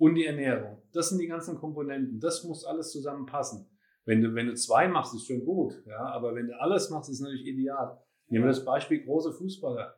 und 0.00 0.14
die 0.14 0.24
Ernährung. 0.24 0.82
Das 0.92 1.10
sind 1.10 1.18
die 1.20 1.26
ganzen 1.26 1.58
Komponenten. 1.58 2.18
Das 2.20 2.42
muss 2.44 2.64
alles 2.64 2.90
zusammenpassen. 2.90 3.66
Wenn 4.06 4.22
du, 4.22 4.34
wenn 4.34 4.46
du 4.46 4.54
zwei 4.54 4.88
machst, 4.88 5.14
ist 5.14 5.26
schon 5.26 5.44
gut. 5.44 5.74
Ja, 5.86 6.06
aber 6.06 6.34
wenn 6.34 6.46
du 6.46 6.58
alles 6.58 6.88
machst, 6.88 7.10
ist 7.10 7.20
natürlich 7.20 7.46
ideal. 7.46 8.00
Nehmen 8.28 8.44
wir 8.44 8.48
das 8.48 8.64
Beispiel 8.64 9.04
große 9.04 9.32
Fußballer. 9.32 9.94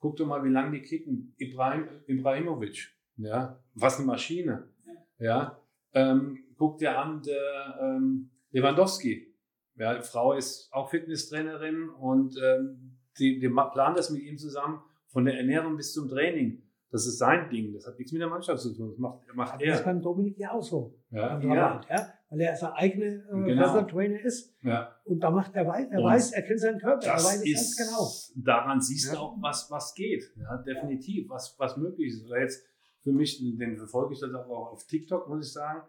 Guck 0.00 0.16
doch 0.16 0.26
mal, 0.26 0.42
wie 0.44 0.48
lange 0.48 0.72
die 0.72 0.80
kicken. 0.80 1.34
Ibrahim, 1.36 1.88
Ibrahimovic. 2.06 2.88
Ja, 3.16 3.62
was 3.74 3.98
eine 3.98 4.06
Maschine. 4.06 4.70
Ja, 5.18 5.60
ähm, 5.92 6.38
guck 6.56 6.78
dir 6.78 6.98
an, 6.98 7.22
der 7.22 7.78
ähm, 7.82 8.30
Lewandowski. 8.50 9.34
Ja, 9.76 10.00
Frau 10.00 10.32
ist 10.32 10.72
auch 10.72 10.88
Fitnesstrainerin 10.88 11.90
und 11.90 12.36
ähm, 12.42 12.96
die, 13.18 13.40
die 13.40 13.48
planen 13.48 13.94
das 13.94 14.08
mit 14.10 14.22
ihm 14.22 14.38
zusammen 14.38 14.80
von 15.08 15.26
der 15.26 15.36
Ernährung 15.36 15.76
bis 15.76 15.92
zum 15.92 16.08
Training. 16.08 16.62
Das 16.94 17.06
ist 17.06 17.18
sein 17.18 17.50
Ding. 17.50 17.72
Das 17.72 17.88
hat 17.88 17.98
nichts 17.98 18.12
mit 18.12 18.20
der 18.20 18.28
Mannschaft 18.28 18.62
zu 18.62 18.72
tun. 18.72 18.90
Das 18.90 18.98
macht, 18.98 19.18
macht 19.34 19.60
er. 19.60 19.70
Das 19.70 19.80
ist 19.80 19.84
beim 19.84 20.00
Dominik 20.00 20.38
ja 20.38 20.52
auch 20.52 20.62
so. 20.62 20.96
Ja, 21.10 21.40
ja. 21.40 21.80
ja. 21.90 22.12
Weil 22.30 22.40
er 22.40 22.54
sein 22.54 22.70
eigener 22.70 23.06
äh, 23.06 23.46
genau. 23.46 23.82
Trainer 23.82 24.20
ist. 24.20 24.56
Ja. 24.62 24.94
Und 25.02 25.18
da 25.18 25.32
macht 25.32 25.56
er 25.56 25.66
weiß, 25.66 25.88
er 25.90 25.98
und 25.98 26.04
weiß, 26.04 26.30
er 26.30 26.42
kennt 26.42 26.60
seinen 26.60 26.78
Körper. 26.78 27.04
Er 27.04 27.14
weiß 27.14 27.42
es 27.44 27.76
ganz 27.76 27.76
genau. 27.76 28.44
Daran 28.44 28.80
siehst 28.80 29.08
ja. 29.08 29.14
du 29.14 29.18
auch, 29.18 29.36
was, 29.42 29.68
was 29.72 29.92
geht. 29.94 30.22
Ja, 30.36 30.56
definitiv. 30.58 31.28
Was, 31.30 31.56
was 31.58 31.76
möglich 31.76 32.12
ist. 32.12 32.26
Oder 32.26 32.42
jetzt 32.42 32.64
für 33.00 33.10
mich, 33.10 33.40
den 33.40 33.76
verfolge 33.76 34.14
ich 34.14 34.20
das 34.20 34.32
auch 34.32 34.70
auf 34.70 34.86
TikTok, 34.86 35.28
muss 35.28 35.48
ich 35.48 35.52
sagen. 35.52 35.82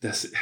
Das, 0.00 0.32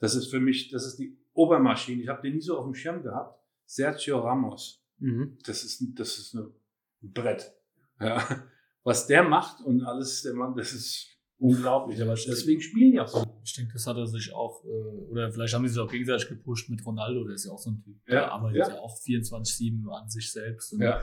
das 0.00 0.16
ist 0.16 0.26
für 0.26 0.40
mich, 0.40 0.72
das 0.72 0.84
ist 0.86 0.96
die 0.98 1.16
Obermaschine. 1.34 2.02
Ich 2.02 2.08
habe 2.08 2.20
den 2.20 2.34
nie 2.34 2.40
so 2.40 2.58
auf 2.58 2.64
dem 2.64 2.74
Schirm 2.74 3.00
gehabt. 3.00 3.40
Sergio 3.64 4.18
Ramos. 4.18 4.84
Mhm. 4.98 5.38
Das 5.46 5.62
ist, 5.62 5.84
das 5.94 6.18
ist 6.18 6.34
ein 6.34 6.52
Brett. 7.00 7.54
Ja. 8.00 8.26
Was 8.84 9.06
der 9.06 9.22
macht 9.22 9.60
und 9.60 9.82
alles, 9.84 10.22
der 10.22 10.34
Mann, 10.34 10.54
das 10.56 10.72
ist 10.72 11.08
unglaublich. 11.38 12.00
Aber 12.02 12.14
deswegen 12.14 12.60
spielen 12.60 12.92
die 12.92 13.00
auch 13.00 13.08
so. 13.08 13.24
Ich 13.44 13.54
denke, 13.54 13.72
das 13.72 13.86
hat 13.86 13.96
er 13.96 14.06
sich 14.06 14.32
auch, 14.32 14.64
äh, 14.64 15.10
oder 15.10 15.30
vielleicht 15.30 15.54
haben 15.54 15.62
die 15.62 15.68
sich 15.68 15.78
auch 15.78 15.90
gegenseitig 15.90 16.28
gepusht 16.28 16.70
mit 16.70 16.84
Ronaldo, 16.84 17.24
der 17.24 17.34
ist 17.34 17.46
ja 17.46 17.52
auch 17.52 17.58
so 17.58 17.70
ein 17.70 17.82
Typ. 17.82 18.04
Der 18.06 18.14
ja, 18.14 18.30
arbeitet 18.30 18.68
ja, 18.68 18.74
ja 18.74 18.80
auch 18.80 18.96
24-7 18.96 19.88
an 19.88 20.08
sich 20.08 20.30
selbst. 20.32 20.72
Und 20.72 20.82
ja. 20.82 21.02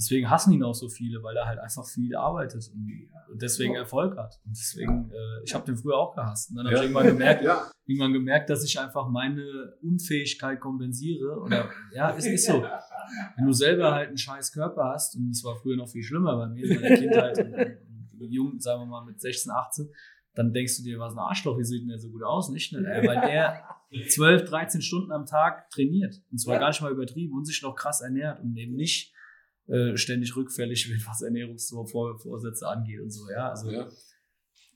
Deswegen 0.00 0.30
hassen 0.30 0.54
ihn 0.54 0.62
auch 0.62 0.74
so 0.74 0.88
viele, 0.88 1.22
weil 1.22 1.36
er 1.36 1.44
halt 1.44 1.58
einfach 1.58 1.86
viel 1.86 2.16
arbeitet 2.16 2.70
und, 2.72 3.42
deswegen 3.42 3.74
Erfolg 3.74 4.16
hat. 4.16 4.40
Und 4.46 4.56
deswegen, 4.56 5.10
äh, 5.10 5.44
ich 5.44 5.54
habe 5.54 5.66
den 5.66 5.76
früher 5.76 5.98
auch 5.98 6.14
gehasst. 6.14 6.50
Und 6.50 6.56
dann 6.56 6.66
habe 6.66 6.76
ich 6.76 6.82
irgendwann 6.82 7.06
gemerkt, 7.06 7.44
irgendwann 7.86 8.14
gemerkt, 8.14 8.48
dass 8.48 8.64
ich 8.64 8.80
einfach 8.80 9.08
meine 9.08 9.74
Unfähigkeit 9.82 10.58
kompensiere. 10.58 11.38
Oder 11.38 11.68
ja, 11.92 12.08
ist 12.10 12.24
nicht 12.24 12.42
so. 12.42 12.64
Wenn 13.36 13.46
du 13.46 13.52
selber 13.52 13.92
halt 13.92 14.08
einen 14.08 14.18
scheiß 14.18 14.52
Körper 14.52 14.90
hast, 14.92 15.16
und 15.16 15.30
es 15.30 15.44
war 15.44 15.56
früher 15.56 15.76
noch 15.76 15.88
viel 15.88 16.02
schlimmer 16.02 16.36
bei 16.36 16.48
mir 16.48 16.64
in 16.64 16.80
meiner 16.80 16.96
Kindheit 16.96 17.38
und, 17.38 18.20
und, 18.20 18.32
jung, 18.32 18.60
sagen 18.60 18.82
wir 18.82 18.86
mal 18.86 19.04
mit 19.04 19.20
16, 19.20 19.50
18, 19.50 19.88
dann 20.34 20.52
denkst 20.52 20.78
du 20.78 20.82
dir, 20.84 20.98
was 20.98 21.14
ein 21.14 21.18
Arschloch, 21.18 21.58
wie 21.58 21.64
sieht 21.64 21.82
denn 21.82 21.88
der 21.88 21.98
so 21.98 22.10
gut 22.10 22.22
aus? 22.22 22.50
Nicht, 22.50 22.72
ne? 22.72 22.82
Weil 22.82 23.20
der 23.28 23.62
12, 24.08 24.44
13 24.44 24.82
Stunden 24.82 25.10
am 25.12 25.26
Tag 25.26 25.70
trainiert. 25.70 26.22
Und 26.30 26.38
zwar 26.38 26.58
gar 26.58 26.68
nicht 26.68 26.80
mal 26.80 26.92
übertrieben 26.92 27.34
und 27.36 27.44
sich 27.44 27.60
noch 27.62 27.74
krass 27.74 28.00
ernährt 28.00 28.40
und 28.40 28.56
eben 28.56 28.74
nicht 28.74 29.12
äh, 29.66 29.96
ständig 29.96 30.34
rückfällig 30.36 30.88
wird, 30.88 31.06
was 31.06 31.22
Ernährungsvorsätze 31.22 32.66
angeht 32.66 33.00
und 33.00 33.10
so. 33.10 33.28
Ja, 33.30 33.50
also 33.50 33.70
ja. 33.70 33.88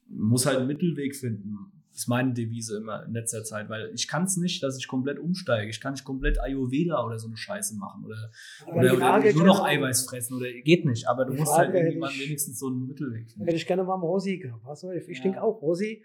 muss 0.09 0.47
halt 0.47 0.59
einen 0.59 0.67
Mittelweg 0.67 1.17
finden. 1.17 1.57
Ist 1.95 2.09
meine 2.09 2.33
Devise 2.33 2.79
immer 2.79 3.05
in 3.07 3.13
letzter 3.13 3.45
Zeit, 3.45 3.69
weil 3.69 3.93
ich 3.95 4.09
kann 4.09 4.25
es 4.25 4.37
nicht, 4.37 4.63
dass 4.65 4.77
ich 4.77 4.89
komplett 4.89 5.21
umsteige. 5.21 5.71
Ich 5.71 5.81
kann 5.81 5.93
nicht 5.93 6.05
komplett 6.05 6.41
Ayurveda 6.41 7.05
oder 7.07 7.21
so 7.21 7.29
eine 7.29 7.37
Scheiße 7.37 7.77
machen 7.77 8.05
oder, 8.05 8.33
oder, 8.67 8.95
oder 8.95 9.33
nur 9.33 9.45
noch 9.45 9.65
Eiweiß 9.65 10.05
fressen 10.05 10.37
oder 10.37 10.51
geht 10.53 10.85
nicht. 10.85 11.09
Aber 11.09 11.25
du 11.25 11.35
musst 11.35 11.57
halt 11.57 11.73
irgendwann 11.73 12.11
ich, 12.11 12.27
wenigstens 12.27 12.59
so 12.59 12.67
einen 12.67 12.89
Mittelweg 12.89 13.31
finden. 13.31 13.45
Hätte 13.45 13.57
ich 13.57 13.67
gerne 13.67 13.85
mal 13.85 13.95
am 13.95 14.03
Rosi 14.03 14.39
gehabt. 14.39 14.65
Weißt 14.65 14.83
du? 14.83 14.91
Ich 14.91 15.19
ja. 15.19 15.23
denke 15.23 15.41
auch, 15.41 15.63
Rosi, 15.63 16.05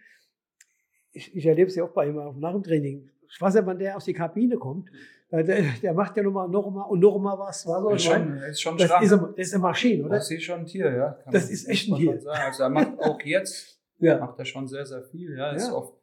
ich, 1.11 1.35
ich 1.35 1.45
erlebe 1.45 1.69
es 1.69 1.75
ja 1.75 1.83
auch 1.83 1.91
bei 1.91 2.07
ihm 2.07 2.15
nach 2.39 2.53
dem 2.53 2.61
Training. 2.61 3.09
Ich 3.27 3.41
weiß 3.41 3.55
ja, 3.55 3.65
wann 3.65 3.79
der 3.79 3.97
aus 3.97 4.05
die 4.05 4.13
Kabine 4.13 4.57
kommt. 4.57 4.89
Der, 5.31 5.43
der 5.43 5.93
macht 5.93 6.17
ja 6.17 6.23
nochmal 6.23 6.49
noch 6.49 6.69
mal 6.71 6.83
und 6.83 6.99
noch 6.99 7.17
mal 7.19 7.37
was. 7.37 7.65
Was 7.67 7.93
ist 7.95 8.03
schon, 8.03 8.37
ist 8.37 8.61
schon 8.61 8.77
das, 8.77 8.91
ist, 9.01 9.13
eine, 9.13 9.33
das 9.35 9.47
ist 9.47 9.53
eine 9.53 9.61
Maschine, 9.61 10.05
oder? 10.05 10.15
Das 10.15 10.31
ist 10.31 10.43
schon 10.43 10.61
ein 10.61 10.65
Tier, 10.65 10.91
ja. 10.91 11.11
Kann 11.23 11.33
das 11.33 11.49
ist 11.51 11.67
echt 11.67 11.91
ein 11.91 11.97
Tier. 11.97 12.19
Also 12.27 12.63
er 12.63 12.69
macht 12.69 12.99
auch 12.99 13.21
jetzt, 13.21 13.78
ja. 13.99 14.19
macht 14.19 14.39
er 14.39 14.45
schon 14.45 14.67
sehr, 14.67 14.85
sehr 14.85 15.03
viel. 15.03 15.37
Ja, 15.37 15.51
ist 15.51 15.67
ja. 15.67 15.73
oft, 15.73 15.93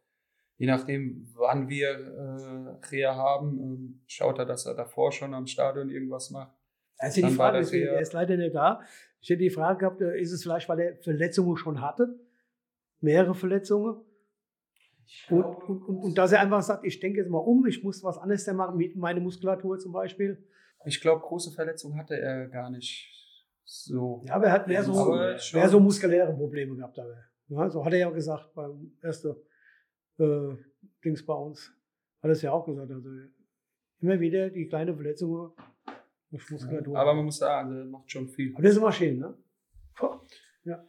je 0.56 0.66
nachdem, 0.66 1.26
wann 1.34 1.68
wir 1.68 1.88
äh, 1.88 2.86
Reha 2.86 3.14
haben, 3.14 3.58
äh, 3.58 4.00
schaut 4.06 4.38
er, 4.38 4.46
dass 4.46 4.66
er 4.66 4.74
davor 4.74 5.12
schon 5.12 5.34
am 5.34 5.46
Stadion 5.46 5.90
irgendwas 5.90 6.30
macht. 6.30 6.56
Also 6.98 7.26
die 7.26 7.32
Frage 7.32 7.58
ist, 7.58 7.72
er 7.72 8.00
ist 8.00 8.12
leider 8.12 8.36
nicht 8.36 8.54
da. 8.54 8.80
Ich 9.20 9.30
hätte 9.30 9.42
die 9.42 9.50
Frage 9.50 9.80
gehabt, 9.80 10.00
äh, 10.00 10.18
ist 10.18 10.32
es 10.32 10.42
vielleicht, 10.42 10.68
weil 10.68 10.80
er 10.80 10.96
Verletzungen 10.96 11.56
schon 11.56 11.80
hatte? 11.80 12.18
Mehrere 13.00 13.34
Verletzungen? 13.34 14.00
Und, 15.30 15.44
und, 15.44 15.82
und, 15.82 15.96
und, 15.98 16.18
dass 16.18 16.32
er 16.32 16.40
einfach 16.40 16.62
sagt, 16.62 16.84
ich 16.84 16.98
denke 16.98 17.20
jetzt 17.20 17.30
mal 17.30 17.38
um, 17.38 17.66
ich 17.66 17.82
muss 17.82 18.02
was 18.02 18.18
anderes 18.18 18.46
machen, 18.48 18.76
mit 18.76 18.96
meiner 18.96 19.20
Muskulatur 19.20 19.78
zum 19.78 19.92
Beispiel. 19.92 20.44
Ich 20.84 21.00
glaube, 21.00 21.22
große 21.22 21.52
Verletzungen 21.52 21.96
hatte 21.96 22.18
er 22.18 22.48
gar 22.48 22.70
nicht 22.70 23.12
so. 23.64 24.22
Ja, 24.26 24.34
aber 24.34 24.46
er 24.46 24.52
hat 24.52 24.68
mehr 24.68 24.82
so, 24.82 25.14
mehr 25.14 25.68
so 25.68 25.80
muskuläre 25.80 26.32
Probleme 26.32 26.76
gehabt. 26.76 26.98
Aber. 26.98 27.14
Ja, 27.48 27.70
so 27.70 27.84
hat 27.84 27.92
er 27.92 27.98
ja 27.98 28.10
gesagt 28.10 28.54
beim 28.54 28.92
ersten 29.00 29.36
äh, 30.18 30.56
Dings 31.04 31.24
bei 31.24 31.34
uns. 31.34 31.72
Hat 32.22 32.28
er 32.28 32.30
es 32.30 32.42
ja 32.42 32.52
auch 32.52 32.66
gesagt. 32.66 32.90
Also 32.90 33.08
immer 34.00 34.20
wieder 34.20 34.50
die 34.50 34.66
kleine 34.66 34.94
Verletzung 34.94 35.52
durch 36.30 36.50
Muskulatur. 36.50 36.98
aber 36.98 37.14
man 37.14 37.24
muss 37.26 37.38
sagen, 37.38 37.70
also, 37.70 37.90
macht 37.90 38.10
schon 38.10 38.28
viel. 38.28 38.52
Aber 38.54 38.62
das 38.62 38.72
ist 38.72 38.78
immer 38.78 38.92
schön, 38.92 39.18
ne? 39.18 39.36
Ja. 40.64 40.84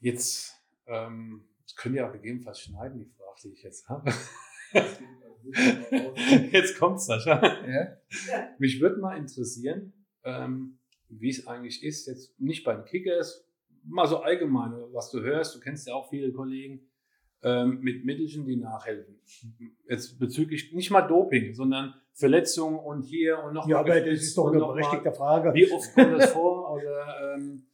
Jetzt 0.00 0.62
ähm, 0.86 1.44
das 1.72 1.76
können 1.76 1.94
ja 1.94 2.08
auch 2.08 2.12
gegebenenfalls 2.12 2.60
schneiden, 2.60 2.98
die 2.98 3.06
Frage, 3.06 3.40
die 3.44 3.48
ich 3.52 3.62
jetzt 3.62 3.88
habe. 3.88 4.12
jetzt 6.52 6.78
kommt 6.78 7.00
Sascha. 7.00 7.40
Ja? 7.66 7.96
Mich 8.58 8.80
würde 8.80 9.00
mal 9.00 9.16
interessieren, 9.16 9.92
ähm, 10.24 10.78
wie 11.08 11.30
es 11.30 11.46
eigentlich 11.46 11.82
ist, 11.82 12.06
jetzt 12.06 12.38
nicht 12.38 12.64
bei 12.64 12.74
den 12.74 12.84
Kickers, 12.84 13.46
mal 13.84 14.06
so 14.06 14.18
allgemein, 14.18 14.72
was 14.92 15.10
du 15.10 15.20
hörst, 15.20 15.54
du 15.54 15.60
kennst 15.60 15.86
ja 15.86 15.94
auch 15.94 16.08
viele 16.08 16.32
Kollegen, 16.32 16.80
ähm, 17.42 17.80
mit 17.80 18.04
Mittelchen, 18.04 18.46
die 18.46 18.56
nachhelfen. 18.56 19.18
Jetzt 19.88 20.18
bezüglich 20.18 20.72
nicht 20.72 20.90
mal 20.90 21.02
Doping, 21.02 21.54
sondern 21.54 21.94
Verletzungen 22.12 22.78
und 22.78 23.02
hier 23.02 23.42
und 23.42 23.54
noch 23.54 23.66
Ja, 23.66 23.80
aber 23.80 24.00
das 24.00 24.20
ist 24.20 24.36
doch 24.36 24.48
eine 24.48 24.58
berechtigte 24.58 25.12
Frage. 25.12 25.52
Wie 25.54 25.70
oft 25.70 25.92
kommt 25.94 26.12
das 26.12 26.30
vor? 26.30 26.72
Oder, 26.72 27.34
ähm, 27.34 27.64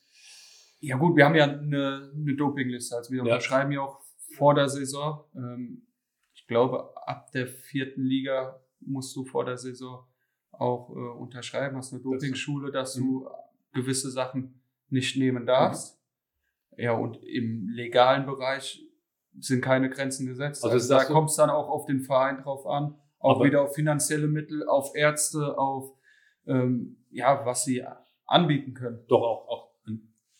ja 0.80 0.96
gut, 0.96 1.16
wir 1.16 1.24
haben 1.24 1.34
ja 1.34 1.44
eine, 1.44 2.10
eine 2.14 2.34
Dopingliste. 2.34 2.96
Also 2.96 3.10
wir 3.10 3.18
ja. 3.18 3.22
unterschreiben 3.24 3.72
ja 3.72 3.82
auch 3.82 4.00
vor 4.36 4.54
der 4.54 4.68
Saison. 4.68 5.24
Ähm, 5.34 5.82
ich 6.32 6.46
glaube, 6.46 6.96
ab 7.06 7.30
der 7.32 7.46
vierten 7.46 8.02
Liga 8.02 8.60
musst 8.80 9.14
du 9.16 9.24
vor 9.24 9.44
der 9.44 9.58
Saison 9.58 10.04
auch 10.52 10.90
äh, 10.90 10.94
unterschreiben, 10.94 11.76
hast 11.76 11.92
eine 11.92 12.02
Dopingschule, 12.02 12.70
dass 12.70 12.94
du 12.94 13.20
mhm. 13.20 13.26
gewisse 13.72 14.10
Sachen 14.10 14.60
nicht 14.88 15.16
nehmen 15.16 15.46
darfst. 15.46 15.97
Mhm. 16.78 16.82
Ja, 16.82 16.92
und 16.92 17.22
im 17.24 17.68
legalen 17.68 18.26
Bereich 18.26 18.82
sind 19.38 19.62
keine 19.62 19.90
Grenzen 19.90 20.26
gesetzt. 20.26 20.64
Also, 20.64 20.74
also 20.74 20.94
da 20.94 21.04
kommt 21.04 21.30
es 21.30 21.36
dann 21.36 21.50
auch 21.50 21.68
auf 21.68 21.86
den 21.86 22.00
Verein 22.00 22.38
drauf 22.38 22.66
an, 22.66 22.94
auch 23.18 23.42
wieder 23.44 23.62
auf 23.62 23.74
finanzielle 23.74 24.26
Mittel, 24.26 24.66
auf 24.66 24.94
Ärzte, 24.94 25.58
auf 25.58 25.92
ähm, 26.46 26.96
ja, 27.10 27.44
was 27.44 27.64
sie 27.64 27.84
anbieten 28.26 28.74
können. 28.74 29.04
Doch 29.06 29.22
auch, 29.22 29.48
auch 29.48 29.68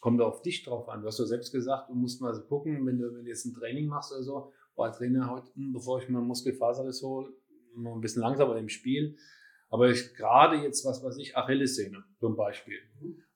kommt 0.01 0.21
auf 0.21 0.43
dich 0.43 0.65
drauf 0.65 0.89
an. 0.89 1.01
Du 1.01 1.07
hast 1.07 1.19
ja 1.19 1.27
selbst 1.27 1.53
gesagt, 1.53 1.91
du 1.91 1.95
musst 1.95 2.21
mal 2.21 2.35
so 2.35 2.43
gucken, 2.43 2.87
wenn 2.87 2.99
du, 2.99 3.15
wenn 3.15 3.25
du 3.25 3.29
jetzt 3.29 3.45
ein 3.45 3.55
Training 3.55 3.89
machst 3.89 4.13
oder 4.13 4.23
so, 4.23 4.53
boah, 4.75 4.93
Trainer 4.93 5.31
heute, 5.31 5.53
hm, 5.55 5.73
bevor 5.73 6.01
ich 6.01 6.09
mir 6.09 6.21
Muskelfaserriss 6.21 7.03
hole, 7.03 7.33
noch 7.77 7.95
ein 7.95 8.01
bisschen 8.01 8.23
langsamer 8.23 8.57
im 8.57 8.69
Spiel. 8.69 9.17
Aber 9.71 9.91
ich, 9.91 10.15
gerade 10.15 10.57
jetzt, 10.57 10.85
was 10.87 11.03
weiß 11.03 11.19
ich, 11.19 11.37
Achillessehne 11.37 12.05
zum 12.21 12.37
Beispiel, 12.37 12.79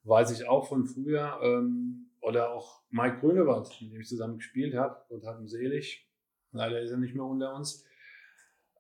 weiß 0.05 0.30
ich 0.30 0.48
auch 0.48 0.68
von 0.68 0.86
früher, 0.86 1.38
ähm, 1.42 2.01
oder 2.23 2.53
auch 2.53 2.83
Mike 2.91 3.18
Grünewald, 3.20 3.68
mit 3.81 3.93
dem 3.93 4.01
ich 4.01 4.09
zusammen 4.09 4.39
gespielt 4.39 4.75
habe, 4.75 5.05
und 5.11 5.27
hat 5.27 5.39
ihn 5.41 5.49
selig, 5.49 6.09
leider 6.53 6.81
ist 6.81 6.91
er 6.91 6.97
nicht 6.97 7.14
mehr 7.14 7.25
unter 7.25 7.55
uns, 7.55 7.85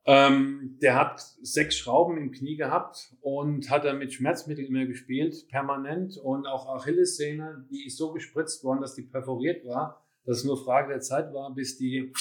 ähm, 0.04 0.78
der 0.82 0.96
hat 0.96 1.20
sechs 1.42 1.76
Schrauben 1.76 2.16
im 2.18 2.32
Knie 2.32 2.56
gehabt 2.56 3.14
und 3.20 3.70
hat 3.70 3.84
dann 3.84 3.98
mit 3.98 4.12
Schmerzmitteln 4.12 4.66
immer 4.66 4.86
gespielt, 4.86 5.46
permanent. 5.48 6.16
Und 6.16 6.46
auch 6.46 6.74
Achillessehne, 6.74 7.66
die 7.70 7.86
ist 7.86 7.98
so 7.98 8.12
gespritzt 8.12 8.64
worden, 8.64 8.80
dass 8.80 8.94
die 8.94 9.02
perforiert 9.02 9.64
war, 9.64 10.04
dass 10.24 10.38
es 10.38 10.44
nur 10.44 10.62
Frage 10.62 10.88
der 10.88 11.00
Zeit 11.00 11.32
war, 11.32 11.54
bis 11.54 11.78
die 11.78 12.12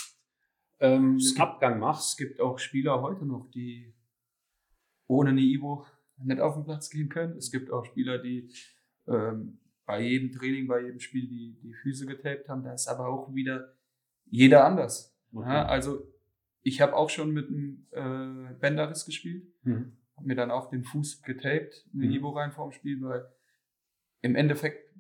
ähm, 0.80 1.16
es 1.16 1.30
gibt, 1.30 1.42
Abgang 1.42 1.80
macht. 1.80 2.02
Es 2.02 2.18
gibt 2.18 2.40
auch 2.40 2.60
Spieler 2.60 3.02
heute 3.02 3.26
noch, 3.26 3.50
die 3.50 3.94
ohne 5.08 5.32
eine 5.32 5.42
Ibo 5.42 5.86
nicht 6.24 6.40
auf 6.40 6.54
den 6.54 6.66
Platz 6.66 6.92
gehen 6.92 7.10
können. 7.10 7.38
Es 7.38 7.52
gibt 7.52 7.72
auch 7.72 7.84
Spieler, 7.86 8.20
die 8.20 8.52
ähm, 9.08 9.60
bei 9.86 10.02
jedem 10.02 10.32
Training, 10.32 10.68
bei 10.68 10.82
jedem 10.82 11.00
Spiel 11.00 11.28
die, 11.28 11.58
die 11.62 11.74
Füße 11.74 12.06
getaped 12.06 12.48
haben. 12.50 12.64
Da 12.64 12.74
ist 12.74 12.88
aber 12.88 13.08
auch 13.08 13.34
wieder 13.34 13.74
jeder 14.26 14.66
anders. 14.66 15.16
Okay. 15.34 15.50
Ja, 15.50 15.66
also 15.66 16.08
ich 16.62 16.82
habe 16.82 16.96
auch 16.96 17.10
schon 17.10 17.32
mit 17.32 17.48
einem 17.48 17.88
äh, 17.92 18.54
Bänderriss 18.60 19.06
gespielt. 19.06 19.48
Mhm. 19.64 19.98
Habe 20.16 20.28
mir 20.28 20.36
dann 20.36 20.52
auch 20.52 20.70
den 20.70 20.84
Fuß 20.84 21.24
getaped, 21.24 21.86
eine 21.94 22.06
mhm. 22.06 22.12
Ibo 22.12 22.30
rein 22.30 22.52
vorm 22.52 22.72
Spiel, 22.72 23.02
weil 23.02 23.28
im 24.22 24.36
Endeffekt 24.36 24.94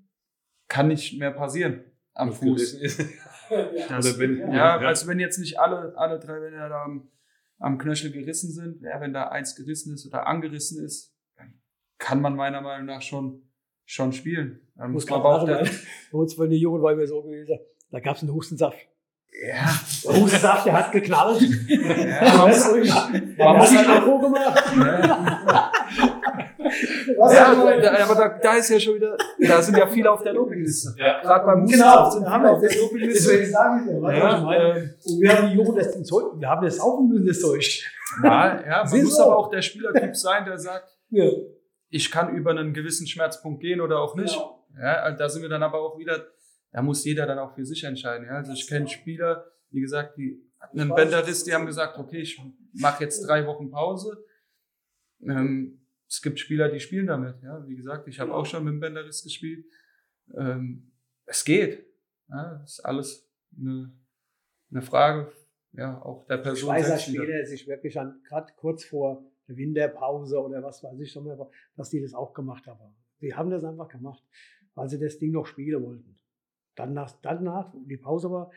kann 0.67 0.87
nicht 0.87 1.19
mehr 1.19 1.31
passieren 1.31 1.83
am 2.13 2.29
das 2.29 2.39
Fuß. 2.39 2.79
das, 3.89 4.19
wenn, 4.19 4.39
ja, 4.39 4.81
ja, 4.81 4.87
also 4.87 5.07
wenn 5.07 5.19
jetzt 5.19 5.37
nicht 5.37 5.59
alle, 5.59 5.95
alle 5.97 6.19
drei 6.19 6.39
Bänder 6.39 6.69
da 6.69 6.83
am, 6.83 7.11
am 7.59 7.77
Knöchel 7.77 8.11
gerissen 8.11 8.51
sind, 8.51 8.81
ja, 8.81 8.99
wenn 8.99 9.13
da 9.13 9.27
eins 9.27 9.55
gerissen 9.55 9.93
ist 9.93 10.05
oder 10.07 10.27
angerissen 10.27 10.83
ist, 10.83 11.15
kann 11.97 12.21
man 12.21 12.35
meiner 12.35 12.61
Meinung 12.61 12.87
nach 12.87 13.01
schon, 13.01 13.50
schon 13.91 14.13
spielen. 14.13 14.61
Dann 14.77 14.91
muss, 14.91 15.09
man 15.09 15.21
auch. 15.21 15.45
Bei 15.45 15.63
uns 16.11 16.33
von 16.33 16.49
den 16.49 16.59
Jungen 16.59 16.81
war 16.81 16.95
mir 16.95 17.05
so 17.07 17.21
gewesen, 17.21 17.59
da 17.91 17.99
gab 17.99 18.15
es 18.15 18.21
einen 18.21 18.33
Hustensaft. 18.33 18.77
Ja. 19.47 19.65
Hustensaft, 20.13 20.65
der 20.65 20.73
hat 20.73 20.91
geknallt. 20.91 21.41
Ja, 21.67 22.37
man 22.37 22.49
muss, 22.49 22.71
man 23.37 23.57
muss 23.57 23.77
halt 23.77 24.03
auch 24.03 24.21
gemacht. 24.21 24.63
Ja. 24.77 25.71
Ja, 27.17 27.51
aber, 27.51 28.01
aber 28.01 28.15
da, 28.15 28.29
da 28.41 28.53
ist 28.53 28.69
ja 28.69 28.79
schon 28.79 28.95
wieder, 28.95 29.17
da 29.39 29.61
sind 29.61 29.77
ja 29.77 29.87
viele 29.87 30.09
auf 30.09 30.23
der 30.23 30.33
Dopingliste. 30.33 30.95
Ja. 30.97 31.21
Gerade 31.21 31.45
beim 31.45 31.65
Genau, 31.65 32.09
sind 32.09 32.25
haben 32.25 32.43
wir 32.43 32.51
auf 32.51 32.61
der 32.61 32.69
Dopingliste. 32.69 33.29
Deswegen 33.29 33.51
sagen 33.51 33.87
wir, 33.87 34.01
was 34.01 34.13
ja, 34.15 34.53
äh, 34.53 34.89
Und 35.05 35.21
wir 35.21 35.37
haben 35.37 35.49
die 35.49 35.57
Jungen 35.57 35.75
das 35.75 36.03
Zeug, 36.03 36.39
wir 36.39 36.47
haben 36.47 36.63
das 36.63 36.79
auch 36.79 36.99
ein 36.99 37.09
bisschen 37.09 37.33
Zeug. 37.33 37.83
Ja, 38.23 38.61
ja 38.65 38.83
man 38.89 39.03
muss 39.03 39.19
aber 39.19 39.37
auch 39.37 39.49
der 39.49 39.61
Spielertyp 39.61 40.15
sein, 40.15 40.45
der 40.45 40.57
sagt, 40.57 40.97
ja. 41.09 41.25
Ich 41.91 42.09
kann 42.09 42.35
über 42.35 42.49
einen 42.49 42.73
gewissen 42.73 43.05
Schmerzpunkt 43.05 43.61
gehen 43.61 43.81
oder 43.81 43.99
auch 43.99 44.15
nicht. 44.15 44.33
Genau. 44.33 44.67
Ja, 44.75 45.11
da 45.11 45.29
sind 45.29 45.43
wir 45.43 45.49
dann 45.49 45.61
aber 45.61 45.79
auch 45.81 45.99
wieder 45.99 46.25
da 46.71 46.81
muss 46.81 47.03
jeder 47.03 47.25
dann 47.25 47.39
auch 47.39 47.53
für 47.53 47.65
sich 47.65 47.83
entscheiden. 47.83 48.27
Ja? 48.27 48.37
Also 48.37 48.53
ich 48.53 48.67
kenne 48.67 48.87
Spieler, 48.87 49.51
wie 49.69 49.81
gesagt, 49.81 50.17
die 50.17 50.41
hatten 50.59 50.79
einen 50.79 50.95
Bänderriss, 50.95 51.43
die 51.43 51.53
haben 51.53 51.65
gesagt, 51.65 51.97
okay, 51.97 52.21
ich 52.21 52.41
mache 52.73 53.03
jetzt 53.03 53.27
drei 53.27 53.45
Wochen 53.45 53.69
Pause. 53.69 54.23
Ähm, 55.21 55.85
es 56.07 56.21
gibt 56.21 56.39
Spieler, 56.39 56.69
die 56.69 56.79
spielen 56.79 57.07
damit. 57.07 57.41
Ja? 57.43 57.67
Wie 57.67 57.75
gesagt, 57.75 58.07
ich 58.07 58.19
habe 58.19 58.33
auch 58.33 58.45
schon 58.45 58.63
mit 58.63 58.73
dem 58.73 58.79
Bänderriss 58.79 59.23
gespielt. 59.23 59.65
Ähm, 60.33 60.93
es 61.25 61.43
geht. 61.43 61.85
Ja? 62.29 62.59
Das 62.61 62.73
ist 62.73 62.79
alles 62.79 63.29
eine, 63.57 63.93
eine 64.71 64.81
Frage 64.81 65.31
ja, 65.73 66.01
auch 66.01 66.25
der 66.27 66.37
Person. 66.37 66.75
Ich 66.75 66.81
weiß, 66.81 66.89
dass 66.89 67.03
Spieler 67.03 67.45
sich 67.45 67.65
wirklich 67.65 67.97
an, 67.97 68.21
gerade 68.27 68.51
kurz 68.57 68.83
vor 68.83 69.30
Winterpause 69.57 70.39
oder 70.41 70.63
was 70.63 70.83
weiß 70.83 70.99
ich, 70.99 71.17
dass 71.75 71.89
die 71.89 72.01
das 72.01 72.13
auch 72.13 72.33
gemacht 72.33 72.67
haben. 72.67 72.95
Die 73.21 73.33
haben 73.33 73.49
das 73.49 73.63
einfach 73.63 73.87
gemacht, 73.87 74.23
weil 74.75 74.89
sie 74.89 74.99
das 74.99 75.17
Ding 75.19 75.31
noch 75.31 75.45
spielen 75.45 75.83
wollten. 75.83 76.19
Dann 76.75 76.93
nach, 76.93 77.11
danach, 77.21 77.73
die 77.85 77.97
Pause 77.97 78.31
war, 78.31 78.51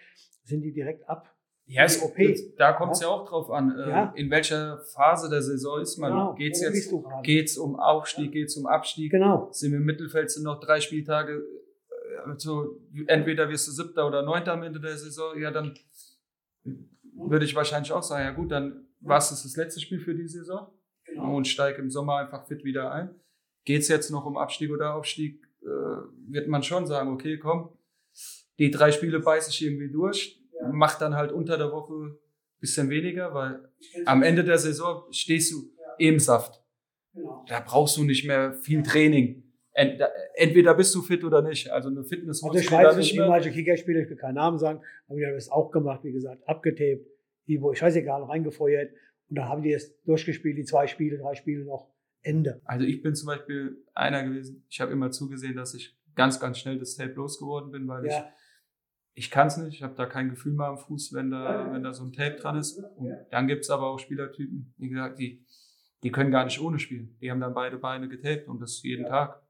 sind 0.45 0.63
die 0.63 0.73
direkt 0.73 1.09
ab. 1.09 1.35
Ja, 1.67 1.85
es, 1.85 2.03
OP. 2.03 2.17
da 2.59 2.73
kommt 2.73 2.93
es 2.93 3.01
ja. 3.01 3.09
ja. 3.09 3.15
auch 3.15 3.29
drauf 3.29 3.51
an, 3.51 3.75
äh, 3.77 3.89
ja. 3.89 4.13
in 4.17 4.31
welcher 4.31 4.79
Phase 4.79 5.31
der 5.31 5.41
Saison 5.41 5.81
ist 5.81 5.97
man. 5.97 6.13
Genau. 6.13 6.35
Geht 6.35 6.53
es 6.53 6.61
jetzt 6.61 6.95
geht's 7.23 7.57
um 7.57 7.77
Aufstieg, 7.77 8.33
geht 8.33 8.49
es 8.49 8.57
um 8.57 8.67
Abstieg? 8.67 9.11
Genau. 9.11 9.49
Sind 9.51 9.73
wir 9.73 9.79
im 9.79 9.85
Mittelfeld, 9.85 10.31
sind 10.31 10.45
noch 10.45 10.61
drei 10.61 10.81
Spieltage, 10.81 11.43
also 12.25 12.79
entweder 13.07 13.49
wirst 13.49 13.67
du 13.69 13.73
siebter 13.73 14.07
oder 14.07 14.23
neunter 14.23 14.53
am 14.53 14.63
Ende 14.63 14.79
der 14.79 14.97
Saison, 14.97 15.39
ja, 15.39 15.51
dann 15.51 15.75
würde 17.17 17.45
ich 17.45 17.55
wahrscheinlich 17.55 17.93
auch 17.93 18.03
sagen, 18.03 18.25
ja 18.25 18.33
gut, 18.33 18.51
dann 18.51 18.87
war 19.01 19.19
es 19.19 19.31
das 19.31 19.57
letzte 19.57 19.81
Spiel 19.81 20.01
für 20.01 20.15
die 20.15 20.29
Saison 20.29 20.69
genau. 21.27 21.37
und 21.37 21.49
steige 21.49 21.81
im 21.81 21.91
Sommer 21.91 22.17
einfach 22.17 22.47
fit 22.47 22.65
wieder 22.65 22.93
ein. 22.93 23.15
Geht 23.65 23.83
es 23.83 23.89
jetzt 23.89 24.11
noch 24.11 24.27
um 24.27 24.37
Abstieg 24.37 24.71
oder 24.71 24.95
Aufstieg, 24.95 25.43
äh, 25.63 25.67
wird 25.67 26.49
man 26.49 26.63
schon 26.63 26.87
sagen, 26.87 27.11
okay, 27.11 27.39
komm, 27.39 27.71
die 28.59 28.71
drei 28.71 28.93
Spiele 28.93 29.21
beiße 29.21 29.51
ich 29.51 29.65
irgendwie 29.65 29.91
durch, 29.91 30.41
ja. 30.61 30.71
mach 30.73 30.99
dann 30.99 31.15
halt 31.15 31.33
unter 31.33 31.57
der 31.57 31.73
Woche 31.73 32.19
bisschen 32.65 32.89
weniger, 32.89 33.35
weil 33.35 33.61
am 34.07 34.23
Ende 34.23 34.43
der 34.43 34.57
Saison 34.57 35.05
stehst 35.11 35.53
du 35.53 35.71
ja. 35.79 35.95
im 35.99 36.19
Saft. 36.19 36.63
Genau. 37.13 37.45
Da 37.47 37.61
brauchst 37.61 37.99
du 37.99 38.05
nicht 38.05 38.27
mehr 38.27 38.55
viel 38.55 38.83
Training. 38.83 39.43
Entweder 39.73 40.75
bist 40.75 40.95
du 40.95 41.03
fit 41.03 41.25
oder 41.25 41.43
nicht. 41.43 41.71
Also 41.71 41.91
eine 41.91 42.05
Fitness 42.05 42.43
also 42.43 42.59
ich 42.59 42.71
weiß, 42.71 42.97
nicht 42.97 43.15
mehr. 43.15 43.25
ehemalige 43.25 43.51
Kickerspieler, 43.51 44.01
ich 44.01 44.09
will 44.09 44.17
keinen 44.17 44.37
Namen 44.37 44.59
sagen, 44.59 44.81
aber 45.09 45.19
die 45.19 45.27
haben 45.27 45.35
das 45.35 45.51
auch 45.51 45.71
gemacht, 45.71 46.05
wie 46.05 46.13
gesagt, 46.13 46.47
abgetaped, 46.49 47.07
die, 47.49 47.61
wo 47.61 47.73
ich 47.73 47.83
weiß 47.83 47.97
egal, 47.97 48.23
reingefeuert 48.23 48.91
und 49.35 49.39
da 49.39 49.49
haben 49.49 49.63
die 49.63 49.73
es 49.73 50.01
durchgespielt, 50.05 50.57
die 50.57 50.65
zwei 50.65 50.87
Spiele, 50.87 51.19
drei 51.19 51.35
Spiele 51.35 51.65
noch 51.65 51.91
Ende. 52.23 52.61
Also 52.65 52.87
ich 52.87 53.03
bin 53.03 53.17
zum 53.17 53.27
Beispiel 53.27 53.85
einer 53.93 54.23
gewesen, 54.23 54.65
ich 54.69 54.81
habe 54.81 54.93
immer 54.93 55.11
zugesehen, 55.11 55.57
dass 55.57 55.75
ich 55.75 55.99
ganz, 56.15 56.39
ganz 56.39 56.59
schnell 56.59 56.79
das 56.79 56.95
Tape 56.95 57.15
losgeworden 57.15 57.73
bin, 57.73 57.89
weil 57.89 58.07
ja. 58.07 58.17
ich, 59.15 59.25
ich 59.25 59.31
kann 59.33 59.49
es 59.49 59.57
nicht, 59.57 59.75
ich 59.75 59.83
habe 59.83 59.97
da 59.97 60.07
kein 60.07 60.31
Gefühl 60.31 60.53
mehr 60.53 60.69
am 60.69 60.79
Fuß, 60.79 61.15
wenn 61.15 61.33
da, 61.33 61.73
wenn 61.73 61.83
da 61.83 61.93
so 61.93 62.05
ein 62.05 62.13
Tape 62.13 62.37
dran 62.37 62.57
ist. 62.57 62.79
Und 62.79 63.13
dann 63.33 63.49
gibt 63.49 63.65
es 63.65 63.71
aber 63.71 63.89
auch 63.89 63.99
Spielertypen, 63.99 64.73
wie 64.79 64.89
gesagt, 64.89 65.19
die, 65.19 65.45
die 66.05 66.13
können 66.13 66.31
gar 66.31 66.45
nicht 66.45 66.61
ohne 66.61 66.79
spielen. 66.79 67.19
Die 67.21 67.29
haben 67.33 67.41
dann 67.41 67.55
beide 67.55 67.77
Beine 67.77 68.09
getaped 68.09 68.47
und 68.47 68.61
das 68.61 68.85
jeden 68.85 69.05
Tag. 69.05 69.43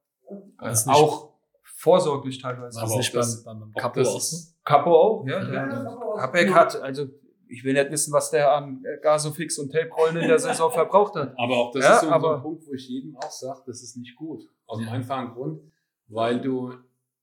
Also 0.57 0.91
auch 0.93 1.35
vorsorglich 1.63 2.41
teilweise. 2.41 2.81
Aber 2.81 2.97
nicht 2.97 3.13
beim, 3.13 3.27
beim, 3.45 3.61
beim 3.61 3.73
Capo 3.75 4.01
auch? 4.01 4.23
Capo 4.65 4.91
auch, 4.95 5.27
ja. 5.27 5.53
Ja. 5.53 6.23
Habeck 6.23 6.55
hat, 6.55 6.81
also 6.81 7.07
ich 7.49 7.65
will 7.65 7.75
nicht 7.75 7.91
wissen, 7.91 8.13
was 8.13 8.31
der 8.31 8.53
an 8.53 8.85
Gasofix 9.03 9.59
und 9.59 9.73
Tape-Rollen 9.73 10.17
in 10.17 10.29
der 10.29 10.39
Saison 10.39 10.71
verbraucht 10.73 11.15
hat. 11.15 11.35
Aber 11.39 11.57
auch 11.57 11.73
das 11.73 11.85
ja, 11.85 11.95
ist 11.95 12.01
so, 12.03 12.07
so, 12.09 12.29
ein 12.29 12.43
Punkt, 12.43 12.67
wo 12.67 12.75
ich 12.75 12.89
jedem 12.89 13.17
auch 13.17 13.31
sage, 13.31 13.63
das 13.67 13.83
ist 13.83 13.97
nicht 13.97 14.17
gut. 14.17 14.43
Aus 14.67 14.79
dem 14.79 14.89
einfachen 14.89 15.35
Grund, 15.35 15.61
weil 16.09 16.41
du, 16.41 16.73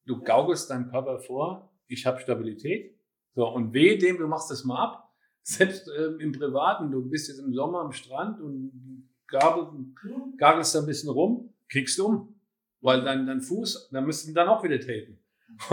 du 0.05 0.21
gaukelst 0.21 0.69
deinem 0.69 0.89
Körper 0.89 1.19
vor, 1.19 1.71
ich 1.87 2.05
habe 2.05 2.19
Stabilität. 2.19 2.95
So, 3.35 3.47
und 3.47 3.73
weh 3.73 3.97
dem, 3.97 4.17
du 4.17 4.27
machst 4.27 4.51
das 4.51 4.63
mal 4.63 4.83
ab. 4.83 5.07
Selbst 5.43 5.89
ähm, 5.97 6.19
im 6.19 6.31
Privaten, 6.31 6.91
du 6.91 7.09
bist 7.09 7.27
jetzt 7.27 7.39
im 7.39 7.53
Sommer 7.53 7.81
am 7.81 7.91
Strand 7.91 8.39
und 8.41 9.09
gagelst 9.27 10.75
da 10.75 10.79
ein 10.79 10.85
bisschen 10.85 11.09
rum, 11.09 11.53
kriegst 11.69 11.97
du 11.97 12.05
um. 12.05 12.35
Weil 12.81 13.03
dein, 13.03 13.25
dein 13.25 13.41
Fuß, 13.41 13.89
da 13.91 14.01
müssten 14.01 14.33
dann 14.33 14.47
auch 14.47 14.63
wieder 14.63 14.79
tapen. 14.79 15.19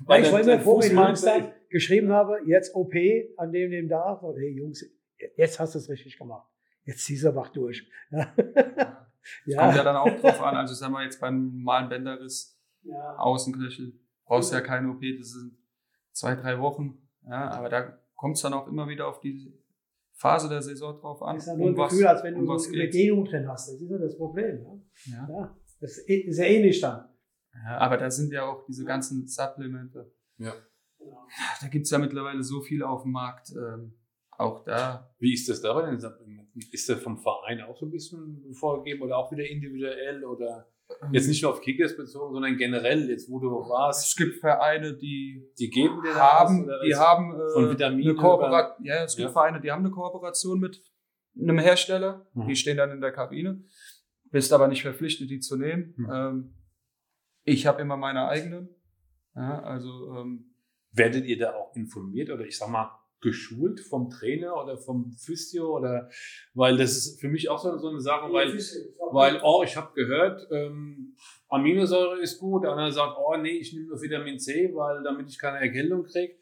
weil 0.00 0.20
ja, 0.20 0.26
ich 0.26 0.32
wollte 0.32 0.56
mir 0.56 0.60
vor, 0.60 0.82
wenn 0.82 0.96
Jungs 0.96 1.22
dann 1.22 1.52
geschrieben 1.74 2.12
habe, 2.12 2.38
jetzt 2.46 2.72
OP 2.76 2.94
an 3.36 3.50
dem, 3.50 3.72
dem 3.72 3.88
da, 3.88 4.20
hey 4.36 4.50
Jungs, 4.56 4.86
jetzt 5.36 5.58
hast 5.58 5.74
du 5.74 5.80
es 5.80 5.88
richtig 5.88 6.16
gemacht. 6.16 6.48
Jetzt 6.84 7.04
ziehst 7.04 7.24
du 7.24 7.34
wach 7.34 7.48
durch. 7.48 7.90
Ja. 8.10 8.32
ja. 9.44 9.58
Kommt 9.58 9.76
ja 9.76 9.82
dann 9.82 9.96
auch 9.96 10.20
drauf 10.20 10.40
an. 10.40 10.54
Also 10.54 10.72
sagen 10.74 10.92
wir 10.92 11.02
jetzt 11.02 11.20
beim 11.20 11.56
normalen 11.56 11.88
Bänderriss, 11.88 12.60
ja. 12.82 13.16
Außenknöchel, 13.16 13.92
brauchst 14.24 14.52
du 14.52 14.56
ja 14.56 14.60
keine 14.60 14.88
OP, 14.88 15.02
das 15.18 15.30
sind 15.30 15.58
zwei, 16.12 16.36
drei 16.36 16.60
Wochen. 16.60 17.08
Ja, 17.26 17.50
aber 17.50 17.68
da 17.68 17.98
kommt 18.14 18.36
es 18.36 18.42
dann 18.42 18.52
auch 18.52 18.68
immer 18.68 18.88
wieder 18.88 19.08
auf 19.08 19.20
die 19.20 19.52
Phase 20.12 20.48
der 20.48 20.62
Saison 20.62 20.96
drauf 21.00 21.22
an. 21.22 21.34
Das 21.34 21.44
ist 21.44 21.48
ja 21.48 21.56
nur 21.56 21.66
ein 21.70 21.74
um 21.74 21.88
Gefühl, 21.88 22.04
was, 22.04 22.12
als 22.12 22.22
wenn 22.22 22.34
um 22.36 22.46
du 22.46 22.56
so 22.56 22.68
eine 22.68 22.76
Überdehnung 22.76 23.24
drin 23.24 23.48
hast. 23.48 23.68
Das 23.68 23.80
ist 23.80 23.90
ja 23.90 23.98
das 23.98 24.16
Problem. 24.16 24.62
Ne? 24.62 24.82
Ja. 25.06 25.28
ja. 25.28 25.58
Das 25.80 25.98
ist 25.98 26.38
ja 26.38 26.44
ähnlich 26.44 26.80
dann. 26.80 27.08
Ja, 27.64 27.78
aber 27.78 27.96
da 27.96 28.10
sind 28.10 28.32
ja 28.32 28.44
auch 28.46 28.64
diese 28.64 28.84
ganzen 28.84 29.26
Supplemente. 29.26 30.12
Ja. 30.38 30.54
Da 31.60 31.68
gibt 31.68 31.84
es 31.84 31.90
ja 31.90 31.98
mittlerweile 31.98 32.42
so 32.42 32.60
viel 32.60 32.82
auf 32.82 33.02
dem 33.02 33.12
Markt. 33.12 33.50
Ähm, 33.50 33.94
auch 34.36 34.64
da. 34.64 35.14
Wie 35.18 35.32
ist 35.32 35.48
das 35.48 35.60
da 35.60 35.72
bei 35.72 35.86
den 35.86 36.00
Supplementen? 36.00 36.60
Ist 36.72 36.88
das 36.88 37.00
vom 37.00 37.18
Verein 37.18 37.60
auch 37.62 37.76
so 37.76 37.86
ein 37.86 37.90
bisschen 37.90 38.52
vorgegeben 38.52 39.02
oder 39.02 39.16
auch 39.16 39.30
wieder 39.30 39.48
individuell 39.48 40.24
oder 40.24 40.68
jetzt 41.12 41.28
nicht 41.28 41.42
nur 41.42 41.52
auf 41.52 41.60
Kickers 41.60 41.96
bezogen, 41.96 42.34
sondern 42.34 42.56
generell 42.56 43.08
jetzt, 43.08 43.30
wo 43.30 43.38
du 43.38 43.48
warst? 43.48 44.08
Es 44.08 44.16
gibt 44.16 44.40
Vereine, 44.40 44.94
die, 44.94 45.48
die 45.58 45.70
geben 45.70 46.02
dir 46.02 46.14
haben, 46.14 46.66
was, 46.66 46.82
die 46.84 46.94
haben 46.94 47.32
äh, 47.32 47.84
eine 47.84 48.14
Kooperation. 48.14 48.86
Ja, 48.86 49.04
es 49.04 49.16
gibt 49.16 49.28
ja. 49.28 49.32
Vereine, 49.32 49.60
die 49.60 49.70
haben 49.70 49.84
eine 49.84 49.90
Kooperation 49.90 50.58
mit 50.58 50.82
einem 51.40 51.58
Hersteller. 51.58 52.26
Mhm. 52.34 52.48
Die 52.48 52.56
stehen 52.56 52.76
dann 52.76 52.90
in 52.90 53.00
der 53.00 53.12
Kabine. 53.12 53.62
Bist 54.30 54.52
aber 54.52 54.68
nicht 54.68 54.82
verpflichtet, 54.82 55.30
die 55.30 55.38
zu 55.38 55.56
nehmen. 55.56 55.94
Mhm. 55.96 56.10
Ähm, 56.12 56.54
ich 57.44 57.66
habe 57.66 57.80
immer 57.80 57.96
meine 57.96 58.26
eigenen. 58.26 58.68
Ja, 59.36 59.62
also 59.62 60.16
ähm, 60.16 60.53
werdet 60.94 61.26
ihr 61.26 61.38
da 61.38 61.54
auch 61.54 61.74
informiert 61.76 62.30
oder 62.30 62.44
ich 62.46 62.56
sag 62.56 62.70
mal 62.70 62.90
geschult 63.20 63.80
vom 63.80 64.10
Trainer 64.10 64.54
oder 64.62 64.76
vom 64.76 65.12
Physio 65.12 65.78
oder 65.78 66.10
weil 66.52 66.76
das 66.76 66.96
ist 66.96 67.20
für 67.20 67.28
mich 67.28 67.48
auch 67.48 67.58
so, 67.58 67.76
so 67.78 67.88
eine 67.88 68.00
Sache, 68.00 68.30
weil 68.32 68.52
weil 69.12 69.40
oh 69.42 69.62
ich 69.64 69.76
habe 69.76 69.94
gehört 69.94 70.46
ähm, 70.50 71.16
Aminosäure 71.48 72.20
ist 72.20 72.38
gut, 72.38 72.64
der 72.64 72.72
andere 72.72 72.92
sagt 72.92 73.16
oh 73.18 73.36
nee 73.36 73.58
ich 73.58 73.72
nehme 73.72 73.86
nur 73.86 74.00
Vitamin 74.00 74.38
C, 74.38 74.70
weil 74.74 75.02
damit 75.02 75.28
ich 75.28 75.38
keine 75.38 75.58
Erkältung 75.58 76.04
kriege. 76.04 76.34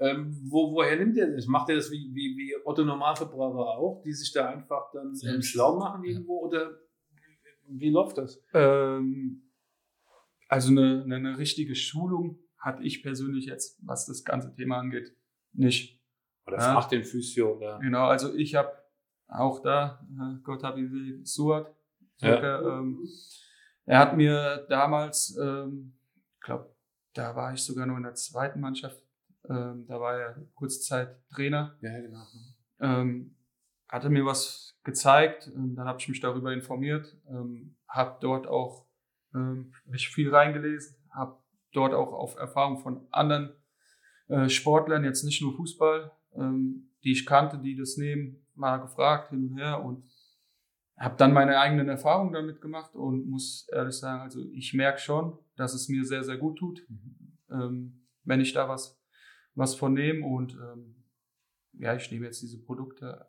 Ähm, 0.00 0.40
wo, 0.44 0.72
woher 0.74 0.96
nimmt 0.96 1.16
ihr 1.16 1.26
das? 1.26 1.48
Macht 1.48 1.70
ihr 1.70 1.74
das 1.74 1.90
wie, 1.90 2.14
wie, 2.14 2.36
wie 2.36 2.54
Otto 2.64 2.84
Normalverbraucher 2.84 3.66
auch, 3.66 4.00
die 4.04 4.12
sich 4.12 4.32
da 4.32 4.48
einfach 4.48 4.92
dann 4.92 5.12
ähm, 5.26 5.42
schlau 5.42 5.76
machen 5.76 6.04
irgendwo 6.04 6.46
oder 6.46 6.78
wie 7.66 7.90
läuft 7.90 8.18
das? 8.18 8.40
Ähm, 8.54 9.50
also 10.48 10.70
eine, 10.70 11.02
eine, 11.02 11.16
eine 11.16 11.38
richtige 11.38 11.74
Schulung 11.74 12.38
hatte 12.58 12.82
ich 12.82 13.02
persönlich 13.02 13.46
jetzt, 13.46 13.78
was 13.86 14.06
das 14.06 14.24
ganze 14.24 14.52
Thema 14.54 14.78
angeht, 14.78 15.16
nicht. 15.52 16.00
Oder 16.46 16.58
ja. 16.58 16.72
fragt 16.72 16.92
den 16.92 17.04
Physio 17.04 17.56
oder. 17.56 17.78
Genau, 17.78 18.06
also 18.06 18.34
ich 18.34 18.54
habe 18.54 18.72
auch 19.28 19.60
da, 19.62 20.06
äh, 20.10 20.40
Gott 20.42 20.62
hab 20.62 20.76
ihn 20.76 21.24
Suat, 21.24 21.74
ja. 22.20 22.78
ähm, 22.80 23.06
er 23.84 23.98
hat 23.98 24.16
mir 24.16 24.66
damals, 24.68 25.36
ähm, 25.40 25.98
glaube, 26.40 26.74
da 27.14 27.36
war 27.36 27.52
ich 27.52 27.62
sogar 27.62 27.86
nur 27.86 27.96
in 27.96 28.02
der 28.02 28.14
zweiten 28.14 28.60
Mannschaft, 28.60 29.02
ähm, 29.48 29.86
da 29.86 30.00
war 30.00 30.18
er 30.18 30.46
kurze 30.54 30.80
Zeit 30.80 31.16
Trainer. 31.30 31.76
Ja, 31.80 31.98
genau. 32.00 32.26
Ähm, 32.80 33.36
hatte 33.88 34.10
mir 34.10 34.24
was 34.24 34.78
gezeigt, 34.84 35.50
ähm, 35.54 35.74
dann 35.74 35.86
habe 35.86 35.98
ich 36.00 36.08
mich 36.08 36.20
darüber 36.20 36.52
informiert, 36.52 37.16
ähm, 37.28 37.76
habe 37.88 38.18
dort 38.20 38.46
auch 38.46 38.86
ähm, 39.34 39.72
mich 39.86 40.08
viel 40.08 40.34
reingelesen, 40.34 40.96
habe 41.10 41.42
dort 41.72 41.94
auch 41.94 42.12
auf 42.12 42.36
Erfahrung 42.36 42.78
von 42.78 43.06
anderen 43.10 43.54
äh, 44.28 44.48
Sportlern, 44.48 45.04
jetzt 45.04 45.24
nicht 45.24 45.42
nur 45.42 45.54
Fußball, 45.54 46.12
ähm, 46.34 46.90
die 47.04 47.12
ich 47.12 47.26
kannte, 47.26 47.58
die 47.58 47.76
das 47.76 47.96
nehmen, 47.96 48.46
mal 48.54 48.78
gefragt 48.78 49.30
hin 49.30 49.50
und 49.50 49.56
her 49.56 49.82
und 49.82 50.04
habe 50.98 51.16
dann 51.16 51.32
meine 51.32 51.58
eigenen 51.60 51.88
Erfahrungen 51.88 52.32
damit 52.32 52.60
gemacht 52.60 52.94
und 52.94 53.28
muss 53.28 53.68
ehrlich 53.70 53.94
sagen, 53.94 54.22
also 54.22 54.44
ich 54.52 54.74
merke 54.74 54.98
schon, 54.98 55.38
dass 55.56 55.74
es 55.74 55.88
mir 55.88 56.04
sehr, 56.04 56.24
sehr 56.24 56.36
gut 56.36 56.58
tut, 56.58 56.84
mhm. 56.88 57.38
ähm, 57.50 58.06
wenn 58.24 58.40
ich 58.40 58.52
da 58.52 58.68
was, 58.68 59.00
was 59.54 59.76
von 59.76 59.94
nehme 59.94 60.26
und 60.26 60.54
ähm, 60.54 61.04
ja, 61.74 61.94
ich 61.94 62.10
nehme 62.10 62.26
jetzt 62.26 62.42
diese 62.42 62.60
Produkte 62.60 63.26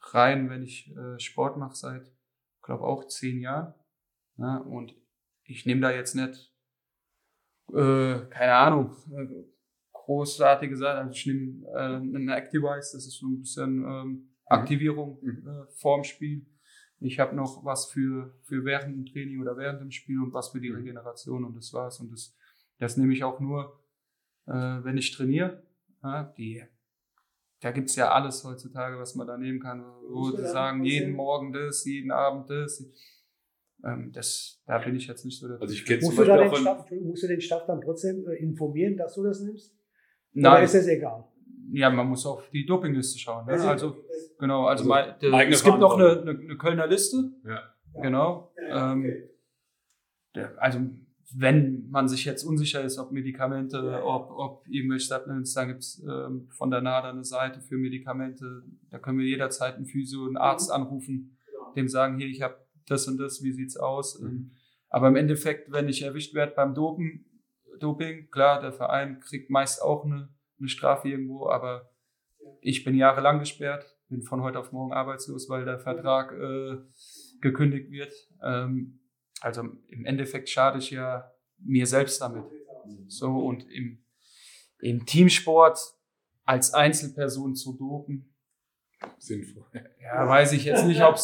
rein, 0.00 0.50
wenn 0.50 0.62
ich 0.62 0.94
äh, 0.94 1.18
Sport 1.18 1.56
mache 1.56 1.74
seit, 1.74 2.12
glaube 2.60 2.84
auch 2.84 3.06
zehn 3.08 3.40
Jahren 3.40 3.74
ja, 4.36 4.58
und 4.58 4.94
ich 5.44 5.66
nehme 5.66 5.80
da 5.80 5.90
jetzt 5.90 6.14
nicht, 6.14 6.51
äh, 7.72 8.26
keine 8.30 8.54
Ahnung, 8.54 8.96
großartige 9.92 10.76
Sachen. 10.76 10.98
Also 10.98 11.12
ich 11.12 11.26
nehme 11.26 11.66
äh, 11.68 12.16
eine 12.16 12.36
Activize, 12.36 12.96
das 12.96 13.06
ist 13.06 13.18
so 13.18 13.26
ein 13.26 13.40
bisschen 13.40 13.84
ähm, 13.84 14.08
mhm. 14.08 14.28
Aktivierung 14.46 15.18
mhm. 15.22 15.48
äh, 15.48 15.72
vorm 15.76 16.04
Spiel. 16.04 16.46
Ich 17.00 17.18
habe 17.18 17.34
noch 17.34 17.64
was 17.64 17.90
für, 17.90 18.32
für 18.42 18.64
während 18.64 18.94
dem 18.94 19.06
Training 19.06 19.40
oder 19.40 19.56
während 19.56 19.80
dem 19.80 19.90
Spiel 19.90 20.20
und 20.20 20.32
was 20.32 20.50
für 20.50 20.60
die 20.60 20.70
mhm. 20.70 20.76
Regeneration 20.76 21.44
und 21.44 21.56
das 21.56 21.72
war's. 21.72 21.98
Und 22.00 22.12
das, 22.12 22.36
das 22.78 22.96
nehme 22.96 23.12
ich 23.12 23.24
auch 23.24 23.40
nur 23.40 23.82
äh, 24.46 24.52
wenn 24.52 24.96
ich 24.96 25.12
trainiere. 25.12 25.62
Ja, 26.02 26.24
die, 26.36 26.64
da 27.60 27.70
gibt's 27.70 27.96
ja 27.96 28.10
alles 28.10 28.42
heutzutage, 28.44 28.98
was 28.98 29.14
man 29.14 29.26
da 29.26 29.36
nehmen 29.36 29.60
kann. 29.60 29.84
Wo 30.08 30.30
sie 30.30 30.48
sagen, 30.48 30.84
jeden 30.84 31.14
Morgen 31.14 31.52
das, 31.52 31.84
jeden 31.84 32.10
Abend 32.10 32.50
das. 32.50 32.84
Ähm, 33.84 34.12
das, 34.12 34.62
da 34.66 34.78
bin 34.78 34.94
ich 34.94 35.06
jetzt 35.08 35.24
nicht 35.24 35.38
so 35.40 35.48
der 35.48 35.60
Also 35.60 35.74
ich 35.74 35.84
kenne 35.84 36.00
Musst 36.02 36.18
du, 36.18 36.24
da 36.24 36.36
den 36.36 36.54
Staff, 36.54 36.90
musst 37.02 37.22
du 37.24 37.26
den 37.28 37.40
Staff 37.40 37.66
dann 37.66 37.80
trotzdem 37.80 38.24
äh, 38.26 38.34
informieren, 38.36 38.96
dass 38.96 39.14
du 39.14 39.24
das 39.24 39.40
nimmst? 39.40 39.72
Oder 40.34 40.42
Nein, 40.50 40.64
ist 40.64 40.74
das 40.74 40.86
egal? 40.86 41.24
ja, 41.72 41.88
man 41.90 42.06
muss 42.06 42.26
auf 42.26 42.48
die 42.50 42.66
Dopingliste 42.66 43.18
schauen. 43.18 43.46
Ne? 43.46 43.52
Also- 43.52 43.68
Also, 43.68 43.96
genau, 44.38 44.66
also, 44.66 44.82
Also 44.82 44.88
mein, 44.88 45.18
der, 45.20 45.48
es 45.48 45.64
gibt 45.64 45.78
noch 45.78 45.96
eine, 45.98 46.20
eine, 46.20 46.30
eine 46.38 46.56
Kölner 46.56 46.86
Liste. 46.86 47.32
Ja. 47.44 47.60
Genau. 48.00 48.52
Ja, 48.68 48.92
Ähm, 48.92 49.00
okay. 49.00 49.30
der, 50.34 50.62
also, 50.62 50.80
wenn 51.34 51.88
man 51.88 52.08
sich 52.08 52.24
jetzt 52.26 52.44
unsicher 52.44 52.82
ist, 52.84 52.98
ob 52.98 53.10
Medikamente, 53.10 53.78
Ja. 53.78 54.04
ob, 54.04 54.30
ob 54.30 54.68
irgendwelche 54.68 55.06
Supplements, 55.06 55.54
dann 55.54 55.68
gibt's 55.68 56.02
ähm, 56.06 56.48
von 56.50 56.70
der 56.70 56.82
NADA 56.82 57.10
eine 57.10 57.24
Seite 57.24 57.60
für 57.62 57.76
Medikamente. 57.76 58.62
Da 58.90 58.98
können 58.98 59.18
wir 59.18 59.26
jederzeit 59.26 59.76
einen 59.76 59.86
Physio, 59.86 60.26
einen 60.26 60.36
Arzt 60.36 60.70
anrufen, 60.70 61.38
Genau. 61.50 61.72
dem 61.74 61.88
sagen, 61.88 62.18
hier, 62.18 62.26
ich 62.28 62.42
habe 62.42 62.56
das 62.86 63.06
und 63.08 63.18
das, 63.18 63.42
wie 63.42 63.52
sieht's 63.52 63.76
aus? 63.76 64.20
Ähm, 64.20 64.52
aber 64.88 65.08
im 65.08 65.16
Endeffekt, 65.16 65.72
wenn 65.72 65.88
ich 65.88 66.02
erwischt 66.02 66.34
werde 66.34 66.52
beim 66.54 66.74
Dopen, 66.74 67.24
Doping, 67.78 68.30
klar, 68.30 68.60
der 68.60 68.72
Verein 68.72 69.20
kriegt 69.20 69.50
meist 69.50 69.82
auch 69.82 70.04
eine, 70.04 70.28
eine 70.58 70.68
Strafe 70.68 71.08
irgendwo, 71.08 71.48
aber 71.48 71.90
ich 72.60 72.84
bin 72.84 72.94
jahrelang 72.94 73.38
gesperrt, 73.38 73.96
bin 74.08 74.22
von 74.22 74.42
heute 74.42 74.58
auf 74.58 74.72
morgen 74.72 74.92
arbeitslos, 74.92 75.48
weil 75.48 75.64
der 75.64 75.78
Vertrag 75.78 76.32
äh, 76.32 76.76
gekündigt 77.40 77.90
wird. 77.90 78.12
Ähm, 78.42 79.00
also 79.40 79.62
im 79.88 80.04
Endeffekt 80.04 80.48
schade 80.48 80.78
ich 80.78 80.90
ja 80.90 81.32
mir 81.58 81.86
selbst 81.86 82.20
damit. 82.20 82.44
So 83.08 83.38
und 83.38 83.68
im, 83.70 84.04
im 84.80 85.06
Teamsport 85.06 85.78
als 86.44 86.74
Einzelperson 86.74 87.54
zu 87.54 87.76
dopen, 87.76 88.31
sinnvoll. 89.18 89.64
ja, 90.00 90.28
weiß 90.28 90.52
ich 90.52 90.64
jetzt 90.64 90.86
nicht, 90.86 91.02
ob 91.02 91.14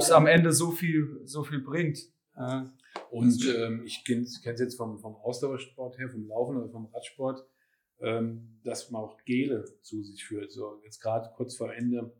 es 0.00 0.10
am 0.10 0.26
Ende 0.26 0.52
so 0.52 0.70
viel, 0.70 1.20
so 1.24 1.44
viel 1.44 1.60
bringt. 1.60 1.98
Ja. 2.36 2.70
Und 3.10 3.44
ähm, 3.56 3.82
ich 3.84 4.04
kenne 4.04 4.22
es 4.22 4.42
jetzt 4.44 4.76
vom, 4.76 4.98
vom 4.98 5.16
Ausdauersport 5.16 5.98
her, 5.98 6.08
vom 6.10 6.26
Laufen 6.28 6.56
oder 6.56 6.68
vom 6.70 6.86
Radsport, 6.86 7.46
ähm, 8.00 8.60
dass 8.64 8.90
man 8.90 9.02
auch 9.02 9.16
Gele 9.24 9.64
zu 9.82 10.02
sich 10.02 10.24
führt. 10.24 10.52
So 10.52 10.80
jetzt 10.84 11.00
gerade 11.00 11.30
kurz 11.36 11.56
vor 11.56 11.72
Ende 11.72 12.12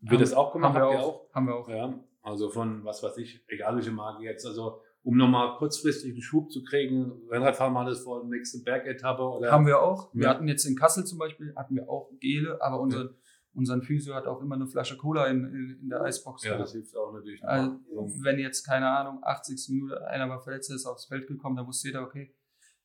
wird 0.00 0.12
Haben- 0.12 0.20
das 0.20 0.32
auch 0.32 0.52
gemacht. 0.52 0.74
Haben 0.74 0.90
wir 0.90 0.98
ihr 0.98 1.04
auch. 1.04 1.32
Haben 1.34 1.46
wir 1.46 1.54
auch. 1.56 1.68
Ja, 1.68 1.98
also 2.22 2.50
von 2.50 2.84
was 2.84 3.02
weiß 3.02 3.16
ich, 3.18 3.44
egal 3.48 3.76
welche 3.76 3.90
Marke 3.90 4.22
jetzt. 4.24 4.46
Also 4.46 4.80
um 5.02 5.16
nochmal 5.16 5.56
kurzfristig 5.56 6.12
einen 6.12 6.22
Schub 6.22 6.50
zu 6.52 6.62
kriegen, 6.64 7.12
Rennradfahren 7.30 7.72
mal 7.72 7.86
das 7.86 8.00
vor 8.00 8.20
der 8.20 8.28
nächsten 8.30 8.62
Bergetappe 8.64 9.22
oder 9.22 9.50
Haben 9.50 9.66
wir 9.66 9.80
auch. 9.82 10.10
Wir 10.14 10.24
Ja. 10.24 10.30
hatten 10.30 10.46
jetzt 10.48 10.64
in 10.66 10.76
Kassel 10.76 11.04
zum 11.04 11.18
Beispiel, 11.18 11.54
hatten 11.56 11.74
wir 11.76 11.88
auch 11.88 12.10
Gele, 12.20 12.60
aber 12.60 12.80
unser, 12.80 13.10
unseren 13.58 13.82
Physio 13.82 14.14
hat 14.14 14.26
auch 14.26 14.40
immer 14.40 14.54
eine 14.54 14.66
Flasche 14.66 14.96
Cola 14.96 15.26
in, 15.26 15.44
in, 15.44 15.78
in 15.82 15.88
der 15.90 16.02
Eisbox. 16.02 16.44
ja, 16.44 16.52
gehabt. 16.52 16.64
das 16.64 16.72
hilft 16.72 16.96
auch 16.96 17.12
natürlich. 17.12 17.44
Also, 17.44 17.78
So. 17.92 18.24
wenn 18.24 18.38
jetzt, 18.38 18.64
keine 18.64 18.88
Ahnung, 18.88 19.18
80. 19.22 19.68
Minute 19.70 20.06
einer 20.06 20.28
war 20.28 20.40
verletzt, 20.40 20.70
ist 20.70 20.86
aufs 20.86 21.06
Feld 21.06 21.26
gekommen, 21.26 21.56
dann 21.56 21.66
wusste 21.66 21.88
jeder, 21.88 22.02
okay, 22.02 22.34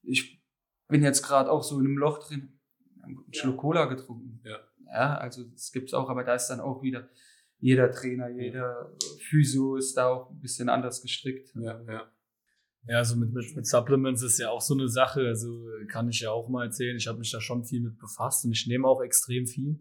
ich 0.01 0.41
bin 0.89 1.03
jetzt 1.03 1.21
gerade 1.23 1.49
auch 1.49 1.63
so 1.63 1.79
in 1.79 1.85
einem 1.85 1.97
Loch 1.97 2.27
drin, 2.27 2.59
einen 3.01 3.23
Schluck 3.31 3.57
Cola 3.57 3.85
getrunken. 3.85 4.41
Ja. 4.43 4.57
Ja, 4.85 5.17
also 5.17 5.43
das 5.43 5.71
gibt's 5.71 5.93
auch, 5.93 6.09
aber 6.09 6.23
da 6.23 6.35
ist 6.35 6.47
dann 6.47 6.59
auch 6.59 6.83
wieder 6.83 7.09
jeder 7.59 7.89
Trainer, 7.91 8.29
jeder 8.29 8.91
Physio 9.29 9.75
ist 9.77 9.95
da 9.95 10.09
auch 10.09 10.29
ein 10.31 10.39
bisschen 10.41 10.69
anders 10.69 11.01
gestrickt. 11.01 11.53
Ja, 11.55 11.81
ja. 11.87 12.11
Ja, 12.85 12.97
also 12.97 13.15
mit, 13.15 13.31
mit, 13.31 13.55
mit 13.55 13.65
Supplements 13.65 14.21
ist 14.21 14.37
ja 14.39 14.49
auch 14.49 14.59
so 14.59 14.73
eine 14.73 14.89
Sache. 14.89 15.21
Also 15.27 15.65
kann 15.87 16.09
ich 16.09 16.19
ja 16.19 16.31
auch 16.31 16.49
mal 16.49 16.65
erzählen. 16.65 16.97
Ich 16.97 17.07
habe 17.07 17.19
mich 17.19 17.31
da 17.31 17.39
schon 17.39 17.63
viel 17.63 17.81
mit 17.81 17.97
befasst 17.97 18.43
und 18.43 18.51
ich 18.51 18.67
nehme 18.67 18.85
auch 18.87 19.01
extrem 19.01 19.47
viel. 19.47 19.79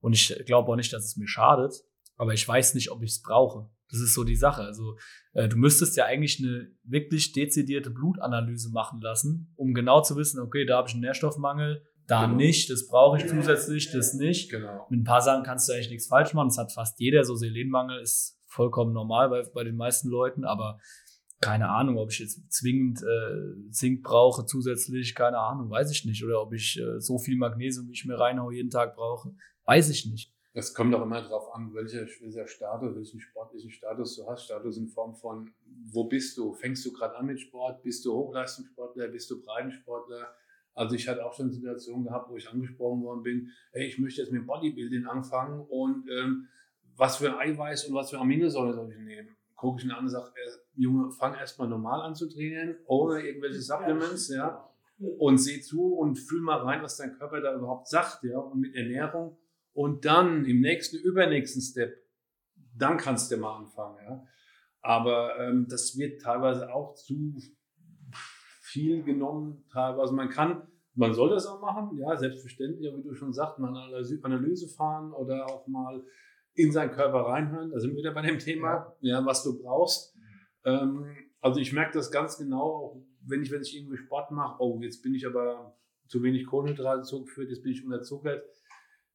Und 0.00 0.12
ich 0.12 0.34
glaube 0.46 0.70
auch 0.70 0.76
nicht, 0.76 0.92
dass 0.92 1.04
es 1.04 1.16
mir 1.16 1.28
schadet. 1.28 1.74
Aber 2.16 2.34
ich 2.34 2.46
weiß 2.46 2.74
nicht, 2.74 2.90
ob 2.90 3.02
ich 3.02 3.10
es 3.12 3.22
brauche. 3.22 3.70
Das 3.90 4.00
ist 4.00 4.14
so 4.14 4.24
die 4.24 4.36
Sache. 4.36 4.62
Also 4.62 4.96
äh, 5.32 5.48
du 5.48 5.56
müsstest 5.56 5.96
ja 5.96 6.04
eigentlich 6.04 6.38
eine 6.42 6.70
wirklich 6.84 7.32
dezidierte 7.32 7.90
Blutanalyse 7.90 8.70
machen 8.70 9.00
lassen, 9.00 9.52
um 9.56 9.72
genau 9.72 10.02
zu 10.02 10.16
wissen, 10.16 10.40
okay, 10.40 10.66
da 10.66 10.76
habe 10.78 10.88
ich 10.88 10.94
einen 10.94 11.02
Nährstoffmangel, 11.02 11.82
da 12.06 12.24
Genau. 12.24 12.36
nicht, 12.36 12.70
das 12.70 12.86
brauche 12.86 13.18
ich 13.18 13.26
zusätzlich, 13.26 13.90
das 13.92 14.14
nicht. 14.14 14.50
Genau. 14.50 14.86
Mit 14.90 15.00
ein 15.00 15.04
paar 15.04 15.20
Sachen 15.20 15.44
kannst 15.44 15.68
du 15.68 15.72
eigentlich 15.72 15.90
nichts 15.90 16.06
falsch 16.06 16.34
machen. 16.34 16.48
Das 16.48 16.58
hat 16.58 16.72
fast 16.72 16.98
jeder. 17.00 17.24
So 17.24 17.36
Selenmangel 17.36 18.00
ist 18.00 18.38
vollkommen 18.46 18.92
normal 18.92 19.28
bei, 19.28 19.42
bei 19.54 19.64
den 19.64 19.76
meisten 19.76 20.08
Leuten, 20.08 20.44
aber 20.44 20.80
keine 21.40 21.68
Ahnung, 21.68 21.98
ob 21.98 22.10
ich 22.10 22.18
jetzt 22.18 22.50
zwingend 22.50 23.00
äh, 23.02 23.70
Zink 23.70 24.02
brauche 24.02 24.44
zusätzlich, 24.44 25.14
keine 25.14 25.38
Ahnung, 25.38 25.70
weiß 25.70 25.90
ich 25.92 26.04
nicht. 26.04 26.24
Oder 26.24 26.42
ob 26.42 26.52
ich 26.52 26.80
äh, 26.80 26.98
so 26.98 27.18
viel 27.18 27.36
Magnesium, 27.36 27.88
wie 27.88 27.92
ich 27.92 28.04
mir 28.06 28.18
reinhaue, 28.18 28.54
jeden 28.54 28.70
Tag 28.70 28.96
brauche, 28.96 29.34
weiß 29.68 29.90
ich 29.90 30.06
nicht. 30.06 30.32
Das 30.54 30.72
kommt 30.72 30.94
auch 30.94 31.02
immer 31.02 31.20
darauf 31.20 31.54
an, 31.54 31.74
welcher, 31.74 32.06
welcher 32.20 32.48
Status, 32.48 32.96
welchen 32.96 33.20
sportlichen 33.20 33.70
Status 33.70 34.16
du 34.16 34.26
hast. 34.26 34.46
Status 34.46 34.78
in 34.78 34.88
Form 34.88 35.14
von, 35.14 35.52
wo 35.92 36.04
bist 36.04 36.38
du? 36.38 36.54
Fängst 36.54 36.84
du 36.86 36.92
gerade 36.92 37.14
an 37.16 37.26
mit 37.26 37.38
Sport? 37.38 37.82
Bist 37.82 38.04
du 38.06 38.14
Hochleistungssportler? 38.14 39.08
Bist 39.08 39.30
du 39.30 39.42
Breitensportler? 39.42 40.34
Also 40.74 40.96
ich 40.96 41.06
hatte 41.06 41.24
auch 41.24 41.34
schon 41.34 41.50
Situationen 41.50 42.04
gehabt, 42.04 42.30
wo 42.30 42.36
ich 42.36 42.48
angesprochen 42.48 43.02
worden 43.02 43.22
bin, 43.22 43.50
hey, 43.72 43.86
ich 43.86 43.98
möchte 43.98 44.22
jetzt 44.22 44.32
mit 44.32 44.46
Bodybuilding 44.46 45.06
anfangen 45.06 45.60
und 45.68 46.08
ähm, 46.08 46.48
was 46.96 47.18
für 47.18 47.38
Eiweiß 47.38 47.86
und 47.86 47.94
was 47.94 48.10
für 48.10 48.18
Aminosäuren 48.18 48.74
soll 48.74 48.90
ich 48.90 48.98
nehmen? 48.98 49.36
Gucke 49.54 49.80
ich 49.80 49.84
ihn 49.84 49.90
an 49.90 50.04
und 50.04 50.08
sage, 50.08 50.30
äh, 50.34 50.80
Junge, 50.80 51.10
fang 51.10 51.34
erstmal 51.34 51.68
normal 51.68 52.00
an 52.02 52.14
zu 52.14 52.28
trainieren, 52.28 52.76
ohne 52.86 53.20
irgendwelche 53.20 53.60
Supplements, 53.60 54.28
ja, 54.28 54.70
und 55.18 55.38
seh 55.38 55.60
zu 55.60 55.94
und 55.94 56.16
fühl 56.16 56.40
mal 56.40 56.58
rein, 56.58 56.82
was 56.82 56.96
dein 56.96 57.12
Körper 57.18 57.40
da 57.40 57.54
überhaupt 57.54 57.88
sagt, 57.88 58.22
ja, 58.22 58.38
und 58.38 58.60
mit 58.60 58.74
Ernährung 58.74 59.36
und 59.78 60.04
dann 60.04 60.44
im 60.44 60.60
nächsten, 60.60 60.96
übernächsten 60.96 61.62
Step, 61.62 62.04
dann 62.76 62.96
kannst 62.96 63.30
du 63.30 63.36
mal 63.36 63.58
anfangen. 63.58 63.96
Ja. 64.02 64.26
Aber 64.80 65.38
ähm, 65.38 65.68
das 65.70 65.96
wird 65.96 66.20
teilweise 66.20 66.74
auch 66.74 66.94
zu 66.94 67.36
viel 68.60 69.04
genommen. 69.04 69.64
Teilweise 69.72 70.14
man 70.14 70.30
kann, 70.30 70.66
man 70.94 71.14
soll 71.14 71.30
das 71.30 71.46
auch 71.46 71.60
machen, 71.60 71.96
ja, 71.96 72.16
selbstverständlich, 72.16 72.92
wie 72.92 73.04
du 73.04 73.14
schon 73.14 73.32
sagst, 73.32 73.60
mal 73.60 73.68
eine 73.68 74.02
Analyse- 74.24 74.68
fahren 74.74 75.12
oder 75.12 75.46
auch 75.46 75.68
mal 75.68 76.04
in 76.54 76.72
seinen 76.72 76.90
Körper 76.90 77.20
reinhören. 77.20 77.70
Da 77.70 77.78
sind 77.78 77.90
wir 77.90 77.98
wieder 77.98 78.14
bei 78.14 78.22
dem 78.22 78.40
Thema, 78.40 78.96
ja, 79.00 79.24
was 79.24 79.44
du 79.44 79.62
brauchst. 79.62 80.12
Ähm, 80.64 81.06
also 81.40 81.60
ich 81.60 81.72
merke 81.72 81.92
das 81.92 82.10
ganz 82.10 82.36
genau, 82.36 82.64
auch 82.64 83.06
wenn 83.20 83.42
ich, 83.42 83.52
wenn 83.52 83.62
ich 83.62 83.76
irgendwie 83.76 83.96
Sport 83.96 84.32
mache, 84.32 84.60
oh, 84.60 84.80
jetzt 84.82 85.04
bin 85.04 85.14
ich 85.14 85.24
aber 85.24 85.78
zu 86.08 86.20
wenig 86.24 86.46
Kohlenhydrate 86.46 87.02
zugeführt, 87.02 87.50
jetzt 87.50 87.62
bin 87.62 87.70
ich 87.70 87.84
unterzuckert 87.84 88.42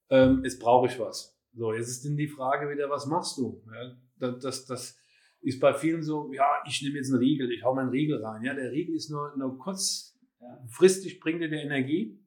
ähm, 0.10 0.42
jetzt 0.44 0.60
brauche 0.60 0.88
ich 0.88 1.00
was. 1.00 1.38
So, 1.56 1.74
jetzt 1.74 1.90
ist 1.90 2.06
dann 2.06 2.18
die 2.18 2.28
Frage 2.28 2.70
wieder, 2.70 2.90
was 2.90 3.06
machst 3.06 3.38
du? 3.38 3.62
Ja, 3.72 3.96
das, 4.20 4.40
das, 4.42 4.66
das 4.66 4.98
ist 5.42 5.60
bei 5.60 5.74
vielen 5.74 6.02
so, 6.04 6.32
ja, 6.34 6.46
ich 6.68 6.82
nehme 6.82 6.96
jetzt 6.96 7.10
einen 7.12 7.20
Riegel, 7.20 7.52
ich 7.52 7.64
hau 7.64 7.76
meinen 7.76 7.90
Riegel 7.90 8.24
rein. 8.24 8.44
Ja, 8.44 8.54
der 8.54 8.72
Riegel 8.72 8.96
ist 8.96 9.10
nur, 9.12 9.36
nur 9.38 9.58
kurzfristig 9.60 11.20
bringt 11.20 11.42
dir 11.42 11.50
der 11.50 11.64
Energie, 11.64 12.20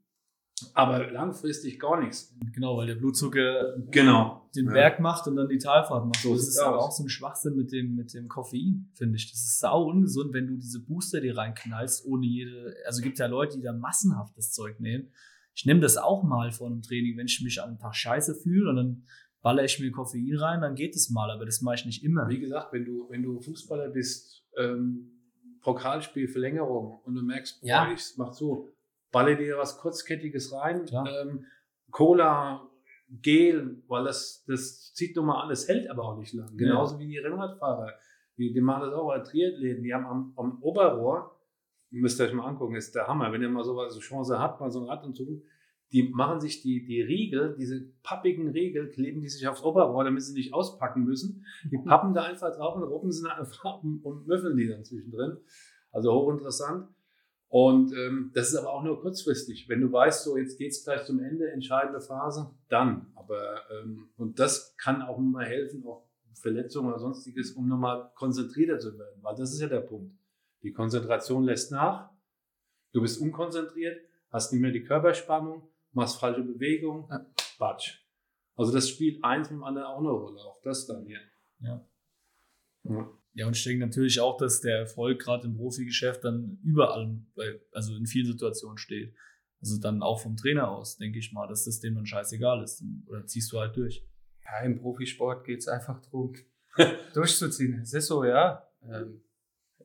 aber 0.74 1.10
langfristig 1.10 1.78
gar 1.78 2.00
nichts. 2.00 2.34
Genau, 2.54 2.76
weil 2.76 2.86
der 2.86 2.94
Blutzucker 2.94 3.76
Genau. 3.90 4.48
den 4.54 4.66
Ja. 4.66 4.72
Berg 4.72 5.00
macht 5.00 5.26
und 5.26 5.36
dann 5.36 5.48
die 5.48 5.58
Talfahrt 5.58 6.06
macht. 6.06 6.22
So 6.22 6.34
das 6.34 6.48
ist 6.48 6.58
aber 6.58 6.78
auch 6.78 6.92
so 6.92 7.02
ein 7.04 7.08
Schwachsinn 7.08 7.56
mit 7.56 7.72
dem, 7.72 7.94
mit 7.94 8.14
dem 8.14 8.28
Koffein, 8.28 8.90
finde 8.94 9.16
ich. 9.16 9.30
Das 9.30 9.40
ist 9.40 9.58
sau 9.58 9.84
ungesund, 9.90 10.32
wenn 10.32 10.46
du 10.46 10.56
diese 10.56 10.80
Booster 10.84 11.20
dir 11.20 11.36
reinknallst, 11.36 12.06
ohne 12.06 12.26
jede. 12.26 12.74
Also 12.86 13.02
gibt 13.02 13.18
ja 13.18 13.26
Leute, 13.26 13.56
die 13.58 13.62
da 13.62 13.72
massenhaft 13.72 14.36
das 14.36 14.52
Zeug 14.52 14.80
nehmen. 14.80 15.10
Ich 15.56 15.64
nehme 15.64 15.80
das 15.80 15.96
auch 15.96 16.22
mal 16.22 16.52
vor 16.52 16.66
einem 16.66 16.82
Training, 16.82 17.16
wenn 17.16 17.26
ich 17.26 17.40
mich 17.42 17.62
am 17.62 17.78
Tag 17.78 17.94
scheiße 17.96 18.34
fühle 18.34 18.68
und 18.70 18.76
dann 18.76 19.06
baller 19.40 19.64
ich 19.64 19.80
mir 19.80 19.90
Koffein 19.90 20.36
rein, 20.36 20.60
dann 20.60 20.74
geht 20.74 20.94
es 20.94 21.08
mal, 21.08 21.30
aber 21.30 21.46
das 21.46 21.62
mache 21.62 21.76
ich 21.76 21.86
nicht 21.86 22.04
immer. 22.04 22.28
Wie 22.28 22.38
gesagt, 22.40 22.72
wenn 22.72 22.84
du, 22.84 23.08
wenn 23.08 23.22
du 23.22 23.40
Fußballer 23.40 23.88
bist, 23.88 24.44
ähm, 24.58 25.12
Pokalspiel, 25.62 26.28
Verlängerung 26.28 27.00
und 27.04 27.14
du 27.14 27.22
merkst, 27.22 27.60
boah, 27.62 27.66
Ja. 27.68 27.92
ich 27.92 28.02
mach 28.18 28.32
so, 28.32 28.68
balle 29.10 29.36
dir 29.36 29.56
was 29.56 29.78
Kurzkettiges 29.78 30.52
rein, 30.52 30.84
ähm, 30.92 31.46
Cola, 31.90 32.68
Gel, 33.08 33.82
weil 33.86 34.04
das, 34.04 34.44
das 34.46 34.92
zieht 34.92 35.16
nun 35.16 35.26
mal 35.26 35.40
an, 35.42 35.48
das 35.48 35.68
hält 35.68 35.88
aber 35.88 36.02
auch 36.04 36.18
nicht 36.18 36.34
lang. 36.34 36.54
Genauso 36.56 36.98
wie 36.98 37.06
die 37.06 37.18
Rennradfahrer. 37.18 37.92
Die, 38.36 38.52
die 38.52 38.60
machen 38.60 38.82
das 38.82 38.92
auch 38.92 39.06
bei 39.06 39.20
Triathleten, 39.20 39.82
die 39.84 39.94
haben 39.94 40.04
am, 40.06 40.32
am 40.36 40.62
Oberrohr, 40.62 41.35
müsst 41.90 42.20
ihr 42.20 42.26
euch 42.26 42.32
mal 42.32 42.46
angucken, 42.46 42.74
ist 42.74 42.94
der 42.94 43.06
Hammer, 43.06 43.32
wenn 43.32 43.42
ihr 43.42 43.48
mal 43.48 43.64
so 43.64 43.78
eine 43.78 43.90
Chance 43.98 44.38
habt, 44.38 44.60
mal 44.60 44.70
so 44.70 44.80
ein 44.80 44.88
Rad 44.88 45.04
und 45.04 45.16
so, 45.16 45.24
die 45.92 46.02
machen 46.02 46.40
sich 46.40 46.62
die, 46.62 46.84
die 46.84 47.00
Riegel, 47.00 47.54
diese 47.58 47.80
pappigen 48.02 48.48
Riegel, 48.48 48.90
kleben 48.90 49.20
die 49.20 49.28
sich 49.28 49.46
aufs 49.46 49.62
Oberrohr, 49.62 50.04
damit 50.04 50.22
sie 50.22 50.34
nicht 50.34 50.52
auspacken 50.52 51.04
müssen. 51.04 51.44
Die 51.70 51.78
pappen 51.84 52.12
da 52.12 52.24
einfach 52.24 52.54
drauf 52.56 52.76
und 52.76 52.82
ruppen 52.82 53.12
sie 53.12 53.30
einfach 53.30 53.82
und, 53.82 54.04
und 54.04 54.26
müffeln 54.26 54.56
die 54.56 54.68
dann 54.68 54.84
zwischendrin. 54.84 55.36
Also 55.92 56.12
hochinteressant. 56.12 56.88
Und 57.48 57.92
ähm, 57.92 58.32
das 58.34 58.48
ist 58.48 58.56
aber 58.56 58.72
auch 58.72 58.82
nur 58.82 59.00
kurzfristig. 59.00 59.68
Wenn 59.68 59.80
du 59.80 59.92
weißt, 59.92 60.24
so 60.24 60.36
jetzt 60.36 60.58
geht's 60.58 60.84
gleich 60.84 61.04
zum 61.04 61.20
Ende, 61.20 61.50
entscheidende 61.52 62.00
Phase, 62.00 62.50
dann. 62.68 63.06
Aber 63.14 63.60
ähm, 63.70 64.08
und 64.16 64.40
das 64.40 64.76
kann 64.76 65.02
auch 65.02 65.18
mal 65.18 65.46
helfen, 65.46 65.86
auch 65.86 66.04
Verletzungen 66.34 66.88
oder 66.88 66.98
sonstiges, 66.98 67.52
um 67.52 67.68
nochmal 67.68 68.10
konzentrierter 68.16 68.78
zu 68.78 68.98
werden. 68.98 69.22
Weil 69.22 69.36
das 69.36 69.52
ist 69.52 69.60
ja 69.60 69.68
der 69.68 69.80
Punkt. 69.80 70.12
Die 70.66 70.72
Konzentration 70.72 71.44
lässt 71.44 71.70
nach. 71.70 72.10
Du 72.92 73.00
bist 73.00 73.20
unkonzentriert, 73.20 74.00
hast 74.30 74.52
nicht 74.52 74.60
mehr 74.60 74.72
die 74.72 74.82
Körperspannung, 74.82 75.68
machst 75.92 76.18
falsche 76.18 76.42
Bewegung, 76.42 77.08
Ja. 77.08 77.24
Batsch. 77.56 78.04
Also 78.56 78.72
das 78.72 78.88
spielt 78.88 79.22
eins 79.22 79.48
mit 79.48 79.60
dem 79.60 79.62
anderen 79.64 79.86
auch 79.86 80.00
eine 80.00 80.10
Rolle, 80.10 80.40
auch 80.40 80.60
das 80.64 80.84
dann 80.86 81.06
hier. 81.06 81.20
Ja. 81.60 81.88
Ja. 82.82 83.08
Ja, 83.34 83.46
und 83.46 83.54
ich 83.54 83.62
denke 83.62 83.86
natürlich 83.86 84.18
auch, 84.18 84.38
dass 84.38 84.60
der 84.60 84.78
Erfolg 84.78 85.20
gerade 85.20 85.46
im 85.46 85.56
Profigeschäft 85.56 86.24
dann 86.24 86.58
überall, 86.64 87.16
bei, 87.36 87.60
also 87.70 87.94
in 87.94 88.06
vielen 88.06 88.26
Situationen 88.26 88.78
steht. 88.78 89.14
Also 89.60 89.78
dann 89.78 90.02
auch 90.02 90.18
vom 90.18 90.36
Trainer 90.36 90.68
aus, 90.68 90.96
denke 90.96 91.20
ich 91.20 91.32
mal, 91.32 91.46
dass 91.46 91.64
das 91.64 91.78
dem 91.78 91.94
dann 91.94 92.06
scheißegal 92.06 92.64
ist. 92.64 92.80
Dann, 92.80 93.04
oder 93.06 93.24
ziehst 93.24 93.52
du 93.52 93.60
halt 93.60 93.76
durch. 93.76 94.04
Ja, 94.44 94.64
im 94.64 94.80
Profisport 94.80 95.44
geht 95.44 95.60
es 95.60 95.68
einfach 95.68 96.00
darum, 96.00 96.34
durchzuziehen. 97.14 97.82
Es 97.82 97.92
ist 97.92 98.08
so, 98.08 98.24
ja. 98.24 98.66
Ähm, 98.82 99.22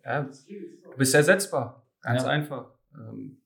ja 0.03 0.23
du 0.23 0.98
bist 0.98 1.14
ersetzbar. 1.14 1.88
Ganz 2.02 2.23
Ja. 2.23 2.30
einfach. 2.30 2.73
Ähm, 2.95 3.41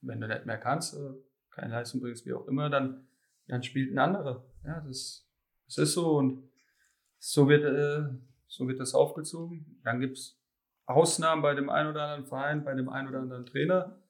wenn 0.00 0.20
du 0.20 0.26
nicht 0.28 0.46
mehr 0.46 0.58
kannst, 0.58 0.94
äh, 0.94 1.12
keine 1.50 1.72
Leistung 1.74 2.00
bringst, 2.00 2.24
wie 2.26 2.32
auch 2.32 2.46
immer, 2.48 2.70
dann, 2.70 3.06
dann 3.46 3.62
spielt 3.62 3.92
ein 3.92 3.98
anderer. 3.98 4.44
Ja, 4.64 4.80
das, 4.80 5.28
das 5.66 5.78
ist 5.78 5.92
so 5.92 6.16
und 6.16 6.48
so 7.18 7.48
wird, 7.48 7.64
äh, 7.64 8.08
so 8.46 8.66
wird 8.66 8.80
das 8.80 8.94
aufgezogen. 8.94 9.80
Dann 9.84 10.00
gibt 10.00 10.16
es 10.16 10.40
Ausnahmen 10.86 11.42
bei 11.42 11.54
dem 11.54 11.68
einen 11.70 11.90
oder 11.90 12.02
anderen 12.04 12.26
Verein, 12.26 12.64
bei 12.64 12.74
dem 12.74 12.88
einen 12.88 13.08
oder 13.08 13.20
anderen 13.20 13.46
Trainer. 13.46 14.02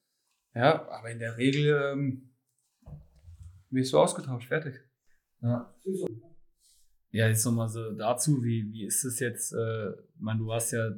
Ja, 0.53 0.87
aber 0.89 1.11
in 1.11 1.19
der 1.19 1.37
Regel 1.37 1.91
ähm, 1.93 2.33
wirst 3.69 3.93
du 3.93 3.99
ausgetauscht, 3.99 4.47
fertig. 4.47 4.79
Ja. 5.41 5.73
Ja, 7.11 7.27
jetzt 7.27 7.45
nochmal 7.45 7.67
so 7.67 7.91
dazu, 7.91 8.41
wie, 8.43 8.71
wie 8.71 8.85
ist 8.85 9.03
es 9.03 9.19
jetzt? 9.19 9.53
Äh, 9.53 9.91
ich 9.91 10.19
meine, 10.21 10.39
du 10.39 10.47
warst 10.47 10.71
ja, 10.71 10.91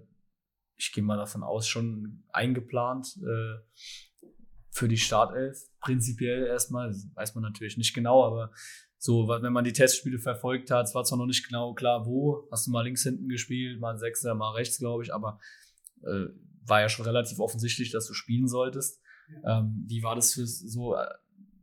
ich 0.83 0.91
gehe 0.91 1.03
mal 1.03 1.17
davon 1.17 1.43
aus, 1.43 1.67
schon 1.67 2.23
eingeplant 2.29 3.17
äh, 3.21 4.27
für 4.69 4.87
die 4.87 4.97
Startelf. 4.97 5.57
Prinzipiell 5.79 6.45
erstmal, 6.45 6.89
das 6.89 7.07
weiß 7.15 7.35
man 7.35 7.43
natürlich 7.43 7.77
nicht 7.77 7.93
genau, 7.93 8.25
aber 8.25 8.51
so, 8.97 9.27
wenn 9.27 9.53
man 9.53 9.63
die 9.63 9.73
Testspiele 9.73 10.19
verfolgt 10.19 10.71
hat, 10.71 10.87
es 10.87 10.95
war 10.95 11.03
zwar 11.03 11.17
noch 11.17 11.25
nicht 11.25 11.47
genau 11.47 11.73
klar, 11.73 12.05
wo, 12.05 12.47
hast 12.51 12.67
du 12.67 12.71
mal 12.71 12.83
links 12.83 13.03
hinten 13.03 13.27
gespielt, 13.27 13.79
mal 13.79 13.97
Sechser, 13.97 14.33
mal 14.35 14.51
rechts, 14.51 14.77
glaube 14.77 15.03
ich, 15.03 15.13
aber 15.13 15.39
äh, 16.03 16.27
war 16.65 16.81
ja 16.81 16.89
schon 16.89 17.05
relativ 17.05 17.39
offensichtlich, 17.39 17.91
dass 17.91 18.07
du 18.07 18.13
spielen 18.13 18.47
solltest. 18.47 19.01
Ähm, 19.45 19.85
wie 19.87 20.03
war 20.03 20.15
das 20.15 20.33
für 20.33 20.45
so, 20.45 20.95
äh, 20.95 21.07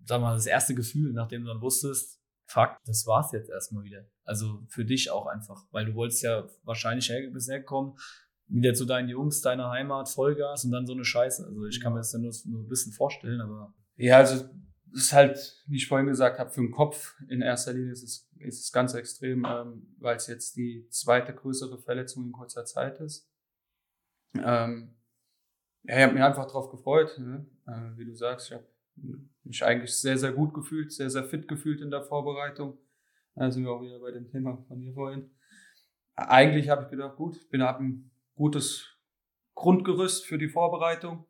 sag 0.05 0.21
mal, 0.21 0.35
das 0.35 0.47
erste 0.47 0.75
Gefühl, 0.75 1.13
nachdem 1.13 1.43
du 1.43 1.49
dann 1.49 1.63
wusstest, 1.63 2.21
fuck, 2.47 2.77
das 2.85 3.07
war's 3.07 3.33
jetzt 3.33 3.51
erstmal 3.51 3.85
wieder. 3.85 4.07
Also 4.25 4.65
für 4.69 4.85
dich 4.85 5.11
auch 5.11 5.27
einfach, 5.27 5.67
weil 5.71 5.87
du 5.87 5.95
wolltest 5.95 6.23
ja 6.23 6.49
wahrscheinlich 6.65 7.09
her, 7.09 7.31
bisher 7.31 7.63
kommen, 7.63 7.97
wieder 8.51 8.75
zu 8.75 8.85
deinen 8.85 9.09
Jungs, 9.09 9.41
deiner 9.41 9.71
Heimat, 9.71 10.09
Vollgas 10.09 10.65
und 10.65 10.73
dann 10.73 10.87
so 10.87 10.93
eine 10.93 11.05
Scheiße. 11.05 11.47
Also 11.47 11.67
ich 11.67 11.81
kann 11.81 11.93
mir 11.93 12.01
das 12.01 12.13
ja 12.13 12.19
nur, 12.19 12.33
nur 12.47 12.63
ein 12.63 12.69
bisschen 12.69 12.93
vorstellen, 12.93 13.41
aber 13.41 13.73
Ja, 13.97 14.19
also 14.19 14.45
es 14.93 15.03
ist 15.03 15.13
halt, 15.13 15.65
wie 15.69 15.77
ich 15.77 15.87
vorhin 15.87 16.09
gesagt 16.09 16.39
habe, 16.39 16.51
für 16.51 16.61
den 16.61 16.73
Kopf 16.73 17.15
in 17.29 17.43
erster 17.43 17.73
Linie 17.73 17.93
ist 17.93 18.03
es, 18.03 18.29
ist 18.39 18.65
es 18.65 18.73
ganz 18.73 18.95
extrem, 18.95 19.47
ähm, 19.49 19.95
weil 19.99 20.17
es 20.17 20.27
jetzt 20.27 20.57
die 20.57 20.89
zweite 20.91 21.33
größere 21.33 21.79
Verletzung 21.79 22.25
in 22.25 22.33
kurzer 22.33 22.65
Zeit 22.65 22.99
ist. 23.01 23.31
Ähm, 24.35 24.97
ja, 25.85 25.97
ich 25.97 26.03
habe 26.03 26.15
mich 26.15 26.23
einfach 26.23 26.47
drauf 26.47 26.71
gefreut, 26.71 27.19
ne? 27.19 27.47
äh, 27.67 27.97
wie 27.97 28.05
du 28.05 28.15
sagst. 28.15 28.49
Ich 28.49 28.55
habe 28.55 28.67
mich 29.45 29.65
eigentlich 29.65 29.95
sehr, 29.95 30.19
sehr 30.19 30.33
gut 30.33 30.53
gefühlt, 30.55 30.93
sehr, 30.93 31.11
sehr 31.11 31.25
fit 31.25 31.47
gefühlt 31.49 31.81
in 31.81 31.91
der 31.91 32.03
Vorbereitung. 32.03 32.79
Da 33.35 33.51
sind 33.51 33.65
wir 33.65 33.71
auch 33.71 33.83
wieder 33.83 34.01
bei 34.01 34.11
dem 34.11 34.29
Thema 34.29 34.59
von 34.69 34.81
dir 34.81 34.93
vorhin. 34.93 35.31
Eigentlich 36.17 36.69
habe 36.69 36.83
ich 36.83 36.91
gedacht, 36.91 37.17
gut, 37.17 37.37
ich 37.37 37.49
bin 37.49 37.63
habe 37.63 37.85
ein 37.85 38.11
gutes 38.41 38.97
Grundgerüst 39.55 40.25
für 40.25 40.39
die 40.39 40.49
Vorbereitung. 40.49 41.27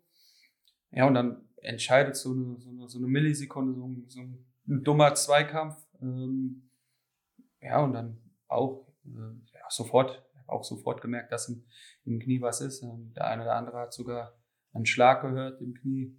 Ja, 0.92 1.08
und 1.08 1.14
dann 1.14 1.48
entscheidet 1.56 2.14
so 2.14 2.30
eine, 2.30 2.60
so 2.60 2.70
eine, 2.70 2.88
so 2.88 2.98
eine 2.98 3.08
Millisekunde, 3.08 3.74
so 3.74 3.84
ein, 3.84 4.04
so 4.08 4.20
ein 4.20 4.84
dummer 4.84 5.12
Zweikampf. 5.14 5.76
Ähm, 6.00 6.70
ja, 7.60 7.82
und 7.82 7.94
dann 7.94 8.22
auch 8.46 8.86
äh, 9.06 9.58
ja, 9.58 9.66
sofort, 9.70 10.24
auch 10.46 10.62
sofort 10.62 11.02
gemerkt, 11.02 11.32
dass 11.32 11.48
im, 11.48 11.64
im 12.04 12.20
Knie 12.20 12.40
was 12.40 12.60
ist. 12.60 12.84
Ähm, 12.84 13.12
der 13.16 13.26
eine 13.26 13.42
oder 13.42 13.56
andere 13.56 13.78
hat 13.78 13.92
sogar 13.92 14.38
einen 14.72 14.86
Schlag 14.86 15.22
gehört 15.22 15.60
im 15.60 15.74
Knie. 15.74 16.16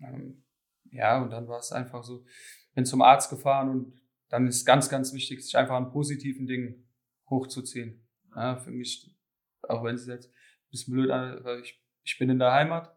Ähm, 0.00 0.42
ja, 0.90 1.22
und 1.22 1.30
dann 1.30 1.46
war 1.46 1.60
es 1.60 1.70
einfach 1.70 2.02
so, 2.02 2.24
bin 2.74 2.84
zum 2.84 3.02
Arzt 3.02 3.30
gefahren 3.30 3.68
und 3.68 4.00
dann 4.30 4.48
ist 4.48 4.64
ganz, 4.64 4.88
ganz 4.88 5.12
wichtig, 5.12 5.44
sich 5.44 5.56
einfach 5.56 5.76
an 5.76 5.92
positiven 5.92 6.48
Dingen 6.48 6.88
hochzuziehen. 7.30 8.04
Ja, 8.34 8.56
für 8.56 8.72
mich, 8.72 9.13
auch 9.68 9.84
wenn 9.84 9.94
es 9.94 10.06
jetzt 10.06 10.28
ein 10.28 10.70
bisschen 10.70 10.94
blöd 10.94 11.10
an, 11.10 11.42
weil 11.44 11.60
ich, 11.60 11.80
ich 12.02 12.18
bin 12.18 12.30
in 12.30 12.38
der 12.38 12.52
Heimat, 12.52 12.94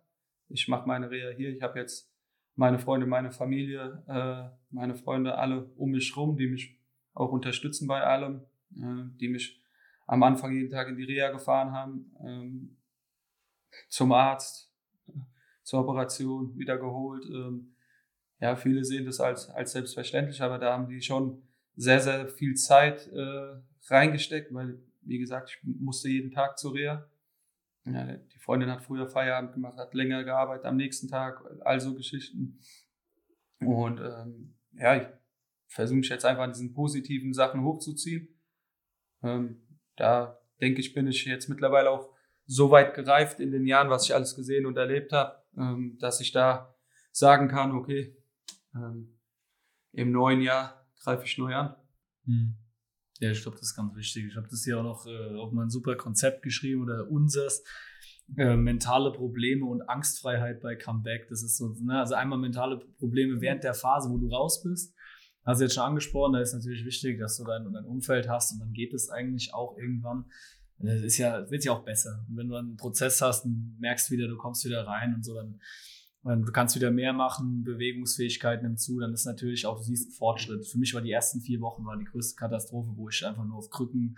ich 0.49 0.67
mache 0.67 0.87
meine 0.87 1.09
Reha 1.09 1.29
hier, 1.29 1.49
ich 1.49 1.61
habe 1.61 1.79
jetzt 1.79 2.13
meine 2.55 2.79
Freunde, 2.79 3.05
meine 3.05 3.31
Familie, 3.31 4.03
äh, 4.07 4.49
meine 4.71 4.95
Freunde 4.95 5.37
alle 5.37 5.65
um 5.75 5.91
mich 5.91 6.15
rum, 6.17 6.37
die 6.37 6.47
mich 6.47 6.79
auch 7.13 7.31
unterstützen 7.31 7.87
bei 7.87 8.01
allem, 8.01 8.41
äh, 8.75 9.09
die 9.19 9.29
mich 9.29 9.61
am 10.07 10.23
Anfang 10.23 10.53
jeden 10.53 10.69
Tag 10.69 10.87
in 10.87 10.97
die 10.97 11.03
Reha 11.03 11.29
gefahren 11.31 11.71
haben, 11.71 12.15
ähm, 12.25 12.77
zum 13.89 14.11
Arzt, 14.11 14.73
zur 15.63 15.81
Operation, 15.81 16.57
wieder 16.57 16.77
geholt. 16.77 17.25
Ähm, 17.25 17.75
ja, 18.39 18.55
viele 18.55 18.83
sehen 18.83 19.05
das 19.05 19.19
als, 19.19 19.49
als 19.49 19.73
selbstverständlich, 19.73 20.41
aber 20.41 20.57
da 20.57 20.73
haben 20.73 20.87
die 20.87 21.01
schon 21.01 21.43
sehr, 21.75 21.99
sehr 21.99 22.27
viel 22.27 22.55
Zeit 22.55 23.07
äh, 23.07 23.61
reingesteckt, 23.89 24.53
weil, 24.53 24.79
wie 25.07 25.19
gesagt, 25.19 25.49
ich 25.49 25.59
musste 25.63 26.09
jeden 26.09 26.31
Tag 26.31 26.57
zur 26.57 26.73
Reha. 26.73 27.09
Ja, 27.85 28.17
die 28.17 28.39
Freundin 28.39 28.69
hat 28.69 28.83
früher 28.83 29.07
Feierabend 29.07 29.53
gemacht, 29.53 29.77
hat 29.77 29.93
länger 29.93 30.23
gearbeitet 30.23 30.65
am 30.65 30.75
nächsten 30.75 31.07
Tag, 31.07 31.41
also 31.61 31.95
Geschichten. 31.95 32.59
Und 33.59 33.99
ähm, 33.99 34.55
ja, 34.73 34.97
ich 34.97 35.07
versuche 35.67 35.97
mich 35.97 36.09
jetzt 36.09 36.25
einfach 36.25 36.43
an 36.43 36.51
diesen 36.51 36.73
positiven 36.73 37.33
Sachen 37.33 37.63
hochzuziehen. 37.63 38.27
Ähm, 39.23 39.61
da 39.95 40.39
denke 40.61 40.81
ich, 40.81 40.93
bin 40.93 41.07
ich 41.07 41.25
jetzt 41.25 41.49
mittlerweile 41.49 41.89
auch 41.89 42.13
so 42.45 42.71
weit 42.71 42.93
gereift 42.93 43.39
in 43.39 43.51
den 43.51 43.65
Jahren, 43.65 43.89
was 43.89 44.05
ich 44.05 44.13
alles 44.13 44.35
gesehen 44.35 44.65
und 44.65 44.77
erlebt 44.77 45.11
habe, 45.11 45.43
ähm, 45.57 45.97
dass 45.99 46.21
ich 46.21 46.31
da 46.31 46.75
sagen 47.11 47.47
kann, 47.47 47.71
okay, 47.71 48.15
ähm, 48.75 49.19
im 49.91 50.11
neuen 50.11 50.41
Jahr 50.41 50.85
greife 51.01 51.25
ich 51.25 51.37
neu 51.37 51.55
an. 51.55 51.75
Ja, 53.19 53.31
ich 53.31 53.41
glaube, 53.41 53.57
das 53.57 53.69
ist 53.69 53.75
ganz 53.75 53.95
wichtig. 53.95 54.25
Ich 54.27 54.35
habe 54.35 54.47
das 54.49 54.63
hier 54.63 54.79
auch 54.79 54.83
noch 54.83 55.07
äh, 55.07 55.35
auf 55.35 55.51
mein 55.51 55.69
super 55.69 55.95
Konzept 55.95 56.43
geschrieben 56.43 56.83
oder 56.83 57.09
unseres. 57.09 57.63
Äh, 58.35 58.57
mentale 58.57 59.11
Probleme 59.13 59.65
und 59.65 59.81
Angstfreiheit 59.83 60.61
bei 60.61 60.75
Comeback. 60.75 61.27
Das 61.29 61.43
ist 61.43 61.57
so, 61.57 61.73
ne? 61.81 61.99
also 61.99 62.13
einmal 62.13 62.37
mentale 62.37 62.77
Probleme 62.99 63.39
während 63.39 63.63
der 63.63 63.73
Phase, 63.73 64.09
wo 64.09 64.17
du 64.17 64.27
raus 64.27 64.61
bist. 64.63 64.93
Hast 65.45 65.59
du 65.59 65.63
jetzt 65.63 65.75
schon 65.75 65.83
angesprochen, 65.83 66.33
da 66.33 66.41
ist 66.41 66.53
natürlich 66.53 66.83
wichtig, 66.83 67.19
dass 67.19 67.37
du 67.37 67.45
dein, 67.45 67.71
dein 67.71 67.85
Umfeld 67.85 68.27
hast 68.27 68.51
und 68.51 68.59
dann 68.59 68.73
geht 68.73 68.93
es 68.93 69.09
eigentlich 69.09 69.53
auch 69.53 69.77
irgendwann. 69.77 70.25
Das 70.79 71.01
ist 71.01 71.17
ja, 71.17 71.49
wird 71.49 71.63
ja 71.63 71.71
auch 71.71 71.85
besser. 71.85 72.25
Und 72.27 72.35
wenn 72.35 72.49
du 72.49 72.55
einen 72.55 72.75
Prozess 72.75 73.21
hast 73.21 73.45
und 73.45 73.77
merkst 73.79 74.11
wieder, 74.11 74.27
du 74.27 74.35
kommst 74.35 74.65
wieder 74.65 74.85
rein 74.85 75.15
und 75.15 75.23
so, 75.23 75.33
dann 75.33 75.61
ähm, 76.29 76.45
du 76.45 76.51
kannst 76.51 76.75
wieder 76.75 76.91
mehr 76.91 77.13
machen, 77.13 77.63
Bewegungsfähigkeit 77.63 78.63
nimmt 78.63 78.79
zu, 78.79 78.99
dann 78.99 79.13
ist 79.13 79.25
natürlich 79.25 79.65
auch, 79.65 79.77
du 79.77 79.83
siehst 79.83 80.07
einen 80.07 80.13
Fortschritt. 80.15 80.67
Für 80.67 80.77
mich 80.77 80.93
war 80.93 81.01
die 81.01 81.11
ersten 81.11 81.41
vier 81.41 81.59
Wochen 81.61 81.85
war 81.85 81.97
die 81.97 82.05
größte 82.05 82.35
Katastrophe, 82.35 82.89
wo 82.95 83.09
ich 83.09 83.25
einfach 83.25 83.45
nur 83.45 83.57
auf 83.57 83.69
Krücken 83.69 84.17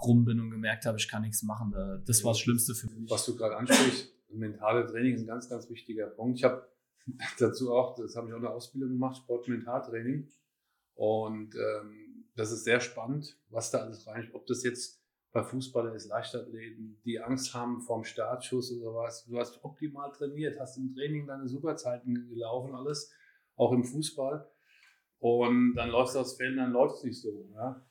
rum 0.00 0.24
bin 0.24 0.40
und 0.40 0.50
gemerkt 0.50 0.84
habe, 0.86 0.98
ich 0.98 1.08
kann 1.08 1.22
nichts 1.22 1.42
machen. 1.42 1.70
Da- 1.72 1.98
Das 2.04 2.24
war 2.24 2.32
das 2.32 2.40
Schlimmste 2.40 2.74
für 2.74 2.88
mich. 2.90 3.10
Was 3.10 3.24
du 3.26 3.36
gerade 3.36 3.56
ansprichst, 3.56 4.12
mentale 4.30 4.86
Training 4.86 5.14
ist 5.14 5.20
ein 5.22 5.26
ganz, 5.26 5.48
ganz 5.48 5.68
wichtiger 5.70 6.06
Punkt. 6.08 6.38
Ich 6.38 6.44
habe 6.44 6.66
dazu 7.38 7.72
auch, 7.72 7.94
das 7.96 8.16
habe 8.16 8.28
ich 8.28 8.32
auch 8.34 8.38
eine 8.38 8.50
Ausbildung 8.50 8.90
gemacht, 8.90 9.16
Sport-Mentaltraining. 9.18 10.28
Und 10.94 11.54
ähm, 11.54 12.24
das 12.34 12.50
ist 12.52 12.64
sehr 12.64 12.80
spannend, 12.80 13.38
was 13.50 13.70
da 13.70 13.78
alles 13.78 14.06
rein, 14.06 14.30
ob 14.32 14.46
das 14.46 14.62
jetzt 14.62 15.01
bei 15.32 15.42
Fußballern 15.42 15.94
ist, 15.94 16.08
Leichtathleten, 16.08 17.00
die 17.04 17.18
Angst 17.18 17.54
haben 17.54 17.80
vorm 17.80 18.04
Startschuss 18.04 18.70
oder 18.72 18.94
was. 18.94 19.24
Du 19.24 19.38
hast 19.38 19.64
optimal 19.64 20.12
trainiert, 20.12 20.60
hast 20.60 20.76
im 20.76 20.94
Training 20.94 21.26
deine 21.26 21.48
Superzeiten 21.48 22.28
gelaufen, 22.28 22.74
alles, 22.74 23.10
auch 23.56 23.72
im 23.72 23.82
Fußball. 23.82 24.46
Und 25.18 25.74
dann 25.74 25.88
läufst 25.88 26.14
du 26.14 26.20
aufs 26.20 26.34
Feld 26.34 26.58
dann 26.58 26.72
läuft 26.72 26.96
es 26.96 27.04
nicht 27.04 27.20
so. 27.20 27.48
Ja? 27.54 27.82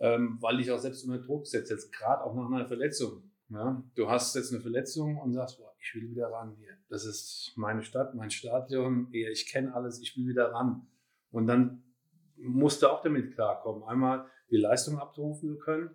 Ähm, 0.00 0.38
weil 0.40 0.56
dich 0.56 0.70
auch 0.72 0.78
selbst 0.78 1.04
unter 1.04 1.18
Druck 1.18 1.46
setzt, 1.46 1.70
jetzt 1.70 1.92
gerade 1.92 2.24
auch 2.24 2.34
nach 2.34 2.50
einer 2.50 2.66
Verletzung. 2.66 3.30
Ja? 3.50 3.82
Du 3.94 4.08
hast 4.08 4.34
jetzt 4.34 4.52
eine 4.52 4.60
Verletzung 4.60 5.18
und 5.18 5.32
sagst, 5.32 5.58
boah, 5.58 5.72
ich 5.78 5.94
will 5.94 6.10
wieder 6.10 6.32
ran 6.32 6.56
hier. 6.58 6.76
Das 6.88 7.04
ist 7.04 7.52
meine 7.54 7.82
Stadt, 7.82 8.14
mein 8.16 8.30
Stadion, 8.30 9.12
eher, 9.12 9.30
ich 9.30 9.46
kenne 9.46 9.72
alles, 9.72 10.00
ich 10.00 10.16
will 10.16 10.26
wieder 10.26 10.52
ran. 10.52 10.88
Und 11.30 11.46
dann 11.46 11.84
musst 12.36 12.82
du 12.82 12.88
auch 12.88 13.02
damit 13.02 13.34
klarkommen, 13.34 13.84
einmal 13.84 14.26
die 14.50 14.56
Leistung 14.56 14.98
abrufen 14.98 15.58
können 15.60 15.90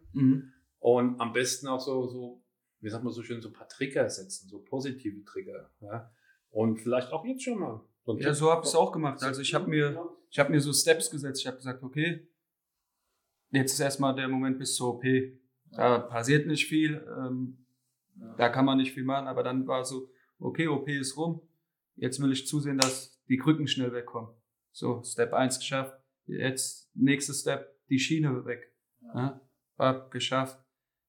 und 0.83 1.17
am 1.21 1.31
besten 1.31 1.69
auch 1.69 1.79
so, 1.79 2.07
so, 2.07 2.43
wie 2.81 2.89
sagt 2.89 3.05
man 3.05 3.13
so 3.13 3.23
schön, 3.23 3.41
so 3.41 3.47
ein 3.47 3.53
paar 3.53 3.69
Trigger 3.69 4.09
setzen, 4.09 4.49
so 4.49 4.59
positive 4.59 5.23
Trigger. 5.23 5.71
Ja? 5.79 6.11
Und 6.49 6.81
vielleicht 6.81 7.13
auch 7.13 7.23
jetzt 7.23 7.41
schon 7.41 7.57
mal. 7.57 7.81
So 8.03 8.17
Ja, 8.17 8.33
so 8.33 8.51
habe 8.51 8.63
ich 8.63 8.67
es 8.67 8.75
auch 8.75 8.91
gemacht. 8.91 9.23
Also 9.23 9.39
ich 9.39 9.53
habe 9.53 9.69
mir, 9.69 9.97
ich 10.29 10.39
habe 10.39 10.51
mir 10.51 10.59
so 10.59 10.73
Steps 10.73 11.09
gesetzt. 11.09 11.39
Ich 11.39 11.47
habe 11.47 11.55
gesagt, 11.55 11.81
okay, 11.83 12.27
jetzt 13.51 13.71
ist 13.71 13.79
erstmal 13.79 14.13
der 14.13 14.27
Moment 14.27 14.59
bis 14.59 14.75
zur 14.75 14.95
OP. 14.95 15.05
Da 15.71 15.99
passiert 15.99 16.47
nicht 16.47 16.67
viel, 16.67 17.01
ähm, 17.17 17.65
da 18.37 18.49
kann 18.49 18.65
man 18.65 18.77
nicht 18.77 18.91
viel 18.91 19.05
machen, 19.05 19.27
aber 19.27 19.41
dann 19.41 19.65
war 19.65 19.85
so, 19.85 20.09
okay, 20.37 20.67
OP 20.67 20.89
ist 20.89 21.15
rum. 21.15 21.41
Jetzt 21.95 22.21
will 22.21 22.33
ich 22.33 22.45
zusehen, 22.45 22.77
dass, 22.77 23.23
die 23.29 23.37
Krücken 23.37 23.69
schnell 23.69 23.93
wegkommen. 23.93 24.31
So, 24.73 25.01
Step 25.03 25.31
1 25.31 25.59
geschafft. 25.59 25.97
Jetzt 26.25 26.93
nächster 26.93 27.33
Step, 27.33 27.73
die 27.87 27.99
Schiene 27.99 28.43
weg. 28.43 28.75
Ja. 29.15 29.39
Ja, 29.79 30.07
geschafft. 30.09 30.62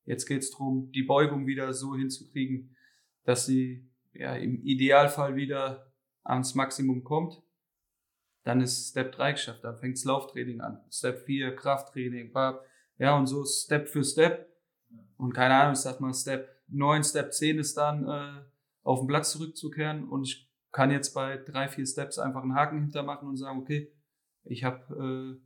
Jetzt 0.05 0.27
geht's 0.27 0.51
drum, 0.51 0.91
die 0.93 1.03
Beugung 1.03 1.47
wieder 1.47 1.73
so 1.73 1.95
hinzukriegen, 1.95 2.77
dass 3.25 3.47
sie 3.47 3.91
ja, 4.13 4.37
im 4.37 4.63
Idealfall 4.63 5.37
wieder 5.37 5.93
ans 6.23 6.55
Maximum 6.55 7.05
kommt. 7.05 7.43
Dann 8.45 8.61
ist 8.61 8.91
Step 8.91 9.13
3 9.13 9.33
geschafft, 9.33 9.65
dann 9.65 9.79
fängt's 9.79 10.05
Lauftraining 10.05 10.61
an. 10.61 10.85
Step 10.91 11.25
4, 11.25 11.57
Krafttraining, 11.57 12.33
ja, 12.99 13.17
und 13.17 13.27
so 13.27 13.45
Step 13.45 13.89
für 13.89 14.05
Step. 14.05 14.49
Und 15.17 15.33
keine 15.33 15.55
Ahnung, 15.55 15.73
ich 15.73 15.81
sag 15.81 16.01
mal, 16.01 16.13
Step 16.13 16.63
9, 16.69 17.03
Step 17.05 17.33
10 17.33 17.59
ist 17.59 17.77
dann 17.77 18.07
äh, 18.07 18.45
auf 18.83 19.01
den 19.01 19.09
Platz 19.09 19.33
zurückzukehren 19.33 20.09
und 20.09 20.25
ich 20.25 20.51
kann 20.73 20.91
jetzt 20.91 21.15
bei 21.15 21.39
drei, 21.39 21.69
vier 21.69 21.87
Steps 21.87 22.19
einfach 22.19 22.43
einen 22.43 22.55
Haken 22.55 22.81
hintermachen 22.81 23.29
und 23.29 23.37
sagen, 23.37 23.61
okay, 23.61 23.93
ich 24.45 24.65
habe 24.65 25.41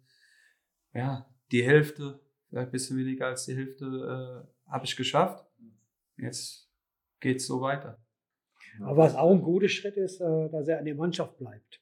äh, 0.95 0.99
ja 0.99 1.27
die 1.53 1.63
Hälfte, 1.63 2.21
vielleicht 2.49 2.69
ein 2.69 2.73
bisschen 2.73 2.99
weniger 2.99 3.27
als 3.27 3.45
die 3.47 3.57
Hälfte, 3.57 3.85
äh, 3.85 4.71
habe 4.71 4.85
ich 4.85 4.97
geschafft. 4.97 5.45
Jetzt 6.17 6.71
geht's 7.21 7.47
so 7.47 7.61
weiter. 7.61 7.99
Aber 8.81 8.97
was 8.97 9.15
auch 9.15 9.31
ein 9.31 9.43
guter 9.43 9.69
Schritt 9.69 9.97
ist, 9.97 10.21
äh, 10.21 10.49
dass 10.51 10.69
er 10.69 10.79
an 10.79 10.85
der 10.85 10.95
Mannschaft 10.95 11.37
bleibt. 11.39 11.81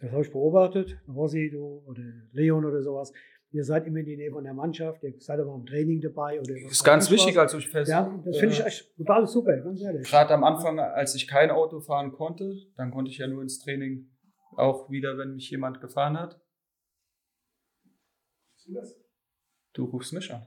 Das 0.00 0.10
habe 0.10 0.22
ich 0.22 0.32
beobachtet, 0.32 0.98
Rossi 1.08 1.50
du 1.50 1.82
oder 1.86 2.02
Leon 2.32 2.64
oder 2.64 2.82
sowas. 2.82 3.12
Ihr 3.50 3.64
seid 3.64 3.86
immer 3.86 4.00
in 4.00 4.06
die 4.06 4.16
Nähe 4.16 4.30
von 4.30 4.44
der 4.44 4.52
Mannschaft, 4.52 5.02
ihr 5.02 5.14
seid 5.18 5.40
aber 5.40 5.54
im 5.54 5.64
Training 5.64 6.00
dabei. 6.00 6.38
Oder 6.38 6.54
das 6.54 6.72
ist 6.72 6.84
ganz 6.84 7.10
wichtig, 7.10 7.38
also 7.38 7.58
ich 7.58 7.68
fest. 7.68 7.90
Ja, 7.90 8.20
das 8.24 8.36
finde 8.38 8.54
ich 8.54 8.64
echt 8.64 8.94
total 8.96 9.26
super, 9.26 9.56
ganz 9.56 9.80
ehrlich. 9.80 10.06
Gerade 10.06 10.34
am 10.34 10.44
Anfang, 10.44 10.78
als 10.78 11.14
ich 11.14 11.26
kein 11.26 11.50
Auto 11.50 11.80
fahren 11.80 12.12
konnte, 12.12 12.54
dann 12.76 12.90
konnte 12.90 13.10
ich 13.10 13.18
ja 13.18 13.26
nur 13.26 13.40
ins 13.40 13.58
Training, 13.58 14.10
auch 14.56 14.90
wieder, 14.90 15.16
wenn 15.16 15.34
mich 15.34 15.48
jemand 15.50 15.80
gefahren 15.80 16.18
hat. 16.18 16.40
Du 18.66 18.74
rufst 19.78 20.12
mich 20.12 20.32
an. 20.32 20.46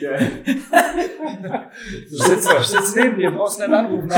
Geil. 0.00 0.30
Du 2.10 2.16
sitzt, 2.16 2.48
ich 2.60 2.66
sitze 2.66 3.00
neben 3.00 3.16
dir, 3.18 3.30
brauchst 3.30 3.58
nicht 3.58 3.70
anrufen. 3.70 4.10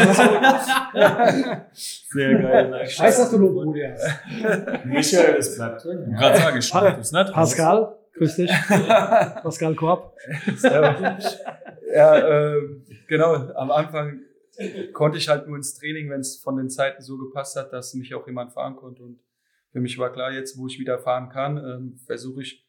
Sehr 1.72 2.34
geil. 2.38 2.82
Ich 2.84 3.00
weiß, 3.00 3.18
dass 3.18 3.30
du 3.30 3.38
nur 3.38 3.52
Brudi 3.52 3.82
hast. 3.82 4.84
Michael, 4.84 5.36
das 5.36 5.56
bleibt 5.56 5.84
drin. 5.84 6.08
Ich 6.12 6.18
gerade 6.18 6.38
sagen, 6.38 6.58
ich 6.58 6.74
es 7.00 7.12
nicht. 7.12 7.32
Pascal, 7.32 7.96
grüß 8.14 8.36
dich. 8.36 8.50
Pascal 8.68 9.74
Korb. 9.74 10.16
ja, 11.94 12.16
äh, 12.18 12.60
genau, 13.08 13.34
am 13.54 13.70
Anfang 13.70 14.20
konnte 14.92 15.18
ich 15.18 15.28
halt 15.28 15.46
nur 15.46 15.56
ins 15.56 15.74
Training, 15.74 16.10
wenn 16.10 16.20
es 16.20 16.36
von 16.36 16.56
den 16.56 16.70
Zeiten 16.70 17.02
so 17.02 17.16
gepasst 17.18 17.56
hat, 17.56 17.72
dass 17.72 17.94
mich 17.94 18.14
auch 18.14 18.26
jemand 18.26 18.52
fahren 18.52 18.76
konnte. 18.76 19.02
Und 19.02 19.18
für 19.72 19.80
mich 19.80 19.98
war 19.98 20.12
klar, 20.12 20.32
jetzt, 20.32 20.58
wo 20.58 20.66
ich 20.66 20.78
wieder 20.78 20.98
fahren 20.98 21.30
kann, 21.30 21.56
ähm, 21.56 21.98
versuche 22.06 22.42
ich 22.42 22.68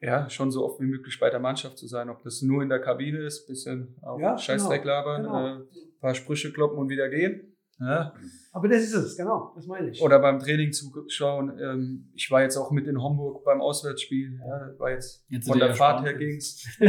ja, 0.00 0.28
schon 0.28 0.50
so 0.50 0.64
oft 0.64 0.80
wie 0.80 0.86
möglich 0.86 1.18
bei 1.20 1.30
der 1.30 1.40
Mannschaft 1.40 1.78
zu 1.78 1.86
sein. 1.86 2.10
Ob 2.10 2.22
das 2.22 2.42
nur 2.42 2.62
in 2.62 2.68
der 2.68 2.80
Kabine 2.80 3.18
ist, 3.18 3.46
bisschen 3.46 3.96
auch 4.02 4.18
ja, 4.18 4.36
Scheißdreck 4.36 4.82
genau, 4.82 4.94
labern, 4.94 5.22
genau. 5.22 5.56
äh, 5.62 5.64
paar 6.00 6.14
Sprüche 6.14 6.52
kloppen 6.52 6.78
und 6.78 6.88
wieder 6.88 7.08
gehen. 7.08 7.56
Ja. 7.78 8.14
Aber 8.52 8.68
das 8.68 8.84
ist 8.84 8.94
es, 8.94 9.16
genau, 9.16 9.52
das 9.54 9.66
meine 9.66 9.90
ich. 9.90 10.00
Oder 10.00 10.18
beim 10.18 10.38
Training 10.38 10.72
zuschauen. 10.72 11.58
Ähm, 11.58 12.10
ich 12.14 12.30
war 12.30 12.40
jetzt 12.40 12.56
auch 12.56 12.70
mit 12.70 12.86
in 12.86 13.02
Homburg 13.02 13.44
beim 13.44 13.60
Auswärtsspiel. 13.60 14.38
Ja, 14.38 14.78
war 14.78 14.90
jetzt, 14.90 15.26
jetzt 15.28 15.46
von 15.46 15.58
der 15.58 15.74
Fahrt 15.74 16.02
her 16.02 16.14
ging's. 16.14 16.66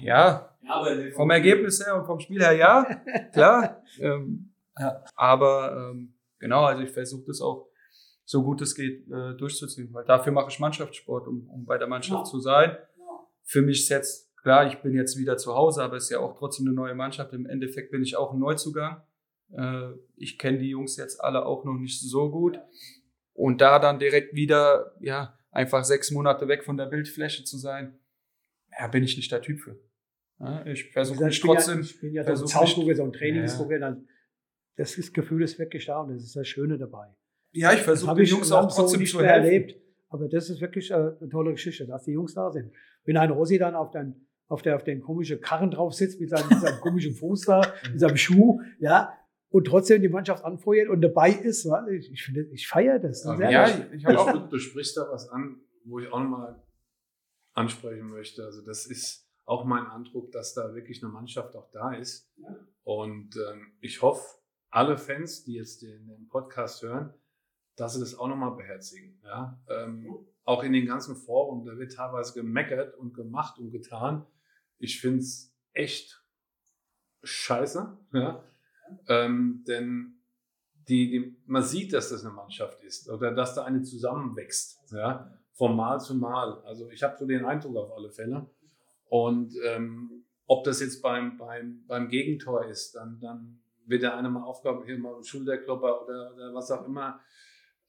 ja, 0.00 0.56
ja 0.60 1.10
vom 1.12 1.30
Ergebnis 1.30 1.84
her 1.84 1.96
und 1.96 2.06
vom 2.06 2.18
Spiel 2.18 2.42
her 2.42 2.52
ja, 2.52 2.84
klar. 3.32 3.82
Ähm, 4.00 4.52
ja. 4.76 5.04
Aber 5.14 5.92
ähm, 5.92 6.14
genau, 6.40 6.64
also 6.64 6.82
ich 6.82 6.90
versuche 6.90 7.26
das 7.26 7.40
auch 7.40 7.68
so 8.24 8.42
gut 8.42 8.60
es 8.62 8.74
geht 8.74 9.06
äh, 9.10 9.34
durchzuziehen. 9.36 9.92
Weil 9.92 10.04
dafür 10.04 10.32
mache 10.32 10.48
ich 10.50 10.58
Mannschaftssport, 10.58 11.28
um, 11.28 11.48
um 11.48 11.64
bei 11.64 11.78
der 11.78 11.86
Mannschaft 11.86 12.26
ja. 12.26 12.30
zu 12.30 12.40
sein. 12.40 12.70
Ja. 12.70 13.26
Für 13.42 13.62
mich 13.62 13.80
ist 13.80 13.88
jetzt, 13.90 14.36
klar, 14.36 14.66
ich 14.66 14.76
bin 14.80 14.94
jetzt 14.94 15.18
wieder 15.18 15.36
zu 15.36 15.54
Hause, 15.54 15.82
aber 15.82 15.96
es 15.96 16.04
ist 16.04 16.10
ja 16.10 16.20
auch 16.20 16.36
trotzdem 16.36 16.66
eine 16.66 16.74
neue 16.74 16.94
Mannschaft. 16.94 17.32
Im 17.32 17.46
Endeffekt 17.46 17.90
bin 17.90 18.02
ich 18.02 18.16
auch 18.16 18.32
ein 18.32 18.38
Neuzugang. 18.38 19.02
Äh, 19.52 19.90
ich 20.16 20.38
kenne 20.38 20.58
die 20.58 20.70
Jungs 20.70 20.96
jetzt 20.96 21.22
alle 21.22 21.44
auch 21.44 21.64
noch 21.64 21.78
nicht 21.78 22.00
so 22.00 22.30
gut. 22.30 22.58
Und 23.34 23.60
da 23.60 23.78
dann 23.78 23.98
direkt 23.98 24.34
wieder, 24.34 24.94
ja, 25.00 25.38
einfach 25.50 25.84
sechs 25.84 26.10
Monate 26.10 26.48
weg 26.48 26.64
von 26.64 26.76
der 26.76 26.86
Bildfläche 26.86 27.44
zu 27.44 27.58
sein, 27.58 27.98
ja, 28.78 28.86
bin 28.88 29.04
ich 29.04 29.16
nicht 29.16 29.30
der 29.30 29.42
Typ 29.42 29.60
für. 29.60 29.78
Ja, 30.40 30.66
ich 30.66 30.90
versuche 30.90 31.24
mich 31.24 31.40
trotzdem. 31.40 31.78
Ja, 31.78 31.84
ich 31.84 32.00
bin 32.00 32.12
ja 32.12 32.36
so 32.36 32.44
ein 32.44 32.48
Zaungucker, 32.48 32.94
so 32.94 33.04
ein 33.04 33.12
Trainingsgucker, 33.12 33.78
ja. 33.78 33.96
das 34.76 35.12
Gefühl 35.12 35.42
ist 35.42 35.58
wirklich 35.58 35.86
da 35.86 36.00
und 36.00 36.10
das 36.10 36.22
ist 36.22 36.34
das 36.34 36.48
Schöne 36.48 36.78
dabei. 36.78 37.14
Ja, 37.54 37.72
ich 37.72 37.80
versuche 37.80 38.14
den 38.14 38.26
Jungs 38.26 38.50
auch 38.52 38.72
trotzdem 38.72 39.06
so 39.06 39.18
zu 39.18 39.24
helfen. 39.24 39.44
Erlebt. 39.44 39.80
Aber 40.08 40.28
das 40.28 40.50
ist 40.50 40.60
wirklich 40.60 40.90
äh, 40.90 40.94
eine 40.94 41.28
tolle 41.30 41.52
Geschichte, 41.52 41.86
dass 41.86 42.04
die 42.04 42.12
Jungs 42.12 42.34
da 42.34 42.50
sind. 42.50 42.72
Wenn 43.04 43.16
ein 43.16 43.30
Rossi 43.30 43.58
dann 43.58 43.74
auf, 43.74 43.90
den, 43.90 44.26
auf, 44.48 44.62
der, 44.62 44.76
auf 44.76 44.84
den 44.84 45.00
komischen 45.00 45.40
Karren 45.40 45.70
drauf 45.70 45.94
sitzt, 45.94 46.20
mit 46.20 46.30
seinem, 46.30 46.48
mit 46.48 46.60
seinem 46.60 46.80
komischen 46.80 47.14
Fuß 47.14 47.42
da, 47.42 47.62
mit 47.90 48.00
seinem 48.00 48.16
Schuh, 48.16 48.60
ja, 48.78 49.16
und 49.48 49.66
trotzdem 49.66 50.02
die 50.02 50.08
Mannschaft 50.08 50.44
anfeuert 50.44 50.88
und 50.88 51.00
dabei 51.00 51.30
ist, 51.30 51.68
ich, 51.92 52.12
ich 52.12 52.22
finde, 52.24 52.42
ich 52.52 52.66
feiere 52.66 52.98
das. 52.98 53.24
Ja, 53.24 53.50
ja 53.50 53.68
ich, 53.68 53.94
ich 53.94 54.06
auch, 54.08 54.32
du, 54.32 54.48
du 54.48 54.58
sprichst 54.58 54.96
da 54.96 55.08
was 55.10 55.28
an, 55.28 55.60
wo 55.84 56.00
ich 56.00 56.12
auch 56.12 56.18
nochmal 56.20 56.60
ansprechen 57.52 58.08
möchte. 58.08 58.44
Also 58.44 58.62
das 58.64 58.86
ist 58.86 59.28
auch 59.44 59.64
mein 59.64 59.86
Eindruck, 59.86 60.32
dass 60.32 60.54
da 60.54 60.74
wirklich 60.74 61.02
eine 61.02 61.12
Mannschaft 61.12 61.54
auch 61.54 61.70
da 61.70 61.92
ist. 61.92 62.32
Ja. 62.36 62.56
Und 62.82 63.36
ähm, 63.36 63.72
ich 63.80 64.02
hoffe, 64.02 64.24
alle 64.70 64.98
Fans, 64.98 65.44
die 65.44 65.54
jetzt 65.54 65.82
den, 65.82 66.08
den 66.08 66.28
Podcast 66.28 66.82
hören, 66.82 67.14
dass 67.76 67.94
sie 67.94 68.00
das 68.00 68.14
auch 68.14 68.28
nochmal 68.28 68.56
beherzigen. 68.56 69.20
Ja? 69.24 69.58
Ähm, 69.68 70.26
auch 70.44 70.62
in 70.62 70.72
den 70.72 70.86
ganzen 70.86 71.16
Foren, 71.16 71.64
da 71.64 71.76
wird 71.78 71.92
teilweise 71.92 72.34
gemeckert 72.34 72.94
und 72.96 73.14
gemacht 73.14 73.58
und 73.58 73.70
getan. 73.70 74.26
Ich 74.78 75.00
finde 75.00 75.20
es 75.20 75.54
echt 75.72 76.22
scheiße. 77.22 77.96
Ja? 78.12 78.44
Ähm, 79.08 79.64
denn 79.66 80.20
die, 80.88 81.10
die, 81.10 81.36
man 81.46 81.62
sieht, 81.62 81.92
dass 81.92 82.10
das 82.10 82.24
eine 82.24 82.34
Mannschaft 82.34 82.82
ist 82.82 83.08
oder 83.08 83.32
dass 83.32 83.54
da 83.54 83.64
eine 83.64 83.82
zusammenwächst, 83.82 84.92
ja, 84.92 85.32
von 85.52 85.74
Mal 85.74 86.00
zu 86.00 86.14
Mal. 86.14 86.60
Also 86.64 86.90
ich 86.90 87.02
habe 87.02 87.16
so 87.18 87.26
den 87.26 87.44
Eindruck 87.44 87.76
auf 87.76 87.96
alle 87.96 88.10
Fälle. 88.10 88.50
Und 89.08 89.54
ähm, 89.64 90.24
ob 90.46 90.64
das 90.64 90.80
jetzt 90.80 91.00
beim, 91.00 91.38
beim, 91.38 91.84
beim 91.86 92.08
Gegentor 92.08 92.66
ist, 92.66 92.94
dann, 92.94 93.18
dann 93.20 93.62
wird 93.86 94.02
der 94.02 94.16
eine 94.16 94.28
mal 94.28 94.42
Aufgabe 94.42 94.84
hier 94.84 94.98
mal 94.98 95.22
Schulterklopper 95.22 96.02
oder, 96.02 96.34
oder 96.34 96.54
was 96.54 96.70
auch 96.70 96.84
immer 96.84 97.20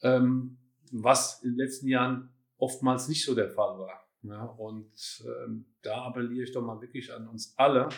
ähm, 0.05 0.57
was 0.91 1.41
in 1.43 1.51
den 1.51 1.57
letzten 1.57 1.87
Jahren 1.87 2.29
oftmals 2.57 3.07
nicht 3.07 3.25
so 3.25 3.35
der 3.35 3.49
Fall 3.49 3.77
war. 3.79 4.07
Ja, 4.21 4.43
und 4.45 5.23
ähm, 5.25 5.65
da 5.81 6.05
appelliere 6.05 6.43
ich 6.43 6.51
doch 6.51 6.61
mal 6.61 6.79
wirklich 6.81 7.13
an 7.13 7.27
uns 7.27 7.53
alle. 7.57 7.89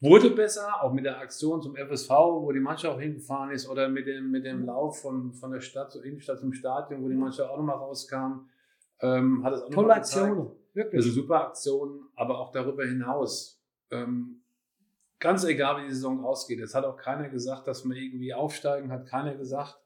Wurde 0.00 0.30
besser, 0.30 0.82
auch 0.82 0.92
mit 0.92 1.04
der 1.04 1.18
Aktion 1.18 1.62
zum 1.62 1.76
FSV, 1.76 2.10
wo 2.10 2.52
die 2.52 2.60
Mannschaft 2.60 2.94
auch 2.94 3.00
hingefahren 3.00 3.50
ist, 3.50 3.68
oder 3.68 3.88
mit 3.88 4.06
dem, 4.06 4.30
mit 4.30 4.44
dem 4.44 4.66
Lauf 4.66 5.00
von, 5.00 5.32
von 5.32 5.50
der 5.50 5.60
Stadt 5.60 5.92
zur 5.92 6.04
Innenstadt 6.04 6.40
zum 6.40 6.52
Stadion, 6.52 7.02
wo 7.02 7.08
die 7.08 7.14
Mannschaft 7.14 7.50
auch 7.50 7.56
nochmal 7.56 7.76
rauskam. 7.76 8.48
Ähm, 9.00 9.44
hat 9.44 9.54
es 9.54 9.62
auch 9.62 9.70
Tolle 9.70 9.94
Aktion, 9.94 10.52
wirklich. 10.72 11.04
Also 11.04 11.10
super 11.10 11.46
Aktion, 11.46 12.08
aber 12.16 12.38
auch 12.38 12.52
darüber 12.52 12.84
hinaus. 12.84 13.62
Ähm, 13.90 14.42
ganz 15.20 15.44
egal, 15.44 15.82
wie 15.82 15.88
die 15.88 15.94
Saison 15.94 16.24
ausgeht. 16.24 16.60
Es 16.60 16.74
hat 16.74 16.84
auch 16.84 16.96
keiner 16.96 17.28
gesagt, 17.28 17.66
dass 17.66 17.84
wir 17.84 17.96
irgendwie 17.96 18.34
aufsteigen, 18.34 18.90
hat 18.90 19.06
keiner 19.06 19.36
gesagt 19.36 19.83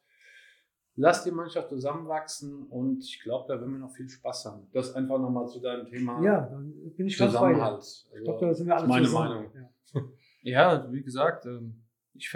lass 0.99 1.23
die 1.23 1.31
Mannschaft 1.31 1.69
zusammenwachsen 1.69 2.67
und 2.67 3.05
ich 3.05 3.21
glaube, 3.23 3.47
da 3.49 3.61
werden 3.61 3.73
wir 3.73 3.79
noch 3.79 3.95
viel 3.95 4.09
Spaß 4.09 4.47
haben. 4.47 4.67
Das 4.73 4.95
einfach 4.95 5.19
nochmal 5.19 5.47
zu 5.47 5.61
deinem 5.61 5.87
Thema 5.87 6.23
ja, 6.23 6.41
dann 6.41 6.73
bin 6.97 7.07
ich 7.07 7.17
Zusammenhalt. 7.17 7.77
Also, 7.77 8.09
ich 8.15 8.25
glaube, 8.25 8.47
da 8.47 8.55
sind 8.55 8.67
wir 8.67 8.77
alle 8.77 8.89
meine 8.89 9.07
zusammen. 9.07 9.29
Meinung. 9.29 9.71
Ja. 9.95 10.03
ja, 10.83 10.93
wie 10.93 11.03
gesagt, 11.03 11.47
ähm, 11.47 11.85
ich, 12.15 12.35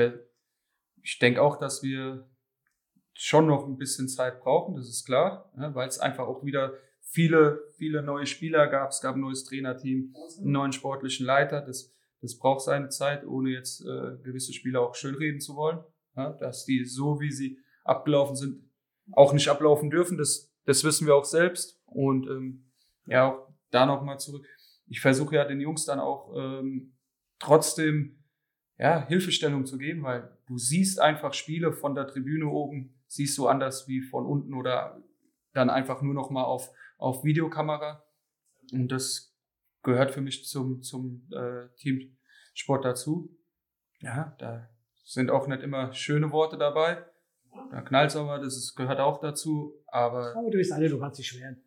ich 1.02 1.18
denke 1.18 1.42
auch, 1.42 1.58
dass 1.58 1.82
wir 1.82 2.28
schon 3.14 3.46
noch 3.46 3.66
ein 3.66 3.76
bisschen 3.76 4.08
Zeit 4.08 4.40
brauchen, 4.40 4.76
das 4.76 4.88
ist 4.88 5.04
klar, 5.04 5.52
weil 5.54 5.88
es 5.88 5.98
einfach 5.98 6.26
auch 6.26 6.44
wieder 6.44 6.72
viele, 7.00 7.64
viele 7.76 8.02
neue 8.02 8.26
Spieler 8.26 8.68
gab. 8.68 8.90
Es 8.90 9.00
gab 9.00 9.16
ein 9.16 9.20
neues 9.20 9.44
Trainerteam, 9.44 10.14
einen 10.38 10.52
neuen 10.52 10.72
sportlichen 10.72 11.26
Leiter. 11.26 11.60
Das, 11.60 11.92
das 12.20 12.38
braucht 12.38 12.62
seine 12.62 12.88
Zeit, 12.88 13.26
ohne 13.26 13.50
jetzt 13.50 13.82
äh, 13.82 14.16
gewisse 14.22 14.52
Spieler 14.52 14.80
auch 14.80 14.94
schönreden 14.94 15.40
zu 15.40 15.56
wollen. 15.56 15.80
Ja, 16.16 16.32
dass 16.32 16.64
die 16.64 16.84
so, 16.84 17.20
wie 17.20 17.32
sie 17.32 17.58
abgelaufen 17.84 18.36
sind, 18.36 18.70
auch 19.12 19.32
nicht 19.32 19.48
ablaufen 19.48 19.90
dürfen. 19.90 20.18
Das, 20.18 20.52
das 20.64 20.84
wissen 20.84 21.06
wir 21.06 21.14
auch 21.14 21.24
selbst. 21.24 21.80
Und 21.86 22.26
ähm, 22.26 22.70
ja, 23.06 23.30
auch 23.30 23.48
da 23.70 23.86
nochmal 23.86 24.18
zurück. 24.18 24.46
Ich 24.86 25.00
versuche 25.00 25.36
ja 25.36 25.44
den 25.44 25.60
Jungs 25.60 25.84
dann 25.84 26.00
auch 26.00 26.34
ähm, 26.36 26.94
trotzdem 27.38 28.22
ja, 28.78 29.06
Hilfestellung 29.06 29.66
zu 29.66 29.78
geben, 29.78 30.02
weil 30.02 30.36
du 30.46 30.58
siehst 30.58 31.00
einfach 31.00 31.34
Spiele 31.34 31.72
von 31.72 31.94
der 31.94 32.06
Tribüne 32.06 32.48
oben, 32.48 32.94
siehst 33.06 33.36
du 33.38 33.46
anders 33.46 33.88
wie 33.88 34.02
von 34.02 34.26
unten 34.26 34.54
oder 34.54 35.02
dann 35.52 35.70
einfach 35.70 36.02
nur 36.02 36.14
noch 36.14 36.30
mal 36.30 36.44
auf, 36.44 36.70
auf 36.98 37.24
Videokamera. 37.24 38.04
Und 38.72 38.88
das 38.88 39.36
gehört 39.82 40.12
für 40.12 40.20
mich 40.20 40.44
zum, 40.46 40.82
zum 40.82 41.28
äh, 41.32 41.68
Teamsport 41.76 42.84
dazu. 42.84 43.36
ja, 44.00 44.34
da 44.38 44.68
sind 45.04 45.30
auch 45.30 45.46
nicht 45.46 45.62
immer 45.62 45.92
schöne 45.92 46.30
Worte 46.30 46.56
dabei. 46.56 47.04
Da 47.70 47.80
knallt 47.82 48.14
aber, 48.16 48.38
das 48.38 48.56
ist, 48.56 48.74
gehört 48.76 49.00
auch 49.00 49.20
dazu. 49.20 49.74
Aber, 49.86 50.34
aber 50.36 50.50
du 50.50 50.58
bist 50.58 50.72
alle, 50.72 50.88
du 50.88 50.98
kannst 50.98 51.18
dich 51.18 51.28
schweren. 51.28 51.62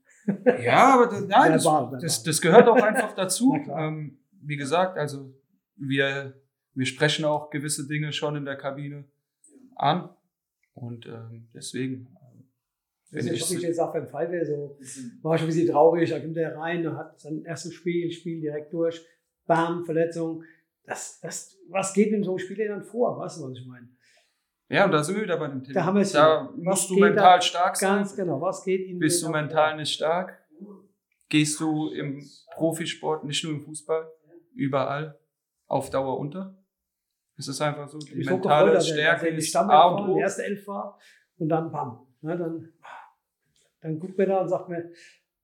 Ja, 0.64 0.96
aber 0.96 1.08
das, 1.08 1.22
nein, 1.28 1.52
das, 1.52 1.64
das, 2.02 2.24
das 2.24 2.42
gehört 2.42 2.68
auch 2.68 2.82
einfach 2.82 3.14
dazu. 3.14 3.56
Ähm, 3.70 4.18
wie 4.42 4.58
gesagt, 4.58 4.98
also 4.98 5.34
wir, 5.76 6.34
wir 6.74 6.86
sprechen 6.86 7.26
auch 7.26 7.50
gewisse 7.50 7.88
Dinge 7.88 8.12
schon 8.14 8.36
in 8.36 8.46
der 8.46 8.56
Kabine 8.56 9.06
an. 9.76 10.10
Und 10.74 11.06
ähm, 11.06 11.48
deswegen. 11.54 12.08
Wenn 13.12 13.28
ich, 13.28 13.50
ich 13.52 13.62
jetzt 13.62 13.80
auch 13.80 13.94
beim 13.94 14.08
Fall 14.08 14.32
wäre, 14.32 14.46
so 14.46 14.78
war 15.22 15.38
schon 15.38 15.48
ein 15.48 15.54
bisschen 15.54 15.70
traurig, 15.70 16.10
da 16.10 16.20
kommt 16.20 16.36
er 16.38 16.58
rein, 16.58 16.98
hat 16.98 17.20
sein 17.20 17.46
erstes 17.46 17.74
Spiel, 17.74 18.12
Spiel 18.12 18.42
direkt 18.42 18.74
durch, 18.74 19.06
bam, 19.46 19.86
Verletzung. 19.86 20.44
Das, 20.84 21.20
das, 21.22 21.58
was 21.70 21.94
geht 21.94 22.12
in 22.12 22.24
so 22.24 22.32
einem 22.32 22.40
Spiel 22.40 22.68
dann 22.68 22.84
vor? 22.84 23.18
Weißt 23.18 23.40
du, 23.40 23.44
was 23.44 23.58
ich 23.58 23.66
meine? 23.66 23.88
Ja, 24.68 24.86
und 24.86 24.92
da 24.92 25.04
sind 25.04 25.16
wir 25.16 25.24
wieder 25.24 25.38
bei 25.38 25.48
dem 25.48 25.64
Thema. 25.64 25.76
Da, 25.76 25.86
haben 25.86 25.98
wir 25.98 26.06
da 26.12 26.50
musst 26.56 26.90
du 26.90 26.96
mental 26.96 27.42
stark 27.42 27.76
sein. 27.76 27.98
Ganz 27.98 28.16
genau. 28.16 28.42
Was 28.42 28.64
geht 28.64 28.88
Ihnen? 28.88 29.00
Bist 29.00 29.22
du 29.24 29.30
mental 29.30 29.72
vor? 29.72 29.80
nicht 29.80 29.94
stark? 29.94 30.44
Gehst 31.30 31.60
du 31.60 31.90
im 31.90 32.24
Profisport, 32.54 33.24
nicht 33.24 33.44
nur 33.44 33.54
im 33.54 33.62
Fußball, 33.62 34.08
überall 34.54 35.20
auf 35.68 35.90
Dauer 35.90 36.18
unter? 36.20 36.58
Es 37.38 37.48
ist 37.48 37.62
einfach 37.62 37.88
so, 37.88 38.00
die 38.00 38.24
mentale 38.24 38.72
gefreut, 38.72 38.86
Stärke 38.86 39.28
ist 39.28 39.56
A 39.56 39.88
und 39.88 40.10
O. 40.10 40.18
erste 40.18 40.46
Elf 40.46 40.66
war 40.68 40.98
und 41.38 41.50
dann 41.50 41.72
bam. 41.72 42.08
Ne, 42.22 42.38
dann, 42.38 42.70
dann 43.82 44.00
guckt 44.00 44.18
mir 44.18 44.26
da 44.26 44.42
und 44.42 44.50
sagt 44.50 44.70
mir, 44.70 44.90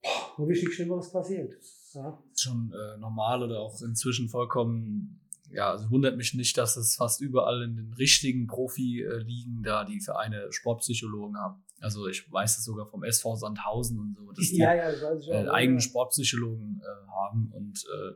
boah, 0.02 0.32
wo 0.36 0.48
wichtig 0.48 0.88
was 0.88 1.12
passiert. 1.12 1.52
Ja. 1.92 2.18
Schon 2.34 2.72
äh, 2.72 2.98
normal 2.98 3.42
oder 3.42 3.60
auch 3.60 3.80
inzwischen 3.82 4.28
vollkommen 4.28 5.21
ja, 5.52 5.70
also 5.70 5.90
wundert 5.90 6.16
mich 6.16 6.34
nicht, 6.34 6.56
dass 6.56 6.76
es 6.76 6.96
fast 6.96 7.20
überall 7.20 7.62
in 7.62 7.76
den 7.76 7.92
richtigen 7.94 8.46
Profi-Ligen 8.46 9.62
da 9.62 9.84
die 9.84 10.00
Vereine 10.00 10.50
Sportpsychologen 10.50 11.36
haben. 11.36 11.62
Also 11.80 12.06
ich 12.06 12.30
weiß 12.30 12.58
es 12.58 12.64
sogar 12.64 12.86
vom 12.86 13.04
SV 13.04 13.36
Sandhausen 13.36 13.98
und 13.98 14.16
so, 14.16 14.32
dass 14.32 14.46
die 14.50 14.58
ja, 14.58 14.74
ja, 14.74 14.92
das 14.92 15.28
äh, 15.28 15.48
eigene 15.48 15.80
Sportpsychologen 15.80 16.80
äh, 16.80 17.10
haben 17.10 17.50
und 17.52 17.84
äh, 17.84 18.14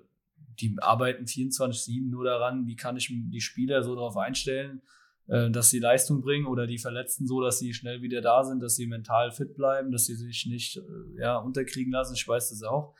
die 0.61 0.75
arbeiten 0.79 1.25
24-7 1.25 2.09
nur 2.09 2.25
daran, 2.25 2.67
wie 2.67 2.77
kann 2.77 2.97
ich 2.97 3.09
die 3.13 3.41
Spieler 3.41 3.83
so 3.83 3.95
darauf 3.95 4.17
einstellen, 4.17 4.81
äh, 5.29 5.51
dass 5.51 5.71
sie 5.71 5.81
Leistung 5.81 6.23
bringen 6.23 6.47
oder 6.47 6.67
die 6.67 6.79
Verletzten 6.79 7.27
so, 7.27 7.43
dass 7.43 7.59
sie 7.59 7.75
schnell 7.75 8.01
wieder 8.01 8.23
da 8.23 8.45
sind, 8.45 8.63
dass 8.63 8.77
sie 8.77 8.87
mental 8.87 9.33
fit 9.33 9.55
bleiben, 9.55 9.91
dass 9.91 10.07
sie 10.07 10.15
sich 10.15 10.47
nicht 10.47 10.77
äh, 10.77 11.21
ja, 11.21 11.37
unterkriegen 11.37 11.93
lassen. 11.93 12.15
Ich 12.15 12.27
weiß 12.27 12.51
das 12.51 12.63
auch. 12.63 12.95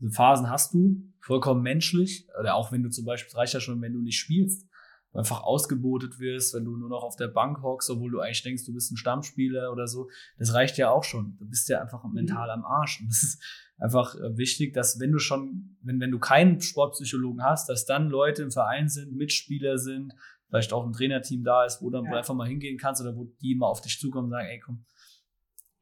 Diese 0.00 0.12
Phasen 0.12 0.48
hast 0.48 0.74
du, 0.74 1.02
vollkommen 1.20 1.62
menschlich. 1.62 2.26
Oder 2.38 2.54
auch 2.54 2.72
wenn 2.72 2.82
du 2.82 2.90
zum 2.90 3.04
Beispiel, 3.04 3.28
es 3.28 3.36
reicht 3.36 3.54
ja 3.54 3.60
schon, 3.60 3.80
wenn 3.82 3.92
du 3.92 4.00
nicht 4.00 4.18
spielst, 4.18 4.68
einfach 5.12 5.42
ausgebotet 5.42 6.18
wirst, 6.18 6.54
wenn 6.54 6.64
du 6.64 6.76
nur 6.76 6.88
noch 6.88 7.02
auf 7.02 7.16
der 7.16 7.28
Bank 7.28 7.62
hockst, 7.62 7.90
obwohl 7.90 8.10
du 8.10 8.20
eigentlich 8.20 8.42
denkst, 8.42 8.64
du 8.64 8.74
bist 8.74 8.92
ein 8.92 8.96
Stammspieler 8.96 9.72
oder 9.72 9.86
so. 9.86 10.08
Das 10.38 10.54
reicht 10.54 10.76
ja 10.78 10.90
auch 10.90 11.04
schon. 11.04 11.36
Du 11.38 11.48
bist 11.48 11.68
ja 11.68 11.80
einfach 11.80 12.04
mental 12.04 12.50
am 12.50 12.64
Arsch. 12.64 13.00
Und 13.00 13.08
das 13.08 13.22
ist 13.22 13.42
einfach 13.78 14.14
äh, 14.14 14.36
wichtig, 14.36 14.74
dass 14.74 15.00
wenn 15.00 15.12
du 15.12 15.18
schon, 15.18 15.76
wenn, 15.82 16.00
wenn 16.00 16.10
du 16.10 16.18
keinen 16.18 16.60
Sportpsychologen 16.60 17.42
hast, 17.42 17.68
dass 17.68 17.84
dann 17.84 18.08
Leute 18.08 18.42
im 18.42 18.50
Verein 18.50 18.88
sind, 18.88 19.14
Mitspieler 19.14 19.78
sind, 19.78 20.14
vielleicht 20.48 20.72
auch 20.72 20.86
ein 20.86 20.92
Trainerteam 20.92 21.44
da 21.44 21.64
ist, 21.64 21.82
wo 21.82 21.90
dann 21.90 22.04
ja. 22.04 22.12
einfach 22.12 22.34
mal 22.34 22.48
hingehen 22.48 22.78
kannst 22.78 23.00
oder 23.00 23.16
wo 23.16 23.24
die 23.42 23.54
mal 23.54 23.66
auf 23.66 23.80
dich 23.80 23.98
zukommen 23.98 24.26
und 24.26 24.30
sagen, 24.30 24.48
ey 24.48 24.60
komm, 24.60 24.84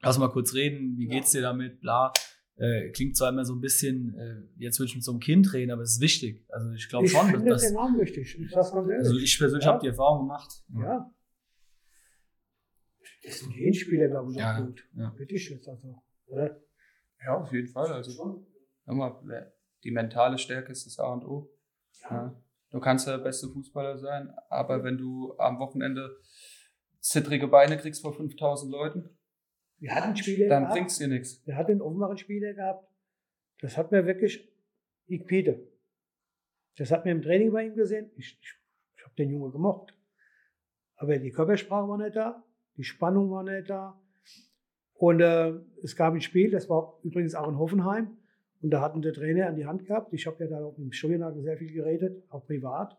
lass 0.03 0.19
mal 0.19 0.29
kurz 0.29 0.55
reden, 0.55 0.97
wie 0.99 1.07
geht's 1.07 1.31
dir 1.31 1.43
damit, 1.43 1.81
bla 1.81 2.13
äh, 2.57 2.91
klingt 2.91 3.17
zwar 3.17 3.29
immer 3.29 3.45
so 3.45 3.55
ein 3.55 3.61
bisschen, 3.61 4.15
äh, 4.19 4.43
jetzt 4.57 4.79
würde 4.79 4.89
ich 4.89 4.95
mit 4.95 5.05
so 5.05 5.13
einem 5.13 5.21
Kind 5.21 5.53
reden, 5.53 5.71
aber 5.71 5.83
es 5.83 5.95
ist 5.95 6.01
wichtig. 6.01 6.45
Also 6.49 6.73
ich 6.73 6.89
glaube 6.89 7.09
schon, 7.09 7.33
dass 7.45 7.63
das. 7.63 7.71
enorm 7.71 7.99
wichtig. 7.99 8.39
Ich 8.39 8.57
also 8.57 9.17
ich 9.17 9.39
persönlich 9.39 9.65
ja. 9.65 9.73
habe 9.73 9.81
die 9.81 9.89
Erfahrung 9.89 10.21
gemacht. 10.21 10.65
Ja. 10.75 10.83
ja. 10.83 11.15
Das 13.25 13.41
sind 13.41 13.55
die 13.55 13.75
Spieler, 13.75 14.09
glaube 14.09 14.31
ich, 14.31 14.39
ja. 14.39 14.61
gut. 14.61 14.89
Ja. 14.95 15.11
Bitte 15.11 15.35
jetzt 15.35 15.69
also. 15.69 16.03
Oder? 16.27 16.61
Ja, 17.25 17.37
auf 17.39 17.53
jeden 17.53 17.69
Fall. 17.69 17.93
Also 17.93 18.47
mal, 18.87 19.53
die 19.85 19.91
mentale 19.91 20.39
Stärke 20.39 20.73
ist 20.73 20.87
das 20.87 20.99
A 20.99 21.13
und 21.13 21.25
O. 21.25 21.51
Ja. 22.03 22.41
Du 22.71 22.81
kannst 22.81 23.07
der 23.07 23.19
beste 23.19 23.49
Fußballer 23.49 23.99
sein, 23.99 24.33
aber 24.49 24.83
wenn 24.83 24.99
du 24.99 25.37
am 25.39 25.59
Wochenende 25.59 26.17
zittrige 27.01 27.49
Beine 27.49 27.77
kriegst 27.79 28.03
vor 28.03 28.13
5000 28.13 28.71
Leuten, 28.71 29.17
wir 29.79 29.95
hatten 29.95 30.17
Spiele 30.17 30.49
Dann 30.49 30.69
bringt 30.69 30.91
es 30.91 30.99
dir 30.99 31.09
nichts. 31.09 31.47
Wir 31.47 31.57
hatten 31.57 31.81
offenbaren 31.81 32.17
Spiele 32.19 32.55
gehabt. 32.55 32.89
Das 33.61 33.77
hat 33.77 33.93
mir 33.93 34.07
wirklich 34.07 34.53
ich 35.07 35.25
Peter. 35.27 35.57
Das 36.77 36.91
hat 36.91 37.05
mir 37.05 37.13
im 37.13 37.23
Training 37.23 37.53
bei 37.53 37.65
ihm 37.65 37.75
gesehen. 37.75 38.11
Ich, 38.17 38.39
ich, 38.41 38.55
ich 38.97 39.05
habe 39.05 39.15
den 39.17 39.31
Junge 39.31 39.51
gemocht. 39.51 39.97
Aber 40.97 41.19
die 41.19 41.31
Körpersprache 41.31 41.89
war 41.89 41.99
nicht 41.99 42.17
da, 42.17 42.45
die 42.77 42.85
Spannung 42.85 43.31
war 43.31 43.43
nicht 43.43 43.71
da. 43.71 44.01
Und 44.95 45.21
äh, 45.21 45.53
es 45.83 45.95
gab 45.95 46.15
ein 46.15 46.21
Spiel, 46.21 46.51
das 46.51 46.69
war 46.69 46.99
übrigens 47.03 47.35
auch 47.35 47.49
in 47.49 47.59
Hoffenheim. 47.59 48.17
Und 48.63 48.71
da 48.71 48.81
hatten 48.81 49.03
der 49.03 49.13
Trainer 49.13 49.47
an 49.47 49.57
die 49.57 49.67
Hand 49.67 49.85
gehabt. 49.85 50.13
Ich 50.15 50.27
habe 50.27 50.43
ja 50.43 50.51
da 50.51 50.65
auch 50.65 50.77
mit 50.79 50.87
dem 50.87 50.93
Studienlager 50.93 51.41
sehr 51.43 51.59
viel 51.59 51.73
geredet, 51.73 52.25
auch 52.31 52.47
privat. 52.47 52.97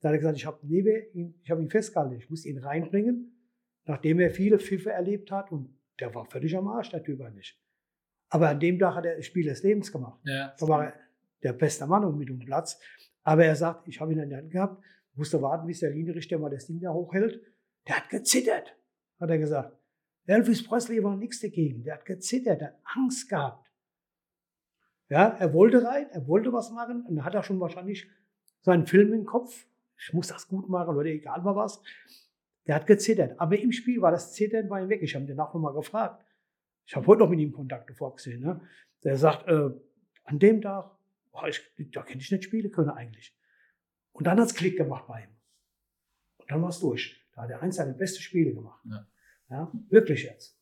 Da 0.00 0.08
hat 0.08 0.14
er 0.14 0.18
gesagt, 0.18 0.36
ich 0.36 0.46
habe 0.46 0.64
ihn, 0.64 1.34
ich 1.42 1.50
habe 1.50 1.60
ihn 1.60 1.68
festgehalten, 1.68 2.14
ich 2.14 2.30
muss 2.30 2.46
ihn 2.46 2.58
reinbringen, 2.58 3.36
nachdem 3.84 4.20
er 4.20 4.30
viele 4.30 4.58
Pfiffe 4.58 4.92
erlebt 4.92 5.30
hat 5.30 5.50
und 5.50 5.76
der 6.00 6.14
war 6.14 6.24
völlig 6.24 6.56
am 6.56 6.68
Arsch, 6.68 6.90
der 6.90 7.02
Typ 7.02 7.20
eigentlich. 7.20 7.58
Aber 8.28 8.48
an 8.48 8.60
dem 8.60 8.78
Tag 8.78 8.94
hat 8.94 9.06
er 9.06 9.16
das 9.16 9.26
Spiel 9.26 9.44
des 9.44 9.62
Lebens 9.62 9.90
gemacht. 9.90 10.20
Ja. 10.24 10.54
Da 10.58 10.68
war 10.68 10.86
er 10.86 10.94
der 11.42 11.52
beste 11.52 11.86
Mann 11.86 12.16
mit 12.16 12.28
dem 12.28 12.38
Platz. 12.38 12.80
Aber 13.22 13.44
er 13.44 13.56
sagt, 13.56 13.88
ich 13.88 14.00
habe 14.00 14.12
ihn 14.12 14.18
in 14.18 14.30
der 14.30 14.38
Hand 14.38 14.50
gehabt, 14.50 14.82
musste 15.14 15.42
warten, 15.42 15.66
bis 15.66 15.80
der 15.80 15.90
Linienrichter 15.90 16.38
mal 16.38 16.50
das 16.50 16.66
Ding 16.66 16.80
da 16.80 16.92
hochhält. 16.92 17.40
Der 17.86 17.96
hat 17.96 18.08
gezittert, 18.08 18.76
hat 19.18 19.30
er 19.30 19.38
gesagt. 19.38 19.76
Elvis 20.26 20.64
Presley 20.64 21.02
war 21.02 21.16
nichts 21.16 21.40
dagegen. 21.40 21.82
Der 21.82 21.94
hat 21.94 22.04
gezittert, 22.04 22.60
der 22.60 22.68
hat 22.68 22.80
Angst 22.96 23.28
gehabt. 23.28 23.68
Ja, 25.08 25.28
er 25.28 25.52
wollte 25.52 25.84
rein, 25.84 26.08
er 26.10 26.28
wollte 26.28 26.52
was 26.52 26.70
machen 26.70 27.04
und 27.04 27.24
hat 27.24 27.34
er 27.34 27.42
schon 27.42 27.58
wahrscheinlich 27.58 28.08
seinen 28.60 28.86
Film 28.86 29.12
im 29.12 29.24
Kopf. 29.24 29.66
Ich 29.98 30.12
muss 30.12 30.28
das 30.28 30.46
gut 30.46 30.68
machen 30.68 30.96
oder 30.96 31.08
egal 31.08 31.42
mal 31.42 31.56
was. 31.56 31.82
Der 32.70 32.76
hat 32.76 32.86
gezittert. 32.86 33.34
Aber 33.40 33.58
im 33.58 33.72
Spiel 33.72 34.00
war 34.00 34.12
das 34.12 34.32
Zittern 34.32 34.68
bei 34.68 34.80
ihm 34.80 34.88
weg. 34.88 35.02
Ich 35.02 35.16
habe 35.16 35.24
ihn 35.24 35.28
danach 35.28 35.52
nochmal 35.52 35.74
gefragt. 35.74 36.24
Ich 36.86 36.94
habe 36.94 37.04
heute 37.08 37.18
noch 37.18 37.28
mit 37.28 37.40
ihm 37.40 37.50
Kontakt 37.50 37.90
vorgesehen. 37.96 38.40
Ne? 38.42 38.60
Der 39.02 39.16
sagt, 39.16 39.48
äh, 39.48 39.70
an 40.22 40.38
dem 40.38 40.62
Tag, 40.62 40.88
oh, 41.32 41.46
ich, 41.48 41.60
da 41.90 42.04
könnte 42.04 42.20
ich 42.20 42.30
nicht 42.30 42.44
spielen 42.44 42.70
können 42.70 42.90
eigentlich. 42.90 43.36
Und 44.12 44.28
dann 44.28 44.38
hat 44.38 44.46
es 44.46 44.54
Klick 44.54 44.76
gemacht 44.76 45.08
bei 45.08 45.22
ihm. 45.22 45.30
Und 46.38 46.48
dann 46.48 46.62
war 46.62 46.68
es 46.68 46.78
durch. 46.78 47.20
Da 47.34 47.42
hat 47.42 47.50
er 47.50 47.60
eins 47.60 47.74
seiner 47.74 47.92
besten 47.92 48.22
Spiele 48.22 48.54
gemacht. 48.54 48.80
Ja. 48.88 49.08
ja. 49.50 49.72
wirklich 49.88 50.22
jetzt. 50.22 50.56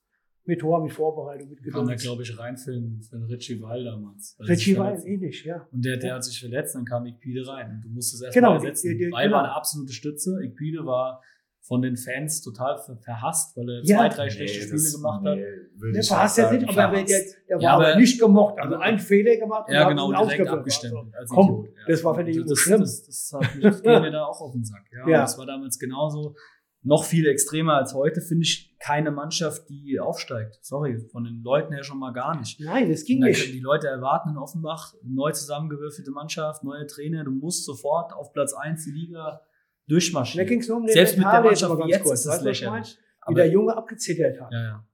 Mit 0.47 0.60
Tor, 0.60 0.82
mit 0.82 0.94
Vorbereitung, 0.94 1.51
mit 1.51 1.59
Geduld. 1.62 1.74
Kann 1.74 1.90
er, 1.90 1.97
glaube 1.97 2.22
ich, 2.22 2.39
rein 2.39 2.56
für 2.56 2.72
den, 2.72 3.02
für 3.02 3.18
den 3.18 3.24
Richie 3.24 3.60
Weil 3.60 3.85
damals. 3.85 4.35
Richie 4.40 4.78
Weil, 4.78 4.98
ähnlich, 5.06 5.44
ja. 5.44 5.68
Und 5.70 5.85
der, 5.85 5.98
der 5.98 6.14
hat 6.14 6.24
sich 6.24 6.40
verletzt, 6.40 6.74
dann 6.74 6.86
kam 6.86 7.05
Ikpide 7.05 7.47
rein. 7.47 7.82
Du 7.85 7.90
musstest 7.90 8.22
erst 8.22 8.35
genau, 8.35 8.55
mal 8.55 8.64
ersetzen. 8.64 8.98
Weil 9.12 9.26
genau. 9.26 9.36
war 9.36 9.44
eine 9.44 9.52
absolute 9.52 9.93
Stütze. 9.93 10.43
Ikpide 10.43 10.86
war 10.86 11.22
von 11.69 11.82
den 11.82 11.99
Fans 11.99 12.40
total 12.40 12.78
verhasst, 12.78 13.55
weil 13.55 13.69
er 13.69 13.85
ja. 13.85 13.99
zwei, 13.99 14.09
drei 14.09 14.31
schlechte 14.31 14.59
nee, 14.59 14.78
Spiele 14.78 14.90
gemacht 14.90 15.27
hat. 15.27 15.36
Nee, 15.36 15.93
der 15.93 16.03
verhasst 16.03 16.39
ja 16.39 16.51
nicht, 16.51 16.66
aber 16.66 16.93
der, 16.97 17.05
der, 17.05 17.20
der 17.47 17.57
war 17.57 17.62
ja, 17.62 17.73
aber 17.74 17.97
nicht 17.97 18.19
gemocht. 18.19 18.59
Also 18.59 18.77
einen 18.77 18.99
Fehler 18.99 19.36
gemacht. 19.36 19.69
Ja, 19.70 19.86
genau, 19.86 20.11
direkt 20.11 20.49
abgestempelt. 20.49 21.15
Also, 21.15 21.35
Komm, 21.35 21.65
ja. 21.66 21.70
das 21.86 22.03
war 22.03 22.15
für 22.15 22.24
die 22.24 22.32
Jungs 22.32 22.59
schlimm. 22.59 22.81
Das, 22.81 23.05
das, 23.05 23.28
das, 23.28 23.40
hat, 23.40 23.62
das 23.62 23.82
ging 23.82 24.01
mir 24.01 24.11
da 24.11 24.24
auch 24.24 24.40
auf 24.40 24.53
den 24.53 24.65
Sack. 24.65 24.85
Ja, 24.90 25.09
ja. 25.11 25.20
Das 25.20 25.36
war 25.36 25.45
damals 25.45 25.78
genauso. 25.78 26.35
Noch 26.82 27.05
viel 27.05 27.27
extremer 27.27 27.74
als 27.74 27.93
heute 27.93 28.23
finde 28.23 28.45
ich 28.45 28.74
keine 28.78 29.11
Mannschaft, 29.11 29.69
die 29.69 30.01
aufsteigt. 30.01 30.59
Sorry, 30.62 31.07
von 31.12 31.24
den 31.24 31.43
Leuten 31.43 31.74
her 31.74 31.82
schon 31.82 31.99
mal 31.99 32.12
gar 32.12 32.39
nicht. 32.39 32.61
Nein, 32.61 32.89
das 32.89 33.05
ging 33.05 33.19
nicht. 33.19 33.53
Die 33.53 33.61
Leute 33.61 33.89
erwarten 33.89 34.31
in 34.31 34.39
Offenbach 34.39 34.95
neu 35.03 35.32
zusammengewürfelte 35.32 36.12
Mannschaft, 36.12 36.65
neue 36.65 36.86
Trainer. 36.86 37.24
Du 37.24 37.32
musst 37.32 37.66
sofort 37.66 38.15
auf 38.15 38.32
Platz 38.32 38.55
1 38.55 38.85
die 38.85 38.93
Liga 38.93 39.43
durchmarschieren. 39.89 40.47
Da 40.47 40.48
ging 40.48 40.60
es 40.60 40.69
nur 40.69 40.77
um 40.78 40.86
den 40.86 40.93
Selbst 40.93 41.16
mit 41.16 41.27
der 41.27 41.43
Mannschaft 41.43 41.78
wie 41.78 41.90
jetzt 41.90 42.02
kurz, 42.05 42.20
ist 42.20 42.27
das 42.27 42.43
lächerlich. 42.43 42.98
Wie 43.27 43.35
der 43.35 43.48
Junge 43.48 43.77
abgezittert 43.77 44.40
hat. 44.40 44.52
Ja, 44.52 44.62
ja. 44.62 44.89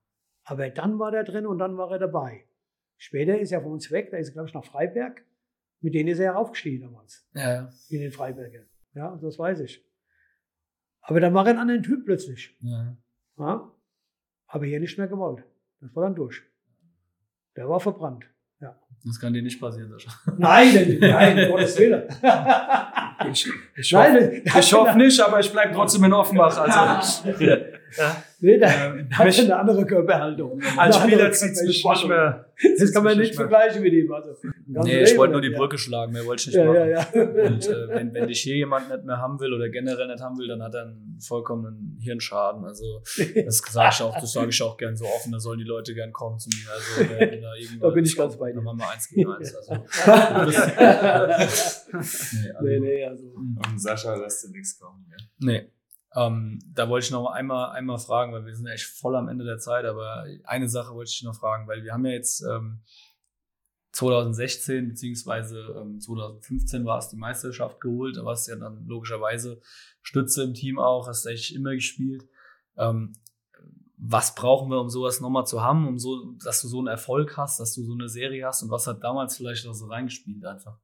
Aber 0.44 0.68
dann 0.70 0.98
war 0.98 1.12
er 1.14 1.24
drin 1.24 1.46
und 1.46 1.58
dann 1.58 1.76
war 1.76 1.90
er 1.90 1.98
dabei. 1.98 2.46
Später 2.96 3.38
ist 3.38 3.52
er 3.52 3.62
von 3.62 3.72
uns 3.72 3.90
weg, 3.90 4.10
da 4.10 4.16
ist 4.16 4.28
er, 4.28 4.32
glaube 4.32 4.48
ich, 4.48 4.54
nach 4.54 4.64
Freiberg. 4.64 5.24
Mit 5.80 5.94
denen 5.94 6.08
ist 6.08 6.18
er 6.18 6.36
aufgestiegen 6.36 6.82
damals. 6.82 7.28
Ja, 7.34 7.54
ja. 7.54 7.72
In 7.90 8.00
den 8.00 8.10
Freibergern. 8.10 8.66
Ja, 8.94 9.18
das 9.20 9.38
weiß 9.38 9.60
ich. 9.60 9.84
Aber 11.02 11.20
dann 11.20 11.34
war 11.34 11.46
er 11.46 11.52
ein 11.52 11.58
anderer 11.58 11.82
Typ 11.82 12.04
plötzlich. 12.06 12.56
Ja. 12.60 12.96
ja. 13.38 13.72
Aber 14.46 14.64
hier 14.64 14.80
nicht 14.80 14.96
mehr 14.96 15.08
gewollt. 15.08 15.44
Das 15.80 15.94
war 15.94 16.04
dann 16.04 16.14
durch. 16.14 16.42
Der 17.56 17.68
war 17.68 17.80
verbrannt. 17.80 18.24
Ja. 18.60 18.80
Das 19.04 19.20
kann 19.20 19.34
dir 19.34 19.42
nicht 19.42 19.60
passieren, 19.60 19.90
Sascha. 19.90 20.10
Nein, 20.38 20.98
nein, 21.00 21.50
Gottes 21.50 21.78
Willen. 21.78 22.08
Ich, 23.30 23.48
ich, 23.76 23.94
hoffe, 23.94 24.42
ich 24.44 24.72
hoffe 24.72 24.98
nicht, 24.98 25.20
aber 25.20 25.40
ich 25.40 25.50
bleibe 25.52 25.74
trotzdem 25.74 26.04
in 26.04 26.12
Offenbach. 26.12 26.56
Also. 26.56 27.22
Ja. 27.96 28.22
Nee, 28.40 28.58
der 28.58 28.94
ähm, 28.94 29.08
hat 29.10 29.38
eine 29.38 29.56
andere 29.56 29.86
Körperhaltung. 29.86 30.60
Als 30.76 30.96
Spieler 30.96 31.32
zieht 31.32 31.52
es 31.52 31.62
mich 31.62 31.84
nicht 31.84 32.08
mehr. 32.08 32.46
Das 32.78 32.92
kann 32.92 33.02
man 33.04 33.18
nicht 33.18 33.34
vergleichen 33.34 33.82
mit 33.82 33.92
ihm. 33.92 34.12
Also, 34.12 34.36
nee, 34.66 35.02
ich 35.02 35.16
wollte 35.16 35.32
nur 35.32 35.40
die 35.40 35.50
Brücke 35.50 35.78
schlagen, 35.78 36.12
mehr 36.12 36.24
wollte 36.24 36.42
ich 36.42 36.46
nicht 36.48 36.56
ja, 36.56 36.64
machen. 36.64 36.76
Ja, 36.76 36.86
ja. 36.86 37.06
Und 37.46 37.66
äh, 37.66 37.88
wenn, 37.88 38.14
wenn 38.14 38.28
dich 38.28 38.40
hier 38.40 38.56
jemand 38.56 38.88
nicht 38.90 39.04
mehr 39.04 39.18
haben 39.18 39.40
will 39.40 39.52
oder 39.52 39.68
generell 39.68 40.06
nicht 40.06 40.20
haben 40.20 40.38
will, 40.38 40.48
dann 40.48 40.62
hat 40.62 40.74
er 40.74 40.82
einen 40.82 41.18
vollkommenen 41.20 41.98
Hirnschaden. 42.00 42.64
Also 42.64 43.02
das 43.44 43.58
sage 43.70 43.90
ich 43.92 44.02
auch, 44.02 44.20
das 44.20 44.32
sage 44.32 44.50
ich 44.50 44.62
auch 44.62 44.76
gern 44.76 44.96
so 44.96 45.04
offen, 45.06 45.32
da 45.32 45.40
sollen 45.40 45.58
die 45.58 45.64
Leute 45.64 45.94
gern 45.94 46.12
kommen 46.12 46.38
zu 46.38 46.48
mir. 46.50 46.70
Also 46.72 47.08
wenn 47.18 47.40
da, 47.42 47.52
da 47.80 47.90
bin 47.90 48.04
ich 48.04 48.16
ganz 48.16 48.36
bei 48.36 48.50
dir. 48.50 48.56
Dann 48.56 48.64
machen 48.64 48.78
wir 48.78 48.90
eins 48.90 49.08
gegen 49.08 49.30
eins. 49.30 49.54
Also, 49.54 49.72
nee, 51.92 52.50
also, 52.50 52.62
nee, 52.62 52.80
nee, 52.80 53.04
also. 53.04 53.24
Und 53.34 53.80
Sascha 53.80 54.14
lässt 54.16 54.44
dir 54.44 54.50
nichts 54.50 54.78
kommen. 54.78 55.06
Ja. 55.10 55.16
Nee. 55.40 55.70
Ähm, 56.14 56.60
da 56.72 56.88
wollte 56.88 57.06
ich 57.06 57.10
noch 57.10 57.26
einmal, 57.26 57.70
einmal 57.72 57.98
fragen, 57.98 58.32
weil 58.32 58.46
wir 58.46 58.54
sind 58.54 58.66
echt 58.66 58.86
voll 58.86 59.16
am 59.16 59.28
Ende 59.28 59.44
der 59.44 59.58
Zeit, 59.58 59.84
aber 59.84 60.24
eine 60.44 60.68
Sache 60.68 60.94
wollte 60.94 61.10
ich 61.10 61.22
noch 61.22 61.34
fragen, 61.34 61.66
weil 61.66 61.82
wir 61.82 61.92
haben 61.92 62.06
ja 62.06 62.12
jetzt 62.12 62.42
ähm, 62.42 62.82
2016 63.92 64.88
beziehungsweise 64.88 65.60
ähm, 65.80 66.00
2015 66.00 66.84
war 66.84 66.98
es 66.98 67.08
die 67.08 67.16
Meisterschaft 67.16 67.80
geholt, 67.80 68.16
da 68.16 68.24
warst 68.24 68.46
du 68.46 68.52
ja 68.52 68.58
dann 68.58 68.86
logischerweise 68.86 69.60
Stütze 70.02 70.44
im 70.44 70.54
Team 70.54 70.78
auch, 70.78 71.08
hast 71.08 71.26
eigentlich 71.26 71.54
immer 71.54 71.74
gespielt. 71.74 72.28
Ähm, 72.76 73.12
was 73.96 74.34
brauchen 74.34 74.70
wir, 74.70 74.80
um 74.80 74.90
sowas 74.90 75.20
nochmal 75.20 75.46
zu 75.46 75.62
haben, 75.62 75.86
um 75.88 75.98
so, 75.98 76.32
dass 76.44 76.60
du 76.60 76.68
so 76.68 76.78
einen 76.78 76.88
Erfolg 76.88 77.36
hast, 77.36 77.58
dass 77.58 77.74
du 77.74 77.84
so 77.84 77.92
eine 77.92 78.08
Serie 78.08 78.46
hast 78.46 78.62
und 78.62 78.70
was 78.70 78.86
hat 78.86 79.02
damals 79.02 79.36
vielleicht 79.36 79.66
auch 79.66 79.74
so 79.74 79.86
reingespielt 79.86 80.44
einfach? 80.44 80.78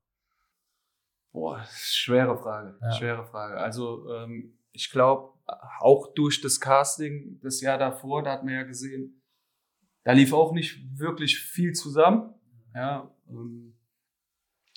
Boah, 1.33 1.65
schwere 1.71 2.37
Frage, 2.37 2.77
ja. 2.81 2.93
schwere 2.93 3.25
Frage. 3.25 3.57
Also 3.59 4.09
ähm, 4.13 4.57
ich 4.73 4.91
glaube, 4.91 5.35
auch 5.81 6.15
durch 6.15 6.41
das 6.41 6.61
Casting 6.61 7.41
das 7.43 7.61
Jahr 7.61 7.79
davor, 7.79 8.23
da 8.23 8.33
hat 8.33 8.45
man 8.45 8.55
ja 8.55 8.63
gesehen, 8.63 9.23
da 10.05 10.13
lief 10.13 10.33
auch 10.33 10.53
nicht 10.53 10.99
wirklich 10.99 11.39
viel 11.39 11.73
zusammen. 11.73 12.35
Ja, 12.75 13.13
ähm, 13.29 13.75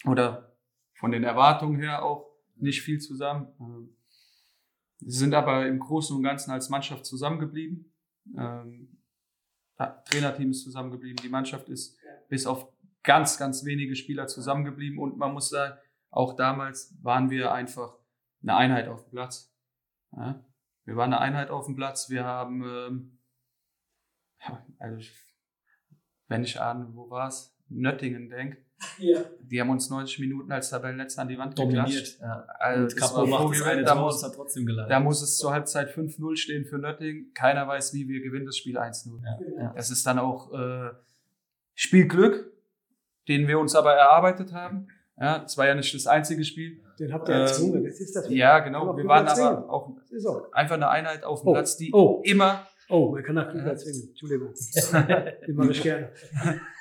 oder 0.06 0.58
von 0.96 1.12
den 1.12 1.24
Erwartungen 1.24 1.80
her 1.80 2.04
auch 2.04 2.30
nicht 2.56 2.82
viel 2.82 3.00
zusammen. 3.00 3.48
Ähm, 3.60 3.96
sie 5.00 5.18
sind 5.18 5.34
aber 5.34 5.68
im 5.68 5.80
Großen 5.80 6.16
und 6.16 6.24
Ganzen 6.24 6.52
als 6.52 6.70
Mannschaft 6.70 7.06
zusammengeblieben. 7.06 7.94
Ähm, 8.38 8.98
Trainerteam 9.78 10.52
ist 10.52 10.64
zusammengeblieben, 10.64 11.18
die 11.24 11.30
Mannschaft 11.30 11.68
ist 11.70 11.98
bis 12.30 12.46
auf 12.46 12.72
ganz, 13.04 13.38
ganz 13.38 13.66
wenige 13.66 13.96
Spieler 13.96 14.28
zusammengeblieben 14.28 14.98
und 14.98 15.18
man 15.18 15.34
muss 15.34 15.50
sagen, 15.50 15.78
auch 16.10 16.36
damals 16.36 16.96
waren 17.02 17.30
wir 17.30 17.52
einfach 17.52 17.98
eine 18.42 18.56
Einheit 18.56 18.88
auf 18.88 19.04
dem 19.04 19.12
Platz. 19.12 19.53
Ja? 20.16 20.46
Wir 20.86 20.96
waren 20.96 21.14
eine 21.14 21.22
Einheit 21.22 21.50
auf 21.50 21.66
dem 21.66 21.76
Platz. 21.76 22.10
Wir 22.10 22.26
haben, 22.26 22.64
ähm, 22.64 23.20
also 24.80 24.98
ich, 24.98 25.14
wenn 26.28 26.44
ich 26.44 26.60
an, 26.60 26.96
wo 26.96 27.10
war 27.10 27.28
es? 27.28 27.56
Nöttingen 27.70 28.30
denke. 28.30 28.58
Ja. 29.00 29.22
Die 29.40 29.60
haben 29.62 29.70
uns 29.70 29.90
90 29.90 30.20
Minuten 30.20 30.52
als 30.52 30.70
Tabellenletzter 30.70 31.22
an 31.22 31.28
die 31.30 31.38
Wand 31.38 31.58
Dominiert. 31.58 32.20
Ja. 32.20 32.46
Also 32.60 32.96
Kapo 32.96 33.26
macht 33.26 33.56
das 33.56 33.62
eine 33.62 33.84
da 33.84 33.96
muss, 33.96 34.24
hat 34.24 34.36
trotzdem 34.36 34.66
gelandet. 34.66 34.92
Da 34.92 35.00
muss 35.00 35.22
es 35.22 35.38
zur 35.38 35.54
Halbzeit 35.54 35.90
5-0 35.90 36.36
stehen 36.36 36.66
für 36.66 36.78
Nöttingen. 36.78 37.32
Keiner 37.34 37.68
weiß, 37.68 37.94
wie 37.94 38.08
wir 38.08 38.22
gewinnen 38.22 38.46
das 38.46 38.58
Spiel 38.58 38.78
1-0. 38.78 39.24
Ja. 39.24 39.64
Ja. 39.64 39.74
Das 39.74 39.90
ist 39.90 40.06
dann 40.06 40.20
auch 40.20 40.52
äh, 40.54 40.92
Spielglück, 41.76 42.52
den 43.28 43.48
wir 43.48 43.60
uns 43.60 43.76
aber 43.76 43.94
erarbeitet 43.94 44.54
haben. 44.54 44.88
Ja, 45.20 45.40
das 45.40 45.58
war 45.58 45.68
ja 45.68 45.76
nicht 45.76 45.94
das 45.94 46.08
einzige 46.08 46.44
Spiel. 46.44 46.80
Den 47.00 47.14
habt 47.14 47.30
ihr 47.30 47.36
erzwungen, 47.36 47.78
ähm, 47.78 47.84
das 47.86 48.00
ist 48.00 48.16
das. 48.16 48.30
Ja, 48.30 48.60
genau. 48.60 48.96
Wir 48.98 49.06
waren 49.06 49.28
aber 49.28 49.70
auch 49.70 49.92
einfach 50.52 50.76
eine 50.76 50.90
Einheit 50.90 51.24
auf 51.24 51.42
dem 51.42 51.50
oh. 51.50 51.54
Platz, 51.54 51.78
die 51.78 51.92
oh. 51.94 52.22
immer 52.24 52.68
Oh, 52.90 53.12
man 53.12 53.24
kann 53.24 53.36
nach 53.36 53.50
Klüger 53.50 53.72
erzwingen. 53.72 54.10
Entschuldigung. 54.10 54.54
Die 55.48 55.54
mache 55.54 55.72
ich 55.72 55.82
gerne. 55.82 56.10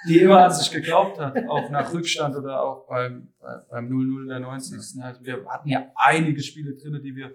Die 0.09 0.19
immer 0.19 0.45
an 0.45 0.53
sich 0.53 0.71
geglaubt 0.71 1.19
hat, 1.19 1.37
auch 1.49 1.71
nach 1.71 1.93
Rückstand 1.95 2.37
oder 2.37 2.63
auch 2.63 2.87
beim, 2.87 3.29
beim 3.71 3.89
0-0 3.89 4.23
in 4.23 4.29
der 4.29 4.41
90. 4.41 5.01
Also 5.03 5.25
wir 5.25 5.45
hatten 5.47 5.69
ja 5.69 5.91
einige 5.95 6.43
Spiele 6.43 6.75
drin, 6.75 7.01
die 7.03 7.15
wir 7.15 7.35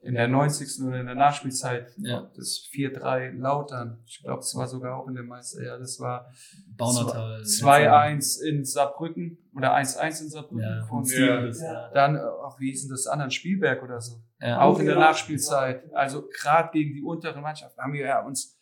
in 0.00 0.14
der 0.14 0.28
90. 0.28 0.84
oder 0.86 1.00
in 1.00 1.06
der 1.06 1.16
Nachspielzeit, 1.16 1.92
ja. 1.98 2.30
das 2.36 2.68
4-3 2.72 3.32
Lautern, 3.32 3.98
ich 4.06 4.22
glaube, 4.22 4.40
es 4.40 4.54
war 4.54 4.68
sogar 4.68 4.96
auch 4.96 5.08
in 5.08 5.14
der 5.14 5.24
Meister, 5.24 5.62
ja, 5.62 5.76
das 5.76 5.98
war 5.98 6.32
2-1 6.76 8.42
in 8.44 8.64
Saarbrücken 8.64 9.38
oder 9.54 9.74
1-1 9.76 10.22
in 10.22 10.28
Saarbrücken 10.30 10.60
ja, 10.60 10.84
von 10.86 11.04
ja, 11.04 11.46
ja. 11.46 11.90
Dann, 11.90 12.16
ach, 12.16 12.60
wie 12.60 12.70
hieß 12.70 12.82
denn 12.82 12.90
das 12.90 13.08
anderen, 13.08 13.32
Spielberg 13.32 13.82
oder 13.82 14.00
so. 14.00 14.22
Ja. 14.40 14.60
Auch 14.60 14.78
in 14.78 14.86
der 14.86 14.98
Nachspielzeit. 14.98 15.92
Also 15.92 16.28
gerade 16.28 16.70
gegen 16.72 16.94
die 16.94 17.02
unteren 17.02 17.42
Mannschaften 17.42 17.80
haben 17.80 17.92
wir 17.92 18.06
ja 18.06 18.24
uns 18.24 18.56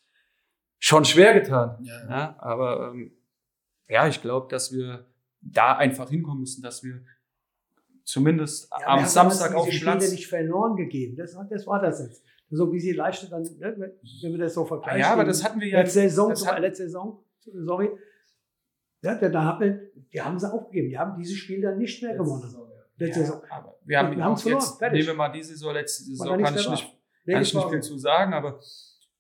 schon 0.79 1.05
schwer 1.05 1.35
getan. 1.35 1.77
Ja. 1.83 2.09
ja 2.09 2.37
aber 2.39 2.93
ähm, 2.93 3.13
ja, 3.89 4.09
ich 4.09 4.23
glaube, 4.23 4.49
dass 4.51 4.73
wir 4.73 5.07
da 5.41 5.77
einfach 5.77 6.09
hinkommen 6.09 6.41
müssen, 6.41 6.63
dass 6.63 6.83
wir 6.83 7.03
zumindest 8.07 8.71
ja, 8.81 8.87
am 8.87 9.05
Samstag 9.05 9.55
auf 9.55 9.69
dem 9.69 9.81
Platz. 9.81 10.11
nicht 10.11 10.29
verloren 10.29 10.77
gegeben. 10.77 11.17
Das, 11.17 11.37
das 11.51 11.67
war 11.67 11.83
das 11.83 12.01
jetzt. 12.01 12.25
So 12.49 12.73
wie 12.73 12.79
sie 12.79 12.93
leichter 12.93 13.29
dann, 13.29 13.43
ne, 13.43 13.93
wenn 14.23 14.33
wir 14.33 14.39
das 14.39 14.55
so 14.55 14.65
vergleichen. 14.65 15.01
Ja, 15.01 15.13
aber 15.13 15.25
das 15.25 15.45
hatten 15.45 15.61
wir 15.61 15.67
ja. 15.67 15.81
Letzte 15.81 16.03
Saison, 16.03 16.31
hat, 16.47 16.61
letzte 16.61 16.85
Saison, 16.85 17.25
sorry. 17.41 17.91
Ja, 19.03 19.17
da 19.17 19.43
haben 19.43 19.61
wir, 19.61 19.91
die 20.13 20.23
haben 20.23 20.39
sie 20.39 20.51
aufgegeben. 20.51 20.89
Die 20.89 20.99
haben 20.99 21.17
dieses 21.19 21.37
Spiel 21.37 21.61
dann 21.61 21.79
nicht 21.79 22.01
mehr 22.03 22.17
gewonnen. 22.17 22.43
Saison, 22.43 22.71
ja. 22.71 22.83
Letzte 23.05 23.21
ja, 23.21 23.27
Saison. 23.27 23.43
Aber 23.51 23.79
wir 23.85 23.99
haben, 23.99 24.17
wir 24.17 24.25
haben 24.25 24.37
verloren. 24.37 24.63
Jetzt, 24.63 24.79
Fertig. 24.79 24.99
nehmen 24.99 25.09
wir 25.09 25.15
mal 25.15 25.29
diese 25.31 25.49
Saison, 25.51 25.75
letzte 25.75 26.05
Saison 26.05 26.43
kann 26.43 26.55
ich 26.55 26.71
nicht, 26.71 26.99
kann 27.29 27.43
ich 27.43 27.55
nicht 27.55 27.69
viel 27.69 27.83
zu 27.83 27.99
sagen, 27.99 28.33
aber 28.33 28.61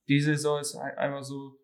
diese 0.07 0.37
Saison 0.37 0.61
ist 0.61 0.77
einfach 0.77 1.25
so, 1.25 1.59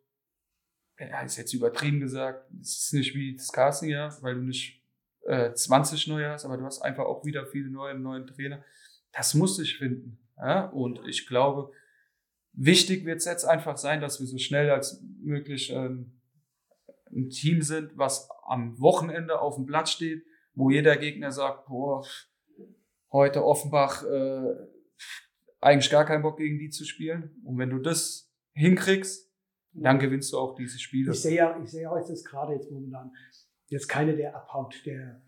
ja, 0.99 1.23
ist 1.23 1.37
jetzt 1.37 1.55
übertrieben 1.55 2.01
gesagt, 2.01 2.51
es 2.61 2.79
ist 2.79 2.95
nicht 2.95 3.15
wie 3.15 3.37
das 3.37 3.53
Casting, 3.53 3.91
ja, 3.91 4.09
weil 4.21 4.35
du 4.35 4.43
nicht 4.43 4.82
äh, 5.25 5.53
20 5.53 6.09
neue 6.09 6.31
hast, 6.31 6.45
aber 6.45 6.57
du 6.57 6.65
hast 6.65 6.83
einfach 6.83 7.05
auch 7.05 7.25
wieder 7.25 7.47
viele 7.47 7.71
neue, 7.71 7.95
neue 7.99 8.27
Trainer. 8.27 8.65
Das 9.13 9.35
muss 9.35 9.59
ich 9.59 9.79
finden. 9.79 10.19
Ja? 10.37 10.67
Und 10.67 11.01
ich 11.07 11.27
glaube, 11.27 11.73
wichtig 12.53 13.05
wird 13.05 13.19
es 13.19 13.25
jetzt 13.25 13.45
einfach 13.45 13.77
sein, 13.77 14.01
dass 14.01 14.21
wir 14.21 14.27
so 14.27 14.39
schnell 14.39 14.71
als 14.71 15.03
möglich 15.21 15.73
ähm, 15.73 16.13
ein 17.11 17.31
Team 17.31 17.63
sind, 17.63 17.97
was 17.97 18.29
am 18.47 18.81
Wochenende 18.81 19.41
auf 19.41 19.57
dem 19.57 19.67
Platz 19.67 19.91
steht, 19.91 20.25
wo 20.55 20.71
jeder 20.71 20.97
Gegner 20.97 21.31
sagt, 21.31 21.67
boah, 21.67 22.05
heute 23.11 23.45
Offenbach 23.45 24.05
äh, 24.05 24.55
eigentlich 25.61 25.91
gar 25.91 26.05
keinen 26.05 26.23
Bock 26.23 26.39
gegen 26.39 26.59
die 26.59 26.71
zu 26.71 26.85
spielen. 26.85 27.41
Und 27.45 27.59
wenn 27.59 27.71
du 27.71 27.79
das 27.79 28.31
hinkriegst, 28.55 29.31
dann 29.75 29.99
gewinnst 29.99 30.33
du 30.33 30.39
auch 30.39 30.55
diese 30.55 30.79
Spiele. 30.79 31.13
Ich 31.13 31.23
sehe 31.23 31.37
ja, 31.37 31.59
ich 31.63 31.71
sehe 31.71 31.83
ja 31.83 31.99
jetzt 31.99 32.25
gerade 32.27 32.53
jetzt 32.55 32.71
momentan 32.71 33.13
jetzt 33.73 33.89
keiner, 33.89 34.13
der 34.13 34.37
abhaut, 34.37 34.83
der 34.87 35.21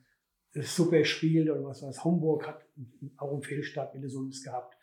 super 0.54 1.04
spielt 1.04 1.50
oder 1.50 1.64
was 1.64 1.82
weiß. 1.82 2.04
Homburg 2.04 2.46
hat 2.46 2.64
auch 3.16 3.32
einen 3.32 3.42
Fehlstart 3.42 3.94
mit 3.94 4.08
so 4.10 4.28
gehabt. 4.44 4.76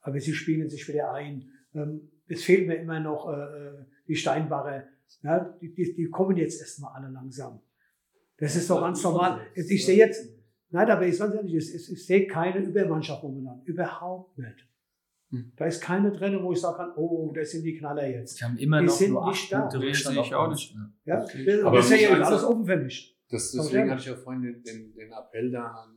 Aber 0.00 0.20
sie 0.20 0.34
spielen 0.34 0.68
sich 0.68 0.86
wieder 0.88 1.12
ein. 1.12 1.50
Ähm, 1.74 2.10
es 2.26 2.44
fehlt 2.44 2.66
mir 2.66 2.76
immer 2.76 3.00
noch 3.00 3.28
äh, 3.28 3.32
äh, 3.32 3.84
die 4.06 4.16
Steinbacher. 4.16 4.84
Die, 5.60 5.74
die, 5.74 5.94
die 5.94 6.10
kommen 6.10 6.36
jetzt 6.36 6.60
erstmal 6.60 6.94
alle 6.94 7.12
langsam. 7.12 7.60
Das 8.38 8.56
ist 8.56 8.70
doch 8.70 8.80
ganz 8.80 9.02
normal. 9.02 9.40
Ich 9.54 9.84
sehe 9.84 9.98
jetzt, 9.98 10.32
nein, 10.70 10.88
aber 10.88 11.06
ich 11.06 11.16
sage 11.16 11.36
ehrlich, 11.36 11.54
ich, 11.54 11.92
ich 11.92 12.06
sehe 12.06 12.26
keine 12.26 12.60
Übermannschaft 12.60 13.22
momentan. 13.22 13.62
Überhaupt 13.64 14.38
nicht. 14.38 14.69
Hm. 15.30 15.52
Da 15.56 15.66
ist 15.66 15.80
keine 15.80 16.10
drin, 16.10 16.42
wo 16.42 16.52
ich 16.52 16.60
sagen 16.60 16.76
kann, 16.76 16.92
oh, 16.96 17.32
das 17.32 17.52
sind 17.52 17.62
die 17.62 17.76
Knaller 17.76 18.06
jetzt. 18.06 18.40
Die 18.40 18.44
haben 18.44 18.56
immer 18.58 18.80
die 18.80 18.86
noch 18.86 18.92
sind 18.92 19.12
nur 19.12 19.28
nicht 19.28 19.52
da. 19.52 19.60
Punkte 19.60 19.80
Rückstand 19.80 20.18
ich 20.18 20.34
auch 20.34 20.48
nicht. 20.48 20.76
Ja, 21.04 21.22
okay. 21.22 21.62
aber 21.62 21.76
das 21.76 21.90
ist 21.90 22.00
ja 22.00 22.10
alles 22.10 22.44
offen 22.44 22.66
für 22.66 22.76
mich. 22.76 23.16
Das, 23.28 23.52
deswegen 23.52 23.90
hatte 23.90 24.00
ich 24.00 24.06
ja 24.06 24.16
vorhin 24.16 24.42
den, 24.42 24.62
den, 24.62 24.92
den, 24.92 25.12
Appell 25.12 25.52
da 25.52 25.68
an 25.68 25.96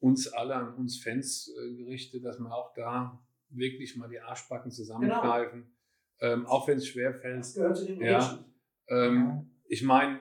uns 0.00 0.26
alle, 0.32 0.56
an 0.56 0.74
uns 0.74 1.00
Fans 1.00 1.48
äh, 1.56 1.76
gerichtet, 1.76 2.24
dass 2.24 2.40
wir 2.40 2.52
auch 2.52 2.74
da 2.74 3.22
wirklich 3.50 3.96
mal 3.96 4.08
die 4.08 4.18
Arschbacken 4.18 4.72
zusammengreifen. 4.72 5.72
Genau. 6.18 6.32
Ähm, 6.32 6.46
auch 6.46 6.66
wenn 6.66 6.78
es 6.78 6.88
schwer 6.88 7.14
fällt. 7.14 7.38
Das 7.38 7.54
gehört 7.54 7.76
zu 7.76 7.86
den 7.86 8.00
ja, 8.00 8.44
ähm, 8.88 9.50
Ich 9.68 9.84
meine, 9.84 10.20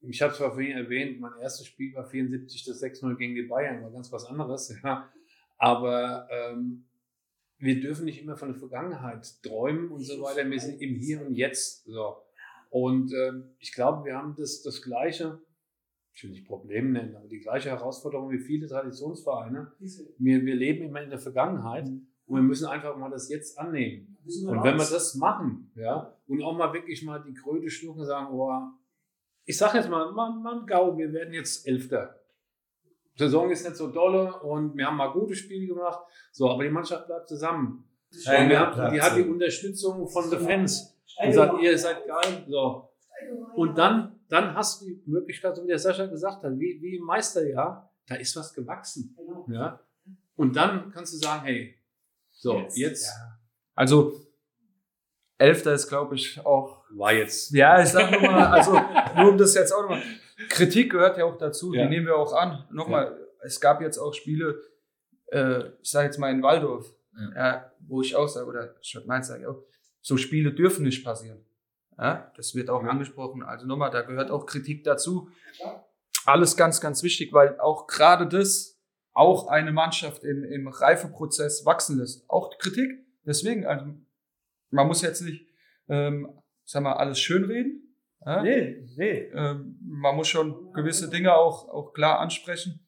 ich 0.00 0.20
habe 0.22 0.34
zwar 0.34 0.52
vorhin 0.52 0.76
erwähnt, 0.76 1.20
mein 1.20 1.38
erstes 1.40 1.66
Spiel 1.66 1.94
war 1.94 2.04
74 2.04 2.64
das 2.64 2.82
6-0 2.82 3.14
gegen 3.16 3.36
die 3.36 3.42
Bayern, 3.42 3.82
war 3.82 3.92
ganz 3.92 4.10
was 4.10 4.24
anderes. 4.24 4.74
Ja. 4.82 5.08
Aber 5.58 6.26
ähm, 6.28 6.84
wir 7.62 7.80
dürfen 7.80 8.06
nicht 8.06 8.20
immer 8.20 8.36
von 8.36 8.48
der 8.48 8.58
Vergangenheit 8.58 9.40
träumen 9.40 9.92
und 9.92 10.00
so 10.00 10.20
weiter. 10.20 10.50
Wir 10.50 10.58
sind 10.58 10.82
im 10.82 10.96
Hier 10.96 11.24
und 11.24 11.36
Jetzt. 11.36 11.84
So. 11.84 12.16
Und 12.70 13.12
ähm, 13.12 13.54
ich 13.60 13.72
glaube, 13.72 14.04
wir 14.04 14.16
haben 14.16 14.34
das, 14.36 14.62
das 14.62 14.82
gleiche, 14.82 15.40
ich 16.12 16.24
will 16.24 16.30
nicht 16.30 16.44
Problem 16.44 16.90
nennen, 16.90 17.14
aber 17.14 17.28
die 17.28 17.38
gleiche 17.38 17.68
Herausforderung 17.68 18.30
wie 18.32 18.40
viele 18.40 18.66
Traditionsvereine. 18.66 19.70
Wir, 20.18 20.44
wir 20.44 20.56
leben 20.56 20.86
immer 20.86 21.02
in 21.02 21.10
der 21.10 21.20
Vergangenheit 21.20 21.86
mhm. 21.86 22.08
und 22.26 22.36
wir 22.36 22.42
müssen 22.42 22.66
einfach 22.66 22.96
mal 22.96 23.10
das 23.10 23.28
Jetzt 23.28 23.56
annehmen. 23.56 24.18
Und 24.24 24.64
wenn 24.64 24.76
wir 24.76 24.90
das 24.90 25.14
machen, 25.14 25.70
ja, 25.76 26.18
und 26.26 26.42
auch 26.42 26.56
mal 26.56 26.72
wirklich 26.72 27.04
mal 27.04 27.22
die 27.22 27.34
Kröte 27.34 27.70
schlucken 27.70 28.00
und 28.00 28.06
sagen, 28.06 28.34
oh, 28.34 28.50
ich 29.44 29.56
sage 29.56 29.78
jetzt 29.78 29.88
mal, 29.88 30.10
Mann, 30.12 30.42
Mann, 30.42 30.66
Gau, 30.66 30.98
wir 30.98 31.12
werden 31.12 31.32
jetzt 31.32 31.66
Elfter. 31.66 32.21
Saison 33.14 33.50
ist 33.50 33.64
nicht 33.64 33.76
so 33.76 33.88
dolle 33.88 34.40
und 34.40 34.76
wir 34.76 34.86
haben 34.86 34.96
mal 34.96 35.12
gute 35.12 35.34
Spiele 35.34 35.66
gemacht. 35.66 36.00
So, 36.30 36.50
aber 36.50 36.64
die 36.64 36.70
Mannschaft 36.70 37.06
bleibt 37.06 37.28
zusammen. 37.28 37.84
Und 38.10 38.48
wir 38.48 38.58
haben, 38.58 38.92
die 38.92 39.00
hat 39.00 39.16
die 39.16 39.22
Unterstützung 39.22 40.08
von 40.08 40.30
den 40.30 40.40
Fans. 40.40 40.96
Und 41.22 41.32
sagt, 41.32 41.62
ihr 41.62 41.78
seid 41.78 42.06
geil. 42.06 42.44
So. 42.48 42.88
Und 43.54 43.76
dann, 43.76 44.20
dann 44.28 44.54
hast 44.54 44.82
du 44.82 44.86
die 44.86 45.02
Möglichkeit, 45.06 45.56
so 45.56 45.62
wie 45.62 45.68
der 45.68 45.78
Sascha 45.78 46.06
gesagt 46.06 46.42
hat, 46.42 46.52
wie, 46.58 46.80
wie 46.80 46.96
im 46.96 47.04
Meisterjahr, 47.04 47.90
da 48.06 48.14
ist 48.16 48.34
was 48.36 48.52
gewachsen. 48.52 49.16
Ja? 49.48 49.80
Und 50.36 50.56
dann 50.56 50.90
kannst 50.90 51.12
du 51.14 51.18
sagen, 51.18 51.44
hey, 51.44 51.76
so, 52.30 52.58
jetzt. 52.58 52.76
jetzt 52.76 53.12
Also, 53.74 54.20
Elfter 55.38 55.74
ist, 55.74 55.88
glaube 55.88 56.14
ich, 56.14 56.44
auch. 56.44 56.82
War 56.94 57.12
jetzt. 57.12 57.52
Ja, 57.52 57.82
ich 57.82 57.88
sag 57.88 58.10
nochmal, 58.10 58.46
also, 58.46 58.78
nur 59.16 59.30
um 59.30 59.38
das 59.38 59.54
jetzt 59.54 59.72
auch 59.72 59.82
nochmal. 59.82 60.02
Kritik 60.48 60.90
gehört 60.92 61.18
ja 61.18 61.24
auch 61.24 61.36
dazu, 61.38 61.72
Ja. 61.74 61.82
die 61.84 61.88
nehmen 61.90 62.06
wir 62.06 62.16
auch 62.16 62.32
an. 62.32 62.64
Nochmal, 62.70 63.18
es 63.40 63.60
gab 63.60 63.80
jetzt 63.80 63.98
auch 63.98 64.14
Spiele, 64.14 64.60
äh, 65.30 65.68
ich 65.82 65.90
sage 65.90 66.06
jetzt 66.06 66.18
mal 66.18 66.30
in 66.30 66.42
Waldorf, 66.42 66.92
ja. 67.34 67.70
wo 67.80 68.00
ich 68.02 68.16
auch 68.16 68.28
sage, 68.28 68.46
oder 68.46 68.74
Schott-Mainz 68.80 69.28
sage 69.28 69.42
ich 69.42 69.46
auch, 69.46 69.62
so 70.00 70.16
Spiele 70.16 70.52
dürfen 70.52 70.84
nicht 70.84 71.04
passieren. 71.04 71.44
Ja, 71.98 72.32
das 72.36 72.54
wird 72.54 72.70
auch 72.70 72.82
angesprochen. 72.82 73.42
Also 73.42 73.66
nochmal, 73.66 73.90
da 73.90 74.00
gehört 74.02 74.30
auch 74.30 74.46
Kritik 74.46 74.82
dazu. 74.82 75.28
Alles 76.24 76.56
ganz, 76.56 76.80
ganz 76.80 77.02
wichtig, 77.02 77.32
weil 77.32 77.58
auch 77.60 77.86
gerade 77.86 78.26
das 78.26 78.80
auch 79.12 79.48
eine 79.48 79.72
Mannschaft 79.72 80.24
im, 80.24 80.42
im 80.44 80.68
Reifeprozess 80.68 81.66
wachsen 81.66 81.98
lässt. 81.98 82.28
Auch 82.30 82.56
Kritik. 82.58 83.04
Deswegen, 83.26 83.66
also 83.66 83.86
man 84.70 84.86
muss 84.86 85.02
jetzt 85.02 85.20
nicht, 85.20 85.46
ähm, 85.88 86.40
sag 86.64 86.82
mal, 86.82 86.94
alles 86.94 87.20
schönreden. 87.20 87.91
Ja? 88.24 88.42
Nee, 88.42 88.88
nee. 88.96 89.18
Ähm, 89.34 89.78
man 89.82 90.16
muss 90.16 90.28
schon 90.28 90.72
gewisse 90.72 91.10
Dinge 91.10 91.34
auch, 91.34 91.68
auch 91.68 91.92
klar 91.92 92.18
ansprechen. 92.20 92.86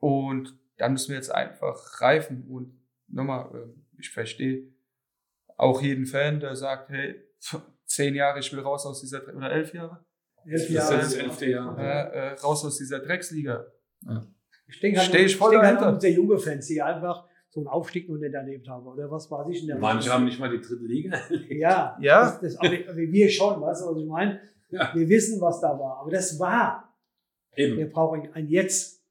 Und 0.00 0.58
dann 0.78 0.92
müssen 0.92 1.10
wir 1.10 1.16
jetzt 1.16 1.32
einfach 1.34 2.00
reifen. 2.00 2.46
Und 2.48 2.78
nochmal, 3.08 3.50
ähm, 3.54 3.86
ich 3.98 4.10
verstehe 4.10 4.72
auch 5.56 5.80
jeden 5.80 6.06
Fan, 6.06 6.40
der 6.40 6.56
sagt, 6.56 6.88
hey, 6.90 7.22
zehn 7.86 8.14
Jahre, 8.14 8.40
ich 8.40 8.52
will 8.52 8.60
raus 8.60 8.84
aus 8.86 9.00
dieser, 9.00 9.22
oder 9.34 9.50
elf 9.52 9.72
Jahre, 9.74 10.04
Elf 10.44 10.62
Das 10.62 10.70
Jahre. 10.70 10.94
ist 10.96 11.04
das 11.04 11.14
elfte 11.14 11.46
Jahr. 11.46 11.78
äh, 11.78 12.32
äh, 12.32 12.32
raus 12.40 12.64
aus 12.64 12.76
dieser 12.78 12.98
Drecksliga. 12.98 13.64
Ich 14.66 14.80
denke 14.80 14.98
halt, 14.98 15.08
Steh 15.08 15.24
ich 15.24 15.36
voll 15.36 15.52
denke 15.52 15.66
halt 15.66 15.94
unsere 15.94 16.12
junge 16.12 16.38
Fans, 16.38 16.66
die 16.66 16.82
einfach 16.82 17.28
so 17.52 17.60
einen 17.60 17.68
Aufstieg 17.68 18.08
noch 18.08 18.16
nicht 18.16 18.32
erlebt 18.32 18.66
haben. 18.66 18.86
Oder 18.86 19.10
was 19.10 19.30
weiß 19.30 19.46
ich 19.50 19.60
in 19.60 19.66
der 19.68 19.78
Manche 19.78 20.10
haben 20.10 20.24
nicht 20.24 20.40
mal 20.40 20.48
die 20.50 20.60
dritte 20.60 20.84
Liga. 20.84 21.18
Ja, 21.50 21.96
Ja. 22.00 22.22
Das, 22.22 22.40
das, 22.40 22.56
aber, 22.58 22.70
wir 22.96 23.28
schon, 23.28 23.60
weißt 23.60 23.82
du, 23.82 23.90
was 23.90 23.98
ich 24.02 24.08
meine? 24.08 24.40
Ja. 24.70 24.90
Wir 24.94 25.06
wissen, 25.06 25.38
was 25.38 25.60
da 25.60 25.78
war. 25.78 25.98
Aber 26.00 26.10
das 26.10 26.40
war. 26.40 26.94
Wir 27.54 27.76
Eben. 27.78 27.90
brauchen 27.90 28.26
ein 28.32 28.48
Jetzt. 28.48 29.02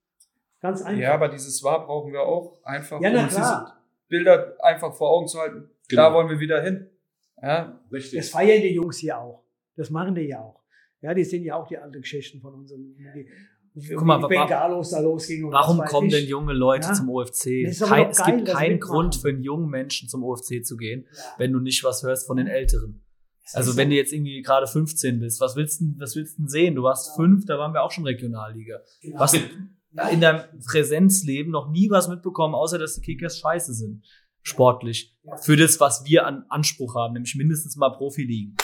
Ganz 0.59 0.81
einfach. 0.81 0.99
Ja, 0.99 1.13
aber 1.13 1.29
dieses 1.29 1.63
Wahr 1.63 1.85
brauchen 1.85 2.11
wir 2.11 2.21
auch 2.23 2.63
einfach, 2.63 2.99
Ja, 2.99 3.11
na 3.11 3.19
um 3.21 3.25
diese 3.27 3.39
klar. 3.41 3.77
Bilder 4.07 4.55
einfach 4.59 4.91
vor 4.95 5.11
Augen 5.11 5.27
zu 5.27 5.39
halten. 5.39 5.69
Genau. 5.87 6.01
Da 6.09 6.13
wollen 6.15 6.29
wir 6.29 6.39
wieder 6.39 6.61
hin. 6.63 6.89
Ja, 7.41 7.79
Richtig. 7.91 8.19
Das 8.19 8.29
feiern 8.29 8.61
die 8.61 8.73
Jungs 8.73 8.97
hier 8.97 9.19
auch. 9.19 9.43
Das 9.75 9.91
machen 9.91 10.15
die 10.15 10.21
ja 10.21 10.39
auch. 10.41 10.61
Ja, 11.01 11.13
die 11.13 11.23
sind 11.23 11.43
ja 11.43 11.55
auch 11.55 11.67
die 11.67 11.77
alten 11.77 12.01
Geschichten 12.01 12.41
von 12.41 12.53
uns. 12.55 12.71
Und 12.71 12.95
Die, 12.97 13.27
Guck 13.73 14.03
mal, 14.05 14.17
Bengalos 14.27 14.89
da 14.89 14.99
losging. 14.99 15.45
und 15.45 15.53
Warum 15.53 15.79
kommen 15.85 16.07
ich. 16.07 16.13
denn 16.13 16.27
junge 16.27 16.53
Leute 16.53 16.87
Ja. 16.89 16.93
zum 16.93 17.09
OFC? 17.09 17.63
Kein, 17.79 18.09
es 18.09 18.17
geil, 18.17 18.35
gibt 18.37 18.47
keinen. 18.49 18.79
Grund 18.79 19.15
für 19.15 19.29
einen 19.29 19.43
jungen 19.43 19.69
Menschen 19.69 20.09
zum 20.09 20.23
OFC 20.23 20.63
zu 20.63 20.75
gehen, 20.75 21.07
wenn 21.37 21.53
du 21.53 21.59
nicht 21.59 21.83
was 21.83 22.03
hörst 22.03 22.27
von 22.27 22.37
den 22.37 22.47
Älteren. 22.47 23.03
Also 23.53 23.75
wenn 23.77 23.89
du 23.89 23.95
jetzt 23.95 24.13
irgendwie 24.13 24.41
gerade 24.41 24.67
15 24.67 25.19
bist, 25.19 25.41
was 25.41 25.55
willst 25.55 25.81
du, 25.81 25.85
was 25.99 26.15
willst 26.15 26.37
du 26.37 26.43
denn 26.43 26.49
sehen? 26.49 26.75
Du 26.75 26.83
warst 26.83 27.15
fünf, 27.15 27.45
da 27.45 27.57
waren 27.57 27.73
wir 27.73 27.83
auch 27.83 27.91
schon 27.91 28.05
Regionalliga. 28.05 28.79
Genau. 29.01 29.19
Was 29.19 29.33
in 29.33 30.21
deinem 30.21 30.43
Präsenzleben 30.65 31.51
noch 31.51 31.69
nie 31.69 31.89
was 31.89 32.07
mitbekommen, 32.07 32.55
außer 32.55 32.77
dass 32.77 32.95
die 32.95 33.01
Kickers 33.01 33.39
scheiße 33.39 33.73
sind. 33.73 34.05
Sportlich. 34.41 35.15
Für 35.41 35.55
das, 35.55 35.79
was 35.79 36.03
wir 36.05 36.25
an 36.25 36.45
Anspruch 36.49 36.95
haben, 36.95 37.13
nämlich 37.13 37.35
mindestens 37.35 37.75
mal 37.75 37.89
Profiligen. 37.91 38.55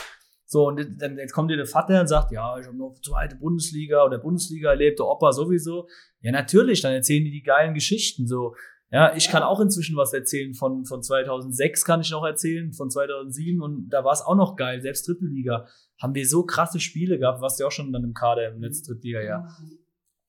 So, 0.50 0.68
und 0.68 1.02
dann 1.02 1.18
jetzt 1.18 1.34
kommt 1.34 1.52
dir 1.52 1.58
der 1.58 1.66
Vater 1.66 2.00
und 2.00 2.08
sagt, 2.08 2.32
ja, 2.32 2.58
ich 2.58 2.66
habe 2.66 2.78
noch 2.78 2.96
zweite 3.02 3.36
Bundesliga 3.36 4.06
oder 4.06 4.18
Bundesliga 4.18 4.70
erlebt, 4.70 5.00
der 5.00 5.08
Opa 5.08 5.34
sowieso. 5.34 5.90
Ja, 6.22 6.32
natürlich, 6.32 6.82
dann 6.82 6.94
erzählen 6.94 7.26
die 7.26 7.32
die 7.32 7.44
geilen 7.44 7.74
Geschichten. 7.74 8.28
So, 8.28 8.56
ja, 8.90 9.14
ich 9.14 9.28
kann 9.28 9.44
auch 9.44 9.60
inzwischen 9.60 9.98
was 9.98 10.14
erzählen. 10.14 10.54
Von, 10.54 10.86
von 10.86 11.04
2006 11.04 11.84
kann 11.84 12.00
ich 12.00 12.12
noch 12.12 12.24
erzählen, 12.24 12.72
von 12.72 12.90
2007 12.90 13.62
und 13.62 13.90
da 13.90 14.06
war 14.06 14.14
es 14.14 14.22
auch 14.22 14.38
noch 14.38 14.56
geil. 14.56 14.82
Selbst 14.82 15.06
dritte 15.06 15.26
Liga 15.26 15.68
haben 16.02 16.16
wir 16.16 16.26
so 16.26 16.44
krasse 16.44 16.80
Spiele 16.80 17.20
gehabt, 17.20 17.42
warst 17.42 17.60
du 17.60 17.64
ja 17.64 17.68
auch 17.68 17.72
schon 17.72 17.92
dann 17.92 18.06
im 18.06 18.14
Kader 18.14 18.48
im 18.48 18.62
letzten 18.62 18.94
Drittliga-Jahr. 18.94 19.54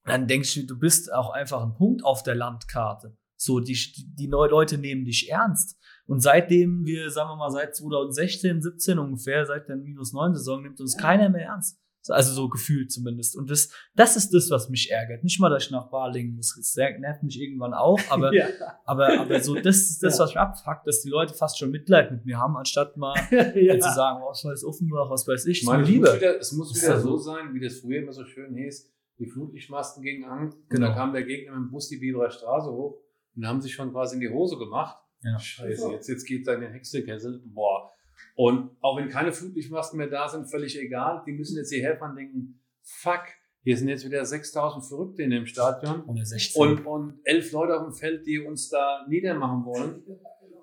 Dann 0.05 0.27
denkst 0.27 0.55
du, 0.55 0.67
du 0.67 0.77
bist 0.77 1.13
auch 1.13 1.31
einfach 1.31 1.63
ein 1.63 1.75
Punkt 1.75 2.05
auf 2.05 2.25
der 2.25 2.35
Landkarte. 2.35 3.17
So, 3.41 3.61
die, 3.61 3.79
die 4.19 4.27
neuen 4.27 4.51
Leute 4.51 4.79
nehmen 4.79 5.05
dich 5.05 5.31
ernst. 5.31 5.79
Und 6.07 6.21
seitdem 6.21 6.85
wir, 6.85 7.09
sagen 7.11 7.31
wir 7.31 7.37
mal, 7.37 7.51
seit 7.51 7.77
2016, 7.77 8.63
17 8.63 8.99
ungefähr, 8.99 9.47
seit 9.47 9.69
der 9.69 9.77
minus 9.77 10.13
9 10.13 10.35
Saison, 10.35 10.63
nimmt 10.63 10.81
uns 10.81 10.97
keiner 10.97 11.29
mehr 11.29 11.47
ernst. 11.47 11.79
Also 12.09 12.33
so 12.33 12.49
gefühlt 12.49 12.91
zumindest. 12.91 13.37
Und 13.37 13.51
das, 13.51 13.71
das 13.95 14.17
ist 14.17 14.33
das, 14.33 14.51
was 14.51 14.71
mich 14.71 14.91
ärgert. 14.91 15.23
Nicht 15.23 15.39
mal, 15.41 15.51
dass 15.51 15.65
ich 15.67 15.71
nach 15.71 15.91
Balingen 15.91 16.35
muss. 16.37 16.55
Das 16.57 16.75
nervt 16.77 17.23
mich 17.23 17.39
irgendwann 17.41 17.75
auch, 17.75 18.01
aber, 18.09 18.35
ja. 18.35 18.47
aber, 18.87 19.21
aber 19.21 19.41
so, 19.41 19.55
das 19.55 19.77
ist 19.91 20.03
das, 20.03 20.19
was 20.19 20.31
mich 20.31 20.39
abfuckt, 20.39 20.87
dass 20.87 21.03
die 21.03 21.11
Leute 21.11 21.35
fast 21.35 21.59
schon 21.59 21.71
Mitleid 21.71 22.11
mit 22.11 22.25
mir 22.25 22.39
haben, 22.39 22.57
anstatt 22.57 22.97
mal 22.97 23.15
ja. 23.55 23.79
zu 23.79 23.93
sagen, 23.93 24.21
oh, 24.25 24.31
was 24.31 24.45
weiß 24.45 24.65
Offenbach, 24.65 25.11
was 25.11 25.29
weiß 25.29 25.47
ich, 25.47 25.65
meine, 25.65 25.83
mir 25.83 25.85
es 25.85 25.89
muss 25.91 25.95
lieber. 25.95 26.17
wieder, 26.17 26.39
es 26.41 26.53
muss 26.53 26.75
Ist 26.77 26.83
wieder 26.83 26.95
ja 26.95 27.01
so 27.01 27.17
sein, 27.19 27.53
wie 27.53 27.61
das 27.61 27.75
früher 27.81 28.03
immer 28.03 28.13
so 28.13 28.25
schön 28.25 28.55
hieß. 28.57 28.91
Die 29.19 29.27
Flutlichtmasten 29.27 30.03
gingen 30.03 30.25
an 30.25 30.45
und 30.47 30.71
Genau. 30.71 30.87
dann 30.87 30.95
kam 30.97 31.13
der 31.13 31.25
Gegner 31.25 31.53
mit 31.59 31.69
dem 31.69 31.71
Bus 31.71 31.89
die 31.89 31.99
Bielerer 31.99 32.31
Straße 32.31 32.71
hoch 32.71 32.99
und 33.39 33.47
haben 33.47 33.61
sich 33.61 33.73
schon 33.73 33.93
quasi 33.93 34.17
in 34.17 34.21
die 34.21 34.29
Hose 34.29 34.59
gemacht. 34.59 34.99
Ja. 35.23 35.39
Scheiße, 35.39 35.93
jetzt, 35.93 36.09
jetzt 36.09 36.25
geht 36.27 36.47
da 36.47 36.55
in 36.55 36.61
den 36.61 36.73
Hexekessel. 36.73 37.41
Boah. 37.47 37.93
Und 38.35 38.77
auch 38.81 38.97
wenn 38.99 39.09
keine 39.09 39.33
Flutlichtmasten 39.33 39.97
mehr 39.97 40.09
da 40.09 40.29
sind, 40.29 40.51
völlig 40.51 40.77
egal. 40.79 41.23
Die 41.25 41.33
müssen 41.33 41.57
jetzt 41.57 41.73
hierher 41.73 41.97
fahren 41.97 42.11
und 42.11 42.17
denken, 42.17 42.61
fuck, 42.83 43.23
hier 43.63 43.77
sind 43.77 43.89
jetzt 43.89 44.05
wieder 44.05 44.25
6000 44.25 44.85
Verrückte 44.85 45.23
in 45.23 45.31
dem 45.31 45.47
Stadion. 45.47 46.03
Oder 46.05 46.25
16. 46.25 46.61
Und, 46.61 46.87
und 46.87 47.21
elf 47.25 47.53
Leute 47.53 47.77
auf 47.77 47.85
dem 47.85 47.93
Feld, 47.93 48.27
die 48.27 48.41
uns 48.41 48.69
da 48.71 49.07
niedermachen 49.09 49.65
wollen. 49.65 50.03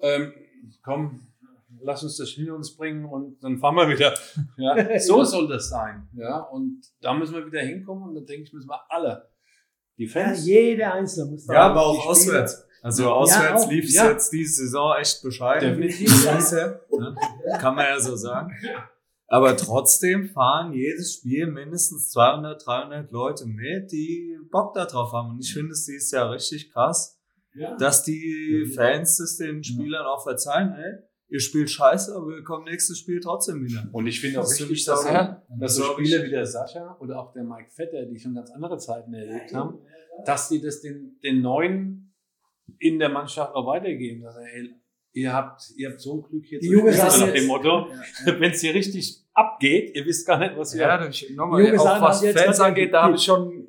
Ähm, 0.02 0.34
komm, 0.84 1.28
lass 1.82 2.04
uns 2.04 2.18
das 2.18 2.30
hinter 2.30 2.56
uns 2.56 2.76
bringen 2.76 3.06
und 3.06 3.42
dann 3.42 3.58
fahren 3.58 3.76
wir 3.76 3.90
wieder. 3.90 4.14
Ja, 4.58 5.00
so 5.00 5.24
soll 5.24 5.48
das 5.48 5.70
sein. 5.70 6.10
Ja, 6.14 6.40
und 6.40 6.82
da 7.00 7.14
müssen 7.14 7.36
wir 7.36 7.46
wieder 7.46 7.62
hinkommen 7.62 8.10
und 8.10 8.16
da 8.16 8.22
denke 8.22 8.44
ich, 8.44 8.54
müssen 8.54 8.70
wir 8.70 8.82
alle, 8.90 9.30
die 9.98 10.06
Ja, 10.06 10.12
Fans, 10.12 10.46
jeder 10.46 10.94
Einzelne 10.94 11.32
muss 11.32 11.46
da 11.46 11.54
Ja, 11.54 11.62
aber 11.70 11.86
auch 11.86 12.08
auswärts. 12.08 12.65
Also 12.86 13.12
auswärts 13.12 13.64
auch. 13.66 13.72
lief 13.72 13.86
es 13.86 13.96
Ja. 13.96 14.12
jetzt 14.12 14.32
diese 14.32 14.64
Saison 14.66 14.96
echt 15.00 15.22
bescheiden. 15.24 15.82
Definitiv. 15.82 16.36
Bisher, 16.36 16.82
ne? 17.00 17.16
Kann 17.60 17.76
man 17.76 17.86
ja 17.86 18.00
so 18.00 18.16
sagen. 18.16 18.52
Aber 19.28 19.58
trotzdem 19.58 20.30
fahren 20.30 20.72
jedes 20.74 21.16
Spiel 21.16 21.48
mindestens 21.48 22.12
200, 22.12 22.64
300 22.64 23.12
Leute 23.12 23.48
mit, 23.48 23.92
die 23.92 24.38
Bock 24.52 24.76
da 24.76 24.86
drauf 24.86 25.14
haben. 25.14 25.32
Und 25.32 25.40
ich 25.40 25.52
finde 25.52 25.72
es 25.72 25.86
dieses 25.86 26.12
Jahr 26.12 26.30
richtig 26.32 26.72
krass, 26.72 27.20
Ja. 27.56 27.76
dass 27.78 28.04
die 28.04 28.72
Fans 28.76 29.20
es 29.20 29.38
den 29.38 29.64
Spielern 29.64 30.06
auch 30.06 30.22
verzeihen. 30.24 30.74
Ey, 30.74 31.00
ihr 31.30 31.40
spielt 31.40 31.72
scheiße, 31.72 32.16
aber 32.16 32.28
wir 32.28 32.44
kommen 32.44 32.66
nächstes 32.66 33.00
Spiel 33.00 33.20
trotzdem 33.20 33.64
wieder. 33.66 33.90
Und 33.94 34.06
ich 34.06 34.22
finde 34.22 34.42
auch 34.42 34.44
Das 34.44 34.60
wichtig, 34.60 34.86
dass, 34.86 35.02
sauber. 35.02 35.42
dass 35.60 35.76
so 35.76 35.82
Das 35.82 35.92
Spieler 35.94 36.24
wie 36.24 36.30
der 36.30 36.46
Sascha 36.46 36.96
oder 37.00 37.20
auch 37.20 37.34
der 37.34 37.46
Mike 37.46 37.72
Vetter, 37.72 38.06
die 38.06 38.20
schon 38.20 38.36
ganz 38.36 38.52
andere 38.52 38.78
Zeiten 38.78 39.12
erlebt 39.12 39.52
haben, 39.56 39.80
dass 40.26 40.50
die 40.50 40.62
das 40.62 40.82
den, 40.82 41.18
den 41.24 41.42
Neuen 41.42 42.05
in 42.80 43.00
der 43.00 43.10
Mannschaft 43.10 43.54
auch 43.56 43.66
weitergeben. 43.68 44.24
Dass, 44.24 44.36
ey, 44.38 44.76
ihr 45.14 45.34
habt, 45.34 45.62
ihr 45.78 45.90
habt 45.90 46.02
so 46.02 46.16
ein 46.16 46.22
Glück 46.24 46.46
hier 46.46 46.60
Die 46.60 46.68
spielen, 46.68 46.92
sagen 46.94 47.20
nach 47.20 47.28
dem 47.28 47.36
jetzt- 47.36 47.48
Motto, 47.48 47.88
wenn 48.26 48.52
es 48.52 48.62
hier 48.62 48.74
richtig 48.74 49.24
abgeht, 49.34 49.96
ihr 49.96 50.06
wisst 50.06 50.28
gar 50.28 50.40
nicht, 50.40 50.58
was 50.58 50.74
ihr 50.76 50.82
Ja, 50.82 50.98
da 50.98 51.08
ich, 51.08 51.30
nochmal, 51.36 51.64
Junge 51.64 51.80
auch 51.80 51.84
sagen, 51.84 52.04
was 52.04 52.24
jetzt 52.24 52.40
Fans 52.40 52.60
angeht, 52.60 52.94
da 52.94 53.04
habe 53.04 53.16
ich 53.16 53.24
schon 53.24 53.68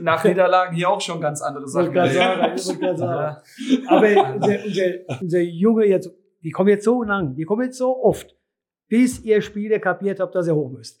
nach 0.00 0.22
Niederlagen 0.24 0.74
hier 0.76 0.88
auch 0.88 1.00
schon 1.00 1.20
ganz 1.20 1.42
andere 1.42 1.64
Ich 1.64 1.70
Sachen 1.70 1.92
sagen, 1.94 2.54
ich 2.56 2.66
wollte 2.66 2.78
gerade 2.80 2.98
sagen. 2.98 3.36
Ja. 3.82 3.90
Aber 3.90 4.34
unser, 4.34 4.64
unser, 4.64 5.20
unser 5.20 5.40
Junge 5.40 5.84
jetzt, 5.86 6.10
die 6.44 6.50
kommen 6.50 6.68
jetzt 6.68 6.84
so 6.84 7.02
lang, 7.02 7.34
die 7.34 7.44
kommen 7.44 7.64
jetzt 7.64 7.78
so 7.78 7.96
oft, 8.02 8.36
bis 8.88 9.20
ihr 9.24 9.42
Spiele 9.42 9.80
kapiert 9.80 10.20
habt, 10.20 10.34
dass 10.34 10.46
ihr 10.46 10.54
hoch 10.54 10.70
müsst. 10.70 11.00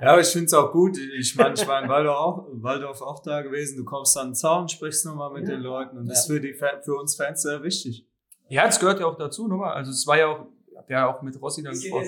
Ja, 0.00 0.12
aber 0.12 0.20
ich 0.20 0.28
finde 0.28 0.46
es 0.46 0.54
auch 0.54 0.72
gut. 0.72 0.98
Ich 0.98 1.36
meine, 1.36 1.54
ich 1.54 1.66
war 1.66 1.82
in 1.82 1.88
Waldorf 1.88 2.18
auch, 2.18 2.46
Waldorf 2.52 3.00
auch 3.02 3.22
da 3.22 3.42
gewesen. 3.42 3.76
Du 3.76 3.84
kommst 3.84 4.16
an 4.18 4.28
den 4.28 4.34
Zaun, 4.34 4.68
sprichst 4.68 5.06
nochmal 5.06 5.30
mit 5.32 5.48
Ja. 5.48 5.54
den 5.54 5.60
Leuten. 5.62 5.98
Und 5.98 6.06
das 6.08 6.20
ist 6.20 6.26
für, 6.26 6.40
die, 6.40 6.54
für 6.54 6.94
uns 6.94 7.14
Fans 7.16 7.42
sehr 7.42 7.62
wichtig. 7.62 8.06
ja, 8.48 8.66
es 8.66 8.78
gehört 8.78 9.00
ja 9.00 9.06
auch 9.06 9.16
dazu, 9.16 9.46
nochmal. 9.48 9.74
Also 9.74 9.90
es 9.90 10.06
war 10.06 10.18
ja 10.18 10.26
auch, 10.28 10.46
ich 10.70 10.76
hab 10.76 10.90
ja 10.90 11.06
auch 11.06 11.22
mit 11.22 11.40
Rossi 11.40 11.62
dann 11.62 11.72
gesprochen. 11.72 12.06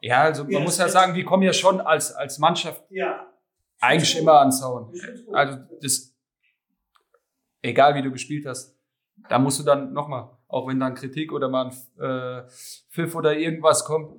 Ja, 0.00 0.22
also 0.22 0.44
man 0.44 0.52
Ja, 0.52 0.60
muss 0.60 0.78
ja 0.78 0.84
das- 0.84 0.92
sagen, 0.92 1.14
wir 1.14 1.24
kommen 1.24 1.42
ja 1.42 1.52
schon 1.52 1.80
als, 1.80 2.12
als 2.12 2.38
Mannschaft 2.38 2.82
Ja. 2.90 3.26
eigentlich 3.80 4.18
immer 4.18 4.40
ans 4.40 4.60
Zaun. 4.60 4.92
Also 5.32 5.58
das, 5.80 6.14
egal 7.62 7.94
wie 7.94 8.02
du 8.02 8.10
gespielt 8.10 8.46
hast, 8.46 8.76
da 9.28 9.38
musst 9.38 9.60
du 9.60 9.62
dann 9.64 9.92
nochmal, 9.92 10.30
auch 10.48 10.66
wenn 10.68 10.80
dann 10.80 10.94
Kritik 10.94 11.32
oder 11.32 11.48
mal 11.48 11.66
ein 11.66 12.00
äh, 12.02 12.48
Pfiff 12.90 13.14
oder 13.14 13.36
irgendwas 13.36 13.84
kommt, 13.84 14.14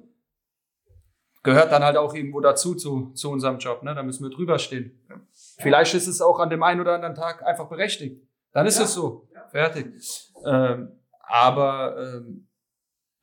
gehört 1.43 1.71
dann 1.71 1.83
halt 1.83 1.97
auch 1.97 2.13
irgendwo 2.13 2.39
dazu 2.39 2.75
zu, 2.75 3.11
zu 3.13 3.31
unserem 3.31 3.57
Job. 3.57 3.83
Ne? 3.83 3.95
Da 3.95 4.03
müssen 4.03 4.23
wir 4.23 4.29
drüber 4.29 4.59
stehen. 4.59 4.99
Vielleicht 5.59 5.93
ist 5.93 6.07
es 6.07 6.21
auch 6.21 6.39
an 6.39 6.49
dem 6.49 6.63
einen 6.63 6.81
oder 6.81 6.95
anderen 6.95 7.15
Tag 7.15 7.45
einfach 7.45 7.67
berechtigt. 7.67 8.21
Dann 8.51 8.65
ist 8.65 8.79
es 8.79 8.93
so. 8.93 9.27
fertig. 9.51 9.87
Ähm, 10.45 10.91
aber 11.21 11.97
ähm, 11.97 12.47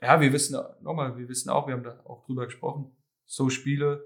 ja, 0.00 0.20
wir 0.20 0.32
wissen 0.32 0.58
nochmal, 0.80 1.16
wir 1.16 1.28
wissen 1.28 1.50
auch, 1.50 1.66
wir 1.66 1.74
haben 1.74 1.82
da 1.82 2.00
auch 2.04 2.24
drüber 2.24 2.46
gesprochen. 2.46 2.96
So 3.26 3.50
Spiele 3.50 4.04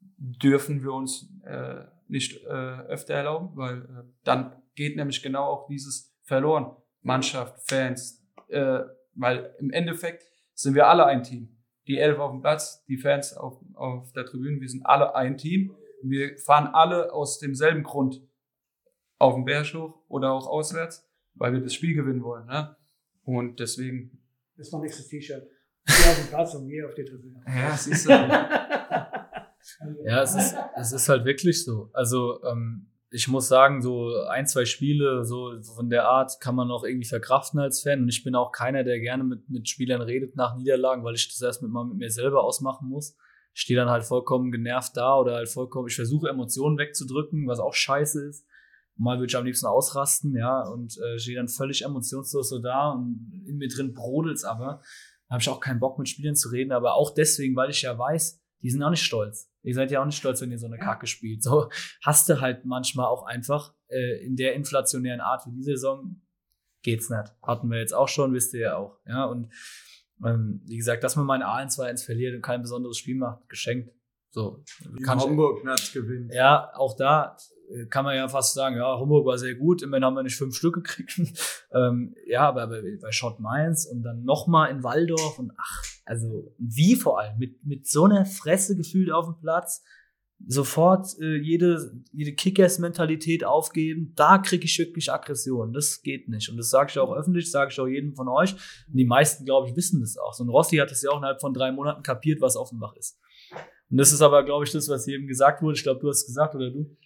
dürfen 0.00 0.82
wir 0.82 0.92
uns 0.92 1.28
äh, 1.44 1.84
nicht 2.08 2.44
äh, 2.44 2.48
öfter 2.48 3.14
erlauben, 3.14 3.50
weil 3.54 3.82
äh, 3.82 4.10
dann 4.24 4.62
geht 4.74 4.96
nämlich 4.96 5.22
genau 5.22 5.44
auch 5.44 5.66
dieses 5.66 6.14
verloren. 6.22 6.76
Mannschaft, 7.02 7.66
Fans, 7.66 8.22
äh, 8.48 8.80
weil 9.14 9.54
im 9.58 9.70
Endeffekt 9.70 10.24
sind 10.54 10.74
wir 10.74 10.88
alle 10.88 11.06
ein 11.06 11.22
Team. 11.22 11.56
Die 11.86 11.98
elf 11.98 12.18
auf 12.18 12.30
dem 12.32 12.40
Platz, 12.40 12.84
die 12.86 12.96
Fans 12.96 13.34
auf, 13.34 13.60
auf 13.74 14.12
der 14.12 14.26
Tribüne, 14.26 14.60
wir 14.60 14.68
sind 14.68 14.84
alle 14.84 15.14
ein 15.14 15.36
Team. 15.36 15.74
Wir 16.02 16.38
fahren 16.38 16.68
alle 16.68 17.12
aus 17.12 17.38
demselben 17.38 17.82
Grund 17.82 18.22
auf 19.18 19.34
den 19.34 19.44
Berg 19.44 19.72
hoch 19.74 20.02
oder 20.08 20.32
auch 20.32 20.46
auswärts, 20.46 21.06
weil 21.34 21.52
wir 21.52 21.60
das 21.60 21.74
Spiel 21.74 21.94
gewinnen 21.94 22.22
wollen. 22.22 22.46
Ne? 22.46 22.76
Und 23.24 23.60
deswegen. 23.60 24.22
Das 24.56 24.68
ist 24.68 24.72
mein 24.72 24.82
nächstes 24.82 25.08
T-Shirt. 25.08 25.46
Wir 25.86 26.10
auf 26.10 26.16
dem 26.18 26.28
Platz 26.28 26.54
und 26.54 26.68
wir 26.68 26.86
auf 26.86 26.94
der 26.94 27.06
Tribüne. 27.06 27.42
Ja, 27.46 27.76
siehst 27.76 28.06
du. 28.06 28.10
ja, 30.04 30.22
es 30.22 30.34
ist, 30.34 30.56
es 30.76 30.92
ist 30.92 31.08
halt 31.08 31.24
wirklich 31.24 31.64
so. 31.64 31.90
Also, 31.92 32.42
ähm, 32.44 32.90
ich 33.12 33.26
muss 33.26 33.48
sagen, 33.48 33.82
so 33.82 34.14
ein, 34.28 34.46
zwei 34.46 34.64
Spiele 34.64 35.24
so 35.24 35.60
von 35.74 35.90
der 35.90 36.08
Art 36.08 36.40
kann 36.40 36.54
man 36.54 36.70
auch 36.70 36.84
irgendwie 36.84 37.08
verkraften 37.08 37.58
als 37.58 37.82
Fan. 37.82 38.02
Und 38.02 38.08
ich 38.08 38.22
bin 38.22 38.36
auch 38.36 38.52
keiner, 38.52 38.84
der 38.84 39.00
gerne 39.00 39.24
mit, 39.24 39.48
mit 39.50 39.68
Spielern 39.68 40.00
redet 40.00 40.36
nach 40.36 40.56
Niederlagen, 40.56 41.02
weil 41.02 41.16
ich 41.16 41.28
das 41.28 41.42
erstmal 41.42 41.70
mal 41.70 41.84
mit 41.84 41.96
mir 41.96 42.10
selber 42.10 42.44
ausmachen 42.44 42.88
muss. 42.88 43.16
Ich 43.52 43.62
stehe 43.62 43.78
dann 43.78 43.90
halt 43.90 44.04
vollkommen 44.04 44.52
genervt 44.52 44.96
da 44.96 45.18
oder 45.18 45.34
halt 45.34 45.48
vollkommen, 45.48 45.88
ich 45.88 45.96
versuche 45.96 46.28
Emotionen 46.28 46.78
wegzudrücken, 46.78 47.48
was 47.48 47.58
auch 47.58 47.74
scheiße 47.74 48.28
ist. 48.28 48.46
Mal 48.96 49.18
würde 49.18 49.30
ich 49.30 49.36
am 49.36 49.44
liebsten 49.44 49.66
ausrasten, 49.66 50.36
ja, 50.36 50.62
und 50.68 50.96
äh, 50.98 51.18
stehe 51.18 51.36
dann 51.36 51.48
völlig 51.48 51.84
emotionslos 51.84 52.48
so 52.48 52.58
da 52.60 52.90
und 52.90 53.44
in 53.46 53.56
mir 53.56 53.68
drin 53.68 53.92
brodelt's 53.92 54.44
aber. 54.44 54.82
Da 55.26 55.34
habe 55.34 55.40
ich 55.40 55.48
auch 55.48 55.60
keinen 55.60 55.80
Bock 55.80 55.98
mit 55.98 56.08
Spielern 56.08 56.36
zu 56.36 56.50
reden, 56.50 56.70
aber 56.70 56.94
auch 56.94 57.12
deswegen, 57.12 57.56
weil 57.56 57.70
ich 57.70 57.82
ja 57.82 57.98
weiß, 57.98 58.39
die 58.62 58.70
sind 58.70 58.82
auch 58.82 58.90
nicht 58.90 59.02
stolz. 59.02 59.50
Ihr 59.62 59.74
seid 59.74 59.90
ja 59.90 60.00
auch 60.00 60.06
nicht 60.06 60.18
stolz, 60.18 60.40
wenn 60.40 60.50
ihr 60.50 60.58
so 60.58 60.66
eine 60.66 60.78
Kacke 60.78 61.06
spielt. 61.06 61.42
So 61.42 61.70
hast 62.02 62.28
du 62.28 62.40
halt 62.40 62.64
manchmal 62.64 63.06
auch 63.06 63.24
einfach 63.24 63.74
äh, 63.88 64.24
in 64.24 64.36
der 64.36 64.54
inflationären 64.54 65.20
Art 65.20 65.46
wie 65.46 65.52
die 65.52 65.62
Saison 65.62 66.20
geht's 66.82 67.10
nicht. 67.10 67.34
Hatten 67.42 67.68
wir 67.68 67.78
jetzt 67.78 67.94
auch 67.94 68.08
schon, 68.08 68.32
wisst 68.32 68.54
ihr 68.54 68.60
ja 68.60 68.76
auch. 68.76 68.98
Ja, 69.06 69.24
und 69.24 69.50
ähm, 70.24 70.62
wie 70.66 70.76
gesagt, 70.76 71.04
dass 71.04 71.16
man 71.16 71.26
mal 71.26 71.42
ein 71.42 71.68
A1-2-1 71.68 72.04
verliert 72.04 72.34
und 72.34 72.42
kein 72.42 72.62
besonderes 72.62 72.98
Spiel 72.98 73.16
macht, 73.16 73.48
geschenkt. 73.48 73.92
So. 74.30 74.62
Wie 74.92 75.02
kann 75.02 75.18
Hamburg 75.18 75.64
nicht 75.64 75.92
gewinnen. 75.92 76.30
Ja, 76.32 76.70
auch 76.74 76.94
da 76.96 77.36
äh, 77.70 77.86
kann 77.86 78.04
man 78.04 78.16
ja 78.16 78.28
fast 78.28 78.54
sagen, 78.54 78.76
ja, 78.76 78.98
Hamburg 78.98 79.26
war 79.26 79.38
sehr 79.38 79.54
gut, 79.54 79.82
immerhin 79.82 80.04
haben 80.04 80.14
wir 80.14 80.22
nicht 80.22 80.36
fünf 80.36 80.54
Stück 80.54 80.74
gekriegt. 80.74 81.20
ähm, 81.72 82.14
ja, 82.26 82.48
aber 82.48 82.68
bei, 82.68 82.98
bei 83.00 83.12
Schott 83.12 83.40
Mainz 83.40 83.86
und 83.86 84.02
dann 84.02 84.24
nochmal 84.24 84.70
in 84.70 84.82
Waldorf 84.84 85.38
und 85.38 85.52
ach, 85.56 85.82
also 86.10 86.52
wie 86.58 86.96
vor 86.96 87.20
allem, 87.20 87.38
mit, 87.38 87.64
mit 87.64 87.86
so 87.86 88.04
einer 88.04 88.26
Fresse 88.26 88.76
gefühlt 88.76 89.12
auf 89.12 89.26
dem 89.26 89.40
Platz, 89.40 89.84
sofort 90.44 91.06
äh, 91.20 91.36
jede, 91.36 92.02
jede 92.10 92.34
Kickers-Mentalität 92.34 93.44
aufgeben, 93.44 94.12
da 94.16 94.38
kriege 94.38 94.64
ich 94.64 94.76
wirklich 94.76 95.12
Aggression. 95.12 95.72
Das 95.72 96.02
geht 96.02 96.28
nicht. 96.28 96.48
Und 96.48 96.56
das 96.56 96.68
sage 96.68 96.90
ich 96.90 96.98
auch 96.98 97.14
öffentlich, 97.14 97.48
sage 97.48 97.70
ich 97.70 97.78
auch 97.78 97.86
jedem 97.86 98.16
von 98.16 98.26
euch. 98.26 98.54
Und 98.88 98.96
die 98.96 99.04
meisten, 99.04 99.44
glaube 99.44 99.68
ich, 99.68 99.76
wissen 99.76 100.00
das 100.00 100.16
auch. 100.16 100.32
So 100.32 100.42
ein 100.42 100.48
Rossi 100.48 100.78
hat 100.78 100.90
es 100.90 101.02
ja 101.02 101.10
auch 101.12 101.18
innerhalb 101.18 101.40
von 101.40 101.54
drei 101.54 101.70
Monaten 101.70 102.02
kapiert, 102.02 102.40
was 102.40 102.56
Offenbach 102.56 102.96
ist. 102.96 103.16
Und 103.88 103.98
das 103.98 104.12
ist 104.12 104.20
aber, 104.20 104.44
glaube 104.44 104.64
ich, 104.64 104.72
das, 104.72 104.88
was 104.88 105.06
jedem 105.06 105.28
gesagt 105.28 105.62
wurde. 105.62 105.76
Ich 105.76 105.84
glaube, 105.84 106.00
du 106.00 106.08
hast 106.08 106.22
es 106.22 106.26
gesagt 106.26 106.56
oder 106.56 106.72
du 106.72 106.96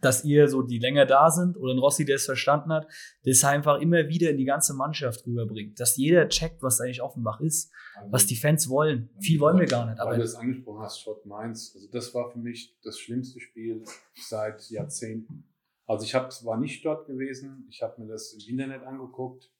dass 0.00 0.24
ihr 0.24 0.48
so, 0.48 0.62
die 0.62 0.78
länger 0.78 1.06
da 1.06 1.30
sind, 1.30 1.56
oder 1.56 1.72
ein 1.72 1.78
Rossi, 1.78 2.04
der 2.04 2.16
es 2.16 2.24
verstanden 2.24 2.72
hat, 2.72 2.86
das 3.24 3.44
einfach 3.44 3.80
immer 3.80 4.08
wieder 4.08 4.30
in 4.30 4.36
die 4.36 4.44
ganze 4.44 4.74
Mannschaft 4.74 5.26
rüberbringt. 5.26 5.78
Dass 5.78 5.96
jeder 5.96 6.28
checkt, 6.28 6.62
was 6.62 6.80
eigentlich 6.80 7.02
Offenbach 7.02 7.40
ist, 7.40 7.70
was 8.08 8.26
die 8.26 8.36
Fans 8.36 8.68
wollen. 8.68 9.10
Viel 9.20 9.40
wollen 9.40 9.58
wir 9.58 9.66
gar 9.66 9.86
nicht. 9.86 10.00
Aber 10.00 10.12
Weil 10.12 10.18
du 10.18 10.24
es 10.24 10.34
angesprochen 10.34 10.80
hast, 10.80 11.00
Schott 11.00 11.24
Mainz, 11.26 11.72
also 11.74 11.88
das 11.90 12.14
war 12.14 12.30
für 12.30 12.38
mich 12.38 12.76
das 12.82 12.98
schlimmste 12.98 13.40
Spiel 13.40 13.84
seit 14.14 14.68
Jahrzehnten. 14.70 15.44
Also 15.86 16.04
ich 16.04 16.14
hab, 16.14 16.30
war 16.44 16.58
nicht 16.58 16.84
dort 16.84 17.06
gewesen, 17.06 17.66
ich 17.68 17.82
habe 17.82 18.00
mir 18.00 18.08
das 18.08 18.32
im 18.32 18.48
Internet 18.48 18.82
angeguckt 18.82 19.50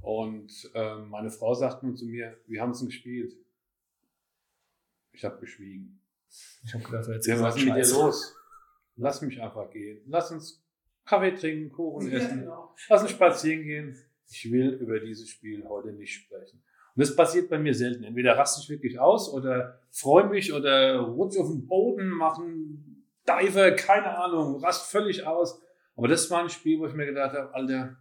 und 0.00 0.50
ähm, 0.74 1.08
meine 1.08 1.30
Frau 1.30 1.54
sagte 1.54 1.86
nur 1.86 1.94
zu 1.94 2.06
mir, 2.06 2.38
wir 2.46 2.62
haben 2.62 2.70
es 2.70 2.84
gespielt. 2.84 3.34
Ich 5.12 5.24
habe 5.24 5.38
geschwiegen. 5.40 6.00
Ich 6.64 6.74
habe 6.74 6.84
gedacht, 6.84 7.08
jetzt 7.08 7.26
ja, 7.26 7.40
was 7.40 7.56
ist 7.56 7.64
mit 7.64 7.74
dir 7.74 7.88
los? 7.88 8.34
Lass 8.98 9.22
mich 9.22 9.40
einfach 9.40 9.70
gehen. 9.70 10.02
Lass 10.06 10.30
uns 10.30 10.64
Kaffee 11.04 11.34
trinken, 11.34 11.70
Kuchen 11.70 12.10
essen. 12.10 12.40
Genau. 12.40 12.74
Lass 12.88 13.02
uns 13.02 13.12
spazieren 13.12 13.62
gehen. 13.62 13.96
Ich 14.30 14.50
will 14.50 14.70
über 14.74 15.00
dieses 15.00 15.28
Spiel 15.28 15.64
heute 15.66 15.92
nicht 15.92 16.12
sprechen. 16.12 16.62
Und 16.94 17.00
das 17.00 17.14
passiert 17.14 17.48
bei 17.48 17.58
mir 17.58 17.74
selten. 17.74 18.04
Entweder 18.04 18.36
raste 18.36 18.60
ich 18.60 18.68
wirklich 18.68 18.98
aus 18.98 19.32
oder 19.32 19.80
freue 19.90 20.28
mich 20.28 20.52
oder 20.52 20.98
rutsch 20.98 21.38
auf 21.38 21.48
den 21.48 21.66
Boden, 21.66 22.08
machen 22.08 23.06
Dive, 23.26 23.76
keine 23.76 24.18
Ahnung, 24.18 24.62
rast 24.62 24.90
völlig 24.90 25.24
aus. 25.26 25.62
Aber 25.96 26.08
das 26.08 26.30
war 26.30 26.42
ein 26.42 26.50
Spiel, 26.50 26.78
wo 26.80 26.86
ich 26.86 26.94
mir 26.94 27.06
gedacht 27.06 27.34
habe, 27.36 27.54
Alter, 27.54 27.96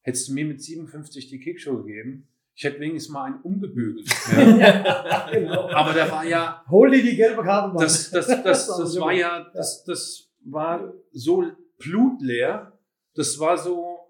hättest 0.00 0.28
du 0.28 0.34
mir 0.34 0.46
mit 0.46 0.62
57 0.62 1.28
die 1.28 1.40
Kickshow 1.40 1.82
gegeben, 1.82 2.28
ich 2.56 2.64
hätte 2.64 2.80
wenigstens 2.80 3.12
mal 3.12 3.24
einen 3.24 3.42
umgebügelt. 3.42 4.08
Ja. 4.58 5.28
genau. 5.32 5.68
Aber 5.68 5.92
da 5.92 6.10
war 6.10 6.24
ja. 6.24 6.64
Hol 6.70 6.90
dir 6.90 7.02
die 7.02 7.14
gelbe 7.14 7.42
Karte. 7.42 7.76
Das, 7.78 8.10
das, 8.10 8.26
das, 8.26 8.42
das, 8.42 8.66
das 8.78 8.98
war 8.98 9.12
ja, 9.12 9.50
das, 9.52 9.84
das 9.84 10.32
war 10.42 10.92
so 11.12 11.44
blutleer. 11.78 12.72
Das 13.14 13.38
war 13.38 13.58
so 13.58 14.08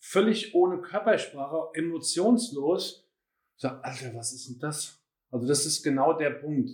völlig 0.00 0.54
ohne 0.54 0.80
Körpersprache, 0.80 1.68
emotionslos. 1.74 3.08
Ich 3.56 3.62
sag, 3.62 3.84
Alter, 3.84 4.12
was 4.14 4.32
ist 4.32 4.48
denn 4.48 4.58
das? 4.58 5.00
Also 5.30 5.46
das 5.46 5.64
ist 5.64 5.84
genau 5.84 6.14
der 6.14 6.30
Punkt. 6.30 6.70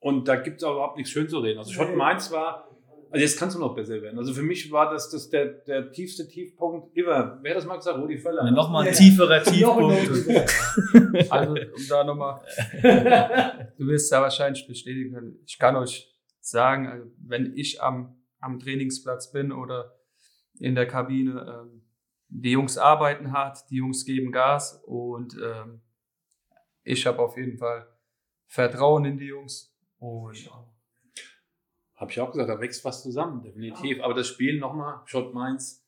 Und 0.00 0.28
da 0.28 0.36
gibt 0.36 0.58
es 0.58 0.64
auch 0.64 0.72
überhaupt 0.72 0.96
nichts 0.96 1.10
schön 1.10 1.28
zu 1.28 1.40
reden. 1.40 1.58
Also 1.58 1.72
Schott 1.72 1.94
Mainz 1.94 2.30
war 2.30 2.67
also 3.10 3.22
jetzt 3.22 3.38
kannst 3.38 3.56
du 3.56 3.60
noch 3.60 3.74
besser 3.74 4.02
werden. 4.02 4.18
Also 4.18 4.34
für 4.34 4.42
mich 4.42 4.70
war 4.70 4.90
das, 4.90 5.10
das 5.10 5.30
der, 5.30 5.46
der 5.46 5.90
tiefste 5.92 6.28
Tiefpunkt 6.28 6.94
ever. 6.96 7.38
Wer 7.42 7.54
das 7.54 7.64
mal 7.64 7.76
gesagt? 7.76 7.98
Rudi 7.98 8.18
Völler. 8.18 8.44
Ja, 8.44 8.50
nochmal 8.50 8.86
ein 8.86 8.94
tieferer 8.94 9.42
Tiefpunkt. 9.44 11.30
also 11.30 11.52
um 11.52 11.88
da 11.88 12.04
nochmal, 12.04 12.40
du 13.78 13.86
wirst 13.86 14.12
ja 14.12 14.20
wahrscheinlich 14.20 14.66
bestätigen 14.66 15.14
können. 15.14 15.38
Ich 15.46 15.58
kann 15.58 15.76
euch 15.76 16.14
sagen, 16.40 16.88
also, 16.88 17.06
wenn 17.18 17.54
ich 17.56 17.82
am, 17.82 18.22
am 18.40 18.58
Trainingsplatz 18.58 19.32
bin 19.32 19.52
oder 19.52 19.98
in 20.58 20.74
der 20.74 20.86
Kabine, 20.86 21.62
ähm, 21.62 21.82
die 22.28 22.50
Jungs 22.50 22.76
arbeiten 22.76 23.32
hart, 23.32 23.70
die 23.70 23.76
Jungs 23.76 24.04
geben 24.04 24.32
Gas 24.32 24.82
und 24.84 25.34
ähm, 25.42 25.80
ich 26.82 27.06
habe 27.06 27.20
auf 27.20 27.36
jeden 27.36 27.56
Fall 27.56 27.86
Vertrauen 28.46 29.04
in 29.06 29.18
die 29.18 29.26
Jungs 29.26 29.74
und 29.98 30.50
habe 31.98 32.10
ich 32.10 32.20
auch 32.20 32.30
gesagt, 32.30 32.48
da 32.48 32.60
wächst 32.60 32.84
was 32.84 33.02
zusammen, 33.02 33.42
definitiv. 33.42 34.00
Aber 34.02 34.14
das 34.14 34.28
Spiel 34.28 34.58
nochmal, 34.58 35.00
Shot 35.04 35.34
Mainz. 35.34 35.84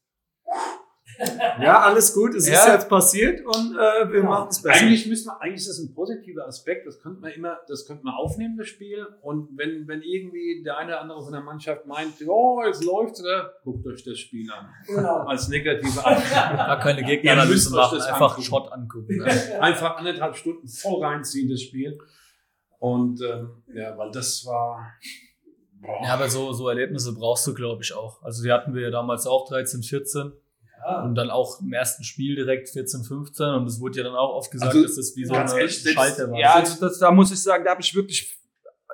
Ja, 1.61 1.81
alles 1.81 2.15
gut, 2.15 2.35
es 2.35 2.49
ja. 2.49 2.55
ist 2.55 2.67
jetzt 2.67 2.89
passiert 2.89 3.45
und 3.45 3.75
äh, 3.75 4.11
wir 4.11 4.21
ja. 4.21 4.29
machen 4.29 4.49
es 4.49 4.63
besser. 4.63 4.81
Eigentlich 4.81 5.07
müssen 5.07 5.27
wir, 5.27 5.43
eigentlich 5.43 5.61
ist 5.61 5.69
das 5.69 5.79
ein 5.79 5.93
positiver 5.93 6.47
Aspekt, 6.47 6.87
das 6.87 7.01
könnte 7.01 7.21
man 7.21 7.33
immer, 7.33 7.59
das 7.69 7.87
könnte 7.87 8.05
man 8.05 8.15
aufnehmen, 8.15 8.57
das 8.57 8.69
Spiel. 8.69 9.07
Und 9.21 9.51
wenn, 9.57 9.87
wenn 9.87 10.03
irgendwie 10.03 10.63
der 10.63 10.79
eine 10.79 10.93
oder 10.93 11.01
andere 11.03 11.23
von 11.23 11.33
der 11.33 11.43
Mannschaft 11.43 11.85
meint, 11.87 12.15
oh, 12.27 12.63
jetzt 12.65 12.85
läuft's, 12.85 13.21
oder? 13.21 13.53
guckt 13.65 13.87
euch 13.87 14.03
das 14.05 14.19
Spiel 14.19 14.51
an. 14.51 14.69
Genau. 14.87 15.17
Als 15.27 15.49
negative 15.49 16.01
Da 16.01 16.77
keine 16.77 17.03
Gegneranalyse 17.03 17.75
machen, 17.75 18.01
einfach 18.01 18.31
angucken. 18.31 18.43
Shot 18.43 18.73
angucken. 18.73 19.17
Ne? 19.17 19.61
Einfach 19.61 19.97
anderthalb 19.97 20.37
Stunden 20.37 20.69
voll 20.69 21.05
reinziehen, 21.05 21.51
das 21.51 21.61
Spiel. 21.61 21.99
Und 22.79 23.21
ähm, 23.21 23.63
ja, 23.75 23.97
weil 23.99 24.11
das 24.11 24.47
war, 24.47 24.95
Boah. 25.81 26.03
Ja, 26.05 26.15
aber 26.15 26.29
so, 26.29 26.53
so 26.53 26.69
Erlebnisse 26.69 27.15
brauchst 27.15 27.47
du, 27.47 27.55
glaube 27.55 27.83
ich, 27.83 27.95
auch. 27.95 28.23
Also 28.23 28.43
die 28.43 28.53
hatten 28.53 28.75
wir 28.75 28.83
ja 28.83 28.91
damals 28.91 29.27
auch 29.27 29.49
13, 29.49 29.83
14. 29.83 30.33
Ja. 30.83 31.03
Und 31.03 31.15
dann 31.15 31.31
auch 31.31 31.61
im 31.61 31.73
ersten 31.73 32.05
Spiel 32.05 32.37
direkt 32.37 32.69
14, 32.69 33.05
15. 33.05 33.47
Und 33.47 33.67
es 33.67 33.81
wurde 33.81 33.99
ja 33.99 34.05
dann 34.05 34.15
auch 34.15 34.35
oft 34.35 34.51
gesagt, 34.51 34.75
also, 34.75 34.83
dass 34.83 34.97
das 34.97 35.17
wie 35.17 35.25
so 35.25 35.35
eine 35.35 35.51
ehrlich, 35.51 35.83
Schalter 35.83 36.31
war. 36.31 36.39
Ja, 36.39 36.55
also 36.55 36.81
das, 36.81 36.99
da 36.99 37.11
muss 37.11 37.33
ich 37.33 37.43
sagen, 37.43 37.65
da 37.65 37.71
habe 37.71 37.81
ich 37.81 37.95
wirklich 37.95 38.39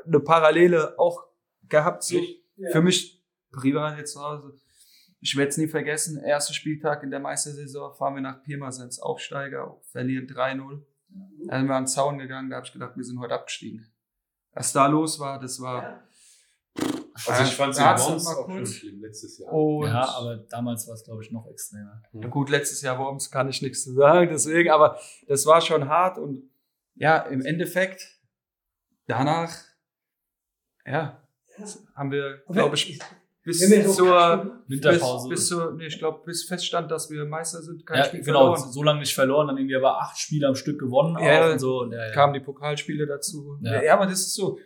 eine 0.04 0.20
Parallele 0.20 0.98
auch 0.98 1.24
gehabt. 1.68 2.04
So. 2.04 2.18
Ja. 2.56 2.70
Für 2.70 2.82
mich 2.82 3.22
privat 3.52 3.98
jetzt 3.98 4.12
zu 4.12 4.20
Hause. 4.20 4.54
Ich 5.20 5.36
werde 5.36 5.48
es 5.48 5.56
nie 5.56 5.66
vergessen, 5.66 6.22
erster 6.22 6.54
Spieltag 6.54 7.02
in 7.02 7.10
der 7.10 7.18
Meistersaison 7.18 7.94
fahren 7.94 8.14
wir 8.14 8.20
nach 8.20 8.42
Pirmasens, 8.42 9.00
Aufsteiger, 9.00 9.76
verlieren 9.90 10.26
3-0. 10.26 10.82
Dann 11.46 11.60
sind 11.60 11.68
wir 11.68 11.74
an 11.74 11.82
den 11.82 11.86
Zaun 11.88 12.18
gegangen, 12.18 12.50
da 12.50 12.56
habe 12.56 12.66
ich 12.66 12.72
gedacht, 12.72 12.96
wir 12.96 13.02
sind 13.02 13.18
heute 13.18 13.34
abgestiegen. 13.34 13.90
Was 14.52 14.72
da 14.72 14.86
los 14.86 15.18
war, 15.18 15.40
das 15.40 15.60
war... 15.60 15.82
Ja 15.82 16.02
also 17.26 17.42
ich 17.44 17.54
fand 17.54 17.72
es 17.72 17.78
in 17.78 17.84
Worms 17.84 18.26
auch 18.26 18.48
schon 18.50 18.66
schlimm 18.66 19.00
letztes 19.00 19.38
Jahr. 19.38 19.52
Und 19.52 19.86
ja, 19.88 20.08
aber 20.16 20.36
damals 20.36 20.86
war 20.86 20.94
es, 20.94 21.04
glaube 21.04 21.22
ich, 21.22 21.30
noch 21.30 21.46
extremer. 21.46 22.02
Ja, 22.12 22.28
gut, 22.28 22.50
letztes 22.50 22.82
Jahr 22.82 22.98
Worms 22.98 23.30
kann 23.30 23.48
ich 23.48 23.62
nichts 23.62 23.84
zu 23.84 23.92
sagen, 23.94 24.28
deswegen, 24.30 24.70
aber 24.70 24.98
das 25.26 25.46
war 25.46 25.60
schon 25.60 25.88
hart 25.88 26.18
und 26.18 26.42
ja, 26.94 27.18
im 27.18 27.44
Endeffekt, 27.44 28.02
danach, 29.06 29.54
ja, 30.86 31.22
haben 31.94 32.10
wir, 32.10 32.42
glaube 32.48 32.74
ich, 32.76 32.98
bis 33.42 33.60
zur 33.94 34.62
Winterpause. 34.66 35.28
Bis, 35.28 35.38
bis 35.40 35.48
zur, 35.48 35.72
nee, 35.74 35.86
ich 35.86 35.98
glaube, 35.98 36.22
bis 36.24 36.44
feststand, 36.44 36.90
dass 36.90 37.10
wir 37.10 37.24
Meister 37.26 37.62
sind, 37.62 37.86
kein 37.86 37.98
Ja, 37.98 38.04
Spiel 38.04 38.22
genau, 38.22 38.54
verloren. 38.54 38.72
so 38.72 38.82
lange 38.82 39.00
nicht 39.00 39.14
verloren, 39.14 39.46
dann 39.46 39.56
irgendwie 39.56 39.76
aber 39.76 40.00
acht 40.00 40.18
Spiele 40.18 40.48
am 40.48 40.56
Stück 40.56 40.80
gewonnen 40.80 41.16
Ja, 41.22 41.46
auch 41.46 41.52
und 41.52 41.58
so. 41.60 41.90
Ja, 41.92 42.06
ja. 42.08 42.12
kamen 42.12 42.34
die 42.34 42.40
Pokalspiele 42.40 43.06
dazu. 43.06 43.58
Ja. 43.62 43.82
Ja. 43.82 43.94
aber 43.94 44.06
das 44.06 44.20
ist 44.20 44.34
so 44.34 44.58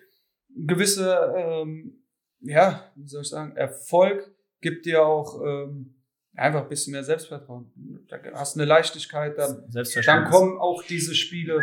ein 0.56 0.66
gewisser, 0.66 1.34
ähm, 1.36 1.99
ja, 2.40 2.90
wie 2.94 3.06
soll 3.08 3.22
ich 3.22 3.28
sagen, 3.28 3.56
Erfolg 3.56 4.30
gibt 4.60 4.86
dir 4.86 5.04
auch 5.04 5.40
ähm, 5.44 5.94
einfach 6.34 6.62
ein 6.62 6.68
bisschen 6.68 6.92
mehr 6.92 7.04
Selbstvertrauen. 7.04 7.72
Da 8.08 8.18
hast 8.34 8.56
eine 8.56 8.64
Leichtigkeit, 8.64 9.36
dann, 9.38 9.70
dann 9.70 10.24
kommen 10.30 10.58
auch 10.58 10.82
diese 10.84 11.14
Spiele, 11.14 11.62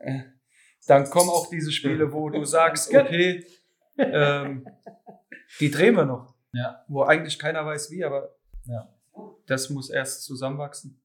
äh, 0.00 0.20
dann 0.86 1.08
kommen 1.10 1.30
auch 1.30 1.48
diese 1.48 1.72
Spiele, 1.72 2.12
wo 2.12 2.28
du 2.30 2.44
sagst, 2.44 2.94
okay, 2.94 3.44
ähm, 3.96 4.66
die 5.60 5.70
drehen 5.70 5.94
wir 5.94 6.04
noch. 6.04 6.34
Ja. 6.52 6.84
Wo 6.88 7.02
eigentlich 7.02 7.38
keiner 7.38 7.64
weiß 7.64 7.90
wie, 7.90 8.04
aber 8.04 8.36
Ja. 8.64 8.88
das 9.46 9.70
muss 9.70 9.90
erst 9.90 10.24
zusammenwachsen. 10.24 11.00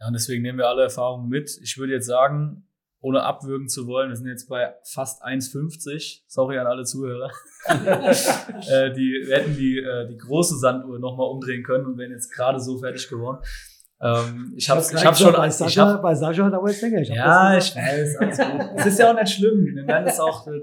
Ja, 0.00 0.06
und 0.08 0.12
deswegen 0.14 0.42
nehmen 0.42 0.58
wir 0.58 0.68
alle 0.68 0.84
Erfahrungen 0.84 1.28
mit. 1.28 1.58
Ich 1.62 1.76
würde 1.78 1.92
jetzt 1.92 2.06
sagen, 2.06 2.66
ohne 3.02 3.22
abwürgen 3.22 3.68
zu 3.68 3.86
wollen, 3.86 4.10
wir 4.10 4.16
sind 4.16 4.28
jetzt 4.28 4.48
bei 4.48 4.74
fast 4.84 5.24
1,50. 5.24 6.22
Sorry 6.26 6.58
an 6.58 6.66
alle 6.66 6.84
Zuhörer. 6.84 7.30
äh, 7.68 8.92
die, 8.92 9.24
wir 9.26 9.36
hätten 9.36 9.56
die, 9.56 9.78
äh, 9.78 10.06
die 10.08 10.18
große 10.18 10.58
Sanduhr 10.58 10.98
nochmal 10.98 11.28
umdrehen 11.28 11.62
können 11.62 11.86
und 11.86 11.98
wären 11.98 12.12
jetzt 12.12 12.32
gerade 12.32 12.60
so 12.60 12.78
fertig 12.78 13.08
geworden. 13.08 13.38
Ähm, 14.02 14.54
ich 14.56 14.68
habe 14.68 14.80
ich 14.80 15.04
hab 15.04 15.16
schon, 15.16 15.32
bei 15.32 15.48
ich 15.48 15.54
Sascha, 15.54 15.94
hab, 15.94 16.02
bei 16.02 16.14
Sascha 16.14 16.48
dauert 16.48 16.70
es 16.70 16.80
länger. 16.80 17.00
Ich 17.00 17.08
ja, 17.08 17.54
das 17.54 17.68
ich 17.68 17.76
weiß. 17.76 18.16
Es 18.76 18.86
ist 18.86 18.98
ja 18.98 19.10
auch 19.10 19.14
nicht 19.14 19.34
schlimm. 19.34 19.64
Wir 19.64 19.86
werden 19.86 20.06
das 20.06 20.20
auch, 20.20 20.46
äh, 20.46 20.60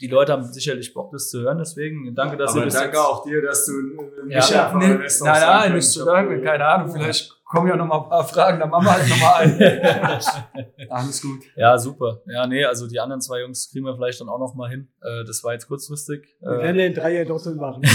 die 0.00 0.08
Leute 0.08 0.32
haben 0.32 0.44
sicherlich 0.44 0.92
Bock, 0.92 1.12
das 1.12 1.30
zu 1.30 1.40
hören. 1.40 1.58
Deswegen 1.58 2.14
danke, 2.14 2.36
dass 2.36 2.52
Aber 2.52 2.60
ihr 2.60 2.64
bis 2.64 2.74
danke 2.74 2.96
jetzt, 2.96 2.98
auch 2.98 3.24
dir, 3.24 3.42
dass 3.42 3.66
du 3.66 3.72
äh, 3.72 4.24
mich 4.24 4.50
Ja, 4.50 4.66
einfach 4.66 4.78
Nee, 4.78 4.88
nein, 4.88 5.08
nein, 5.20 5.74
nicht 5.74 5.84
Ich 5.84 5.90
zu 5.92 6.04
danken, 6.04 6.42
keine 6.42 6.66
Ahnung, 6.66 6.92
vielleicht 6.92 7.39
kommen 7.50 7.66
ja 7.68 7.74
noch 7.74 7.86
mal 7.86 7.98
ein 8.04 8.08
paar 8.08 8.24
Fragen, 8.24 8.60
dann 8.60 8.70
machen 8.70 8.84
wir 8.86 8.92
halt 8.92 9.08
noch 9.08 9.18
mal 9.20 9.34
ein. 9.40 9.60
Alles 10.90 11.20
gut. 11.20 11.40
Ja, 11.56 11.76
super. 11.76 12.20
Ja, 12.26 12.46
nee, 12.46 12.64
also 12.64 12.86
die 12.86 13.00
anderen 13.00 13.20
zwei 13.20 13.40
Jungs 13.40 13.70
kriegen 13.72 13.84
wir 13.84 13.94
vielleicht 13.96 14.20
dann 14.20 14.28
auch 14.28 14.38
noch 14.38 14.54
mal 14.54 14.70
hin. 14.70 14.88
Äh, 15.02 15.24
das 15.26 15.42
war 15.42 15.52
jetzt 15.52 15.66
kurzfristig. 15.66 16.28
Wir 16.40 16.48
Äh, 16.52 16.62
werden 16.62 16.76
den 16.76 16.94
Dreier 16.94 17.24
Doppel 17.24 17.56
machen. 17.56 17.82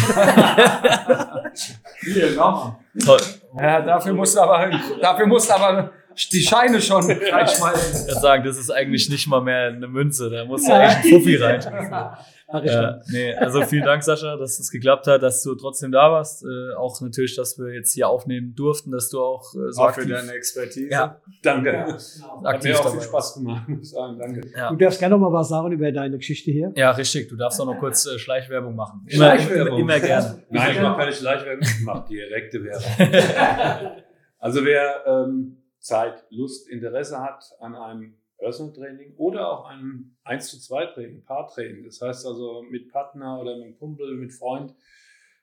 Hier, 2.02 2.32
nochmal. 2.36 2.76
toll. 3.04 3.22
Ja, 3.58 3.82
dafür 3.82 4.14
musst 4.14 4.36
du 4.36 4.42
aber, 4.42 4.70
dafür 5.02 5.26
musst 5.26 5.50
du 5.50 5.54
aber 5.56 5.92
die 6.34 6.42
Scheine 6.42 6.82
schon 6.82 7.10
reinschmeißen. 7.10 8.02
Ich 8.02 8.08
würde 8.10 8.20
sagen, 8.22 8.44
das 8.44 8.58
ist 8.58 8.70
eigentlich 8.72 9.10
nicht 9.10 9.28
mal 9.28 9.40
mehr 9.42 9.68
eine 9.68 9.88
Münze. 9.88 10.30
Da 10.30 10.44
muss 10.46 10.68
ja 10.68 10.82
echt 10.86 10.98
ein 11.06 11.12
Fuffi 11.12 11.36
rein. 11.38 11.62
Ach, 12.48 12.64
ich 12.64 12.72
Ja, 12.72 13.02
nee, 13.12 13.34
also 13.34 13.64
vielen 13.64 13.86
Dank, 13.86 14.04
Sascha, 14.04 14.38
dass 14.38 14.60
es 14.60 14.70
geklappt 14.70 15.08
hat, 15.08 15.24
dass 15.24 15.42
du 15.42 15.56
trotzdem 15.56 15.92
da 15.92 16.12
warst. 16.12 16.44
Äh, 16.44 16.76
auch 16.76 17.00
natürlich, 17.02 17.36
dass 17.36 17.58
wir 17.58 17.74
jetzt 17.74 17.94
hier 17.94 18.08
aufnehmen 18.08 18.54
durften, 18.56 18.92
dass 18.92 19.10
du 19.10 19.20
auch 19.20 19.54
äh, 19.56 19.72
so 19.72 19.82
Auch 19.82 19.92
für 19.92 20.02
aktiv, 20.02 20.14
deine 20.16 20.32
Expertise. 20.34 20.90
Ja. 20.92 21.20
Danke. 21.42 21.86
Hat 21.86 22.02
aktiv 22.44 22.72
mir 22.72 22.80
auch 22.80 22.92
viel. 22.92 23.02
Spaß 23.02 23.34
gemacht, 23.36 23.68
muss 23.68 23.80
ich 23.82 23.90
sagen. 23.90 24.20
Danke. 24.20 24.42
Ja. 24.56 24.70
Du 24.70 24.76
darfst 24.76 25.00
gerne 25.00 25.16
noch 25.16 25.22
mal 25.22 25.34
was 25.34 25.50
sagen 25.50 25.72
über 25.72 25.92
deine 25.92 26.18
Geschichte 26.18 26.52
hier. 26.52 26.72
ja, 26.76 26.92
richtig. 26.92 27.30
Du 27.30 27.36
darfst 27.36 27.60
auch 27.60 27.66
noch 27.66 27.80
kurz 27.80 28.06
äh, 28.06 28.20
Schleichwerbung 28.20 28.76
machen. 28.76 29.06
Immer, 29.08 29.34
immer, 29.34 29.40
Schleichwerbung. 29.40 29.80
immer 29.80 30.00
gerne. 30.00 30.44
Nein, 30.50 30.72
ich 30.76 30.82
mache 30.82 30.98
keine 31.00 31.14
Schleichwerbung, 31.14 31.64
ich 31.64 31.82
mache 31.84 32.08
direkte 32.10 32.64
Werbung. 32.64 33.92
Also 34.38 34.64
wer 34.64 35.04
ähm, 35.08 35.58
Zeit, 35.80 36.24
Lust, 36.30 36.70
Interesse 36.70 37.20
hat 37.20 37.44
an 37.60 37.74
einem 37.74 38.16
Personal 38.46 38.74
Training 38.74 39.16
oder 39.18 39.50
auch 39.52 39.66
einem 39.66 40.16
1 40.24 40.52
zu 40.52 40.60
2 40.60 40.86
Training, 40.94 41.26
Paartraining, 41.26 41.84
das 41.84 42.00
heißt 42.00 42.28
also 42.28 42.62
mit 42.62 42.92
Partner 42.92 43.42
oder 43.42 43.58
mit 43.58 43.80
Kumpel, 43.80 44.16
mit 44.18 44.34
Freund, 44.34 44.76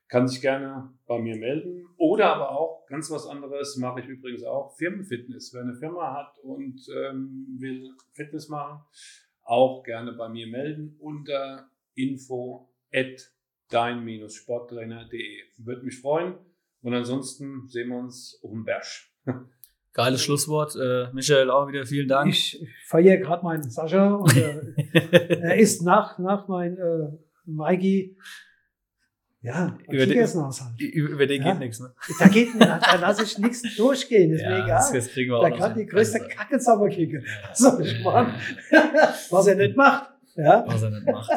kann 0.06 0.28
sich 0.28 0.40
gerne 0.40 0.92
bei 1.08 1.18
mir 1.18 1.36
melden. 1.36 1.88
Oder 1.96 2.32
aber 2.32 2.52
auch 2.52 2.86
ganz 2.86 3.10
was 3.10 3.26
anderes 3.26 3.76
mache 3.76 4.02
ich 4.02 4.06
übrigens 4.06 4.44
auch, 4.44 4.76
Firmenfitness. 4.76 5.52
Wer 5.52 5.62
eine 5.62 5.74
Firma 5.74 6.14
hat 6.14 6.38
und 6.44 6.80
ähm, 6.94 7.56
will 7.58 7.90
Fitness 8.12 8.48
machen, 8.48 8.84
auch 9.42 9.82
gerne 9.82 10.12
bei 10.12 10.28
mir 10.28 10.46
melden 10.46 10.94
unter 11.00 11.68
info 11.96 12.68
at 12.94 13.32
dein-sporttrainer.de. 13.70 15.40
Würde 15.56 15.82
mich 15.82 15.98
freuen. 15.98 16.34
Und 16.82 16.94
ansonsten 16.94 17.68
sehen 17.68 17.88
wir 17.88 17.98
uns 17.98 18.38
auf 18.44 18.52
Berg. 18.64 18.84
Geiles 19.94 20.22
Schlusswort. 20.22 20.74
Äh, 20.76 21.12
Michael, 21.12 21.50
auch 21.50 21.68
wieder 21.68 21.84
vielen 21.84 22.08
Dank. 22.08 22.30
Ich 22.30 22.64
feiere 22.86 23.18
gerade 23.18 23.44
meinen 23.44 23.68
Sascha 23.68 24.14
und 24.14 24.36
äh, 24.36 24.60
er 25.42 25.56
ist 25.58 25.82
nach, 25.82 26.18
nach 26.18 26.48
mein 26.48 26.76
äh, 26.78 27.08
Mikey. 27.44 28.16
Ja, 29.44 29.76
Über 29.88 30.06
den- 30.06 30.10
Kickershaushalt. 30.10 30.80
Über 30.80 31.26
den 31.26 31.42
Ja. 31.42 31.50
geht 31.50 31.58
nichts, 31.60 31.80
ne? 31.80 31.92
Da 32.20 32.28
geht, 32.28 32.48
da, 32.60 32.78
da 32.78 32.94
lasse 32.94 33.24
ich 33.24 33.36
nichts 33.38 33.62
durchgehen, 33.76 34.32
ist 34.32 34.42
mir 34.42 34.50
Ja, 34.50 34.66
das, 34.68 34.90
egal. 34.90 35.00
das 35.00 35.08
kriegen 35.12 35.30
wir 35.32 35.38
auch 35.38 35.42
Da 35.42 35.48
noch 35.50 35.58
kann 35.58 35.74
die 35.74 35.86
größte 35.86 36.22
Also, 36.22 36.36
Kacke 36.36 36.58
zusammenkicken. 36.58 37.24
Was 37.48 37.58
soll 37.58 37.84
ich 37.84 38.04
machen? 38.04 38.34
Was 39.30 39.46
er 39.48 39.54
nicht 39.56 39.76
macht. 39.76 40.10
Ja? 40.36 40.64
was 40.66 40.82
er 40.82 40.90
nicht 40.90 41.04
macht. 41.04 41.30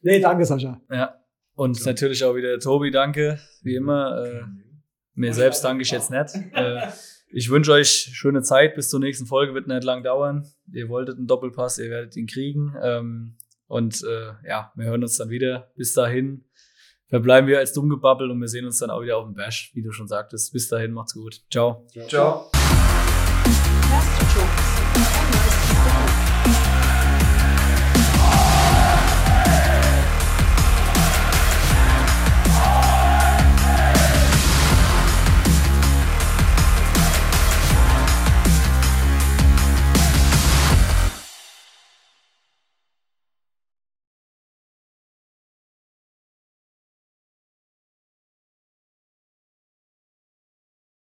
Nee, 0.00 0.18
danke, 0.18 0.44
Sascha. 0.44 0.80
Ja. 0.90 1.20
Und 1.54 1.84
natürlich 1.86 2.24
auch 2.24 2.34
wieder 2.34 2.58
Tobi, 2.58 2.90
danke, 2.90 3.38
wie 3.62 3.76
immer. 3.76 4.24
Äh, 4.24 4.42
mir 5.14 5.32
selbst 5.34 5.62
danke 5.62 5.82
ich 5.82 5.90
jetzt 5.92 6.10
nicht. 6.10 6.34
Äh, 6.54 6.80
ich 7.32 7.50
wünsche 7.50 7.72
euch 7.72 7.88
schöne 7.88 8.42
Zeit 8.42 8.74
bis 8.74 8.90
zur 8.90 9.00
nächsten 9.00 9.26
Folge, 9.26 9.54
wird 9.54 9.68
nicht 9.68 9.84
lang 9.84 10.02
dauern. 10.02 10.46
Ihr 10.72 10.88
wolltet 10.88 11.16
einen 11.16 11.26
Doppelpass, 11.26 11.78
ihr 11.78 11.90
werdet 11.90 12.16
ihn 12.16 12.26
kriegen. 12.26 12.74
Ähm, 12.82 13.36
und 13.66 14.02
äh, 14.02 14.32
ja, 14.48 14.72
wir 14.74 14.86
hören 14.86 15.02
uns 15.02 15.16
dann 15.16 15.30
wieder. 15.30 15.70
Bis 15.76 15.92
dahin 15.92 16.44
verbleiben 17.06 17.48
wir 17.48 17.58
als 17.58 17.72
Dummgebabbel 17.72 18.30
und 18.30 18.40
wir 18.40 18.48
sehen 18.48 18.66
uns 18.66 18.78
dann 18.78 18.90
auch 18.90 19.02
wieder 19.02 19.16
auf 19.16 19.26
dem 19.26 19.34
Bash, 19.34 19.70
wie 19.74 19.82
du 19.82 19.92
schon 19.92 20.08
sagtest. 20.08 20.52
Bis 20.52 20.68
dahin, 20.68 20.92
macht's 20.92 21.14
gut. 21.14 21.42
Ciao. 21.50 21.86
Ciao. 22.08 22.50
Joe 22.52 24.19